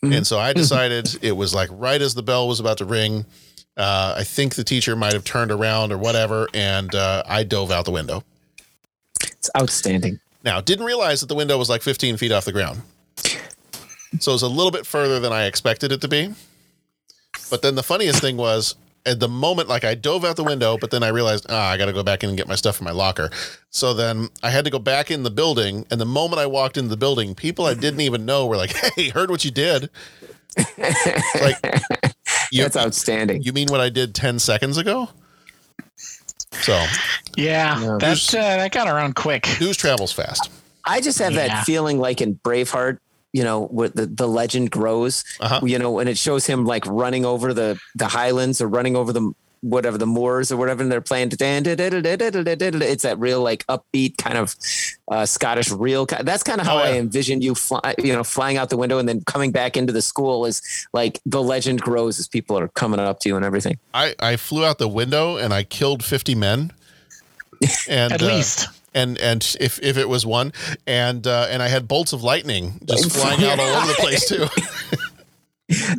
And 0.00 0.24
so 0.24 0.38
I 0.38 0.52
decided 0.52 1.18
it 1.22 1.32
was 1.32 1.52
like 1.54 1.68
right 1.72 2.00
as 2.00 2.14
the 2.14 2.22
bell 2.22 2.46
was 2.46 2.60
about 2.60 2.78
to 2.78 2.84
ring. 2.84 3.26
Uh, 3.76 4.14
I 4.18 4.24
think 4.24 4.54
the 4.54 4.64
teacher 4.64 4.94
might 4.94 5.12
have 5.12 5.24
turned 5.24 5.50
around 5.50 5.92
or 5.92 5.98
whatever, 5.98 6.48
and 6.54 6.94
uh, 6.94 7.24
I 7.26 7.42
dove 7.42 7.70
out 7.72 7.84
the 7.84 7.90
window. 7.90 8.22
It's 9.20 9.50
outstanding. 9.56 10.20
Now, 10.44 10.60
didn't 10.60 10.84
realize 10.84 11.20
that 11.20 11.26
the 11.26 11.34
window 11.34 11.58
was 11.58 11.68
like 11.68 11.82
15 11.82 12.16
feet 12.16 12.30
off 12.30 12.44
the 12.44 12.52
ground. 12.52 12.80
So 14.20 14.30
it 14.30 14.34
was 14.34 14.42
a 14.42 14.48
little 14.48 14.70
bit 14.70 14.86
further 14.86 15.20
than 15.20 15.32
I 15.32 15.46
expected 15.46 15.92
it 15.92 16.00
to 16.00 16.08
be. 16.08 16.32
But 17.50 17.62
then 17.62 17.74
the 17.74 17.82
funniest 17.82 18.20
thing 18.20 18.36
was 18.36 18.76
at 19.06 19.20
the 19.20 19.28
moment, 19.28 19.68
like 19.68 19.84
I 19.84 19.94
dove 19.94 20.24
out 20.24 20.36
the 20.36 20.44
window, 20.44 20.76
but 20.78 20.90
then 20.90 21.02
I 21.02 21.08
realized, 21.08 21.46
ah, 21.48 21.70
I 21.70 21.76
got 21.76 21.86
to 21.86 21.92
go 21.92 22.02
back 22.02 22.22
in 22.22 22.28
and 22.28 22.36
get 22.36 22.46
my 22.48 22.54
stuff 22.56 22.76
from 22.76 22.84
my 22.84 22.90
locker. 22.90 23.30
So 23.70 23.94
then 23.94 24.28
I 24.42 24.50
had 24.50 24.64
to 24.64 24.70
go 24.70 24.78
back 24.78 25.10
in 25.10 25.22
the 25.22 25.30
building. 25.30 25.86
And 25.90 26.00
the 26.00 26.04
moment 26.06 26.40
I 26.40 26.46
walked 26.46 26.76
into 26.76 26.90
the 26.90 26.96
building, 26.96 27.34
people 27.34 27.64
I 27.66 27.74
didn't 27.74 28.00
even 28.00 28.26
know 28.26 28.46
were 28.46 28.56
like, 28.56 28.74
hey, 28.96 29.08
heard 29.10 29.30
what 29.30 29.44
you 29.44 29.50
did. 29.50 29.88
like, 31.40 31.56
you, 32.50 32.62
That's 32.62 32.76
outstanding. 32.76 33.42
you 33.42 33.52
mean 33.52 33.68
what 33.70 33.80
I 33.80 33.88
did 33.90 34.14
10 34.14 34.38
seconds 34.38 34.76
ago? 34.76 35.08
So 36.62 36.72
Yeah, 37.36 37.78
Yeah. 37.80 37.96
that 38.00 38.34
uh, 38.34 38.56
that 38.56 38.72
got 38.72 38.88
around 38.88 39.14
quick. 39.14 39.46
news 39.60 39.76
travels 39.76 40.12
fast. 40.12 40.50
I 40.84 41.00
just 41.00 41.18
have 41.18 41.32
Yeah. 41.34 41.48
that 41.48 41.64
feeling 41.66 41.98
like 41.98 42.20
in 42.20 42.36
Braveheart, 42.36 42.98
you 43.32 43.44
know, 43.44 43.66
where 43.66 43.88
the, 43.88 44.06
the 44.06 44.26
legend 44.26 44.70
grows, 44.70 45.24
Uh-huh. 45.40 45.60
you 45.64 45.78
know, 45.78 45.98
and 45.98 46.08
it 46.08 46.16
shows 46.18 46.46
him 46.46 46.64
like 46.64 46.86
running 46.86 47.24
over 47.24 47.52
the, 47.52 47.78
the 47.94 48.08
highlands 48.08 48.60
or 48.60 48.68
running 48.68 48.96
over 48.96 49.12
the, 49.12 49.32
whatever 49.60 49.98
the 49.98 50.06
moors 50.06 50.52
or 50.52 50.56
whatever, 50.56 50.82
and 50.82 50.90
they're 50.92 51.00
playing. 51.00 51.30
It's 51.32 53.02
that 53.02 53.16
real 53.18 53.42
like 53.42 53.66
upbeat 53.66 54.16
kind 54.16 54.38
of 54.38 54.54
uh, 55.10 55.26
Scottish 55.26 55.70
reel. 55.72 56.06
That's 56.06 56.42
kind 56.44 56.60
of 56.60 56.66
how 56.66 56.76
Oh, 56.76 56.82
I 56.82 56.92
envision 56.92 57.42
you, 57.42 57.54
fly, 57.56 57.94
you 57.98 58.12
know, 58.12 58.22
flying 58.22 58.56
out 58.56 58.70
the 58.70 58.76
window 58.76 58.98
and 58.98 59.08
then 59.08 59.20
coming 59.22 59.50
back 59.50 59.76
into 59.76 59.92
the 59.92 60.00
school 60.02 60.46
is 60.46 60.62
like 60.92 61.20
the 61.26 61.42
legend 61.42 61.80
grows 61.80 62.18
as 62.20 62.28
people 62.28 62.56
are 62.56 62.68
coming 62.68 63.00
up 63.00 63.18
to 63.20 63.28
you 63.28 63.36
and 63.36 63.44
everything. 63.44 63.78
I, 63.92 64.14
I 64.20 64.36
flew 64.36 64.64
out 64.64 64.78
the 64.78 64.88
window 64.88 65.36
and 65.36 65.52
I 65.52 65.64
killed 65.64 66.04
50 66.04 66.34
men. 66.36 66.70
and 67.88 68.12
At 68.12 68.22
uh, 68.22 68.26
least. 68.26 68.68
And 68.94 69.18
and 69.18 69.56
if 69.60 69.78
if 69.82 69.96
it 69.96 70.08
was 70.08 70.24
one, 70.26 70.52
and 70.86 71.26
uh, 71.26 71.46
and 71.50 71.62
I 71.62 71.68
had 71.68 71.86
bolts 71.88 72.12
of 72.12 72.22
lightning 72.22 72.80
just 72.84 73.12
flying 73.12 73.44
out 73.44 73.58
all 73.58 73.66
over 73.66 73.86
the 73.86 73.94
place 73.94 74.28
too. 74.28 74.46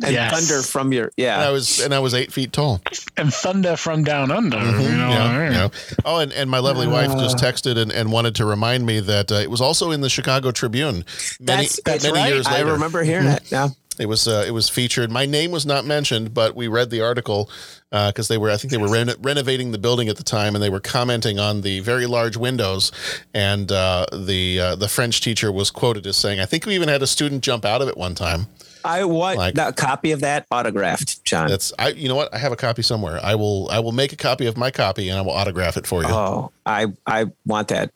and 0.02 0.12
Yes. 0.12 0.32
thunder 0.48 0.62
from 0.66 0.92
your 0.92 1.12
And 1.16 1.28
I 1.42 1.50
was 1.50 1.78
and 1.80 1.94
I 1.94 2.00
was 2.00 2.12
eight 2.12 2.32
feet 2.32 2.52
tall. 2.52 2.80
And 3.16 3.32
thunder 3.32 3.76
from 3.76 4.02
down 4.02 4.32
under. 4.32 4.58
You 4.58 4.64
know, 4.64 4.70
Mm-hmm. 4.72 5.10
Yeah, 5.10 5.50
yeah. 5.52 5.68
Oh, 6.04 6.18
and, 6.18 6.32
and 6.32 6.50
my 6.50 6.58
lovely 6.58 6.88
wife 6.88 7.12
just 7.18 7.36
Uh. 7.42 7.46
texted 7.50 7.76
and, 7.78 7.92
and 7.92 8.10
wanted 8.10 8.34
to 8.36 8.44
remind 8.44 8.84
me 8.84 8.98
that 9.00 9.30
uh, 9.30 9.36
it 9.36 9.48
was 9.50 9.60
also 9.60 9.92
in 9.92 10.00
the 10.00 10.08
Chicago 10.10 10.50
Tribune 10.50 11.04
many 11.38 11.62
That's, 11.62 11.80
that's 11.84 12.02
many 12.04 12.18
right. 12.18 12.32
years 12.32 12.46
later. 12.50 12.68
I 12.68 12.72
remember 12.72 13.02
hearing 13.04 13.28
it. 13.28 13.42
Yeah. 13.52 13.68
It 14.00 14.06
was 14.08 14.26
uh, 14.26 14.44
it 14.46 14.52
was 14.52 14.68
featured. 14.68 15.10
My 15.10 15.26
name 15.26 15.50
was 15.50 15.66
not 15.66 15.84
mentioned, 15.84 16.32
but 16.32 16.56
we 16.56 16.68
read 16.68 16.88
the 16.90 17.02
article 17.02 17.50
because 17.90 18.28
they 18.28 18.38
were 18.38 18.50
I 18.50 18.56
think 18.56 18.70
they 18.70 18.78
were 18.78 18.88
reno- 18.88 19.14
renovating 19.20 19.72
the 19.72 19.78
building 19.78 20.08
at 20.08 20.16
the 20.16 20.24
time, 20.24 20.54
and 20.54 20.62
they 20.64 20.70
were 20.70 20.80
commenting 20.80 21.38
on 21.38 21.60
the 21.60 21.80
very 21.80 22.06
large 22.06 22.36
windows. 22.36 22.92
And 23.34 23.70
uh, 23.70 24.06
the 24.12 24.58
uh, 24.60 24.76
the 24.76 24.88
French 24.88 25.20
teacher 25.20 25.52
was 25.52 25.70
quoted 25.70 26.06
as 26.06 26.16
saying, 26.16 26.40
"I 26.40 26.46
think 26.46 26.64
we 26.64 26.74
even 26.74 26.88
had 26.88 27.02
a 27.02 27.06
student 27.06 27.42
jump 27.42 27.64
out 27.66 27.82
of 27.82 27.88
it 27.88 27.96
one 27.98 28.14
time." 28.14 28.46
I 28.82 29.04
want 29.04 29.36
Like- 29.36 29.58
a 29.58 29.74
copy 29.74 30.12
of 30.12 30.20
that 30.20 30.46
autographed, 30.50 31.22
John. 31.26 31.48
That's 31.48 31.70
I. 31.78 31.88
You 31.90 32.08
know 32.08 32.16
what? 32.16 32.32
I 32.34 32.38
have 32.38 32.52
a 32.52 32.56
copy 32.56 32.80
somewhere. 32.80 33.20
I 33.22 33.34
will 33.34 33.68
I 33.70 33.80
will 33.80 33.92
make 33.92 34.14
a 34.14 34.16
copy 34.16 34.46
of 34.46 34.56
my 34.56 34.70
copy 34.70 35.10
and 35.10 35.18
I 35.18 35.20
will 35.22 35.32
autograph 35.32 35.76
it 35.76 35.86
for 35.86 36.02
you. 36.02 36.08
Oh, 36.08 36.50
I 36.64 36.86
I 37.06 37.26
want 37.44 37.68
that. 37.68 37.90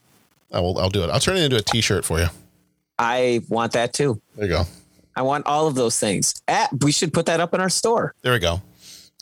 I 0.53 0.61
will. 0.61 0.79
I'll 0.79 0.91
do 0.91 1.03
it. 1.03 1.09
I'll 1.09 1.21
turn 1.21 1.39
it 1.39 1.45
into 1.45 1.57
a 1.57 1.63
T-shirt 1.63 2.05
for 2.05 2.21
you. 2.21 2.27
I 2.99 3.41
want 3.49 3.73
that 3.73 3.93
too. 3.95 4.21
There 4.37 4.45
you 4.47 4.53
go. 4.53 4.65
I 5.17 5.23
want 5.23 5.47
all 5.47 5.67
of 5.67 5.75
those 5.75 5.99
things. 5.99 6.35
Ah, 6.49 6.69
we 6.83 6.93
should 6.93 7.13
put 7.13 7.27
that 7.27 7.41
up 7.41 7.55
in 7.55 7.61
our 7.61 7.69
store. 7.71 8.15
There 8.23 8.33
we 8.33 8.39
go. 8.39 8.61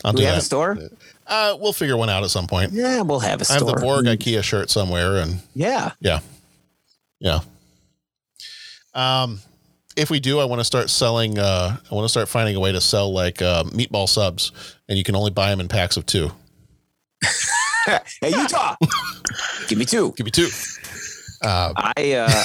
I'll 0.05 0.13
Do 0.13 0.19
do 0.19 0.23
we 0.23 0.27
have 0.27 0.37
that. 0.37 0.43
a 0.43 0.45
store? 0.45 0.79
Uh, 1.27 1.57
we'll 1.61 1.73
figure 1.73 1.97
one 1.97 2.09
out 2.09 2.25
at 2.25 2.31
some 2.31 2.47
point. 2.47 2.73
Yeah, 2.73 3.03
we'll 3.03 3.21
have 3.21 3.41
a 3.41 3.45
store. 3.45 3.57
I 3.57 3.59
have 3.71 3.75
the 3.77 3.81
Borg 3.81 4.07
IKEA 4.07 4.43
shirt 4.43 4.71
somewhere, 4.71 5.19
and 5.19 5.41
Yeah. 5.55 5.93
yeah, 6.01 6.21
yeah. 7.21 7.41
Um, 8.95 9.41
if 9.97 10.11
we 10.11 10.21
do, 10.21 10.39
I 10.41 10.45
want 10.45 10.61
to 10.61 10.65
start 10.65 10.91
selling. 10.91 11.39
Uh, 11.39 11.77
I 11.91 11.95
want 11.95 12.05
to 12.05 12.09
start 12.09 12.29
finding 12.29 12.57
a 12.57 12.61
way 12.61 12.73
to 12.73 12.81
sell 12.81 13.13
like 13.13 13.41
uh, 13.43 13.65
meatball 13.65 14.09
subs, 14.09 14.53
and 14.89 14.99
you 14.99 15.05
can 15.05 15.15
only 15.15 15.31
buy 15.31 15.51
them 15.51 15.61
in 15.61 15.69
packs 15.69 15.97
of 15.97 16.07
two. 16.07 16.31
hey, 17.87 17.99
Utah, 18.31 18.77
give 19.69 19.79
me 19.79 19.85
two. 19.85 20.13
Give 20.17 20.25
me 20.25 20.31
two. 20.31 20.49
Uh, 21.43 21.73
I 21.77 22.13
uh, 22.13 22.45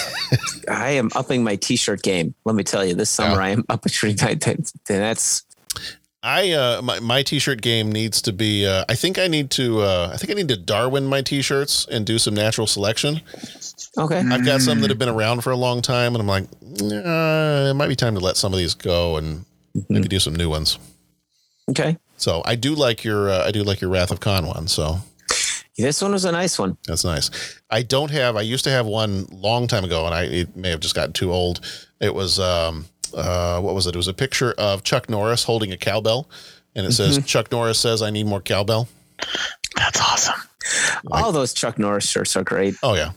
I 0.69 0.89
am 0.91 1.09
upping 1.15 1.43
my 1.43 1.55
t-shirt 1.55 2.01
game. 2.01 2.33
Let 2.45 2.55
me 2.55 2.63
tell 2.63 2.85
you, 2.85 2.95
this 2.95 3.09
summer 3.09 3.41
I 3.41 3.49
am 3.49 3.63
upping 3.69 3.91
my. 4.01 4.35
That's 4.87 5.45
I 6.23 6.51
uh, 6.51 6.81
my 6.81 6.99
my 6.99 7.23
T-shirt 7.23 7.61
game 7.61 7.91
needs 7.91 8.21
to 8.23 8.33
be. 8.33 8.65
Uh, 8.65 8.83
I 8.89 8.95
think 8.95 9.17
I 9.17 9.27
need 9.27 9.49
to. 9.51 9.81
Uh, 9.81 10.11
I 10.13 10.17
think 10.17 10.31
I 10.31 10.33
need 10.33 10.49
to 10.49 10.57
Darwin 10.57 11.05
my 11.05 11.21
T-shirts 11.21 11.87
and 11.89 12.05
do 12.05 12.17
some 12.17 12.33
natural 12.33 12.67
selection. 12.67 13.21
okay. 13.97 14.19
I've 14.19 14.43
got 14.43 14.61
some 14.61 14.81
that 14.81 14.89
have 14.89 14.99
been 14.99 15.09
around 15.09 15.41
for 15.41 15.51
a 15.51 15.55
long 15.55 15.81
time, 15.81 16.15
and 16.15 16.21
I'm 16.21 16.27
like, 16.27 16.43
uh, 16.43 17.69
it 17.69 17.75
might 17.75 17.87
be 17.87 17.95
time 17.95 18.15
to 18.15 18.19
let 18.19 18.35
some 18.35 18.51
of 18.51 18.59
these 18.59 18.73
go 18.73 19.17
and 19.17 19.45
maybe 19.89 20.07
do 20.07 20.19
some 20.19 20.35
new 20.35 20.49
ones. 20.49 20.79
Okay. 21.69 21.97
So 22.17 22.41
I 22.45 22.55
do 22.55 22.73
like 22.73 23.03
your 23.03 23.29
uh, 23.29 23.45
I 23.47 23.51
do 23.51 23.63
like 23.63 23.79
your 23.79 23.91
Wrath 23.91 24.11
of 24.11 24.19
Khan 24.19 24.47
one. 24.47 24.67
So 24.67 24.97
This 25.77 26.01
one 26.01 26.11
was 26.11 26.25
a 26.25 26.31
nice 26.31 26.57
one. 26.57 26.77
that's 26.87 27.03
nice. 27.05 27.29
I 27.69 27.83
don't 27.83 28.09
have. 28.11 28.35
I 28.35 28.41
used 28.41 28.63
to 28.63 28.71
have 28.71 28.85
one 28.87 29.27
long 29.31 29.67
time 29.67 29.83
ago, 29.83 30.05
and 30.05 30.13
I 30.15 30.23
it 30.23 30.55
may 30.55 30.69
have 30.69 30.79
just 30.79 30.95
gotten 30.95 31.13
too 31.13 31.31
old. 31.31 31.59
It 31.99 32.13
was 32.15 32.39
um 32.39 32.85
uh 33.13 33.61
what 33.61 33.75
was 33.75 33.85
it? 33.87 33.93
It 33.93 33.97
was 33.97 34.07
a 34.07 34.13
picture 34.13 34.53
of 34.57 34.83
Chuck 34.83 35.09
Norris 35.09 35.43
holding 35.43 35.71
a 35.71 35.77
cowbell, 35.77 36.29
and 36.75 36.85
it 36.87 36.93
says 36.93 37.23
Chuck 37.25 37.51
Norris 37.51 37.79
says 37.79 38.01
I 38.01 38.09
need 38.09 38.25
more 38.25 38.41
cowbell. 38.41 38.87
That's 39.75 40.01
awesome. 40.01 40.41
All 41.11 41.31
those 41.31 41.53
Chuck 41.53 41.77
Norris 41.77 42.09
shirts 42.09 42.35
are 42.35 42.43
great. 42.43 42.75
Oh 42.81 42.95
yeah. 42.95 43.11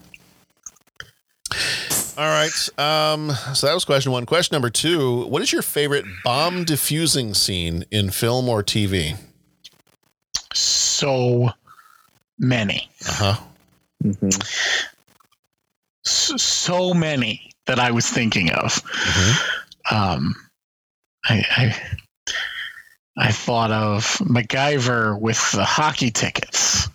All 2.19 2.29
right. 2.29 2.51
Um, 2.79 3.31
so 3.55 3.67
that 3.67 3.73
was 3.75 3.85
question 3.87 4.13
one. 4.13 4.27
Question 4.27 4.55
number 4.55 4.69
two: 4.71 5.25
What 5.27 5.41
is 5.41 5.53
your 5.53 5.63
favorite 5.63 6.05
bomb 6.25 6.65
diffusing 6.65 7.33
scene 7.33 7.85
in 7.91 8.11
film 8.11 8.49
or 8.49 8.63
TV? 8.63 9.17
So 10.53 11.51
many. 12.41 12.89
Uh 13.07 13.13
huh. 13.13 13.41
S- 16.05 16.43
so 16.43 16.95
many 16.95 17.53
that 17.67 17.79
I 17.79 17.93
was 17.93 18.09
thinking 18.09 18.51
of. 18.51 18.83
Mm-hmm. 18.83 19.95
Um, 19.95 20.35
I, 21.25 21.45
I 21.57 21.77
I 23.17 23.33
thought 23.33 23.71
of 23.71 24.05
MacGyver 24.19 25.21
with 25.21 25.53
the 25.53 25.65
hockey 25.65 26.11
tickets. 26.11 26.89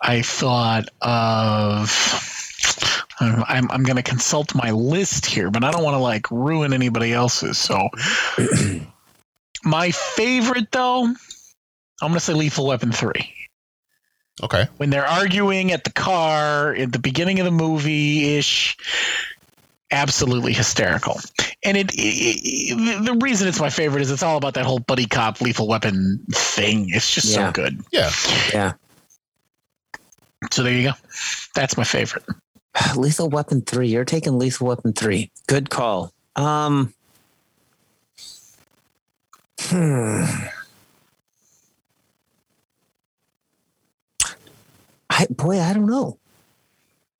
I 0.00 0.22
thought 0.22 0.88
of. 1.00 2.28
I'm, 3.20 3.44
I'm, 3.46 3.70
I'm 3.70 3.82
going 3.82 3.96
to 3.96 4.02
consult 4.02 4.54
my 4.54 4.70
list 4.70 5.26
here, 5.26 5.50
but 5.50 5.62
I 5.62 5.70
don't 5.70 5.84
want 5.84 5.94
to 5.94 6.00
like 6.00 6.30
ruin 6.30 6.72
anybody 6.72 7.12
else's. 7.12 7.58
So, 7.58 7.88
my 9.64 9.90
favorite 9.90 10.72
though, 10.72 11.04
I'm 11.04 11.16
going 12.00 12.14
to 12.14 12.20
say 12.20 12.34
Lethal 12.34 12.66
Weapon 12.66 12.90
3 12.90 13.41
Okay. 14.42 14.66
when 14.78 14.90
they're 14.90 15.06
arguing 15.06 15.70
at 15.72 15.84
the 15.84 15.92
car 15.92 16.74
at 16.74 16.90
the 16.92 16.98
beginning 16.98 17.38
of 17.38 17.44
the 17.44 17.50
movie 17.52 18.36
ish 18.36 18.76
absolutely 19.90 20.52
hysterical 20.52 21.20
and 21.62 21.76
it, 21.76 21.92
it- 21.92 22.40
it- 22.42 23.04
the 23.04 23.14
reason 23.22 23.46
it's 23.46 23.60
my 23.60 23.70
favorite 23.70 24.00
is 24.02 24.10
it's 24.10 24.22
all 24.22 24.36
about 24.36 24.54
that 24.54 24.64
whole 24.64 24.78
buddy 24.80 25.06
cop 25.06 25.40
lethal 25.40 25.68
weapon 25.68 26.18
thing 26.32 26.86
it's 26.90 27.14
just 27.14 27.28
Yeah. 27.28 27.48
so 27.48 27.52
good 27.52 27.80
Yeah. 27.92 28.10
Yeah. 28.52 28.72
so 30.50 30.62
there 30.62 30.72
you 30.72 30.84
go 30.90 30.92
that's 31.54 31.76
my 31.76 31.84
favorite 31.84 32.24
Lethal 32.96 33.28
Weapon 33.28 33.60
3. 33.60 33.86
You're 33.86 34.06
taking 34.06 34.38
Lethal 34.38 34.66
Weapon 34.68 34.94
3. 34.94 35.30
Good 35.46 35.68
call. 35.68 36.10
Um 36.36 36.94
hmm. 39.60 40.24
I 45.12 45.26
boy, 45.30 45.60
I 45.60 45.72
don't 45.72 45.86
know. 45.86 46.18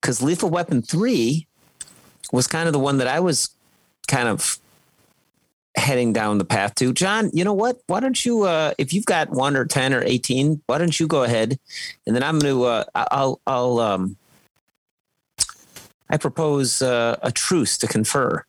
Cuz 0.01 0.23
Lethal 0.23 0.51
Weapon 0.51 0.83
3 0.83 1.47
was 2.33 2.47
kind 2.47 2.67
of 2.67 2.73
the 2.73 2.79
one 2.79 2.99
that 2.99 3.07
I 3.07 3.21
was 3.21 3.51
kind 4.09 4.29
of 4.29 4.59
heading 5.77 6.13
down 6.13 6.39
the 6.39 6.45
path 6.45 6.75
to. 6.77 6.93
John, 6.93 7.31
you 7.33 7.45
know 7.45 7.53
what? 7.53 7.81
Why 7.87 8.01
don't 8.01 8.25
you 8.25 8.43
uh 8.43 8.73
if 8.79 8.93
you've 8.93 9.05
got 9.07 9.31
1 9.31 9.57
or 9.57 9.65
10 9.65 9.95
or 9.95 10.03
18, 10.03 10.63
why 10.67 10.79
don't 10.79 10.99
you 10.99 11.07
go 11.07 11.23
ahead 11.23 11.59
and 12.07 12.17
then 12.17 12.23
I'm 12.23 12.39
going 12.39 12.55
to 12.55 12.65
uh 12.65 12.85
I'll 12.95 13.41
I'll 13.47 13.79
um 13.79 14.17
I 16.13 16.19
propose 16.19 16.83
uh, 16.83 17.17
a 17.23 17.33
truce 17.33 17.79
to 17.79 17.87
confer. 17.87 18.45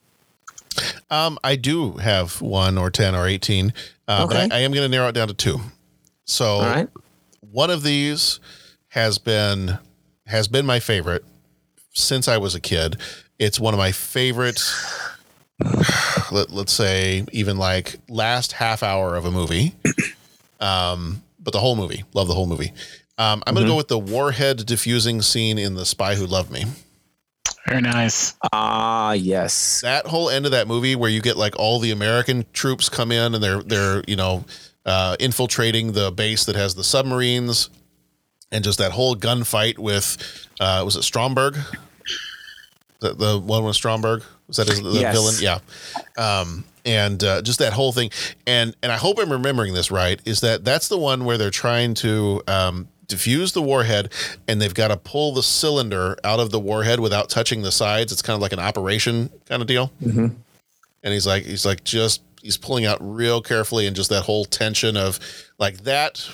Um, 1.10 1.38
I 1.42 1.56
do 1.56 1.92
have 1.92 2.42
one 2.42 2.76
or 2.76 2.90
ten 2.90 3.14
or 3.14 3.26
eighteen, 3.26 3.72
uh, 4.06 4.24
Okay. 4.24 4.48
but 4.48 4.52
I, 4.52 4.58
I 4.58 4.60
am 4.60 4.72
going 4.72 4.84
to 4.84 4.88
narrow 4.88 5.08
it 5.08 5.12
down 5.12 5.28
to 5.28 5.34
two. 5.34 5.60
So 6.26 6.60
right. 6.60 6.88
one 7.52 7.70
of 7.70 7.82
these 7.82 8.38
has 8.94 9.18
been 9.18 9.78
has 10.26 10.46
been 10.48 10.64
my 10.64 10.78
favorite 10.80 11.24
since 11.92 12.28
I 12.28 12.38
was 12.38 12.54
a 12.54 12.60
kid. 12.60 12.96
It's 13.40 13.58
one 13.58 13.74
of 13.74 13.78
my 13.78 13.90
favorite. 13.92 14.62
Let, 16.32 16.50
let's 16.50 16.72
say 16.72 17.24
even 17.32 17.58
like 17.58 17.96
last 18.08 18.52
half 18.52 18.82
hour 18.82 19.14
of 19.16 19.24
a 19.24 19.30
movie, 19.30 19.74
um, 20.60 21.22
but 21.38 21.52
the 21.52 21.60
whole 21.60 21.76
movie. 21.76 22.04
Love 22.14 22.28
the 22.28 22.34
whole 22.34 22.46
movie. 22.46 22.72
Um, 23.18 23.42
I'm 23.46 23.54
going 23.54 23.66
to 23.66 23.70
go 23.70 23.76
with 23.76 23.88
the 23.88 23.98
warhead 23.98 24.64
diffusing 24.66 25.22
scene 25.22 25.58
in 25.58 25.74
The 25.74 25.84
Spy 25.86 26.16
Who 26.16 26.26
Loved 26.26 26.50
Me. 26.50 26.64
very 27.68 27.80
nice 27.82 28.34
Ah, 28.52 29.12
yes. 29.12 29.80
that 29.82 30.06
whole 30.06 30.28
end 30.30 30.46
of 30.46 30.52
that 30.52 30.66
movie 30.66 30.96
where 30.96 31.10
you 31.10 31.20
get 31.22 31.36
like 31.36 31.56
all 31.56 31.78
the 31.78 31.92
American 31.92 32.44
troops 32.52 32.88
come 32.88 33.12
in 33.12 33.34
and 33.34 33.42
they're 33.44 33.62
they're 33.62 34.02
you 34.08 34.16
know 34.16 34.44
uh, 34.84 35.16
infiltrating 35.20 35.92
the 35.92 36.10
base 36.10 36.44
that 36.46 36.56
has 36.56 36.74
the 36.74 36.84
submarines, 36.84 37.70
and 38.52 38.62
just 38.64 38.78
that 38.78 38.92
whole 38.92 39.14
gunfight 39.16 39.78
with 39.78 40.16
uh, 40.60 40.82
was 40.84 40.96
it 40.96 41.02
Stromberg? 41.02 41.56
The 43.00 43.14
the 43.14 43.38
one 43.38 43.64
with 43.64 43.76
Stromberg 43.76 44.22
was 44.46 44.56
that 44.58 44.68
his, 44.68 44.82
the 44.82 44.90
Yes. 44.90 45.14
villain? 45.14 45.34
Yeah. 45.40 45.58
Um, 46.16 46.64
and 46.86 47.22
uh, 47.24 47.42
just 47.42 47.58
that 47.60 47.72
whole 47.72 47.92
thing, 47.92 48.10
and 48.46 48.74
and 48.82 48.92
I 48.92 48.96
hope 48.96 49.18
I'm 49.18 49.32
remembering 49.32 49.74
this 49.74 49.90
right. 49.90 50.20
Is 50.24 50.40
that 50.40 50.64
that's 50.64 50.88
the 50.88 50.98
one 50.98 51.24
where 51.24 51.38
they're 51.38 51.50
trying 51.50 51.94
to 51.94 52.42
um, 52.46 52.88
diffuse 53.06 53.52
the 53.52 53.62
warhead, 53.62 54.12
and 54.46 54.60
they've 54.60 54.74
got 54.74 54.88
to 54.88 54.96
pull 54.96 55.32
the 55.32 55.42
cylinder 55.42 56.16
out 56.24 56.40
of 56.40 56.50
the 56.50 56.60
warhead 56.60 57.00
without 57.00 57.30
touching 57.30 57.62
the 57.62 57.72
sides. 57.72 58.12
It's 58.12 58.22
kind 58.22 58.34
of 58.34 58.42
like 58.42 58.52
an 58.52 58.58
operation 58.60 59.30
kind 59.48 59.62
of 59.62 59.66
deal. 59.68 59.92
Mm-hmm. 60.02 60.26
And 61.02 61.12
he's 61.12 61.26
like, 61.26 61.44
he's 61.44 61.64
like 61.66 61.84
just 61.84 62.22
he's 62.42 62.58
pulling 62.58 62.84
out 62.84 62.98
real 63.00 63.40
carefully, 63.40 63.86
and 63.86 63.96
just 63.96 64.10
that 64.10 64.22
whole 64.22 64.44
tension 64.44 64.96
of 64.96 65.18
like 65.58 65.78
that. 65.84 66.28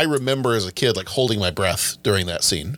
I 0.00 0.02
remember 0.04 0.54
as 0.54 0.66
a 0.66 0.72
kid 0.72 0.96
like 0.96 1.08
holding 1.08 1.38
my 1.38 1.50
breath 1.50 1.96
during 2.02 2.26
that 2.26 2.44
scene. 2.44 2.76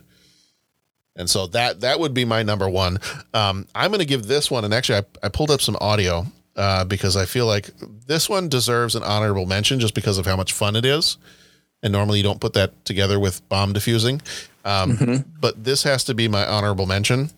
And 1.15 1.29
so 1.29 1.47
that 1.47 1.81
that 1.81 1.99
would 1.99 2.13
be 2.13 2.23
my 2.25 2.43
number 2.43 2.69
one. 2.69 2.99
Um, 3.33 3.65
I'm 3.75 3.91
going 3.91 3.99
to 3.99 4.05
give 4.05 4.23
this 4.27 4.49
one, 4.49 4.63
and 4.65 4.73
actually, 4.73 4.99
I, 4.99 5.25
I 5.25 5.29
pulled 5.29 5.51
up 5.51 5.61
some 5.61 5.77
audio 5.81 6.25
uh, 6.55 6.85
because 6.85 7.17
I 7.17 7.25
feel 7.25 7.45
like 7.45 7.69
this 8.07 8.29
one 8.29 8.47
deserves 8.49 8.95
an 8.95 9.03
honorable 9.03 9.45
mention 9.45 9.79
just 9.79 9.93
because 9.95 10.17
of 10.17 10.25
how 10.25 10.37
much 10.37 10.53
fun 10.53 10.75
it 10.75 10.85
is. 10.85 11.17
and 11.83 11.91
normally 11.91 12.17
you 12.19 12.23
don't 12.23 12.41
put 12.41 12.53
that 12.53 12.71
together 12.85 13.19
with 13.19 13.47
bomb 13.49 13.73
diffusing. 13.73 14.21
Um, 14.65 15.25
But 15.41 15.63
this 15.63 15.83
has 15.83 16.03
to 16.05 16.13
be 16.13 16.27
my 16.27 16.45
honorable 16.45 16.85
mention 16.85 17.29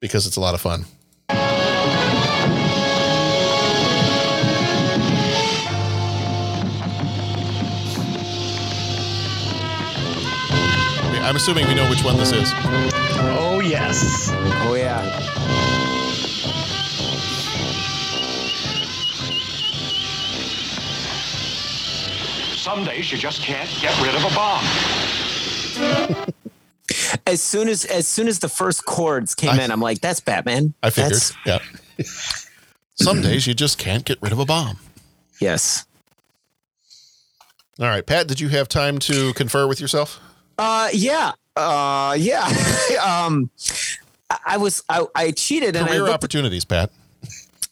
because 0.00 0.26
it's 0.26 0.36
a 0.36 0.40
lot 0.40 0.54
of 0.54 0.60
fun. 0.60 0.84
I'm 11.24 11.36
assuming 11.36 11.66
we 11.68 11.74
know 11.74 11.88
which 11.88 12.04
one 12.04 12.16
this 12.16 12.32
is. 12.32 12.52
Oh 12.56 13.60
yes. 13.64 14.28
Oh 14.32 14.74
yeah. 14.74 15.02
Some 22.56 22.84
days 22.84 23.12
you 23.12 23.18
just 23.18 23.42
can't 23.42 23.68
get 23.80 23.94
rid 24.02 24.14
of 24.14 24.24
a 24.24 24.34
bomb. 24.34 24.64
As 27.26 27.42
soon 27.42 27.68
as 27.68 27.84
as 27.86 28.06
soon 28.06 28.28
as 28.28 28.38
the 28.40 28.48
first 28.48 28.84
chords 28.84 29.34
came 29.34 29.58
in, 29.58 29.70
I'm 29.70 29.80
like, 29.80 30.00
"That's 30.00 30.20
Batman." 30.20 30.74
I 30.82 30.90
figured. 30.90 31.12
That's- 31.14 31.32
yeah. 31.46 32.04
Some 32.96 33.22
days 33.22 33.46
you 33.46 33.54
just 33.54 33.78
can't 33.78 34.04
get 34.04 34.18
rid 34.22 34.32
of 34.32 34.38
a 34.38 34.44
bomb. 34.44 34.78
Yes. 35.40 35.84
All 37.80 37.86
right, 37.86 38.06
Pat, 38.06 38.28
did 38.28 38.38
you 38.40 38.48
have 38.50 38.68
time 38.68 38.98
to 39.00 39.32
confer 39.34 39.66
with 39.66 39.80
yourself? 39.80 40.20
Uh, 40.58 40.88
yeah. 40.92 41.32
Uh, 41.56 42.16
yeah. 42.18 42.44
um, 43.04 43.50
I, 44.30 44.38
I 44.46 44.56
was 44.56 44.82
I, 44.88 45.06
I 45.14 45.30
cheated 45.30 45.76
and 45.76 45.86
I 45.86 45.98
Career 45.98 46.08
opportunities, 46.08 46.64
Pat. 46.64 46.90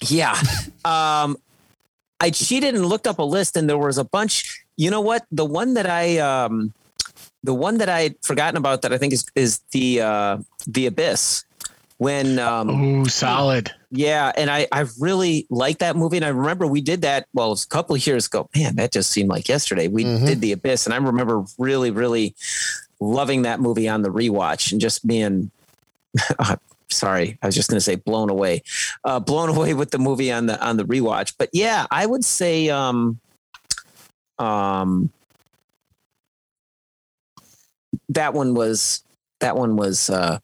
yeah. 0.09 0.39
Um, 0.85 1.37
I 2.21 2.31
cheated 2.31 2.75
and 2.75 2.87
looked 2.87 3.07
up 3.07 3.19
a 3.19 3.25
list, 3.25 3.57
and 3.57 3.69
there 3.69 3.79
was 3.79 3.99
a 3.99 4.05
bunch. 4.05 4.65
You 4.77 4.91
know 4.91 5.01
what? 5.01 5.27
The 5.33 5.45
one 5.45 5.75
that 5.75 5.87
I 5.87 6.19
um, 6.19 6.73
the 7.43 7.55
one 7.55 7.79
that 7.79 7.89
I 7.89 8.03
had 8.03 8.17
forgotten 8.23 8.57
about 8.57 8.83
that 8.83 8.93
I 8.93 8.99
think 8.99 9.13
is 9.13 9.27
is 9.35 9.61
the 9.73 10.01
uh, 10.01 10.39
the 10.67 10.87
abyss. 10.87 11.45
When 12.03 12.41
um, 12.41 12.69
Ooh, 12.69 13.05
solid. 13.05 13.71
Yeah, 13.93 14.33
and 14.37 14.51
I 14.51 14.67
I 14.73 14.87
really 14.99 15.47
like 15.51 15.79
that 15.79 15.95
movie, 15.95 16.17
and 16.17 16.27
I 16.27 16.31
remember 16.31 16.67
we 16.67 16.81
did 16.81 17.03
that. 17.03 17.29
Well, 17.33 17.47
it 17.47 17.51
was 17.51 17.65
a 17.65 17.69
couple 17.69 17.95
of 17.95 18.05
years 18.05 18.27
ago. 18.27 18.51
Man, 18.57 18.75
that 18.75 18.91
just 18.91 19.13
seemed 19.13 19.29
like 19.29 19.49
yesterday. 19.49 19.87
We 19.87 20.03
did 20.03 20.41
the 20.41 20.51
Abyss, 20.51 20.85
and 20.85 20.95
I 20.95 20.97
remember 20.97 21.45
really, 21.59 21.93
really 21.93 22.35
loving 22.99 23.43
that 23.43 23.61
movie 23.61 23.89
on 23.89 24.03
the 24.03 24.09
rewatch, 24.09 24.73
and 24.73 24.81
just 24.81 25.07
being. 25.07 25.53
sorry, 26.91 27.39
I 27.41 27.47
was 27.47 27.55
just 27.55 27.71
going 27.71 27.77
to 27.77 27.81
say 27.81 27.95
blown 27.95 28.31
away, 28.31 28.65
uh, 29.05 29.21
blown 29.21 29.49
away 29.57 29.73
with 29.73 29.93
the 29.93 29.99
movie 29.99 30.33
on 30.33 30.47
the 30.47 30.61
on 30.61 30.79
the 30.79 30.85
rewatch. 30.85 31.35
But 31.39 31.51
yeah, 31.53 31.87
I 31.89 32.05
would 32.05 32.25
say, 32.25 32.69
um, 32.69 33.21
um, 34.41 35.13
that 38.09 38.35
one 38.35 38.55
was 38.55 39.05
that 39.39 39.57
one 39.57 39.77
was 39.77 40.11
uh, 40.11 40.41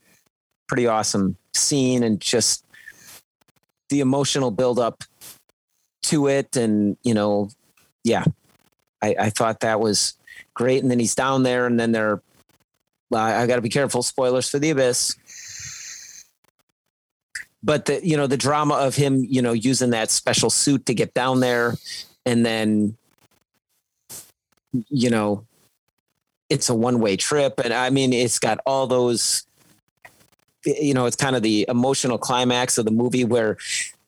pretty 0.69 0.87
awesome 0.87 1.37
scene, 1.55 2.03
and 2.03 2.21
just 2.21 2.65
the 3.89 4.01
emotional 4.01 4.51
buildup 4.51 5.05
to 6.03 6.27
it 6.29 6.57
and 6.57 6.97
you 7.03 7.15
know 7.15 7.51
yeah. 8.05 8.25
I, 9.03 9.15
I 9.19 9.31
thought 9.31 9.61
that 9.61 9.81
was 9.81 10.15
great. 10.55 10.83
And 10.83 10.91
then 10.91 10.99
he's 10.99 11.15
down 11.15 11.43
there 11.43 11.67
and 11.67 11.79
then 11.79 11.93
they're 11.93 12.21
well, 13.11 13.23
I, 13.23 13.43
I 13.43 13.47
got 13.47 13.57
to 13.57 13.63
be 13.63 13.69
careful. 13.69 14.03
Spoilers 14.03 14.49
for 14.49 14.59
the 14.59 14.71
abyss. 14.71 15.17
But 17.63 17.87
the 17.87 18.05
you 18.07 18.17
know 18.17 18.27
the 18.27 18.37
drama 18.37 18.75
of 18.75 18.95
him 18.95 19.25
you 19.29 19.43
know 19.43 19.53
using 19.53 19.91
that 19.91 20.11
special 20.11 20.51
suit 20.51 20.87
to 20.87 20.95
get 20.95 21.15
down 21.15 21.41
there 21.41 21.75
and 22.25 22.47
then 22.47 22.97
you 24.89 25.11
know 25.11 25.45
it's 26.49 26.69
a 26.69 26.75
one 26.75 27.01
way 27.01 27.17
trip. 27.17 27.61
And 27.63 27.75
i 27.75 27.91
mean 27.91 28.13
it's 28.13 28.39
got 28.39 28.61
all 28.65 28.87
those 28.87 29.47
you 30.65 30.95
know, 30.95 31.07
it's 31.07 31.17
kind 31.17 31.37
of 31.37 31.43
the 31.43 31.67
emotional 31.69 32.19
climax 32.19 32.79
of 32.79 32.85
the 32.85 32.91
movie 32.91 33.25
where 33.25 33.57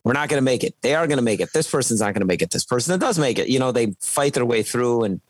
we're 0.03 0.15
not 0.15 0.29
going 0.29 0.39
to 0.39 0.45
make 0.45 0.65
it. 0.65 0.75
They 0.81 0.95
are 0.95 1.07
going 1.07 1.19
to 1.19 1.23
make 1.23 1.41
it. 1.41 1.53
This 1.53 1.71
person's 1.71 2.01
not 2.01 2.15
going 2.15 2.21
to 2.21 2.27
make 2.27 2.41
it. 2.43 2.51
This 2.51 2.65
person 2.65 2.93
that 2.93 3.05
does 3.05 3.19
make 3.19 3.39
it, 3.39 3.49
you 3.49 3.59
know, 3.59 3.71
they 3.71 3.95
fight 4.01 4.33
their 4.33 4.47
way 4.47 4.63
through. 4.63 5.05
And, 5.05 5.21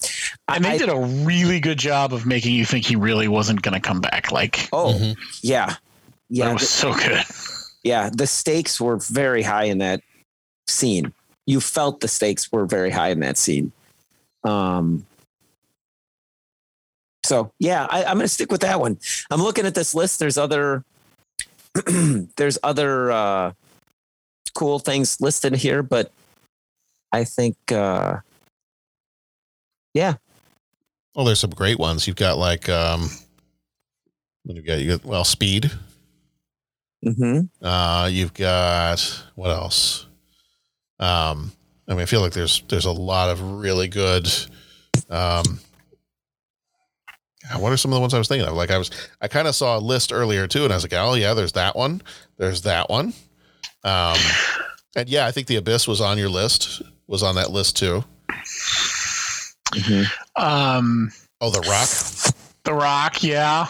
And 0.48 0.64
they 0.64 0.78
did 0.78 0.88
a 0.88 0.96
really 0.96 1.58
good 1.58 1.78
job 1.78 2.14
of 2.14 2.24
making 2.24 2.54
you 2.54 2.64
think 2.64 2.86
he 2.86 2.94
really 2.94 3.26
wasn't 3.26 3.62
going 3.62 3.74
to 3.74 3.80
come 3.80 4.00
back. 4.00 4.30
Like, 4.30 4.68
oh, 4.72 5.14
yeah. 5.42 5.74
Yeah. 6.28 6.46
that 6.46 6.54
was 6.54 6.68
so 6.68 6.94
good. 6.94 7.24
yeah. 7.82 8.10
The 8.12 8.28
stakes 8.28 8.80
were 8.80 8.98
very 8.98 9.42
high 9.42 9.64
in 9.64 9.78
that 9.78 10.02
scene. 10.68 11.12
You 11.46 11.60
felt 11.60 11.98
the 11.98 12.06
stakes 12.08 12.52
were 12.52 12.64
very 12.64 12.90
high 12.90 13.08
in 13.08 13.20
that 13.20 13.36
scene. 13.36 13.72
Um, 14.44 15.04
so 17.24 17.52
yeah, 17.58 17.86
I, 17.90 18.04
I'm 18.04 18.16
going 18.16 18.24
to 18.24 18.28
stick 18.28 18.52
with 18.52 18.60
that 18.62 18.78
one. 18.80 18.98
I'm 19.30 19.42
looking 19.42 19.66
at 19.66 19.74
this 19.74 19.94
list. 19.94 20.20
There's 20.20 20.38
other, 20.38 20.84
there's 22.36 22.58
other 22.62 23.10
uh, 23.10 23.52
cool 24.54 24.78
things 24.78 25.20
listed 25.20 25.54
here, 25.54 25.82
but 25.82 26.12
I 27.12 27.24
think, 27.24 27.56
uh, 27.72 28.18
yeah, 29.94 30.14
Oh, 31.16 31.24
there's 31.24 31.40
some 31.40 31.50
great 31.50 31.78
ones. 31.78 32.06
You've 32.06 32.16
got 32.16 32.38
like 32.38 32.68
um 32.68 33.08
what 34.44 34.56
you 34.56 34.62
got? 34.62 34.78
You 34.78 34.96
got 34.96 35.04
well, 35.04 35.24
speed. 35.24 35.70
Mm-hmm. 37.04 37.64
Uh 37.64 38.08
you've 38.10 38.34
got 38.34 39.24
what 39.34 39.50
else? 39.50 40.06
Um 40.98 41.52
I 41.88 41.92
mean 41.92 42.02
I 42.02 42.06
feel 42.06 42.20
like 42.20 42.32
there's 42.32 42.62
there's 42.68 42.84
a 42.84 42.92
lot 42.92 43.30
of 43.30 43.60
really 43.60 43.88
good 43.88 44.28
um 45.08 45.58
what 47.58 47.72
are 47.72 47.76
some 47.76 47.92
of 47.92 47.96
the 47.96 48.00
ones 48.00 48.14
I 48.14 48.18
was 48.18 48.28
thinking 48.28 48.48
of? 48.48 48.54
Like 48.54 48.70
I 48.70 48.78
was 48.78 48.90
I 49.20 49.28
kind 49.28 49.48
of 49.48 49.54
saw 49.54 49.78
a 49.78 49.80
list 49.80 50.12
earlier 50.12 50.46
too, 50.46 50.64
and 50.64 50.72
I 50.72 50.76
was 50.76 50.84
like, 50.84 50.92
oh 50.94 51.14
yeah, 51.14 51.34
there's 51.34 51.52
that 51.52 51.76
one. 51.76 52.02
There's 52.36 52.62
that 52.62 52.88
one. 52.90 53.12
Um 53.84 54.16
and 54.96 55.08
yeah, 55.08 55.26
I 55.26 55.32
think 55.32 55.46
the 55.46 55.56
abyss 55.56 55.88
was 55.88 56.00
on 56.00 56.18
your 56.18 56.28
list, 56.28 56.82
was 57.06 57.22
on 57.22 57.34
that 57.36 57.50
list 57.50 57.76
too. 57.76 58.04
Um, 60.36 61.10
Oh, 61.40 61.50
the 61.50 61.60
rock. 61.60 61.88
The 62.64 62.74
Rock, 62.74 63.22
yeah. 63.22 63.66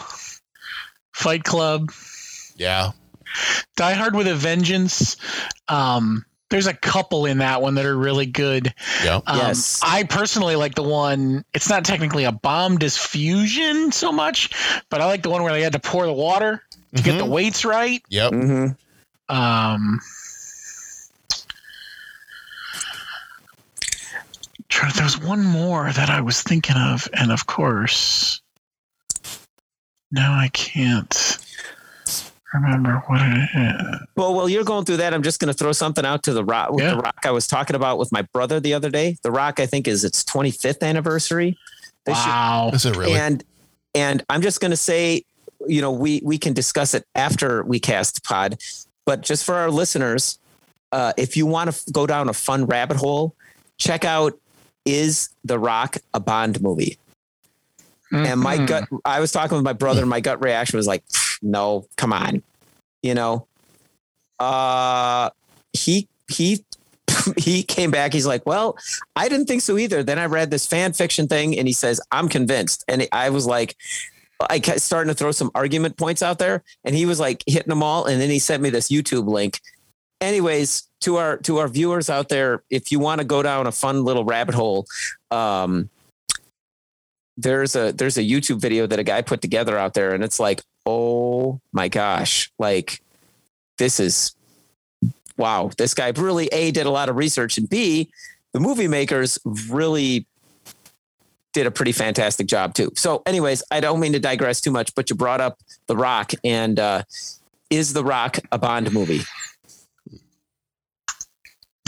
Fight 1.13 1.45
Club, 1.45 1.93
Yeah. 2.57 2.91
Die 3.77 3.93
Hard 3.93 4.17
with 4.17 4.27
a 4.27 4.35
Vengeance. 4.35 5.17
Um, 5.69 6.25
there's 6.51 6.66
a 6.66 6.74
couple 6.74 7.27
in 7.27 7.39
that 7.39 7.62
one 7.62 7.77
that 7.77 7.86
are 7.86 7.97
really 7.97 8.27
good. 8.27 8.74
Yeah. 9.05 9.20
Um, 9.27 9.39
Yes. 9.39 9.81
I 9.82 10.02
personally 10.05 10.56
like 10.56 10.74
the 10.74 10.82
one, 10.82 11.44
it's 11.55 11.68
not 11.70 11.85
technically 11.85 12.24
a 12.24 12.32
bomb 12.32 12.77
diffusion 12.78 13.93
so 13.93 14.12
much, 14.12 14.51
but 14.90 15.01
I 15.01 15.06
like 15.06 15.22
the 15.22 15.31
one 15.31 15.43
where 15.43 15.52
they 15.52 15.62
had 15.62 15.72
to 15.72 15.78
pour 15.78 16.05
the 16.06 16.12
water 16.12 16.62
to 16.97 17.02
get 17.02 17.18
the 17.18 17.24
weights 17.24 17.64
right. 17.64 18.02
Yep. 18.09 18.32
hmm 18.32 18.66
Um, 19.28 20.01
try- 24.68 24.90
there 24.93 25.05
was 25.05 25.18
one 25.18 25.44
more 25.44 25.90
that 25.93 26.10
I 26.10 26.20
was 26.20 26.43
thinking 26.43 26.77
of, 26.77 27.09
and 27.12 27.31
of 27.32 27.47
course, 27.47 28.40
now 30.10 30.32
I 30.35 30.48
can't 30.48 31.39
remember 32.55 33.02
what 33.06 33.20
it 33.22 33.48
is. 33.55 33.98
Well, 34.16 34.35
while 34.35 34.48
you're 34.48 34.64
going 34.64 34.85
through 34.85 34.98
that, 34.98 35.14
I'm 35.14 35.22
just 35.22 35.39
going 35.40 35.52
to 35.52 35.55
throw 35.56 35.72
something 35.72 36.05
out 36.05 36.22
to 36.24 36.32
the 36.32 36.44
rock. 36.44 36.72
With 36.72 36.85
Yeah. 36.85 36.94
the 36.94 37.01
rock 37.01 37.18
I 37.24 37.31
was 37.31 37.47
talking 37.47 37.77
about 37.77 37.98
with 37.98 38.10
my 38.12 38.22
brother 38.32 38.59
the 38.60 38.74
other 38.74 38.90
day. 38.90 39.16
The 39.22 39.31
rock, 39.31 39.60
I 39.60 39.66
think, 39.66 39.86
is 39.89 40.05
its 40.05 40.24
25th 40.24 40.82
anniversary. 40.82 41.56
this 42.06 42.16
year. 42.16 42.27
Wow. 42.35 42.70
Is 42.72 42.86
it 42.86 42.97
really? 42.97 43.12
And 43.14 43.44
and 43.94 44.24
I'm 44.31 44.40
just 44.40 44.60
going 44.60 44.70
to 44.70 44.77
say, 44.77 45.24
you 45.66 45.81
know, 45.82 45.90
we 45.93 46.20
we 46.24 46.39
can 46.39 46.55
discuss 46.55 46.94
it 46.94 47.05
after 47.14 47.62
we 47.64 47.78
cast 47.78 48.24
pod, 48.24 48.59
but 49.05 49.20
just 49.20 49.44
for 49.44 49.55
our 49.56 49.70
listeners, 49.70 50.39
uh, 50.93 51.12
if 51.18 51.36
you 51.36 51.44
want 51.44 51.70
to 51.70 51.77
f- 51.77 51.85
go 51.93 52.06
down 52.06 52.28
a 52.31 52.32
fun 52.32 52.64
rabbit 52.64 52.97
hole, 52.97 53.35
check 53.77 54.05
out 54.06 54.32
"Is 54.86 55.28
the 55.44 55.59
Rock 55.59 55.98
a 56.14 56.20
Bond 56.20 56.62
movie?" 56.62 56.97
And 58.12 58.40
my 58.40 58.56
Mhm. 58.59 58.66
gut, 58.66 58.89
I 59.05 59.20
was 59.20 59.31
talking 59.31 59.56
with 59.56 59.64
my 59.64 59.72
brother, 59.74 60.01
and 60.01 60.09
my 60.10 60.20
gut 60.20 60.43
reaction 60.43 60.78
was 60.78 60.86
like, 60.86 61.05
"No, 61.43 61.87
come 61.97 62.12
on," 62.12 62.43
you 63.03 63.15
know. 63.15 63.47
Uh, 64.39 65.31
he 65.73 66.09
he 66.29 66.65
he 67.37 67.62
came 67.62 67.91
back. 67.91 68.12
He's 68.12 68.27
like, 68.27 68.47
"Well, 68.47 68.77
I 69.17 69.29
didn't 69.29 69.47
think 69.47 69.62
so 69.62 69.79
either." 69.79 70.03
Then 70.03 70.19
I 70.19 70.27
read 70.27 70.51
this 70.51 70.67
fan 70.67 70.93
fiction 70.93 71.29
thing, 71.29 71.59
and 71.59 71.67
he 71.67 71.75
says, 71.75 72.01
"I'm 72.11 72.29
convinced." 72.29 72.85
And 72.89 73.07
I 73.12 73.31
was 73.31 73.47
like, 73.47 73.77
I 74.49 74.59
kept 74.59 74.81
starting 74.81 75.09
to 75.09 75.15
throw 75.15 75.33
some 75.33 75.51
argument 75.55 75.97
points 75.97 76.23
out 76.23 76.39
there, 76.39 76.62
and 76.85 76.95
he 76.95 77.05
was 77.05 77.21
like 77.21 77.43
hitting 77.47 77.69
them 77.69 77.83
all. 77.83 78.07
And 78.07 78.21
then 78.21 78.31
he 78.31 78.39
sent 78.39 78.62
me 78.62 78.71
this 78.71 78.89
YouTube 78.89 79.27
link. 79.27 79.61
Anyways, 80.21 80.89
to 81.01 81.17
our 81.17 81.37
to 81.39 81.59
our 81.59 81.69
viewers 81.69 82.09
out 82.09 82.29
there, 82.29 82.62
if 82.71 82.91
you 82.93 82.99
want 82.99 83.21
to 83.21 83.27
go 83.27 83.43
down 83.43 83.67
a 83.67 83.73
fun 83.73 84.05
little 84.05 84.25
rabbit 84.25 84.55
hole, 84.55 84.87
um, 85.31 85.91
there's 87.41 87.77
a 87.77 87.93
there's 87.93 88.19
a 88.19 88.23
YouTube 88.23 88.61
video 88.61 88.87
that 88.87 88.99
a 88.99 89.05
guy 89.05 89.23
put 89.23 89.41
together 89.41 89.79
out 89.79 89.95
there, 89.95 90.15
and 90.15 90.23
it's 90.23 90.41
like, 90.41 90.62
oh 90.87 91.61
my 91.73 91.89
gosh, 91.89 92.51
like 92.59 93.01
this 93.79 94.01
is 94.01 94.35
wow, 95.37 95.71
this 95.79 95.95
guy 95.95 96.12
really 96.17 96.47
A 96.49 96.71
did 96.71 96.87
a 96.87 96.91
lot 96.91 97.09
of 97.09 97.17
research 97.17 97.57
and 97.57 97.69
B, 97.69 98.11
the 98.53 98.61
movie 98.61 98.89
makers 98.89 99.39
really 99.69 100.27
did 101.53 101.67
a 101.67 101.71
pretty 101.71 101.93
fantastic 101.93 102.47
job 102.47 102.75
too. 102.75 102.93
So, 102.95 103.23
anyways, 103.27 103.62
I 103.71 103.81
don't 103.81 104.01
mean 104.01 104.12
to 104.12 104.21
digress 104.21 104.61
too 104.61 104.71
much, 104.71 104.95
but 104.95 105.09
you 105.11 105.17
brought 105.17 105.41
up 105.41 105.59
The 105.87 105.97
Rock, 105.97 106.33
and 106.45 106.79
uh, 106.79 107.03
is 107.71 107.93
The 107.93 108.05
Rock 108.05 108.39
a 108.53 108.59
Bond 108.59 108.93
movie? 108.93 109.23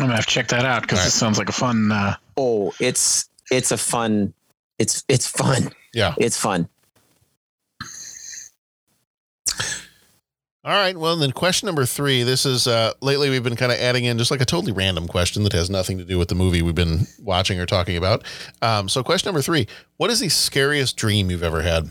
I'm 0.00 0.06
gonna 0.08 0.16
have 0.16 0.26
to 0.26 0.30
check 0.30 0.48
that 0.48 0.64
out 0.64 0.82
because 0.82 1.06
it 1.06 1.10
sounds 1.10 1.38
like 1.38 1.48
a 1.48 1.52
fun. 1.52 1.92
Uh, 1.92 2.16
Oh, 2.36 2.72
it's 2.80 3.28
it's 3.50 3.70
a 3.70 3.76
fun. 3.76 4.32
It's 4.82 5.04
it's 5.06 5.28
fun. 5.28 5.70
Yeah. 5.94 6.16
It's 6.18 6.36
fun. 6.36 6.68
All 10.64 10.72
right. 10.72 10.96
Well, 10.96 11.14
then 11.16 11.30
question 11.30 11.66
number 11.66 11.86
three. 11.86 12.24
This 12.24 12.44
is 12.44 12.66
uh, 12.66 12.92
lately 13.00 13.30
we've 13.30 13.44
been 13.44 13.54
kind 13.54 13.70
of 13.70 13.78
adding 13.78 14.06
in 14.06 14.18
just 14.18 14.32
like 14.32 14.40
a 14.40 14.44
totally 14.44 14.72
random 14.72 15.06
question 15.06 15.44
that 15.44 15.52
has 15.52 15.70
nothing 15.70 15.98
to 15.98 16.04
do 16.04 16.18
with 16.18 16.26
the 16.26 16.34
movie 16.34 16.62
we've 16.62 16.74
been 16.74 17.06
watching 17.22 17.60
or 17.60 17.66
talking 17.66 17.96
about. 17.96 18.24
Um, 18.60 18.88
so, 18.88 19.04
question 19.04 19.28
number 19.28 19.40
three: 19.40 19.68
What 19.98 20.10
is 20.10 20.18
the 20.18 20.28
scariest 20.28 20.96
dream 20.96 21.30
you've 21.30 21.44
ever 21.44 21.62
had? 21.62 21.88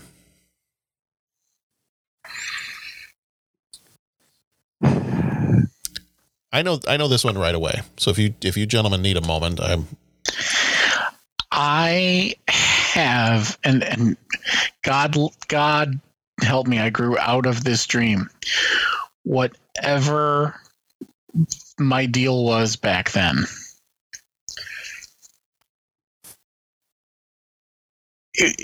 I 6.53 6.61
know, 6.61 6.81
I 6.89 6.97
know 6.97 7.07
this 7.07 7.23
one 7.23 7.37
right 7.37 7.55
away. 7.55 7.83
So 7.95 8.11
if 8.11 8.19
you 8.19 8.33
if 8.41 8.57
you 8.57 8.65
gentlemen 8.65 9.01
need 9.01 9.15
a 9.15 9.25
moment, 9.25 9.61
I'm 9.61 9.87
I 11.51 12.35
have, 12.93 13.57
and 13.63 13.83
and 13.83 14.17
God, 14.83 15.15
God 15.47 15.99
help 16.41 16.67
me, 16.67 16.79
I 16.79 16.89
grew 16.89 17.17
out 17.17 17.45
of 17.45 17.63
this 17.63 17.85
dream. 17.85 18.29
Whatever 19.23 20.59
my 21.79 22.05
deal 22.05 22.43
was 22.43 22.75
back 22.75 23.11
then. 23.11 23.45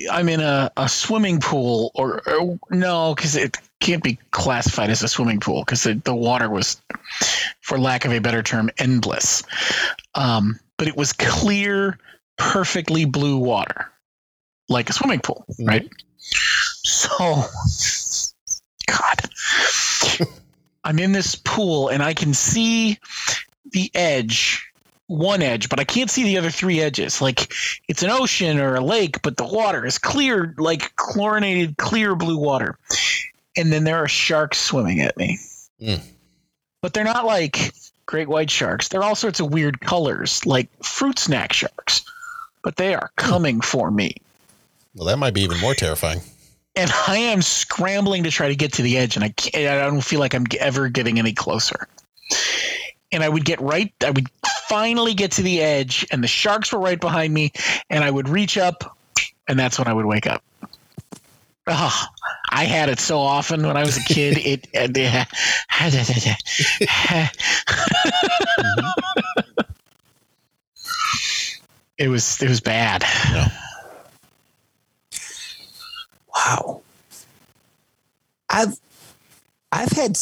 I'm 0.09 0.29
in 0.29 0.39
a, 0.39 0.71
a 0.77 0.87
swimming 0.87 1.39
pool, 1.39 1.91
or, 1.93 2.21
or 2.27 2.57
no, 2.69 3.13
because 3.13 3.35
it 3.35 3.57
can't 3.79 4.01
be 4.01 4.17
classified 4.31 4.89
as 4.89 5.03
a 5.03 5.07
swimming 5.07 5.39
pool 5.39 5.61
because 5.61 5.83
the, 5.83 5.95
the 5.95 6.15
water 6.15 6.49
was, 6.49 6.81
for 7.61 7.77
lack 7.77 8.05
of 8.05 8.11
a 8.11 8.19
better 8.19 8.41
term, 8.41 8.69
endless. 8.77 9.43
Um, 10.15 10.59
but 10.77 10.87
it 10.87 10.95
was 10.95 11.13
clear, 11.13 11.99
perfectly 12.37 13.05
blue 13.05 13.37
water, 13.37 13.91
like 14.69 14.89
a 14.89 14.93
swimming 14.93 15.19
pool, 15.19 15.45
mm-hmm. 15.51 15.65
right? 15.65 15.89
So, 16.83 17.43
God, 18.87 20.27
I'm 20.83 20.99
in 20.99 21.11
this 21.11 21.35
pool 21.35 21.89
and 21.89 22.01
I 22.01 22.13
can 22.13 22.33
see 22.33 22.99
the 23.71 23.91
edge, 23.93 24.65
one 25.07 25.41
edge, 25.41 25.69
but 25.69 25.79
I 25.79 25.83
can't 25.83 26.09
see 26.09 26.23
the 26.23 26.37
other 26.37 26.49
three 26.49 26.81
edges. 26.81 27.21
Like 27.21 27.53
it's 27.87 28.03
an 28.03 28.09
ocean 28.09 28.59
or 28.59 28.75
a 28.75 28.81
lake, 28.81 29.21
but 29.21 29.37
the 29.37 29.45
water 29.45 29.85
is 29.85 29.97
clear, 29.97 30.53
like 30.57 30.95
chlorinated, 30.95 31.77
clear 31.77 32.15
blue 32.15 32.37
water. 32.37 32.77
And 33.55 33.71
then 33.71 33.83
there 33.83 33.97
are 33.97 34.07
sharks 34.07 34.59
swimming 34.59 35.01
at 35.01 35.17
me. 35.17 35.39
Mm. 35.81 36.01
But 36.81 36.93
they're 36.93 37.03
not 37.03 37.25
like 37.25 37.73
great 38.05 38.27
white 38.27 38.49
sharks. 38.49 38.87
They're 38.87 39.03
all 39.03 39.15
sorts 39.15 39.39
of 39.39 39.51
weird 39.51 39.81
colors, 39.81 40.45
like 40.45 40.69
fruit 40.83 41.19
snack 41.19 41.53
sharks. 41.53 42.03
But 42.63 42.77
they 42.77 42.95
are 42.95 43.11
coming 43.15 43.61
for 43.61 43.91
me. 43.91 44.15
Well, 44.97 45.05
that 45.07 45.17
might 45.17 45.33
be 45.33 45.41
even 45.41 45.59
more 45.59 45.73
terrifying. 45.73 46.21
and 46.75 46.91
I 47.07 47.17
am 47.17 47.41
scrambling 47.41 48.23
to 48.23 48.31
try 48.31 48.49
to 48.49 48.55
get 48.55 48.73
to 48.73 48.81
the 48.81 48.97
edge, 48.97 49.15
and 49.15 49.23
I 49.23 49.29
can't, 49.29 49.67
I 49.67 49.85
don't 49.85 50.01
feel 50.01 50.19
like 50.19 50.33
I'm 50.33 50.45
ever 50.59 50.89
getting 50.89 51.17
any 51.19 51.33
closer. 51.33 51.87
And 53.11 53.23
I 53.23 53.29
would 53.29 53.45
get 53.45 53.59
right, 53.61 53.93
I 54.03 54.11
would 54.11 54.27
finally 54.67 55.13
get 55.13 55.31
to 55.33 55.41
the 55.41 55.61
edge, 55.61 56.05
and 56.11 56.23
the 56.23 56.27
sharks 56.27 56.71
were 56.73 56.79
right 56.79 56.99
behind 56.99 57.33
me, 57.33 57.51
and 57.89 58.03
I 58.03 58.11
would 58.11 58.29
reach 58.29 58.57
up, 58.57 58.97
and 59.47 59.57
that's 59.57 59.79
when 59.79 59.87
I 59.87 59.93
would 59.93 60.05
wake 60.05 60.27
up. 60.27 60.43
Oh, 61.67 62.05
I 62.49 62.63
had 62.63 62.89
it 62.89 62.99
so 62.99 63.19
often 63.19 63.65
when 63.65 63.75
I 63.75 63.83
was 63.83 63.97
a 63.97 64.03
kid. 64.03 64.37
It, 64.45 64.67
it 64.73 64.93
mm-hmm. 68.59 69.61
it 71.97 72.07
was 72.07 72.41
it 72.41 72.47
was 72.47 72.61
bad. 72.61 73.03
Wow. 76.37 76.81
I've 78.49 78.79
I've 79.71 79.89
had 79.89 80.17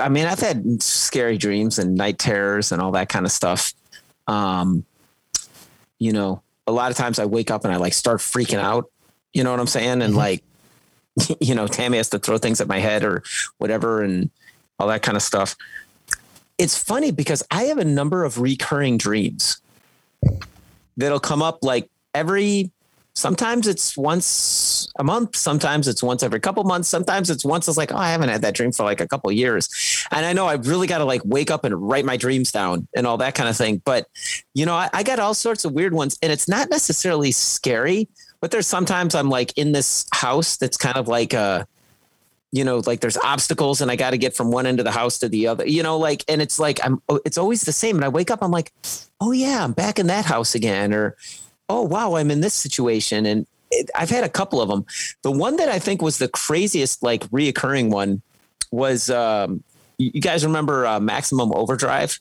I 0.00 0.08
mean 0.08 0.26
I've 0.26 0.40
had 0.40 0.82
scary 0.82 1.36
dreams 1.38 1.78
and 1.78 1.94
night 1.94 2.18
terrors 2.18 2.72
and 2.72 2.80
all 2.80 2.92
that 2.92 3.08
kind 3.08 3.26
of 3.26 3.32
stuff. 3.32 3.74
Um 4.26 4.84
you 5.98 6.12
know, 6.12 6.42
a 6.66 6.72
lot 6.72 6.90
of 6.90 6.96
times 6.96 7.18
I 7.18 7.26
wake 7.26 7.50
up 7.50 7.64
and 7.64 7.72
I 7.72 7.76
like 7.76 7.92
start 7.92 8.20
freaking 8.20 8.58
out, 8.58 8.90
you 9.34 9.44
know 9.44 9.50
what 9.50 9.60
I'm 9.60 9.66
saying? 9.66 10.02
And 10.02 10.16
like 10.16 10.42
you 11.40 11.54
know, 11.54 11.66
Tammy 11.66 11.98
has 11.98 12.08
to 12.10 12.18
throw 12.18 12.38
things 12.38 12.60
at 12.60 12.68
my 12.68 12.78
head 12.78 13.04
or 13.04 13.22
whatever 13.58 14.02
and 14.02 14.30
all 14.78 14.88
that 14.88 15.02
kind 15.02 15.16
of 15.16 15.22
stuff. 15.22 15.56
It's 16.58 16.82
funny 16.82 17.10
because 17.10 17.42
I 17.50 17.64
have 17.64 17.78
a 17.78 17.84
number 17.84 18.24
of 18.24 18.38
recurring 18.38 18.98
dreams 18.98 19.60
that'll 20.96 21.20
come 21.20 21.42
up 21.42 21.62
like 21.62 21.88
every 22.14 22.70
sometimes 23.14 23.66
it's 23.66 23.96
once 23.96 24.90
a 24.98 25.04
month 25.04 25.36
sometimes 25.36 25.88
it's 25.88 26.02
once 26.02 26.22
every 26.22 26.40
couple 26.40 26.62
months 26.64 26.88
sometimes 26.88 27.30
it's 27.30 27.44
once 27.44 27.68
it's 27.68 27.76
like 27.76 27.92
oh 27.92 27.96
i 27.96 28.10
haven't 28.10 28.28
had 28.28 28.42
that 28.42 28.54
dream 28.54 28.72
for 28.72 28.84
like 28.84 29.00
a 29.00 29.08
couple 29.08 29.30
years. 29.32 29.68
And 30.10 30.24
i 30.24 30.32
know 30.32 30.46
i've 30.46 30.66
really 30.66 30.86
got 30.86 30.98
to 30.98 31.04
like 31.04 31.22
wake 31.24 31.50
up 31.50 31.64
and 31.64 31.74
write 31.74 32.04
my 32.04 32.16
dreams 32.16 32.52
down 32.52 32.86
and 32.94 33.06
all 33.06 33.18
that 33.18 33.34
kind 33.34 33.48
of 33.48 33.56
thing 33.56 33.82
but 33.84 34.06
you 34.54 34.64
know 34.66 34.74
I, 34.74 34.88
I 34.92 35.02
got 35.02 35.18
all 35.18 35.34
sorts 35.34 35.64
of 35.64 35.72
weird 35.72 35.92
ones 35.92 36.18
and 36.22 36.32
it's 36.32 36.48
not 36.48 36.70
necessarily 36.70 37.32
scary 37.32 38.08
but 38.40 38.50
there's 38.50 38.66
sometimes 38.66 39.14
i'm 39.14 39.28
like 39.28 39.56
in 39.56 39.72
this 39.72 40.06
house 40.12 40.56
that's 40.56 40.76
kind 40.76 40.96
of 40.96 41.08
like 41.08 41.32
a 41.32 41.66
you 42.52 42.64
know 42.64 42.82
like 42.86 43.00
there's 43.00 43.16
obstacles 43.18 43.80
and 43.80 43.90
i 43.90 43.96
got 43.96 44.10
to 44.10 44.18
get 44.18 44.34
from 44.34 44.50
one 44.50 44.66
end 44.66 44.80
of 44.80 44.84
the 44.84 44.90
house 44.90 45.18
to 45.18 45.28
the 45.28 45.46
other 45.46 45.66
you 45.66 45.82
know 45.82 45.98
like 45.98 46.24
and 46.28 46.42
it's 46.42 46.58
like 46.58 46.78
i'm 46.84 47.00
oh, 47.08 47.20
it's 47.24 47.38
always 47.38 47.62
the 47.62 47.72
same 47.72 47.96
and 47.96 48.04
i 48.04 48.08
wake 48.08 48.30
up 48.30 48.42
i'm 48.42 48.50
like 48.50 48.72
oh 49.20 49.32
yeah 49.32 49.64
i'm 49.64 49.72
back 49.72 49.98
in 49.98 50.06
that 50.06 50.24
house 50.24 50.54
again 50.54 50.92
or 50.92 51.16
oh 51.70 51.82
wow 51.82 52.16
i'm 52.16 52.30
in 52.30 52.40
this 52.40 52.54
situation. 52.54 53.24
And 53.24 53.46
it, 53.70 53.88
i've 53.94 54.10
had 54.10 54.24
a 54.24 54.28
couple 54.28 54.60
of 54.60 54.68
them. 54.68 54.84
The 55.22 55.30
one 55.30 55.56
that 55.56 55.68
i 55.68 55.78
think 55.78 56.02
was 56.02 56.18
the 56.18 56.28
craziest 56.28 57.02
like 57.02 57.22
reoccurring 57.30 57.90
one 57.90 58.22
was 58.70 59.08
um 59.10 59.62
you 59.98 60.20
guys 60.20 60.44
remember 60.44 60.86
uh, 60.86 60.98
maximum 60.98 61.52
overdrive? 61.54 62.18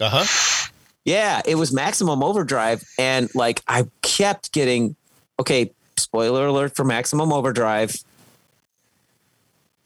Uh-huh. 0.00 0.70
Yeah 1.04 1.42
it 1.44 1.56
was 1.56 1.72
maximum 1.72 2.22
overdrive. 2.22 2.82
And 2.98 3.28
like 3.34 3.60
i 3.66 3.86
kept 4.02 4.52
getting 4.52 4.96
okay 5.38 5.72
spoiler 5.96 6.46
alert 6.46 6.76
for 6.76 6.84
maximum 6.84 7.32
overdrive. 7.32 7.96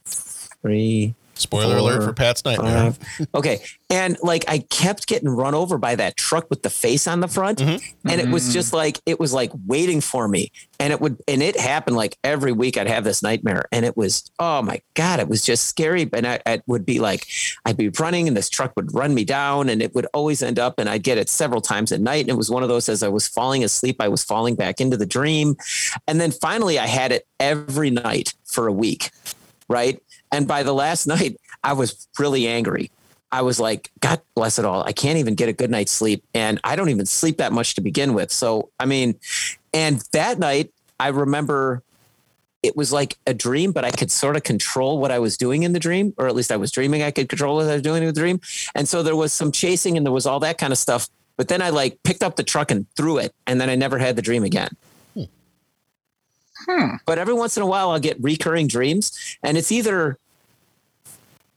Three 0.05 1.15
Spoiler 1.39 1.77
alert 1.77 2.03
for 2.03 2.13
Pat's 2.13 2.45
nightmare. 2.45 2.93
five. 2.93 3.29
Okay. 3.35 3.61
And 3.91 4.19
like 4.23 4.45
I 4.49 4.59
kept 4.59 5.07
getting 5.07 5.29
run 5.29 5.55
over 5.55 5.79
by 5.79 5.95
that 5.97 6.17
truck 6.17 6.51
with 6.51 6.63
the 6.63 6.71
face 6.71 7.07
on 7.07 7.21
the 7.21 7.29
front. 7.29 7.59
Mm-hmm. 7.59 8.09
And 8.09 8.21
it 8.21 8.29
was 8.29 8.45
mm-hmm. 8.45 8.53
just 8.53 8.73
like 8.73 9.01
it 9.07 9.19
was 9.19 9.33
like 9.33 9.51
waiting 9.67 10.01
for 10.01 10.29
me. 10.29 10.51
And 10.81 10.93
it 10.93 11.01
would 11.01 11.23
and 11.27 11.43
it 11.43 11.59
happened 11.59 11.97
like 11.97 12.19
every 12.23 12.53
week 12.53 12.77
I'd 12.77 12.89
have 12.89 13.05
this 13.05 13.23
nightmare. 13.23 13.67
And 13.73 13.85
it 13.85 13.97
was, 13.97 14.31
oh 14.39 14.63
my 14.63 14.81
God, 14.95 15.21
it 15.21 15.29
was 15.29 15.43
just 15.43 15.67
scary. 15.67 16.09
And 16.13 16.27
I, 16.27 16.41
I 16.45 16.61
would 16.67 16.85
be 16.85 16.99
like, 16.99 17.27
I'd 17.65 17.77
be 17.77 17.89
running 17.89 18.29
and 18.29 18.37
this 18.37 18.51
truck 18.51 18.73
would 18.77 18.95
run 18.95 19.15
me 19.15 19.25
down 19.25 19.69
and 19.69 19.81
it 19.81 19.95
would 19.95 20.07
always 20.13 20.43
end 20.43 20.59
up 20.59 20.79
and 20.79 20.89
I'd 20.89 21.03
get 21.03 21.19
it 21.19 21.29
several 21.29 21.61
times 21.61 21.93
at 21.93 22.01
night. 22.01 22.23
And 22.23 22.31
it 22.31 22.37
was 22.37 22.51
one 22.51 22.63
of 22.63 22.69
those 22.69 22.89
as 22.89 23.03
I 23.03 23.09
was 23.09 23.27
falling 23.27 23.65
asleep, 23.65 23.97
I 24.01 24.09
was 24.09 24.25
falling 24.25 24.55
back 24.55 24.81
into 24.81 24.97
the 24.97 25.07
dream. 25.07 25.57
And 26.07 26.21
then 26.21 26.33
finally 26.33 26.79
I 26.79 26.87
had 26.87 27.13
it 27.13 27.27
every 27.41 27.91
night 27.91 28.35
for 28.45 28.67
a 28.67 28.73
week. 28.73 29.11
Right. 29.69 30.03
And 30.33 30.47
by 30.47 30.63
the 30.63 30.75
last 30.75 31.07
night, 31.15 31.37
I 31.63 31.73
was 31.73 32.09
really 32.19 32.47
angry. 32.47 32.91
I 33.31 33.43
was 33.43 33.61
like, 33.61 33.91
God 34.01 34.23
bless 34.35 34.59
it 34.59 34.65
all. 34.65 34.83
I 34.85 34.93
can't 34.93 35.19
even 35.19 35.35
get 35.35 35.49
a 35.49 35.53
good 35.53 35.71
night's 35.71 35.93
sleep. 35.93 36.25
And 36.33 36.61
I 36.65 36.77
don't 36.77 36.89
even 36.89 37.05
sleep 37.05 37.37
that 37.39 37.53
much 37.53 37.75
to 37.75 37.83
begin 37.83 38.15
with. 38.15 38.33
So, 38.33 38.71
I 38.81 38.87
mean, 38.87 39.17
and 39.75 40.03
that 40.13 40.39
night, 40.39 40.73
I 40.99 41.09
remember 41.09 41.83
it 42.63 42.75
was 42.75 42.93
like 42.93 43.19
a 43.27 43.35
dream, 43.35 43.73
but 43.73 43.85
I 43.85 43.91
could 43.91 44.11
sort 44.11 44.37
of 44.37 44.43
control 44.43 44.99
what 44.99 45.11
I 45.11 45.19
was 45.19 45.37
doing 45.37 45.63
in 45.63 45.73
the 45.73 45.79
dream, 45.79 46.15
or 46.17 46.27
at 46.27 46.35
least 46.35 46.51
I 46.51 46.57
was 46.57 46.73
dreaming 46.73 47.03
I 47.03 47.11
could 47.11 47.29
control 47.29 47.57
what 47.57 47.67
I 47.67 47.75
was 47.75 47.83
doing 47.83 48.03
in 48.03 48.13
the 48.13 48.19
dream. 48.19 48.41
And 48.75 48.89
so 48.89 49.03
there 49.03 49.15
was 49.15 49.33
some 49.33 49.53
chasing 49.53 49.97
and 49.97 50.05
there 50.05 50.13
was 50.13 50.27
all 50.27 50.41
that 50.41 50.59
kind 50.59 50.73
of 50.73 50.79
stuff. 50.79 51.09
But 51.37 51.49
then 51.49 51.63
I 51.63 51.71
like 51.71 52.03
picked 52.03 52.23
up 52.23 52.37
the 52.37 52.43
truck 52.43 52.71
and 52.71 52.87
threw 52.97 53.19
it. 53.19 53.33
And 53.47 53.61
then 53.61 53.71
I 53.71 53.77
never 53.77 53.99
had 53.99 54.17
the 54.17 54.23
dream 54.23 54.43
again. 54.43 54.71
Hmm. 56.67 56.97
But 57.07 57.19
every 57.19 57.35
once 57.35 57.57
in 57.57 57.63
a 57.63 57.67
while, 57.67 57.91
I'll 57.91 58.01
get 58.01 58.17
recurring 58.23 58.67
dreams, 58.67 59.37
and 59.43 59.57
it's 59.57 59.73
either 59.73 60.19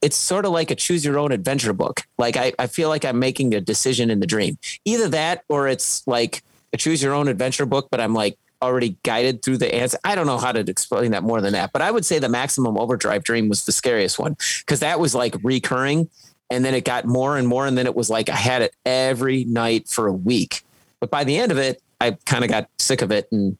it's 0.02 0.15
sort 0.15 0.45
of 0.45 0.52
like 0.52 0.72
a 0.72 0.76
choose 0.76 1.06
your 1.06 1.19
own 1.19 1.32
adventure 1.32 1.73
book. 1.73 2.03
Like 2.18 2.36
I, 2.36 2.53
I 2.57 2.68
feel 2.68 2.90
like 2.90 3.06
I'm 3.06 3.19
making 3.19 3.53
a 3.53 3.61
decision 3.61 4.10
in 4.10 4.19
the 4.19 4.28
dream. 4.28 4.57
Either 4.84 5.07
that 5.10 5.44
or 5.48 5.68
it's 5.68 6.06
like 6.07 6.44
a 6.73 6.78
choose 6.78 7.03
your 7.03 7.14
own 7.14 7.28
adventure 7.28 7.68
book, 7.68 7.88
but 7.91 7.99
I'm 7.99 8.14
like 8.14 8.38
already 8.64 8.98
guided 9.03 9.44
through 9.44 9.57
the 9.57 9.73
answer. 9.73 9.99
I 10.03 10.15
don't 10.15 10.26
know 10.26 10.38
how 10.38 10.52
to 10.52 10.60
explain 10.60 11.11
that 11.11 11.23
more 11.23 11.41
than 11.41 11.53
that, 11.53 11.72
but 11.72 11.84
I 11.84 11.91
would 11.91 12.06
say 12.06 12.18
the 12.18 12.30
maximum 12.30 12.78
overdrive 12.78 13.23
dream 13.23 13.48
was 13.48 13.65
the 13.65 13.72
scariest 13.72 14.18
one 14.18 14.36
because 14.60 14.80
that 14.80 14.99
was 14.99 15.14
like 15.14 15.36
recurring 15.44 16.10
and 16.52 16.65
then 16.65 16.73
it 16.73 16.84
got 16.84 17.06
more 17.06 17.38
and 17.38 17.48
more. 17.48 17.65
And 17.65 17.78
then 17.78 17.88
it 17.88 17.95
was 17.95 18.10
like 18.10 18.30
I 18.30 18.36
had 18.36 18.61
it 18.61 18.76
every 18.86 19.45
night 19.45 19.88
for 19.88 20.07
a 20.07 20.14
week. 20.14 20.64
But 20.99 21.10
by 21.10 21.23
the 21.23 21.38
end 21.38 21.52
of 21.52 21.57
it, 21.57 21.82
I 21.99 22.18
kind 22.26 22.44
of 22.44 22.49
got 22.49 22.69
sick 22.78 23.02
of 23.02 23.11
it, 23.11 23.28
and 23.32 23.57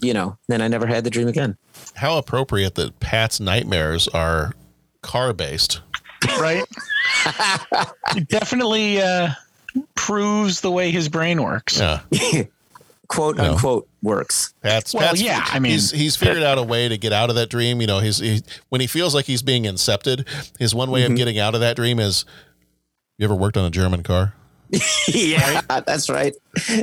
you 0.00 0.14
know, 0.14 0.38
then 0.48 0.60
I 0.62 0.68
never 0.68 0.86
had 0.86 1.04
the 1.04 1.10
dream 1.10 1.28
again. 1.28 1.56
How 1.94 2.18
appropriate 2.18 2.74
that 2.76 2.98
Pat's 3.00 3.40
nightmares 3.40 4.08
are 4.08 4.52
car 5.02 5.32
based. 5.32 5.80
Right. 6.40 6.64
it 8.16 8.28
definitely 8.28 9.00
uh, 9.00 9.30
proves 9.94 10.60
the 10.60 10.70
way 10.70 10.90
his 10.90 11.08
brain 11.08 11.42
works. 11.42 11.78
Yeah. 11.78 12.00
Quote 13.08 13.36
You 13.36 13.42
know. 13.42 13.52
unquote 13.54 13.88
works. 14.02 14.52
Pat's, 14.62 14.92
Well, 14.92 15.02
Pat's- 15.08 15.22
yeah, 15.22 15.42
I 15.48 15.58
mean- 15.58 15.72
he's 15.72 15.90
he's 15.90 16.14
figured 16.16 16.42
out 16.42 16.58
a 16.58 16.62
way 16.62 16.88
to 16.88 16.98
get 16.98 17.12
out 17.12 17.30
of 17.30 17.36
that 17.36 17.48
dream. 17.48 17.80
You 17.80 17.86
know, 17.86 18.00
he's 18.00 18.18
he, 18.18 18.42
when 18.68 18.80
he 18.82 18.86
feels 18.86 19.14
like 19.14 19.24
he's 19.24 19.40
being 19.42 19.64
incepted, 19.64 20.26
his 20.58 20.74
one 20.74 20.90
way 20.90 21.02
Mhm. 21.02 21.12
of 21.12 21.16
getting 21.16 21.38
out 21.38 21.54
of 21.54 21.60
that 21.60 21.76
dream 21.76 21.98
is. 22.00 22.24
You 23.16 23.24
ever 23.24 23.34
worked 23.34 23.56
on 23.56 23.64
a 23.64 23.70
German 23.70 24.02
car? 24.04 24.34
yeah, 25.08 25.60
that's 25.86 26.10
right. 26.10 26.34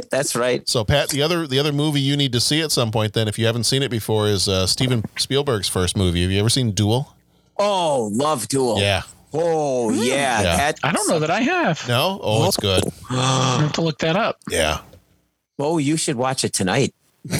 That's 0.10 0.36
right. 0.36 0.68
So 0.68 0.84
Pat, 0.84 1.10
the 1.10 1.22
other 1.22 1.48
the 1.48 1.60
other 1.60 1.72
movie 1.72 2.02
you 2.02 2.18
need 2.18 2.32
to 2.34 2.40
see 2.40 2.62
at 2.62 2.72
some 2.72 2.92
point, 2.92 3.14
then, 3.14 3.28
if 3.28 3.38
you 3.38 3.46
haven't 3.46 3.66
seen 3.66 3.84
it 3.84 3.92
before, 3.92 4.28
is 4.28 4.48
uh, 4.48 4.66
Steven 4.68 5.04
Spielberg's 5.18 5.68
first 5.68 5.96
movie. 5.96 6.24
Have 6.24 6.32
you 6.32 6.40
ever 6.40 6.50
seen 6.50 6.72
Duel? 6.72 7.16
Oh, 7.58 8.10
love 8.14 8.48
Duel. 8.48 8.80
Yeah. 8.80 9.04
Oh 9.34 9.90
yeah. 9.90 10.42
Yeah. 10.42 10.58
That, 10.58 10.80
I 10.84 10.92
don't 10.92 11.08
know 11.08 11.20
that 11.20 11.30
I 11.30 11.42
have. 11.42 11.88
No. 11.88 12.20
Oh, 12.22 12.48
it's 12.48 12.58
good. 12.58 12.84
I 13.10 13.60
have 13.62 13.74
to 13.74 13.82
look 13.82 14.00
that 14.00 14.16
up. 14.16 14.40
Yeah. 14.50 14.80
oh, 15.60 15.78
you 15.78 15.98
should 15.98 16.16
watch 16.16 16.44
it 16.44 16.54
tonight. 16.54 16.94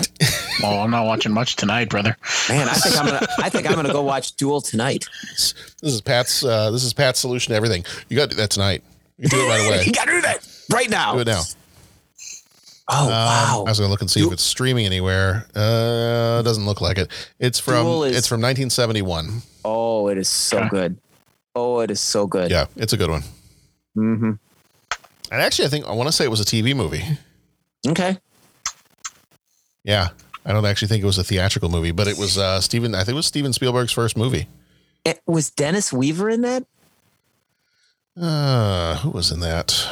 Well, 0.62 0.80
I'm 0.80 0.90
not 0.90 1.06
watching 1.06 1.34
much 1.34 1.58
tonight, 1.58 1.90
brother. 1.90 2.16
Man, 2.50 2.70
I 2.70 2.74
think 2.74 2.98
I'm 2.98 3.06
gonna. 3.06 3.28
I 3.40 3.50
think 3.50 3.68
I'm 3.70 3.76
gonna 3.76 3.92
go 3.92 4.02
watch 4.02 4.36
Duel 4.36 4.62
tonight. 4.62 5.06
This 5.34 5.54
is 5.82 6.02
Pat's. 6.02 6.46
Uh, 6.46 6.72
this 6.72 6.84
is 6.84 6.94
Pat's 6.94 7.20
solution 7.20 7.52
to 7.52 7.58
everything. 7.58 7.84
You 8.10 8.16
got 8.16 8.30
to 8.30 8.36
do 8.36 8.36
that 8.38 8.52
tonight. 8.52 8.82
You 9.18 9.30
do 9.30 9.38
it 9.38 9.48
right 9.48 9.68
away. 9.68 9.84
you 9.86 9.92
gotta 9.92 10.12
do 10.12 10.22
that 10.22 10.48
right 10.72 10.90
now. 10.90 11.14
do 11.14 11.20
it 11.22 11.28
now. 11.28 11.42
Oh 12.88 13.06
Um, 13.06 13.10
wow. 13.10 13.64
I 13.66 13.70
was 13.70 13.80
gonna 13.80 13.90
look 13.92 14.02
and 14.02 14.12
see 14.12 14.22
if 14.26 14.32
it's 14.32 14.44
streaming 14.44 14.86
anywhere. 14.86 15.48
Uh, 15.56 16.42
doesn't 16.44 16.66
look 16.66 16.82
like 16.82 16.98
it. 16.98 17.10
It's 17.40 17.60
from. 17.60 17.86
Is- 18.04 18.18
it's 18.18 18.28
from 18.28 18.42
1971. 18.42 19.42
Oh, 19.64 20.08
it 20.10 20.18
is 20.18 20.30
so 20.30 20.58
Okay. 20.60 20.70
good. 20.70 20.98
Oh, 21.56 21.80
it 21.80 21.90
is 21.90 22.02
so 22.02 22.28
good. 22.28 22.52
Yeah, 22.52 22.66
it's 22.76 22.94
a 22.94 22.98
good 22.98 23.10
one. 23.10 23.24
Mm-hmm. 23.98 24.32
And 25.32 25.42
actually, 25.42 25.66
I 25.66 25.70
think 25.70 25.86
I 25.88 25.94
want 25.94 26.08
to 26.08 26.12
say 26.12 26.26
it 26.26 26.30
was 26.32 26.42
a 26.42 26.46
TV 26.46 26.76
movie. 26.76 27.04
Okay. 27.88 28.18
Yeah, 29.84 30.10
I 30.46 30.52
don't 30.54 30.66
actually 30.66 30.88
think 30.90 31.04
it 31.04 31.08
was 31.08 31.18
a 31.18 31.24
theatrical 31.24 31.70
movie, 31.70 31.92
but 31.92 32.08
it 32.08 32.18
was 32.18 32.38
uh, 32.38 32.60
Steven. 32.62 32.94
I 32.94 33.00
think 33.00 33.10
it 33.10 33.16
was 33.16 33.26
Steven 33.26 33.54
Spielberg's 33.54 33.92
first 33.94 34.18
movie. 34.18 34.48
It, 35.06 35.22
was 35.28 35.50
Dennis 35.52 35.94
Weaver 35.94 36.30
in 36.30 36.42
that? 36.42 36.66
Uh, 38.20 38.96
who 38.98 39.10
was 39.12 39.32
in 39.32 39.40
that? 39.42 39.88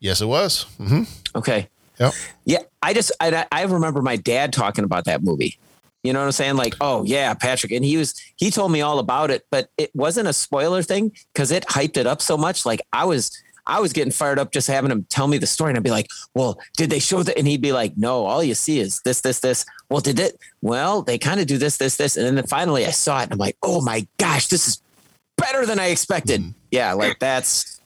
Yes, 0.00 0.20
it 0.20 0.26
was. 0.26 0.64
hmm 0.78 1.02
Okay. 1.34 1.68
Yep. 1.98 2.12
Yeah, 2.44 2.58
I 2.82 2.94
just 2.94 3.10
I 3.18 3.46
I 3.50 3.62
remember 3.64 4.02
my 4.02 4.16
dad 4.16 4.52
talking 4.52 4.84
about 4.84 5.04
that 5.06 5.22
movie. 5.24 5.58
You 6.04 6.12
know 6.12 6.20
what 6.20 6.26
I'm 6.26 6.32
saying? 6.32 6.56
Like, 6.56 6.74
oh 6.80 7.02
yeah, 7.04 7.34
Patrick, 7.34 7.72
and 7.72 7.84
he 7.84 7.96
was 7.96 8.14
he 8.36 8.50
told 8.50 8.70
me 8.70 8.82
all 8.82 9.00
about 9.00 9.30
it, 9.30 9.46
but 9.50 9.70
it 9.76 9.90
wasn't 9.94 10.28
a 10.28 10.32
spoiler 10.32 10.82
thing 10.82 11.12
because 11.32 11.50
it 11.50 11.64
hyped 11.66 11.96
it 11.96 12.06
up 12.06 12.22
so 12.22 12.36
much. 12.36 12.64
Like 12.64 12.80
I 12.92 13.04
was 13.04 13.36
I 13.66 13.80
was 13.80 13.92
getting 13.92 14.12
fired 14.12 14.38
up 14.38 14.52
just 14.52 14.68
having 14.68 14.90
him 14.90 15.04
tell 15.10 15.26
me 15.26 15.38
the 15.38 15.46
story, 15.46 15.70
and 15.70 15.76
I'd 15.76 15.82
be 15.84 15.90
like, 15.90 16.08
well, 16.34 16.58
did 16.76 16.88
they 16.90 17.00
show 17.00 17.22
that? 17.24 17.36
And 17.36 17.46
he'd 17.46 17.60
be 17.60 17.72
like, 17.72 17.94
no, 17.96 18.24
all 18.24 18.42
you 18.42 18.54
see 18.54 18.78
is 18.80 19.02
this, 19.02 19.20
this, 19.20 19.40
this. 19.40 19.66
Well, 19.90 20.00
did 20.00 20.18
it? 20.18 20.38
Well, 20.62 21.02
they 21.02 21.18
kind 21.18 21.38
of 21.38 21.46
do 21.46 21.58
this, 21.58 21.76
this, 21.76 21.96
this, 21.96 22.16
and 22.16 22.38
then 22.38 22.46
finally 22.46 22.86
I 22.86 22.90
saw 22.92 23.20
it, 23.20 23.24
and 23.24 23.32
I'm 23.32 23.38
like, 23.38 23.58
oh 23.62 23.82
my 23.82 24.06
gosh, 24.16 24.46
this 24.46 24.66
is 24.68 24.82
better 25.38 25.64
than 25.64 25.78
I 25.78 25.86
expected. 25.86 26.54
Yeah, 26.70 26.92
like 26.92 27.18
that's. 27.18 27.80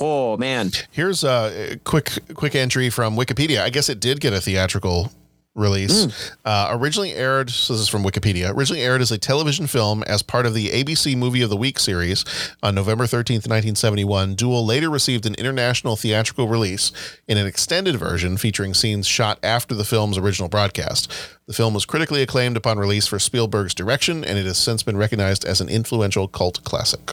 Oh 0.00 0.36
man. 0.36 0.72
Here's 0.90 1.22
a 1.22 1.78
quick 1.84 2.10
quick 2.34 2.54
entry 2.54 2.90
from 2.90 3.16
Wikipedia. 3.16 3.60
I 3.60 3.70
guess 3.70 3.88
it 3.88 4.00
did 4.00 4.20
get 4.20 4.32
a 4.32 4.40
theatrical 4.40 5.12
release. 5.54 6.32
Uh, 6.44 6.68
originally 6.72 7.12
aired, 7.12 7.50
so 7.50 7.72
this 7.72 7.82
is 7.82 7.88
from 7.88 8.02
Wikipedia. 8.02 8.54
Originally 8.54 8.82
aired 8.82 9.00
as 9.00 9.10
a 9.10 9.18
television 9.18 9.66
film 9.66 10.02
as 10.04 10.22
part 10.22 10.46
of 10.46 10.54
the 10.54 10.68
ABC 10.68 11.16
Movie 11.16 11.42
of 11.42 11.50
the 11.50 11.56
Week 11.56 11.78
series 11.78 12.24
on 12.62 12.74
November 12.74 13.04
13th, 13.04 13.46
1971. 13.48 14.34
Duel 14.34 14.64
later 14.64 14.88
received 14.88 15.26
an 15.26 15.34
international 15.34 15.96
theatrical 15.96 16.48
release 16.48 16.92
in 17.26 17.36
an 17.36 17.46
extended 17.46 17.96
version 17.96 18.36
featuring 18.36 18.74
scenes 18.74 19.06
shot 19.06 19.38
after 19.42 19.74
the 19.74 19.84
film's 19.84 20.18
original 20.18 20.48
broadcast. 20.48 21.10
The 21.46 21.54
film 21.54 21.74
was 21.74 21.84
critically 21.84 22.22
acclaimed 22.22 22.56
upon 22.56 22.78
release 22.78 23.06
for 23.06 23.18
Spielberg's 23.18 23.74
direction, 23.74 24.24
and 24.24 24.38
it 24.38 24.46
has 24.46 24.58
since 24.58 24.82
been 24.82 24.96
recognized 24.96 25.44
as 25.44 25.60
an 25.60 25.68
influential 25.68 26.28
cult 26.28 26.62
classic. 26.64 27.12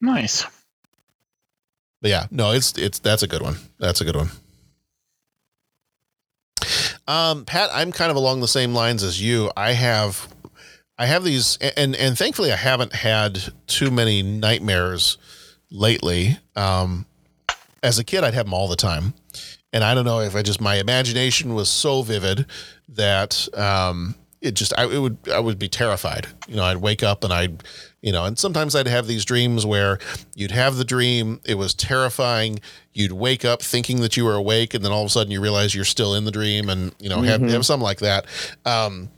Nice. 0.00 0.44
But 2.00 2.10
yeah, 2.10 2.26
no, 2.32 2.50
it's 2.50 2.76
it's 2.76 2.98
that's 2.98 3.22
a 3.22 3.28
good 3.28 3.42
one. 3.42 3.56
That's 3.78 4.00
a 4.00 4.04
good 4.04 4.16
one. 4.16 4.30
Um, 7.12 7.44
Pat, 7.44 7.68
I'm 7.74 7.92
kind 7.92 8.10
of 8.10 8.16
along 8.16 8.40
the 8.40 8.48
same 8.48 8.72
lines 8.72 9.02
as 9.02 9.20
you. 9.20 9.50
I 9.54 9.72
have 9.72 10.34
I 10.96 11.04
have 11.04 11.24
these 11.24 11.58
and 11.76 11.94
and 11.94 12.16
thankfully 12.16 12.50
I 12.50 12.56
haven't 12.56 12.94
had 12.94 13.38
too 13.66 13.90
many 13.90 14.22
nightmares 14.22 15.18
lately. 15.70 16.38
Um 16.56 17.04
as 17.82 17.98
a 17.98 18.04
kid 18.04 18.24
I'd 18.24 18.32
have 18.32 18.46
them 18.46 18.54
all 18.54 18.66
the 18.66 18.76
time. 18.76 19.12
And 19.74 19.84
I 19.84 19.92
don't 19.92 20.06
know 20.06 20.20
if 20.20 20.34
I 20.34 20.40
just 20.40 20.58
my 20.58 20.76
imagination 20.76 21.52
was 21.52 21.68
so 21.68 22.00
vivid 22.00 22.46
that 22.88 23.46
um 23.58 24.14
it 24.40 24.54
just 24.54 24.72
I 24.78 24.86
it 24.86 24.98
would 24.98 25.18
I 25.30 25.38
would 25.38 25.58
be 25.58 25.68
terrified. 25.68 26.28
You 26.48 26.56
know, 26.56 26.64
I'd 26.64 26.78
wake 26.78 27.02
up 27.02 27.24
and 27.24 27.32
I'd 27.32 27.62
you 28.02 28.12
know, 28.12 28.24
and 28.24 28.38
sometimes 28.38 28.74
I'd 28.74 28.86
have 28.88 29.06
these 29.06 29.24
dreams 29.24 29.64
where 29.64 29.98
you'd 30.34 30.50
have 30.50 30.76
the 30.76 30.84
dream, 30.84 31.40
it 31.44 31.54
was 31.54 31.72
terrifying. 31.72 32.60
You'd 32.92 33.12
wake 33.12 33.44
up 33.44 33.62
thinking 33.62 34.00
that 34.02 34.16
you 34.16 34.24
were 34.24 34.34
awake, 34.34 34.74
and 34.74 34.84
then 34.84 34.92
all 34.92 35.02
of 35.02 35.06
a 35.06 35.10
sudden 35.10 35.30
you 35.30 35.40
realize 35.40 35.74
you're 35.74 35.84
still 35.84 36.14
in 36.14 36.24
the 36.24 36.32
dream, 36.32 36.68
and 36.68 36.92
you 36.98 37.08
know, 37.08 37.22
have 37.22 37.40
Mhm. 37.40 37.50
have 37.50 37.64
something 37.64 37.84
like 37.84 38.00
that. 38.00 38.26
Um, 38.66 39.08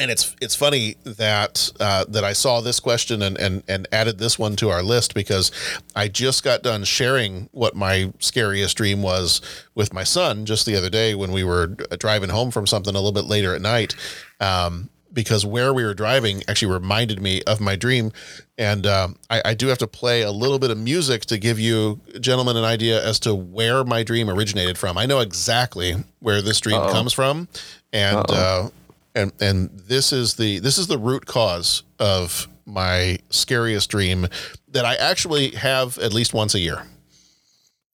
and 0.00 0.10
it's 0.12 0.36
it's 0.40 0.54
funny 0.54 0.96
that 1.04 1.72
uh, 1.80 2.04
that 2.08 2.22
I 2.22 2.32
saw 2.32 2.60
this 2.60 2.78
question 2.78 3.20
and 3.22 3.36
and 3.38 3.62
and 3.66 3.88
added 3.90 4.18
this 4.18 4.38
one 4.38 4.54
to 4.56 4.70
our 4.70 4.82
list 4.82 5.12
because 5.14 5.50
I 5.96 6.06
just 6.06 6.44
got 6.44 6.62
done 6.62 6.84
sharing 6.84 7.48
what 7.52 7.74
my 7.74 8.12
scariest 8.20 8.76
dream 8.76 9.02
was 9.02 9.40
with 9.74 9.92
my 9.92 10.04
son 10.04 10.44
just 10.46 10.66
the 10.66 10.76
other 10.76 10.90
day 10.90 11.14
when 11.16 11.32
we 11.32 11.42
were 11.42 11.66
driving 11.98 12.28
home 12.30 12.50
from 12.52 12.64
something 12.66 12.94
a 12.94 12.98
little 12.98 13.10
bit 13.10 13.24
later 13.24 13.54
at 13.56 13.60
night. 13.62 13.96
Um, 14.40 14.88
because 15.12 15.44
where 15.44 15.72
we 15.72 15.84
were 15.84 15.94
driving 15.94 16.42
actually 16.48 16.72
reminded 16.72 17.20
me 17.20 17.42
of 17.42 17.60
my 17.60 17.76
dream, 17.76 18.12
and 18.56 18.86
um, 18.86 19.16
I, 19.30 19.42
I 19.46 19.54
do 19.54 19.68
have 19.68 19.78
to 19.78 19.86
play 19.86 20.22
a 20.22 20.30
little 20.30 20.58
bit 20.58 20.70
of 20.70 20.78
music 20.78 21.22
to 21.26 21.38
give 21.38 21.58
you 21.58 22.00
gentlemen 22.20 22.56
an 22.56 22.64
idea 22.64 23.04
as 23.04 23.18
to 23.20 23.34
where 23.34 23.84
my 23.84 24.02
dream 24.02 24.28
originated 24.28 24.78
from. 24.78 24.98
I 24.98 25.06
know 25.06 25.20
exactly 25.20 25.94
where 26.20 26.42
this 26.42 26.60
dream 26.60 26.78
Uh-oh. 26.78 26.92
comes 26.92 27.12
from, 27.12 27.48
and 27.92 28.30
uh, 28.30 28.68
and 29.14 29.32
and 29.40 29.70
this 29.70 30.12
is 30.12 30.34
the 30.34 30.58
this 30.58 30.78
is 30.78 30.86
the 30.86 30.98
root 30.98 31.26
cause 31.26 31.82
of 31.98 32.48
my 32.66 33.18
scariest 33.30 33.90
dream 33.90 34.26
that 34.68 34.84
I 34.84 34.94
actually 34.96 35.50
have 35.52 35.98
at 35.98 36.12
least 36.12 36.34
once 36.34 36.54
a 36.54 36.58
year. 36.58 36.82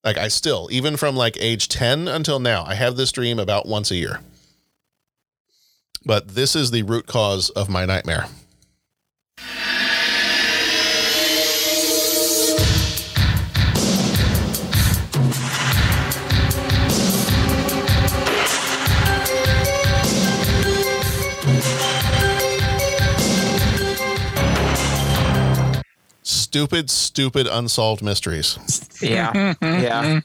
Like 0.03 0.19
I 0.19 0.29
still, 0.29 0.69
even 0.71 0.97
from 0.97 1.17
like 1.17 1.37
age 1.41 1.69
10 1.69 2.09
until 2.09 2.39
now, 2.39 2.65
I 2.65 2.75
have 2.75 2.97
this 2.97 3.11
dream 3.11 3.39
about 3.39 3.67
once 3.67 3.91
a 3.91 3.97
year. 3.97 4.21
But 6.07 6.29
this 6.29 6.55
is 6.55 6.71
the 6.71 6.83
root 6.83 7.07
cause 7.07 7.51
of 7.51 7.69
my 7.69 7.87
nightmare. 7.87 8.27
Stupid, 26.23 26.89
stupid 26.89 27.49
unsolved 27.49 28.03
mysteries. 28.03 28.59
Yeah. 29.03 29.55
yeah. 29.63 30.21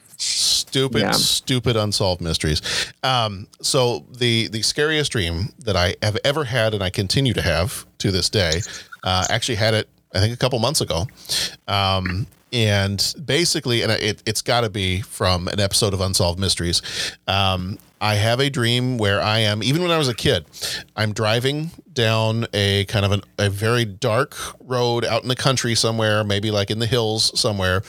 Stupid, 0.70 1.00
Yeah. 1.02 1.10
stupid 1.12 1.76
unsolved 1.76 2.20
mysteries. 2.20 2.62
Um, 3.02 3.48
so 3.60 4.04
the 4.16 4.46
the 4.48 4.62
scariest 4.62 5.10
dream 5.12 5.52
that 5.58 5.74
I 5.76 5.96
have 6.02 6.16
ever 6.24 6.44
had, 6.44 6.74
and 6.74 6.82
I 6.82 6.90
continue 6.90 7.34
to 7.34 7.42
have 7.42 7.86
to 7.98 8.10
this 8.12 8.28
day, 8.30 8.62
uh, 9.02 9.26
actually 9.28 9.56
had 9.56 9.74
it 9.74 9.88
I 10.14 10.20
think 10.20 10.32
a 10.32 10.36
couple 10.36 10.58
months 10.60 10.80
ago. 10.80 11.06
Um, 11.68 12.26
and 12.52 13.14
basically, 13.24 13.82
and 13.82 13.92
it, 13.92 14.22
it's 14.26 14.42
got 14.42 14.62
to 14.62 14.70
be 14.70 15.00
from 15.02 15.46
an 15.48 15.60
episode 15.60 15.94
of 15.94 16.00
Unsolved 16.00 16.38
Mysteries. 16.40 16.82
Um, 17.28 17.78
I 18.00 18.14
have 18.14 18.40
a 18.40 18.48
dream 18.50 18.98
where 18.98 19.20
I 19.20 19.40
am, 19.40 19.62
even 19.62 19.82
when 19.82 19.90
I 19.90 19.98
was 19.98 20.08
a 20.08 20.14
kid, 20.14 20.46
I'm 20.96 21.12
driving 21.12 21.70
down 21.92 22.46
a 22.54 22.86
kind 22.86 23.04
of 23.04 23.12
an, 23.12 23.20
a 23.38 23.50
very 23.50 23.84
dark 23.84 24.34
road 24.60 25.04
out 25.04 25.22
in 25.22 25.28
the 25.28 25.36
country 25.36 25.74
somewhere, 25.74 26.24
maybe 26.24 26.50
like 26.50 26.70
in 26.70 26.78
the 26.80 26.86
hills 26.86 27.38
somewhere. 27.38 27.82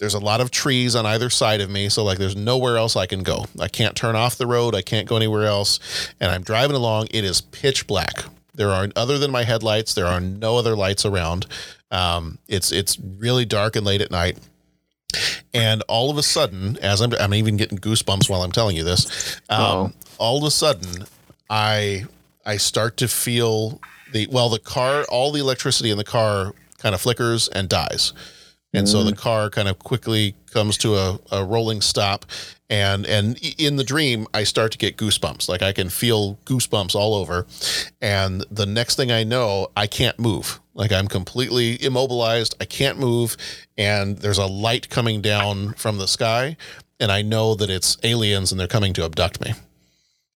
There's 0.00 0.14
a 0.14 0.18
lot 0.18 0.40
of 0.40 0.50
trees 0.50 0.96
on 0.96 1.06
either 1.06 1.30
side 1.30 1.60
of 1.60 1.70
me. 1.70 1.88
So, 1.90 2.02
like, 2.04 2.18
there's 2.18 2.36
nowhere 2.36 2.76
else 2.78 2.96
I 2.96 3.06
can 3.06 3.22
go. 3.22 3.46
I 3.60 3.68
can't 3.68 3.94
turn 3.94 4.16
off 4.16 4.36
the 4.36 4.46
road. 4.48 4.74
I 4.74 4.82
can't 4.82 5.06
go 5.08 5.16
anywhere 5.16 5.46
else. 5.46 5.78
And 6.20 6.32
I'm 6.32 6.42
driving 6.42 6.76
along. 6.76 7.08
It 7.12 7.24
is 7.24 7.40
pitch 7.40 7.86
black. 7.86 8.24
There 8.54 8.70
are, 8.70 8.88
other 8.96 9.18
than 9.18 9.30
my 9.30 9.44
headlights, 9.44 9.94
there 9.94 10.06
are 10.06 10.20
no 10.20 10.56
other 10.56 10.74
lights 10.76 11.06
around. 11.06 11.46
Um, 11.92 12.38
it's, 12.48 12.72
it's 12.72 12.98
really 12.98 13.44
dark 13.44 13.76
and 13.76 13.86
late 13.86 14.00
at 14.00 14.10
night 14.10 14.38
And 15.52 15.82
all 15.88 16.10
of 16.10 16.18
a 16.18 16.22
sudden, 16.22 16.78
as 16.78 17.00
I'm, 17.00 17.12
I'm 17.14 17.34
even 17.34 17.56
getting 17.56 17.78
goosebumps 17.78 18.28
while 18.30 18.42
I'm 18.42 18.52
telling 18.52 18.76
you 18.76 18.84
this. 18.84 19.40
Um, 19.48 19.94
all 20.18 20.38
of 20.38 20.44
a 20.44 20.50
sudden, 20.50 21.04
I 21.48 22.04
I 22.46 22.56
start 22.56 22.96
to 22.98 23.08
feel 23.08 23.80
the 24.12 24.28
well, 24.30 24.48
the 24.48 24.58
car, 24.58 25.04
all 25.08 25.32
the 25.32 25.40
electricity 25.40 25.90
in 25.90 25.98
the 25.98 26.04
car 26.04 26.52
kind 26.78 26.94
of 26.94 27.00
flickers 27.00 27.48
and 27.48 27.68
dies. 27.68 28.12
And 28.72 28.88
so 28.88 29.02
the 29.02 29.12
mm. 29.12 29.18
car 29.18 29.50
kind 29.50 29.66
of 29.66 29.80
quickly 29.80 30.36
comes 30.52 30.78
to 30.78 30.94
a, 30.94 31.18
a 31.32 31.44
rolling 31.44 31.80
stop. 31.80 32.24
And 32.68 33.04
and 33.04 33.36
in 33.58 33.76
the 33.76 33.84
dream, 33.84 34.28
I 34.32 34.44
start 34.44 34.70
to 34.72 34.78
get 34.78 34.96
goosebumps. 34.96 35.48
Like 35.48 35.60
I 35.60 35.72
can 35.72 35.88
feel 35.88 36.36
goosebumps 36.44 36.94
all 36.94 37.14
over. 37.14 37.46
And 38.00 38.44
the 38.50 38.66
next 38.66 38.94
thing 38.94 39.10
I 39.10 39.24
know, 39.24 39.68
I 39.76 39.88
can't 39.88 40.18
move. 40.20 40.60
Like 40.74 40.92
I'm 40.92 41.08
completely 41.08 41.82
immobilized. 41.82 42.54
I 42.60 42.64
can't 42.64 42.98
move. 42.98 43.36
And 43.76 44.18
there's 44.18 44.38
a 44.38 44.46
light 44.46 44.88
coming 44.88 45.20
down 45.20 45.74
from 45.74 45.98
the 45.98 46.06
sky. 46.06 46.56
And 47.00 47.10
I 47.10 47.22
know 47.22 47.56
that 47.56 47.70
it's 47.70 47.96
aliens 48.04 48.52
and 48.52 48.60
they're 48.60 48.68
coming 48.68 48.92
to 48.92 49.04
abduct 49.04 49.40
me. 49.40 49.54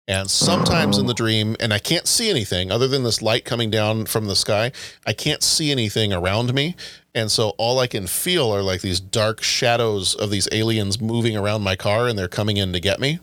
And 0.08 0.30
sometimes 0.30 0.98
in 0.98 1.06
the 1.06 1.14
oh. 1.14 1.16
dream, 1.16 1.56
and 1.60 1.74
I 1.74 1.80
can't 1.80 2.08
see 2.08 2.30
anything 2.30 2.72
other 2.72 2.88
than 2.88 3.04
this 3.04 3.22
light 3.22 3.46
coming 3.46 3.70
down 3.70 4.06
from 4.06 4.26
the 4.26 4.36
sky, 4.36 4.72
I 5.06 5.14
can't 5.14 5.42
see 5.42 5.72
anything 5.72 6.12
around 6.12 6.54
me. 6.54 6.76
And 7.16 7.32
so 7.32 7.50
all 7.58 7.80
I 7.80 7.88
can 7.88 8.08
feel 8.08 8.52
are 8.52 8.64
like 8.64 8.82
these 8.82 9.00
dark 9.00 9.44
shadows 9.44 10.16
of 10.16 10.32
these 10.32 10.50
aliens 10.52 11.00
moving 11.00 11.38
around 11.38 11.62
my 11.62 11.76
car 11.76 12.08
and 12.08 12.18
they're 12.18 12.28
coming 12.28 12.58
in 12.58 12.74
to 12.74 12.80
get 12.80 13.00
me. 13.00 13.20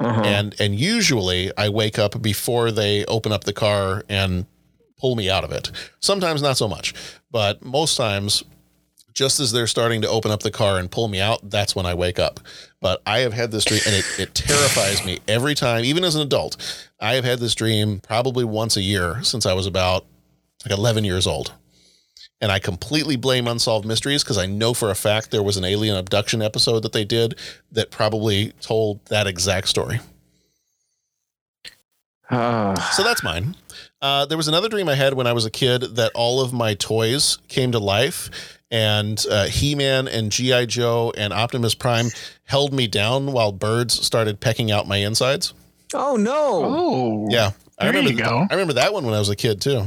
Uh-huh. 0.00 0.22
And 0.24 0.54
and 0.60 0.78
usually 0.78 1.50
I 1.56 1.68
wake 1.70 1.98
up 1.98 2.22
before 2.22 2.70
they 2.70 3.04
open 3.06 3.32
up 3.32 3.44
the 3.44 3.52
car 3.52 4.04
and 4.08 4.46
pull 4.96 5.16
me 5.16 5.28
out 5.28 5.42
of 5.42 5.50
it. 5.50 5.70
Sometimes 6.00 6.42
not 6.42 6.56
so 6.56 6.68
much, 6.68 6.94
but 7.30 7.64
most 7.64 7.96
times 7.96 8.44
just 9.18 9.40
as 9.40 9.50
they're 9.50 9.66
starting 9.66 10.00
to 10.02 10.08
open 10.08 10.30
up 10.30 10.44
the 10.44 10.50
car 10.50 10.78
and 10.78 10.88
pull 10.88 11.08
me 11.08 11.20
out, 11.20 11.50
that's 11.50 11.74
when 11.74 11.84
I 11.84 11.94
wake 11.94 12.20
up. 12.20 12.38
But 12.80 13.02
I 13.04 13.18
have 13.18 13.32
had 13.32 13.50
this 13.50 13.64
dream 13.64 13.80
and 13.84 13.96
it, 13.96 14.04
it 14.16 14.34
terrifies 14.34 15.04
me 15.04 15.18
every 15.26 15.56
time, 15.56 15.84
even 15.84 16.04
as 16.04 16.14
an 16.14 16.22
adult. 16.22 16.56
I 17.00 17.14
have 17.14 17.24
had 17.24 17.40
this 17.40 17.56
dream 17.56 17.98
probably 17.98 18.44
once 18.44 18.76
a 18.76 18.80
year 18.80 19.20
since 19.24 19.44
I 19.44 19.54
was 19.54 19.66
about 19.66 20.06
like 20.64 20.78
11 20.78 21.02
years 21.02 21.26
old. 21.26 21.52
And 22.40 22.52
I 22.52 22.60
completely 22.60 23.16
blame 23.16 23.48
Unsolved 23.48 23.84
Mysteries 23.84 24.22
because 24.22 24.38
I 24.38 24.46
know 24.46 24.72
for 24.72 24.90
a 24.90 24.94
fact 24.94 25.30
there 25.32 25.42
was 25.42 25.56
an 25.56 25.64
alien 25.64 25.96
abduction 25.96 26.40
episode 26.40 26.80
that 26.84 26.92
they 26.92 27.04
did 27.04 27.36
that 27.72 27.90
probably 27.90 28.52
told 28.60 29.04
that 29.06 29.26
exact 29.26 29.68
story. 29.68 29.98
So 32.92 33.02
that's 33.02 33.22
mine. 33.22 33.56
Uh, 34.00 34.26
there 34.26 34.36
was 34.36 34.48
another 34.48 34.68
dream 34.68 34.88
I 34.88 34.94
had 34.94 35.14
when 35.14 35.26
I 35.26 35.32
was 35.32 35.46
a 35.46 35.50
kid 35.50 35.96
that 35.96 36.12
all 36.14 36.40
of 36.40 36.52
my 36.52 36.74
toys 36.74 37.38
came 37.48 37.72
to 37.72 37.78
life, 37.78 38.58
and 38.70 39.24
uh, 39.30 39.46
He 39.46 39.74
Man 39.74 40.06
and 40.06 40.30
G.I. 40.30 40.66
Joe 40.66 41.12
and 41.16 41.32
Optimus 41.32 41.74
Prime 41.74 42.08
held 42.44 42.72
me 42.72 42.86
down 42.86 43.32
while 43.32 43.50
birds 43.50 43.94
started 43.94 44.40
pecking 44.40 44.70
out 44.70 44.86
my 44.86 44.98
insides. 44.98 45.54
Oh, 45.94 46.16
no. 46.16 46.34
Oh. 46.36 47.26
Yeah. 47.30 47.52
I 47.78 47.84
There 47.84 47.92
remember 47.94 48.10
you 48.10 48.18
go. 48.18 48.46
I 48.50 48.54
remember 48.54 48.74
that 48.74 48.92
one 48.92 49.04
when 49.06 49.14
I 49.14 49.18
was 49.18 49.30
a 49.30 49.36
kid 49.36 49.60
too. 49.60 49.86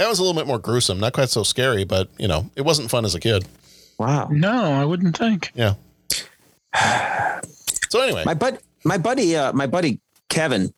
That 0.00 0.08
was 0.08 0.18
a 0.18 0.22
little 0.22 0.40
bit 0.40 0.46
more 0.46 0.58
gruesome, 0.58 0.98
not 0.98 1.12
quite 1.12 1.28
so 1.28 1.42
scary, 1.42 1.84
but 1.84 2.08
you 2.18 2.26
know, 2.26 2.48
it 2.56 2.62
wasn't 2.62 2.90
fun 2.90 3.04
as 3.04 3.14
a 3.14 3.20
kid. 3.20 3.46
Wow. 3.98 4.28
No, 4.30 4.50
I 4.72 4.82
wouldn't 4.86 5.14
think. 5.14 5.52
Yeah. 5.54 5.74
So 7.90 8.00
anyway, 8.00 8.22
my 8.24 8.32
bud, 8.32 8.60
my 8.82 8.96
buddy, 8.96 9.36
uh, 9.36 9.52
my 9.52 9.66
buddy 9.66 10.00
Kevin, 10.30 10.72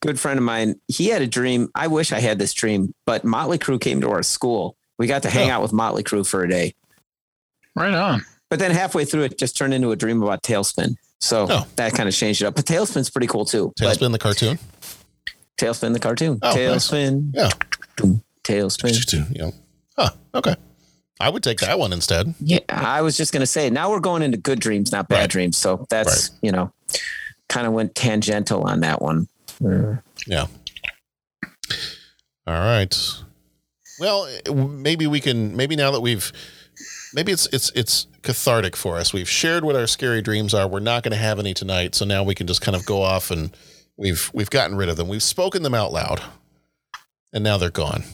good 0.00 0.18
friend 0.18 0.36
of 0.36 0.42
mine, 0.44 0.80
he 0.88 1.06
had 1.10 1.22
a 1.22 1.28
dream. 1.28 1.68
I 1.76 1.86
wish 1.86 2.10
I 2.10 2.18
had 2.18 2.40
this 2.40 2.52
dream, 2.54 2.92
but 3.04 3.24
Motley 3.24 3.56
Crue 3.58 3.80
came 3.80 4.00
to 4.00 4.10
our 4.10 4.24
school. 4.24 4.76
We 4.98 5.06
got 5.06 5.22
to 5.22 5.30
hang 5.30 5.50
Oh. 5.50 5.54
out 5.54 5.62
with 5.62 5.72
Motley 5.72 6.02
Crue 6.02 6.26
for 6.26 6.42
a 6.42 6.48
day. 6.48 6.74
Right 7.76 7.94
on. 7.94 8.22
But 8.50 8.58
then 8.58 8.72
halfway 8.72 9.04
through, 9.04 9.22
it 9.24 9.38
just 9.38 9.56
turned 9.56 9.74
into 9.74 9.92
a 9.92 9.96
dream 9.96 10.22
about 10.24 10.42
TaleSpin. 10.42 10.96
So 11.20 11.46
Oh. 11.48 11.66
that 11.76 11.92
kind 11.94 12.08
of 12.08 12.14
changed 12.16 12.42
it 12.42 12.46
up. 12.46 12.56
But 12.56 12.64
TaleSpin's 12.64 13.10
pretty 13.10 13.28
cool 13.28 13.44
too. 13.44 13.72
But 13.78 13.96
TaleSpin 13.96 14.10
the 14.10 14.18
cartoon. 14.18 14.58
TaleSpin 15.56 15.92
the 15.92 16.00
cartoon. 16.00 16.40
Oh, 16.42 16.48
nice. 16.48 16.56
TaleSpin. 16.90 17.30
Yeah. 17.32 17.50
TaleSpin. 18.46 19.36
Yeah. 19.36 19.50
Huh. 19.96 20.10
Okay. 20.34 20.54
I 21.18 21.30
would 21.30 21.42
take 21.42 21.60
that 21.60 21.78
one 21.78 21.92
instead. 21.92 22.34
Yeah, 22.40 22.58
I 22.68 23.00
was 23.02 23.16
just 23.16 23.32
gonna 23.32 23.46
say. 23.46 23.70
Now 23.70 23.90
we're 23.90 24.00
going 24.00 24.22
into 24.22 24.36
good 24.36 24.60
dreams, 24.60 24.92
not 24.92 25.08
bad 25.08 25.30
dreams. 25.30 25.56
So 25.56 25.86
that's 25.88 26.30
you 26.42 26.52
know, 26.52 26.72
kind 27.48 27.66
of 27.66 27.72
went 27.72 27.94
tangential 27.94 28.64
on 28.64 28.80
that 28.80 29.00
one. 29.00 29.28
Yeah. 30.26 30.46
All 32.46 32.54
right. 32.54 32.94
Well, 33.98 34.28
maybe 34.54 35.06
we 35.06 35.20
can. 35.20 35.56
Maybe 35.56 35.74
now 35.74 35.90
that 35.90 36.00
we've, 36.02 36.30
maybe 37.14 37.32
it's 37.32 37.46
it's 37.46 37.72
it's 37.74 38.06
cathartic 38.22 38.76
for 38.76 38.98
us. 38.98 39.14
We've 39.14 39.28
shared 39.28 39.64
what 39.64 39.74
our 39.74 39.86
scary 39.86 40.20
dreams 40.20 40.52
are. 40.52 40.68
We're 40.68 40.80
not 40.80 41.02
going 41.02 41.12
to 41.12 41.18
have 41.18 41.38
any 41.38 41.54
tonight, 41.54 41.94
so 41.94 42.04
now 42.04 42.22
we 42.22 42.34
can 42.34 42.46
just 42.46 42.60
kind 42.60 42.76
of 42.76 42.84
go 42.84 43.00
off 43.00 43.30
and 43.30 43.56
we've 43.96 44.30
we've 44.34 44.50
gotten 44.50 44.76
rid 44.76 44.90
of 44.90 44.98
them. 44.98 45.08
We've 45.08 45.22
spoken 45.22 45.62
them 45.62 45.74
out 45.74 45.92
loud, 45.92 46.22
and 47.32 47.42
now 47.42 47.56
they're 47.56 47.70
gone. 47.70 48.04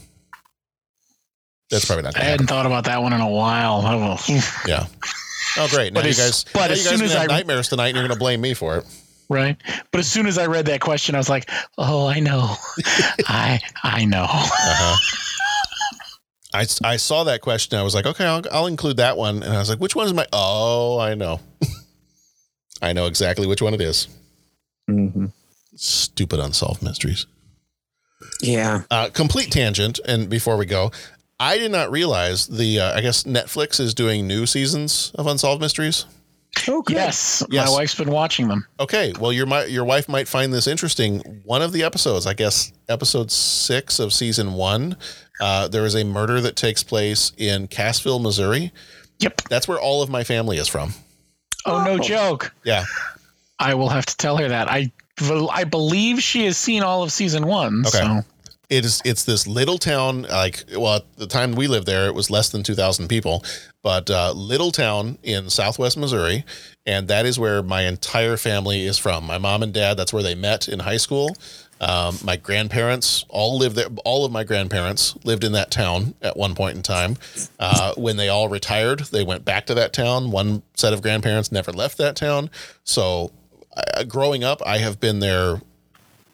That's 1.73 1.85
probably 1.85 2.03
not. 2.03 2.15
I 2.15 2.19
Gonna 2.19 2.29
hadn't 2.31 2.47
thought 2.47 2.65
about 2.65 2.85
that 2.85 3.01
one 3.01 3.13
in 3.13 3.21
a 3.21 3.29
while. 3.29 3.81
I 3.81 4.19
Yeah. 4.67 4.85
Oh, 5.57 5.67
great! 5.69 5.93
Now 5.93 5.99
But 5.99 6.05
you 6.05 6.11
as- 6.11 6.17
guys, 6.17 6.45
but 6.53 6.67
now 6.67 6.73
as 6.73 6.83
you 6.83 6.89
guys 6.89 6.99
soon 6.99 7.01
are 7.01 7.05
as 7.05 7.13
have 7.13 7.23
I- 7.23 7.27
nightmares 7.27 7.67
tonight, 7.69 7.87
and 7.89 7.97
you're 7.97 8.07
going 8.07 8.15
to 8.15 8.19
blame 8.19 8.41
me 8.41 8.53
for 8.53 8.77
it. 8.77 8.85
Right. 9.29 9.57
But 9.91 9.99
as 9.99 10.07
soon 10.11 10.27
as 10.27 10.37
I 10.37 10.47
read 10.47 10.65
that 10.67 10.79
question, 10.81 11.15
I 11.15 11.17
was 11.17 11.29
like, 11.29 11.49
oh, 11.77 12.05
I 12.07 12.19
know. 12.19 12.55
I 13.27 13.59
I 13.83 14.05
know. 14.05 14.23
Uh-huh. 14.29 14.97
I, 16.53 16.67
I 16.83 16.97
saw 16.97 17.23
that 17.23 17.41
question. 17.41 17.79
I 17.79 17.83
was 17.83 17.95
like, 17.95 18.05
okay, 18.05 18.25
I'll, 18.25 18.43
I'll 18.51 18.67
include 18.67 18.97
that 18.97 19.17
one. 19.17 19.41
And 19.41 19.51
I 19.53 19.57
was 19.59 19.69
like, 19.69 19.79
which 19.79 19.95
one 19.95 20.05
is 20.05 20.13
my? 20.13 20.27
Oh, 20.31 20.99
I 20.99 21.15
know. 21.15 21.39
I 22.81 22.93
know 22.93 23.07
exactly 23.07 23.47
which 23.47 23.61
one 23.61 23.73
it 23.73 23.81
is. 23.81 24.07
Mm-hmm. 24.89 25.27
Stupid 25.75 26.39
unsolved 26.39 26.83
mysteries. 26.83 27.25
Yeah. 28.41 28.83
Uh, 28.91 29.09
complete 29.11 29.51
tangent. 29.51 29.99
And 30.05 30.29
before 30.29 30.57
we 30.57 30.65
go, 30.67 30.91
I 31.43 31.57
did 31.57 31.71
not 31.71 31.91
realize 31.91 32.47
the. 32.47 32.79
Uh, 32.79 32.97
I 32.97 33.01
guess 33.01 33.23
Netflix 33.23 33.79
is 33.81 33.93
doing 33.93 34.25
new 34.25 34.45
seasons 34.45 35.11
of 35.15 35.27
Unsolved 35.27 35.61
Mysteries. 35.61 36.05
Yes, 36.95 37.43
Yes. 37.49 37.67
My 37.67 37.73
wife's 37.73 37.95
been 37.95 38.11
watching 38.11 38.47
them. 38.47 38.65
Okay, 38.79 39.11
well, 39.19 39.33
your 39.33 39.45
my, 39.45 39.65
your 39.65 39.83
wife 39.83 40.07
might 40.07 40.29
find 40.29 40.53
this 40.53 40.67
interesting. 40.67 41.19
One 41.43 41.61
of 41.61 41.73
the 41.73 41.83
episodes, 41.83 42.25
I 42.25 42.33
guess, 42.33 42.71
episode 42.87 43.29
six 43.29 43.99
of 43.99 44.13
season 44.13 44.53
one, 44.53 44.95
uh, 45.41 45.67
there 45.67 45.85
is 45.85 45.95
a 45.95 46.05
murder 46.05 46.39
that 46.39 46.55
takes 46.55 46.81
place 46.81 47.33
in 47.37 47.67
Cassville, 47.67 48.21
Missouri. 48.21 48.71
Yep, 49.19 49.41
that's 49.49 49.67
where 49.67 49.79
all 49.79 50.01
of 50.01 50.09
my 50.09 50.23
family 50.23 50.57
is 50.57 50.69
from. 50.69 50.93
Oh, 51.65 51.83
no 51.83 51.97
joke. 51.97 52.53
Yeah, 52.63 52.85
I 53.59 53.73
will 53.73 53.89
have 53.89 54.05
to 54.05 54.15
tell 54.15 54.37
her 54.37 54.47
that. 54.47 54.71
I 54.71 54.93
I 55.51 55.65
believe 55.65 56.21
she 56.23 56.45
has 56.45 56.55
seen 56.55 56.83
all 56.83 57.03
of 57.03 57.11
season 57.11 57.45
one. 57.47 57.81
Okay. 57.85 57.97
So 57.97 58.21
It 58.73 58.85
is 58.85 59.03
it's 59.05 59.23
this 59.23 59.45
little 59.45 59.77
town 59.77 60.23
like 60.23 60.63
well 60.75 60.95
at 60.95 61.17
the 61.17 61.27
time 61.27 61.51
we 61.51 61.67
lived 61.67 61.85
there 61.85 62.07
it 62.07 62.15
was 62.15 62.31
less 62.31 62.49
than 62.49 62.63
2000 62.63 63.07
people 63.07 63.45
but 63.83 64.09
uh, 64.09 64.31
little 64.31 64.71
town 64.71 65.19
in 65.21 65.51
southwest 65.51 65.95
Missouri 65.95 66.43
and 66.83 67.07
that 67.07 67.27
is 67.27 67.37
where 67.37 67.61
my 67.61 67.83
entire 67.83 68.35
family 68.35 68.87
is 68.87 68.97
from. 68.97 69.25
My 69.25 69.37
mom 69.37 69.61
and 69.61 69.71
dad 69.71 69.95
that's 69.95 70.11
where 70.11 70.23
they 70.23 70.33
met 70.33 70.67
in 70.67 70.79
high 70.79 70.97
school. 70.97 71.37
Um, 71.81 72.17
my 72.23 72.35
grandparents 72.35 73.25
all 73.29 73.59
lived 73.59 73.75
there 73.75 73.89
all 74.05 74.25
of 74.25 74.31
my 74.31 74.43
grandparents 74.43 75.15
lived 75.23 75.43
in 75.43 75.51
that 75.51 75.69
town 75.69 76.15
at 76.23 76.35
one 76.35 76.55
point 76.55 76.75
in 76.75 76.81
time. 76.81 77.17
Uh, 77.59 77.93
when 77.95 78.17
they 78.17 78.29
all 78.29 78.47
retired 78.47 79.01
they 79.11 79.23
went 79.23 79.45
back 79.45 79.67
to 79.67 79.75
that 79.75 79.93
town. 79.93 80.31
One 80.31 80.63
set 80.73 80.93
of 80.93 81.03
grandparents 81.03 81.51
never 81.51 81.71
left 81.71 81.99
that 81.99 82.15
town. 82.15 82.49
So 82.85 83.31
uh, 83.77 84.03
growing 84.05 84.43
up 84.43 84.63
I 84.65 84.79
have 84.79 84.99
been 84.99 85.19
there 85.19 85.61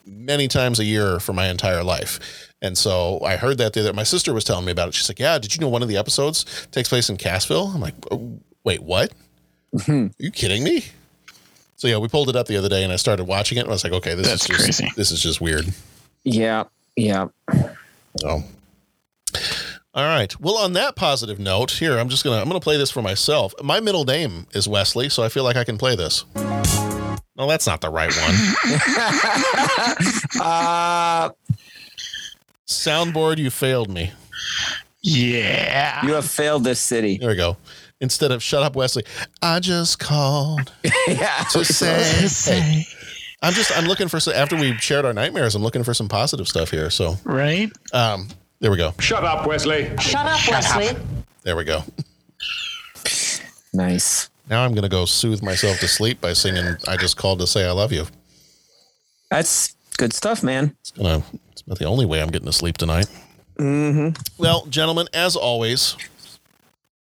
many 0.09 0.47
times 0.47 0.79
a 0.79 0.85
year 0.85 1.19
for 1.19 1.33
my 1.33 1.47
entire 1.47 1.83
life. 1.83 2.19
And 2.61 2.77
so 2.77 3.21
I 3.23 3.37
heard 3.37 3.57
that 3.59 3.73
the 3.73 3.81
other, 3.81 3.93
my 3.93 4.03
sister 4.03 4.33
was 4.33 4.43
telling 4.43 4.65
me 4.65 4.71
about 4.71 4.89
it. 4.89 4.93
She's 4.93 5.09
like, 5.09 5.19
yeah, 5.19 5.37
did 5.39 5.55
you 5.55 5.61
know 5.61 5.69
one 5.69 5.81
of 5.81 5.87
the 5.87 5.97
episodes 5.97 6.67
takes 6.71 6.89
place 6.89 7.09
in 7.09 7.17
Cassville? 7.17 7.73
I'm 7.73 7.81
like, 7.81 7.93
oh, 8.11 8.39
wait, 8.63 8.83
what? 8.83 9.13
Hmm. 9.85 10.07
Are 10.07 10.11
you 10.17 10.31
kidding 10.31 10.63
me? 10.63 10.85
So 11.77 11.87
yeah, 11.87 11.97
we 11.97 12.09
pulled 12.09 12.27
it 12.27 12.35
up 12.35 12.47
the 12.47 12.57
other 12.57 12.67
day 12.67 12.83
and 12.83 12.91
I 12.91 12.97
started 12.97 13.23
watching 13.23 13.57
it 13.57 13.61
and 13.61 13.69
I 13.69 13.71
was 13.71 13.85
like, 13.85 13.93
okay, 13.93 14.13
this 14.13 14.27
That's 14.27 14.41
is 14.41 14.47
just, 14.47 14.79
crazy. 14.79 14.91
this 14.97 15.11
is 15.11 15.21
just 15.21 15.39
weird. 15.39 15.65
Yeah. 16.23 16.65
Yeah. 16.97 17.27
So, 18.17 18.43
all 19.93 20.03
right. 20.03 20.37
Well, 20.41 20.57
on 20.57 20.73
that 20.73 20.97
positive 20.97 21.39
note, 21.39 21.71
here 21.71 21.97
I'm 21.97 22.09
just 22.09 22.25
gonna 22.25 22.41
I'm 22.41 22.47
gonna 22.49 22.59
play 22.59 22.75
this 22.75 22.91
for 22.91 23.01
myself. 23.01 23.53
My 23.63 23.79
middle 23.79 24.03
name 24.03 24.47
is 24.53 24.67
Wesley, 24.67 25.07
so 25.07 25.23
I 25.23 25.29
feel 25.29 25.45
like 25.45 25.55
I 25.55 25.63
can 25.63 25.77
play 25.77 25.95
this. 25.95 26.25
No, 27.39 27.47
that's 27.47 27.65
not 27.65 27.79
the 27.79 27.89
right 27.89 28.11
one. 28.13 28.35
uh, 30.41 31.29
Soundboard, 32.67 33.37
you 33.37 33.49
failed 33.49 33.89
me. 33.89 34.11
Yeah. 35.01 36.05
You 36.05 36.13
have 36.15 36.29
failed 36.29 36.65
this 36.65 36.81
city. 36.81 37.17
There 37.17 37.29
we 37.29 37.37
go. 37.37 37.55
Instead 38.01 38.33
of 38.33 38.43
shut 38.43 38.61
up, 38.61 38.75
Wesley, 38.75 39.05
I 39.41 39.61
just 39.61 39.99
called 39.99 40.73
yeah. 41.07 41.45
to 41.51 41.63
say. 41.63 42.53
Hey, 42.53 42.85
I'm 43.41 43.53
just 43.53 43.75
I'm 43.77 43.85
looking 43.85 44.09
for 44.09 44.19
some 44.19 44.33
after 44.33 44.57
we 44.57 44.75
shared 44.77 45.05
our 45.05 45.13
nightmares. 45.13 45.55
I'm 45.55 45.63
looking 45.63 45.83
for 45.83 45.93
some 45.93 46.09
positive 46.09 46.47
stuff 46.47 46.69
here. 46.71 46.89
So 46.89 47.15
right. 47.23 47.71
Um, 47.93 48.27
there 48.59 48.69
we 48.69 48.75
go. 48.75 48.93
Shut 48.99 49.23
up, 49.23 49.47
Wesley. 49.47 49.91
Shut 49.97 50.25
up, 50.25 50.39
Wesley. 50.49 51.01
There 51.43 51.55
we 51.55 51.63
go. 51.63 51.83
Nice. 53.73 54.29
Now 54.49 54.65
I'm 54.65 54.71
going 54.71 54.83
to 54.83 54.89
go 54.89 55.05
soothe 55.05 55.43
myself 55.43 55.79
to 55.79 55.87
sleep 55.87 56.19
by 56.19 56.33
singing 56.33 56.75
I 56.87 56.97
Just 56.97 57.17
Called 57.17 57.39
to 57.39 57.47
Say 57.47 57.67
I 57.67 57.71
Love 57.71 57.93
You. 57.93 58.05
That's 59.29 59.75
good 59.97 60.11
stuff, 60.11 60.41
man. 60.41 60.75
It's, 60.79 60.91
gonna, 60.91 61.23
it's 61.51 61.67
not 61.67 61.77
the 61.77 61.85
only 61.85 62.05
way 62.07 62.21
I'm 62.21 62.29
getting 62.29 62.47
to 62.47 62.53
sleep 62.53 62.77
tonight. 62.77 63.07
Mm-hmm. 63.57 64.19
Well, 64.41 64.65
gentlemen, 64.65 65.07
as 65.13 65.35
always, 65.35 65.95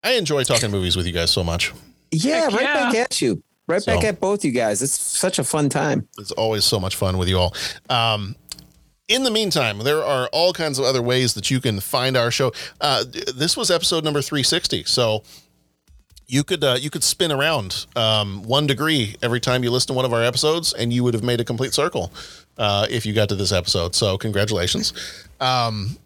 I 0.03 0.11
enjoy 0.13 0.43
talking 0.43 0.69
movies 0.69 0.95
with 0.95 1.07
you 1.07 1.11
guys 1.13 1.31
so 1.31 1.43
much. 1.43 1.73
Yeah, 2.11 2.41
Heck 2.41 2.51
right 2.51 2.61
yeah. 2.61 2.73
back 2.73 2.95
at 2.95 3.21
you. 3.21 3.41
Right 3.67 3.85
back 3.85 4.03
at 4.03 4.19
both 4.19 4.43
you 4.43 4.51
guys. 4.51 4.81
It's 4.81 4.99
such 4.99 5.37
a 5.37 5.43
fun 5.43 5.69
time. 5.69 6.07
It's 6.17 6.31
always 6.31 6.65
so 6.65 6.79
much 6.79 6.95
fun 6.95 7.17
with 7.17 7.29
you 7.29 7.37
all. 7.37 7.55
Um, 7.89 8.35
in 9.07 9.23
the 9.23 9.31
meantime, 9.31 9.79
there 9.79 10.03
are 10.03 10.27
all 10.31 10.53
kinds 10.53 10.79
of 10.79 10.85
other 10.85 11.01
ways 11.01 11.33
that 11.35 11.49
you 11.49 11.61
can 11.61 11.79
find 11.79 12.17
our 12.17 12.31
show. 12.31 12.51
Uh, 12.81 13.03
this 13.35 13.55
was 13.55 13.69
episode 13.71 14.03
number 14.03 14.21
360, 14.21 14.83
so 14.85 15.23
you 16.29 16.43
could 16.43 16.63
uh, 16.63 16.77
you 16.79 16.89
could 16.89 17.03
spin 17.03 17.31
around 17.31 17.87
um, 17.95 18.43
one 18.43 18.67
degree 18.67 19.15
every 19.21 19.39
time 19.39 19.63
you 19.63 19.71
listen 19.71 19.87
to 19.87 19.93
one 19.93 20.05
of 20.05 20.13
our 20.13 20.23
episodes, 20.23 20.73
and 20.73 20.93
you 20.93 21.03
would 21.03 21.15
have 21.15 21.23
made 21.23 21.41
a 21.41 21.43
complete 21.43 21.73
circle 21.73 22.13
uh, 22.57 22.85
if 22.89 23.05
you 23.05 23.13
got 23.13 23.27
to 23.29 23.35
this 23.35 23.51
episode. 23.51 23.95
So 23.95 24.17
congratulations. 24.17 24.93
Um, 25.41 25.97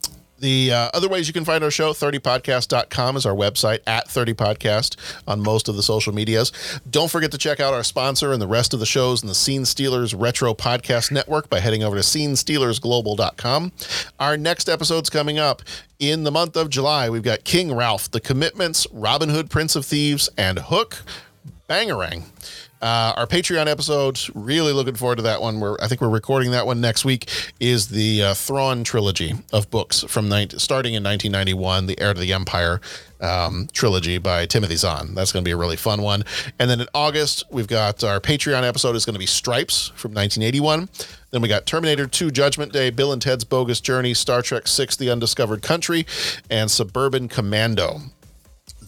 the 0.43 0.73
uh, 0.73 0.89
other 0.93 1.07
ways 1.07 1.25
you 1.25 1.33
can 1.33 1.45
find 1.45 1.63
our 1.63 1.71
show, 1.71 1.93
30podcast.com 1.93 3.15
is 3.15 3.25
our 3.25 3.33
website, 3.33 3.79
at 3.87 4.09
30podcast 4.09 4.97
on 5.25 5.39
most 5.39 5.69
of 5.69 5.77
the 5.77 5.81
social 5.81 6.13
medias. 6.13 6.51
Don't 6.89 7.09
forget 7.09 7.31
to 7.31 7.37
check 7.37 7.61
out 7.61 7.73
our 7.73 7.83
sponsor 7.83 8.33
and 8.33 8.41
the 8.41 8.47
rest 8.47 8.73
of 8.73 8.81
the 8.81 8.85
shows 8.85 9.21
in 9.21 9.29
the 9.29 9.35
Scene 9.35 9.63
Stealers 9.63 10.13
Retro 10.13 10.53
Podcast 10.53 11.11
Network 11.11 11.49
by 11.49 11.61
heading 11.61 11.81
over 11.81 11.95
to 11.95 12.01
scenestealersglobal.com. 12.01 13.71
Our 14.19 14.35
next 14.35 14.67
episode's 14.67 15.09
coming 15.09 15.39
up 15.39 15.61
in 15.97 16.25
the 16.25 16.31
month 16.31 16.57
of 16.57 16.69
July. 16.69 17.09
We've 17.09 17.23
got 17.23 17.45
King 17.45 17.73
Ralph, 17.73 18.11
The 18.11 18.19
Commitments, 18.19 18.85
Robin 18.91 19.29
Hood, 19.29 19.49
Prince 19.49 19.77
of 19.77 19.85
Thieves, 19.85 20.27
and 20.37 20.59
Hook 20.59 21.03
Bangarang. 21.69 22.25
Uh, 22.83 23.13
our 23.15 23.25
Patreon 23.25 23.67
episode, 23.67 24.19
really 24.35 24.73
looking 24.73 24.95
forward 24.95 25.15
to 25.15 25.21
that 25.21 25.41
one. 25.41 25.61
We're, 25.61 25.77
I 25.81 25.87
think 25.87 26.01
we're 26.01 26.09
recording 26.09 26.51
that 26.51 26.65
one 26.65 26.81
next 26.81 27.05
week. 27.05 27.29
Is 27.57 27.87
the 27.87 28.21
uh, 28.21 28.33
Thrawn 28.33 28.83
trilogy 28.83 29.35
of 29.53 29.71
books 29.71 30.03
from 30.03 30.27
19, 30.27 30.59
starting 30.59 30.93
in 30.93 31.01
1991, 31.01 31.85
the 31.85 31.97
Heir 31.97 32.13
to 32.13 32.19
the 32.19 32.33
Empire 32.33 32.81
um, 33.21 33.69
trilogy 33.71 34.17
by 34.17 34.45
Timothy 34.47 34.75
Zahn. 34.75 35.15
That's 35.15 35.31
going 35.31 35.45
to 35.45 35.47
be 35.47 35.53
a 35.53 35.57
really 35.57 35.77
fun 35.77 36.01
one. 36.01 36.25
And 36.59 36.69
then 36.69 36.81
in 36.81 36.87
August, 36.93 37.45
we've 37.49 37.69
got 37.69 38.03
our 38.03 38.19
Patreon 38.19 38.63
episode 38.67 38.97
is 38.97 39.05
going 39.05 39.13
to 39.13 39.19
be 39.19 39.27
Stripes 39.27 39.87
from 39.95 40.11
1981. 40.11 40.89
Then 41.31 41.41
we 41.41 41.47
got 41.47 41.65
Terminator 41.65 42.05
2 42.05 42.31
Judgment 42.31 42.73
Day, 42.73 42.89
Bill 42.89 43.13
and 43.13 43.21
Ted's 43.21 43.45
Bogus 43.45 43.79
Journey, 43.79 44.13
Star 44.13 44.41
Trek 44.41 44.67
6 44.67 44.97
The 44.97 45.09
Undiscovered 45.09 45.61
Country, 45.61 46.05
and 46.49 46.69
Suburban 46.69 47.29
Commando. 47.29 48.01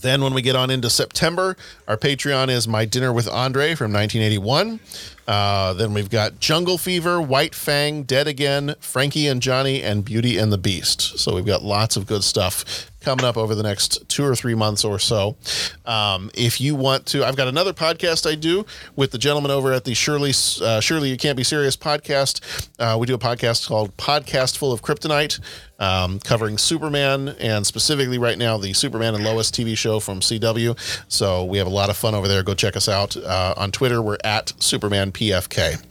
Then, 0.02 0.24
when 0.24 0.34
we 0.34 0.42
get 0.42 0.56
on 0.56 0.70
into 0.70 0.90
September, 0.90 1.56
our 1.88 1.98
Patreon 1.98 2.50
is 2.50 2.68
My 2.68 2.86
Dinner 2.86 3.12
with 3.12 3.28
Andre 3.28 3.76
from 3.76 3.92
1981. 3.92 4.80
Uh, 5.28 5.74
then 5.74 5.94
we've 5.94 6.10
got 6.10 6.40
Jungle 6.40 6.78
Fever, 6.78 7.20
White 7.20 7.56
Fang, 7.56 8.04
Dead 8.04 8.28
Again, 8.28 8.76
Frankie 8.80 9.28
and 9.28 9.42
Johnny, 9.42 9.82
and 9.82 10.06
Beauty 10.06 10.38
and 10.38 10.52
the 10.52 10.58
Beast. 10.58 11.18
So 11.20 11.34
we've 11.36 11.46
got 11.46 11.64
lots 11.64 11.96
of 11.98 12.06
good 12.06 12.24
stuff 12.24 12.92
coming 13.06 13.24
up 13.24 13.38
over 13.38 13.56
the 13.56 13.64
next 13.64 14.10
two 14.10 14.26
or 14.26 14.36
three 14.36 14.56
months 14.56 14.84
or 14.84 15.00
so. 15.00 15.38
Um, 15.86 16.32
if 16.34 16.60
you 16.60 16.76
want 16.76 17.06
to, 17.08 17.24
I've 17.24 17.38
got 17.38 17.48
another 17.48 17.72
podcast 17.72 18.30
I 18.30 18.36
do 18.36 18.66
with 18.96 19.12
the 19.12 19.18
gentleman 19.18 19.52
over 19.52 19.72
at 19.72 19.86
the 19.86 19.94
Shirley 19.94 20.34
uh, 20.62 20.82
Surely 20.82 21.10
You 21.10 21.18
Can't 21.18 21.38
Be 21.38 21.44
Serious 21.44 21.78
podcast. 21.78 22.68
Uh, 22.80 22.98
we 22.98 23.08
do 23.08 23.14
a 23.14 23.20
podcast 23.20 23.68
called 23.68 23.96
Podcast 23.96 24.58
Full 24.58 24.74
of 24.74 24.82
Kryptonite 24.82 25.40
um, 25.80 26.20
covering 26.20 26.58
Superman 26.58 27.30
and 27.40 27.66
specifically 27.66 28.18
right 28.18 28.38
now 28.38 28.58
the 28.58 28.74
Superman 28.74 29.16
and 29.16 29.24
Lois 29.24 29.52
TV 29.52 29.78
show 29.78 30.00
from 30.00 30.20
CW. 30.20 30.78
So 31.08 31.46
we 31.46 31.58
have 31.58 31.68
a 31.68 31.72
lot 31.72 31.90
of 31.90 31.98
fun 31.98 32.16
over 32.16 32.28
there. 32.28 32.44
Go 32.44 32.54
check 32.54 32.76
us 32.76 32.90
out 32.90 33.16
uh, 33.18 33.54
on 33.58 33.72
Twitter. 33.72 34.02
We're 34.02 34.18
at 34.24 34.54
Superman 34.60 35.12
PFK. 35.12 35.84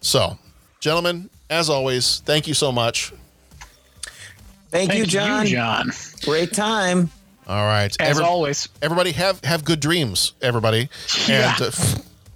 So, 0.00 0.38
gentlemen, 0.80 1.28
as 1.50 1.68
always, 1.68 2.20
thank 2.20 2.46
you 2.46 2.54
so 2.54 2.70
much. 2.72 3.12
Thank, 4.70 4.92
you, 4.92 4.98
Thank 4.98 4.98
you, 4.98 5.06
John. 5.06 5.46
John. 5.46 5.90
Great 6.24 6.52
time. 6.52 7.10
All 7.46 7.64
right, 7.64 7.96
As 7.98 8.20
always. 8.20 8.68
everybody 8.82 9.12
have 9.12 9.42
have 9.42 9.64
good 9.64 9.80
dreams, 9.80 10.34
everybody, 10.42 10.90
Yeah. 11.26 11.54
and 11.58 11.62
uh, 11.62 11.70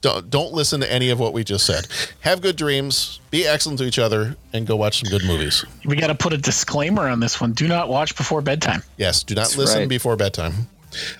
don't 0.00 0.30
don't 0.30 0.52
listen 0.54 0.80
to 0.80 0.90
any 0.90 1.10
of 1.10 1.20
what 1.20 1.34
we 1.34 1.44
just 1.44 1.66
said. 1.66 1.86
Have 2.20 2.40
good 2.40 2.56
dreams, 2.56 3.20
be 3.30 3.46
excellent 3.46 3.78
to 3.80 3.84
each 3.84 3.98
other, 3.98 4.36
and 4.54 4.66
go 4.66 4.74
watch 4.76 5.00
some 5.02 5.10
good 5.10 5.22
movies. 5.26 5.66
We 5.84 5.96
got 5.96 6.06
to 6.06 6.14
put 6.14 6.32
a 6.32 6.38
disclaimer 6.38 7.06
on 7.08 7.20
this 7.20 7.38
one. 7.42 7.52
Do 7.52 7.68
not 7.68 7.90
watch 7.90 8.16
before 8.16 8.40
bedtime. 8.40 8.82
Yes, 8.96 9.22
do 9.22 9.34
not 9.34 9.42
That's 9.42 9.56
listen 9.58 9.80
right. 9.80 9.88
before 9.88 10.16
bedtime. 10.16 10.66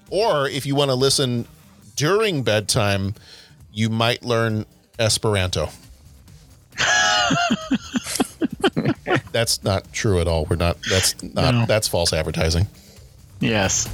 Or 0.09 0.49
if 0.49 0.65
you 0.65 0.75
want 0.75 0.91
to 0.91 0.95
listen 0.95 1.47
during 1.97 2.43
bedtime, 2.43 3.15
you 3.75 3.91
might 3.91 4.25
learn 4.25 4.65
Esperanto. 4.99 5.69
that's 9.33 9.63
not 9.65 9.93
true 9.93 10.21
at 10.21 10.29
all. 10.29 10.45
We're 10.47 10.57
not 10.57 10.77
that's 10.89 11.21
not 11.23 11.55
No. 11.55 11.67
that's 11.67 11.89
false 11.89 12.13
advertising. 12.13 12.67
Yes. 13.41 13.87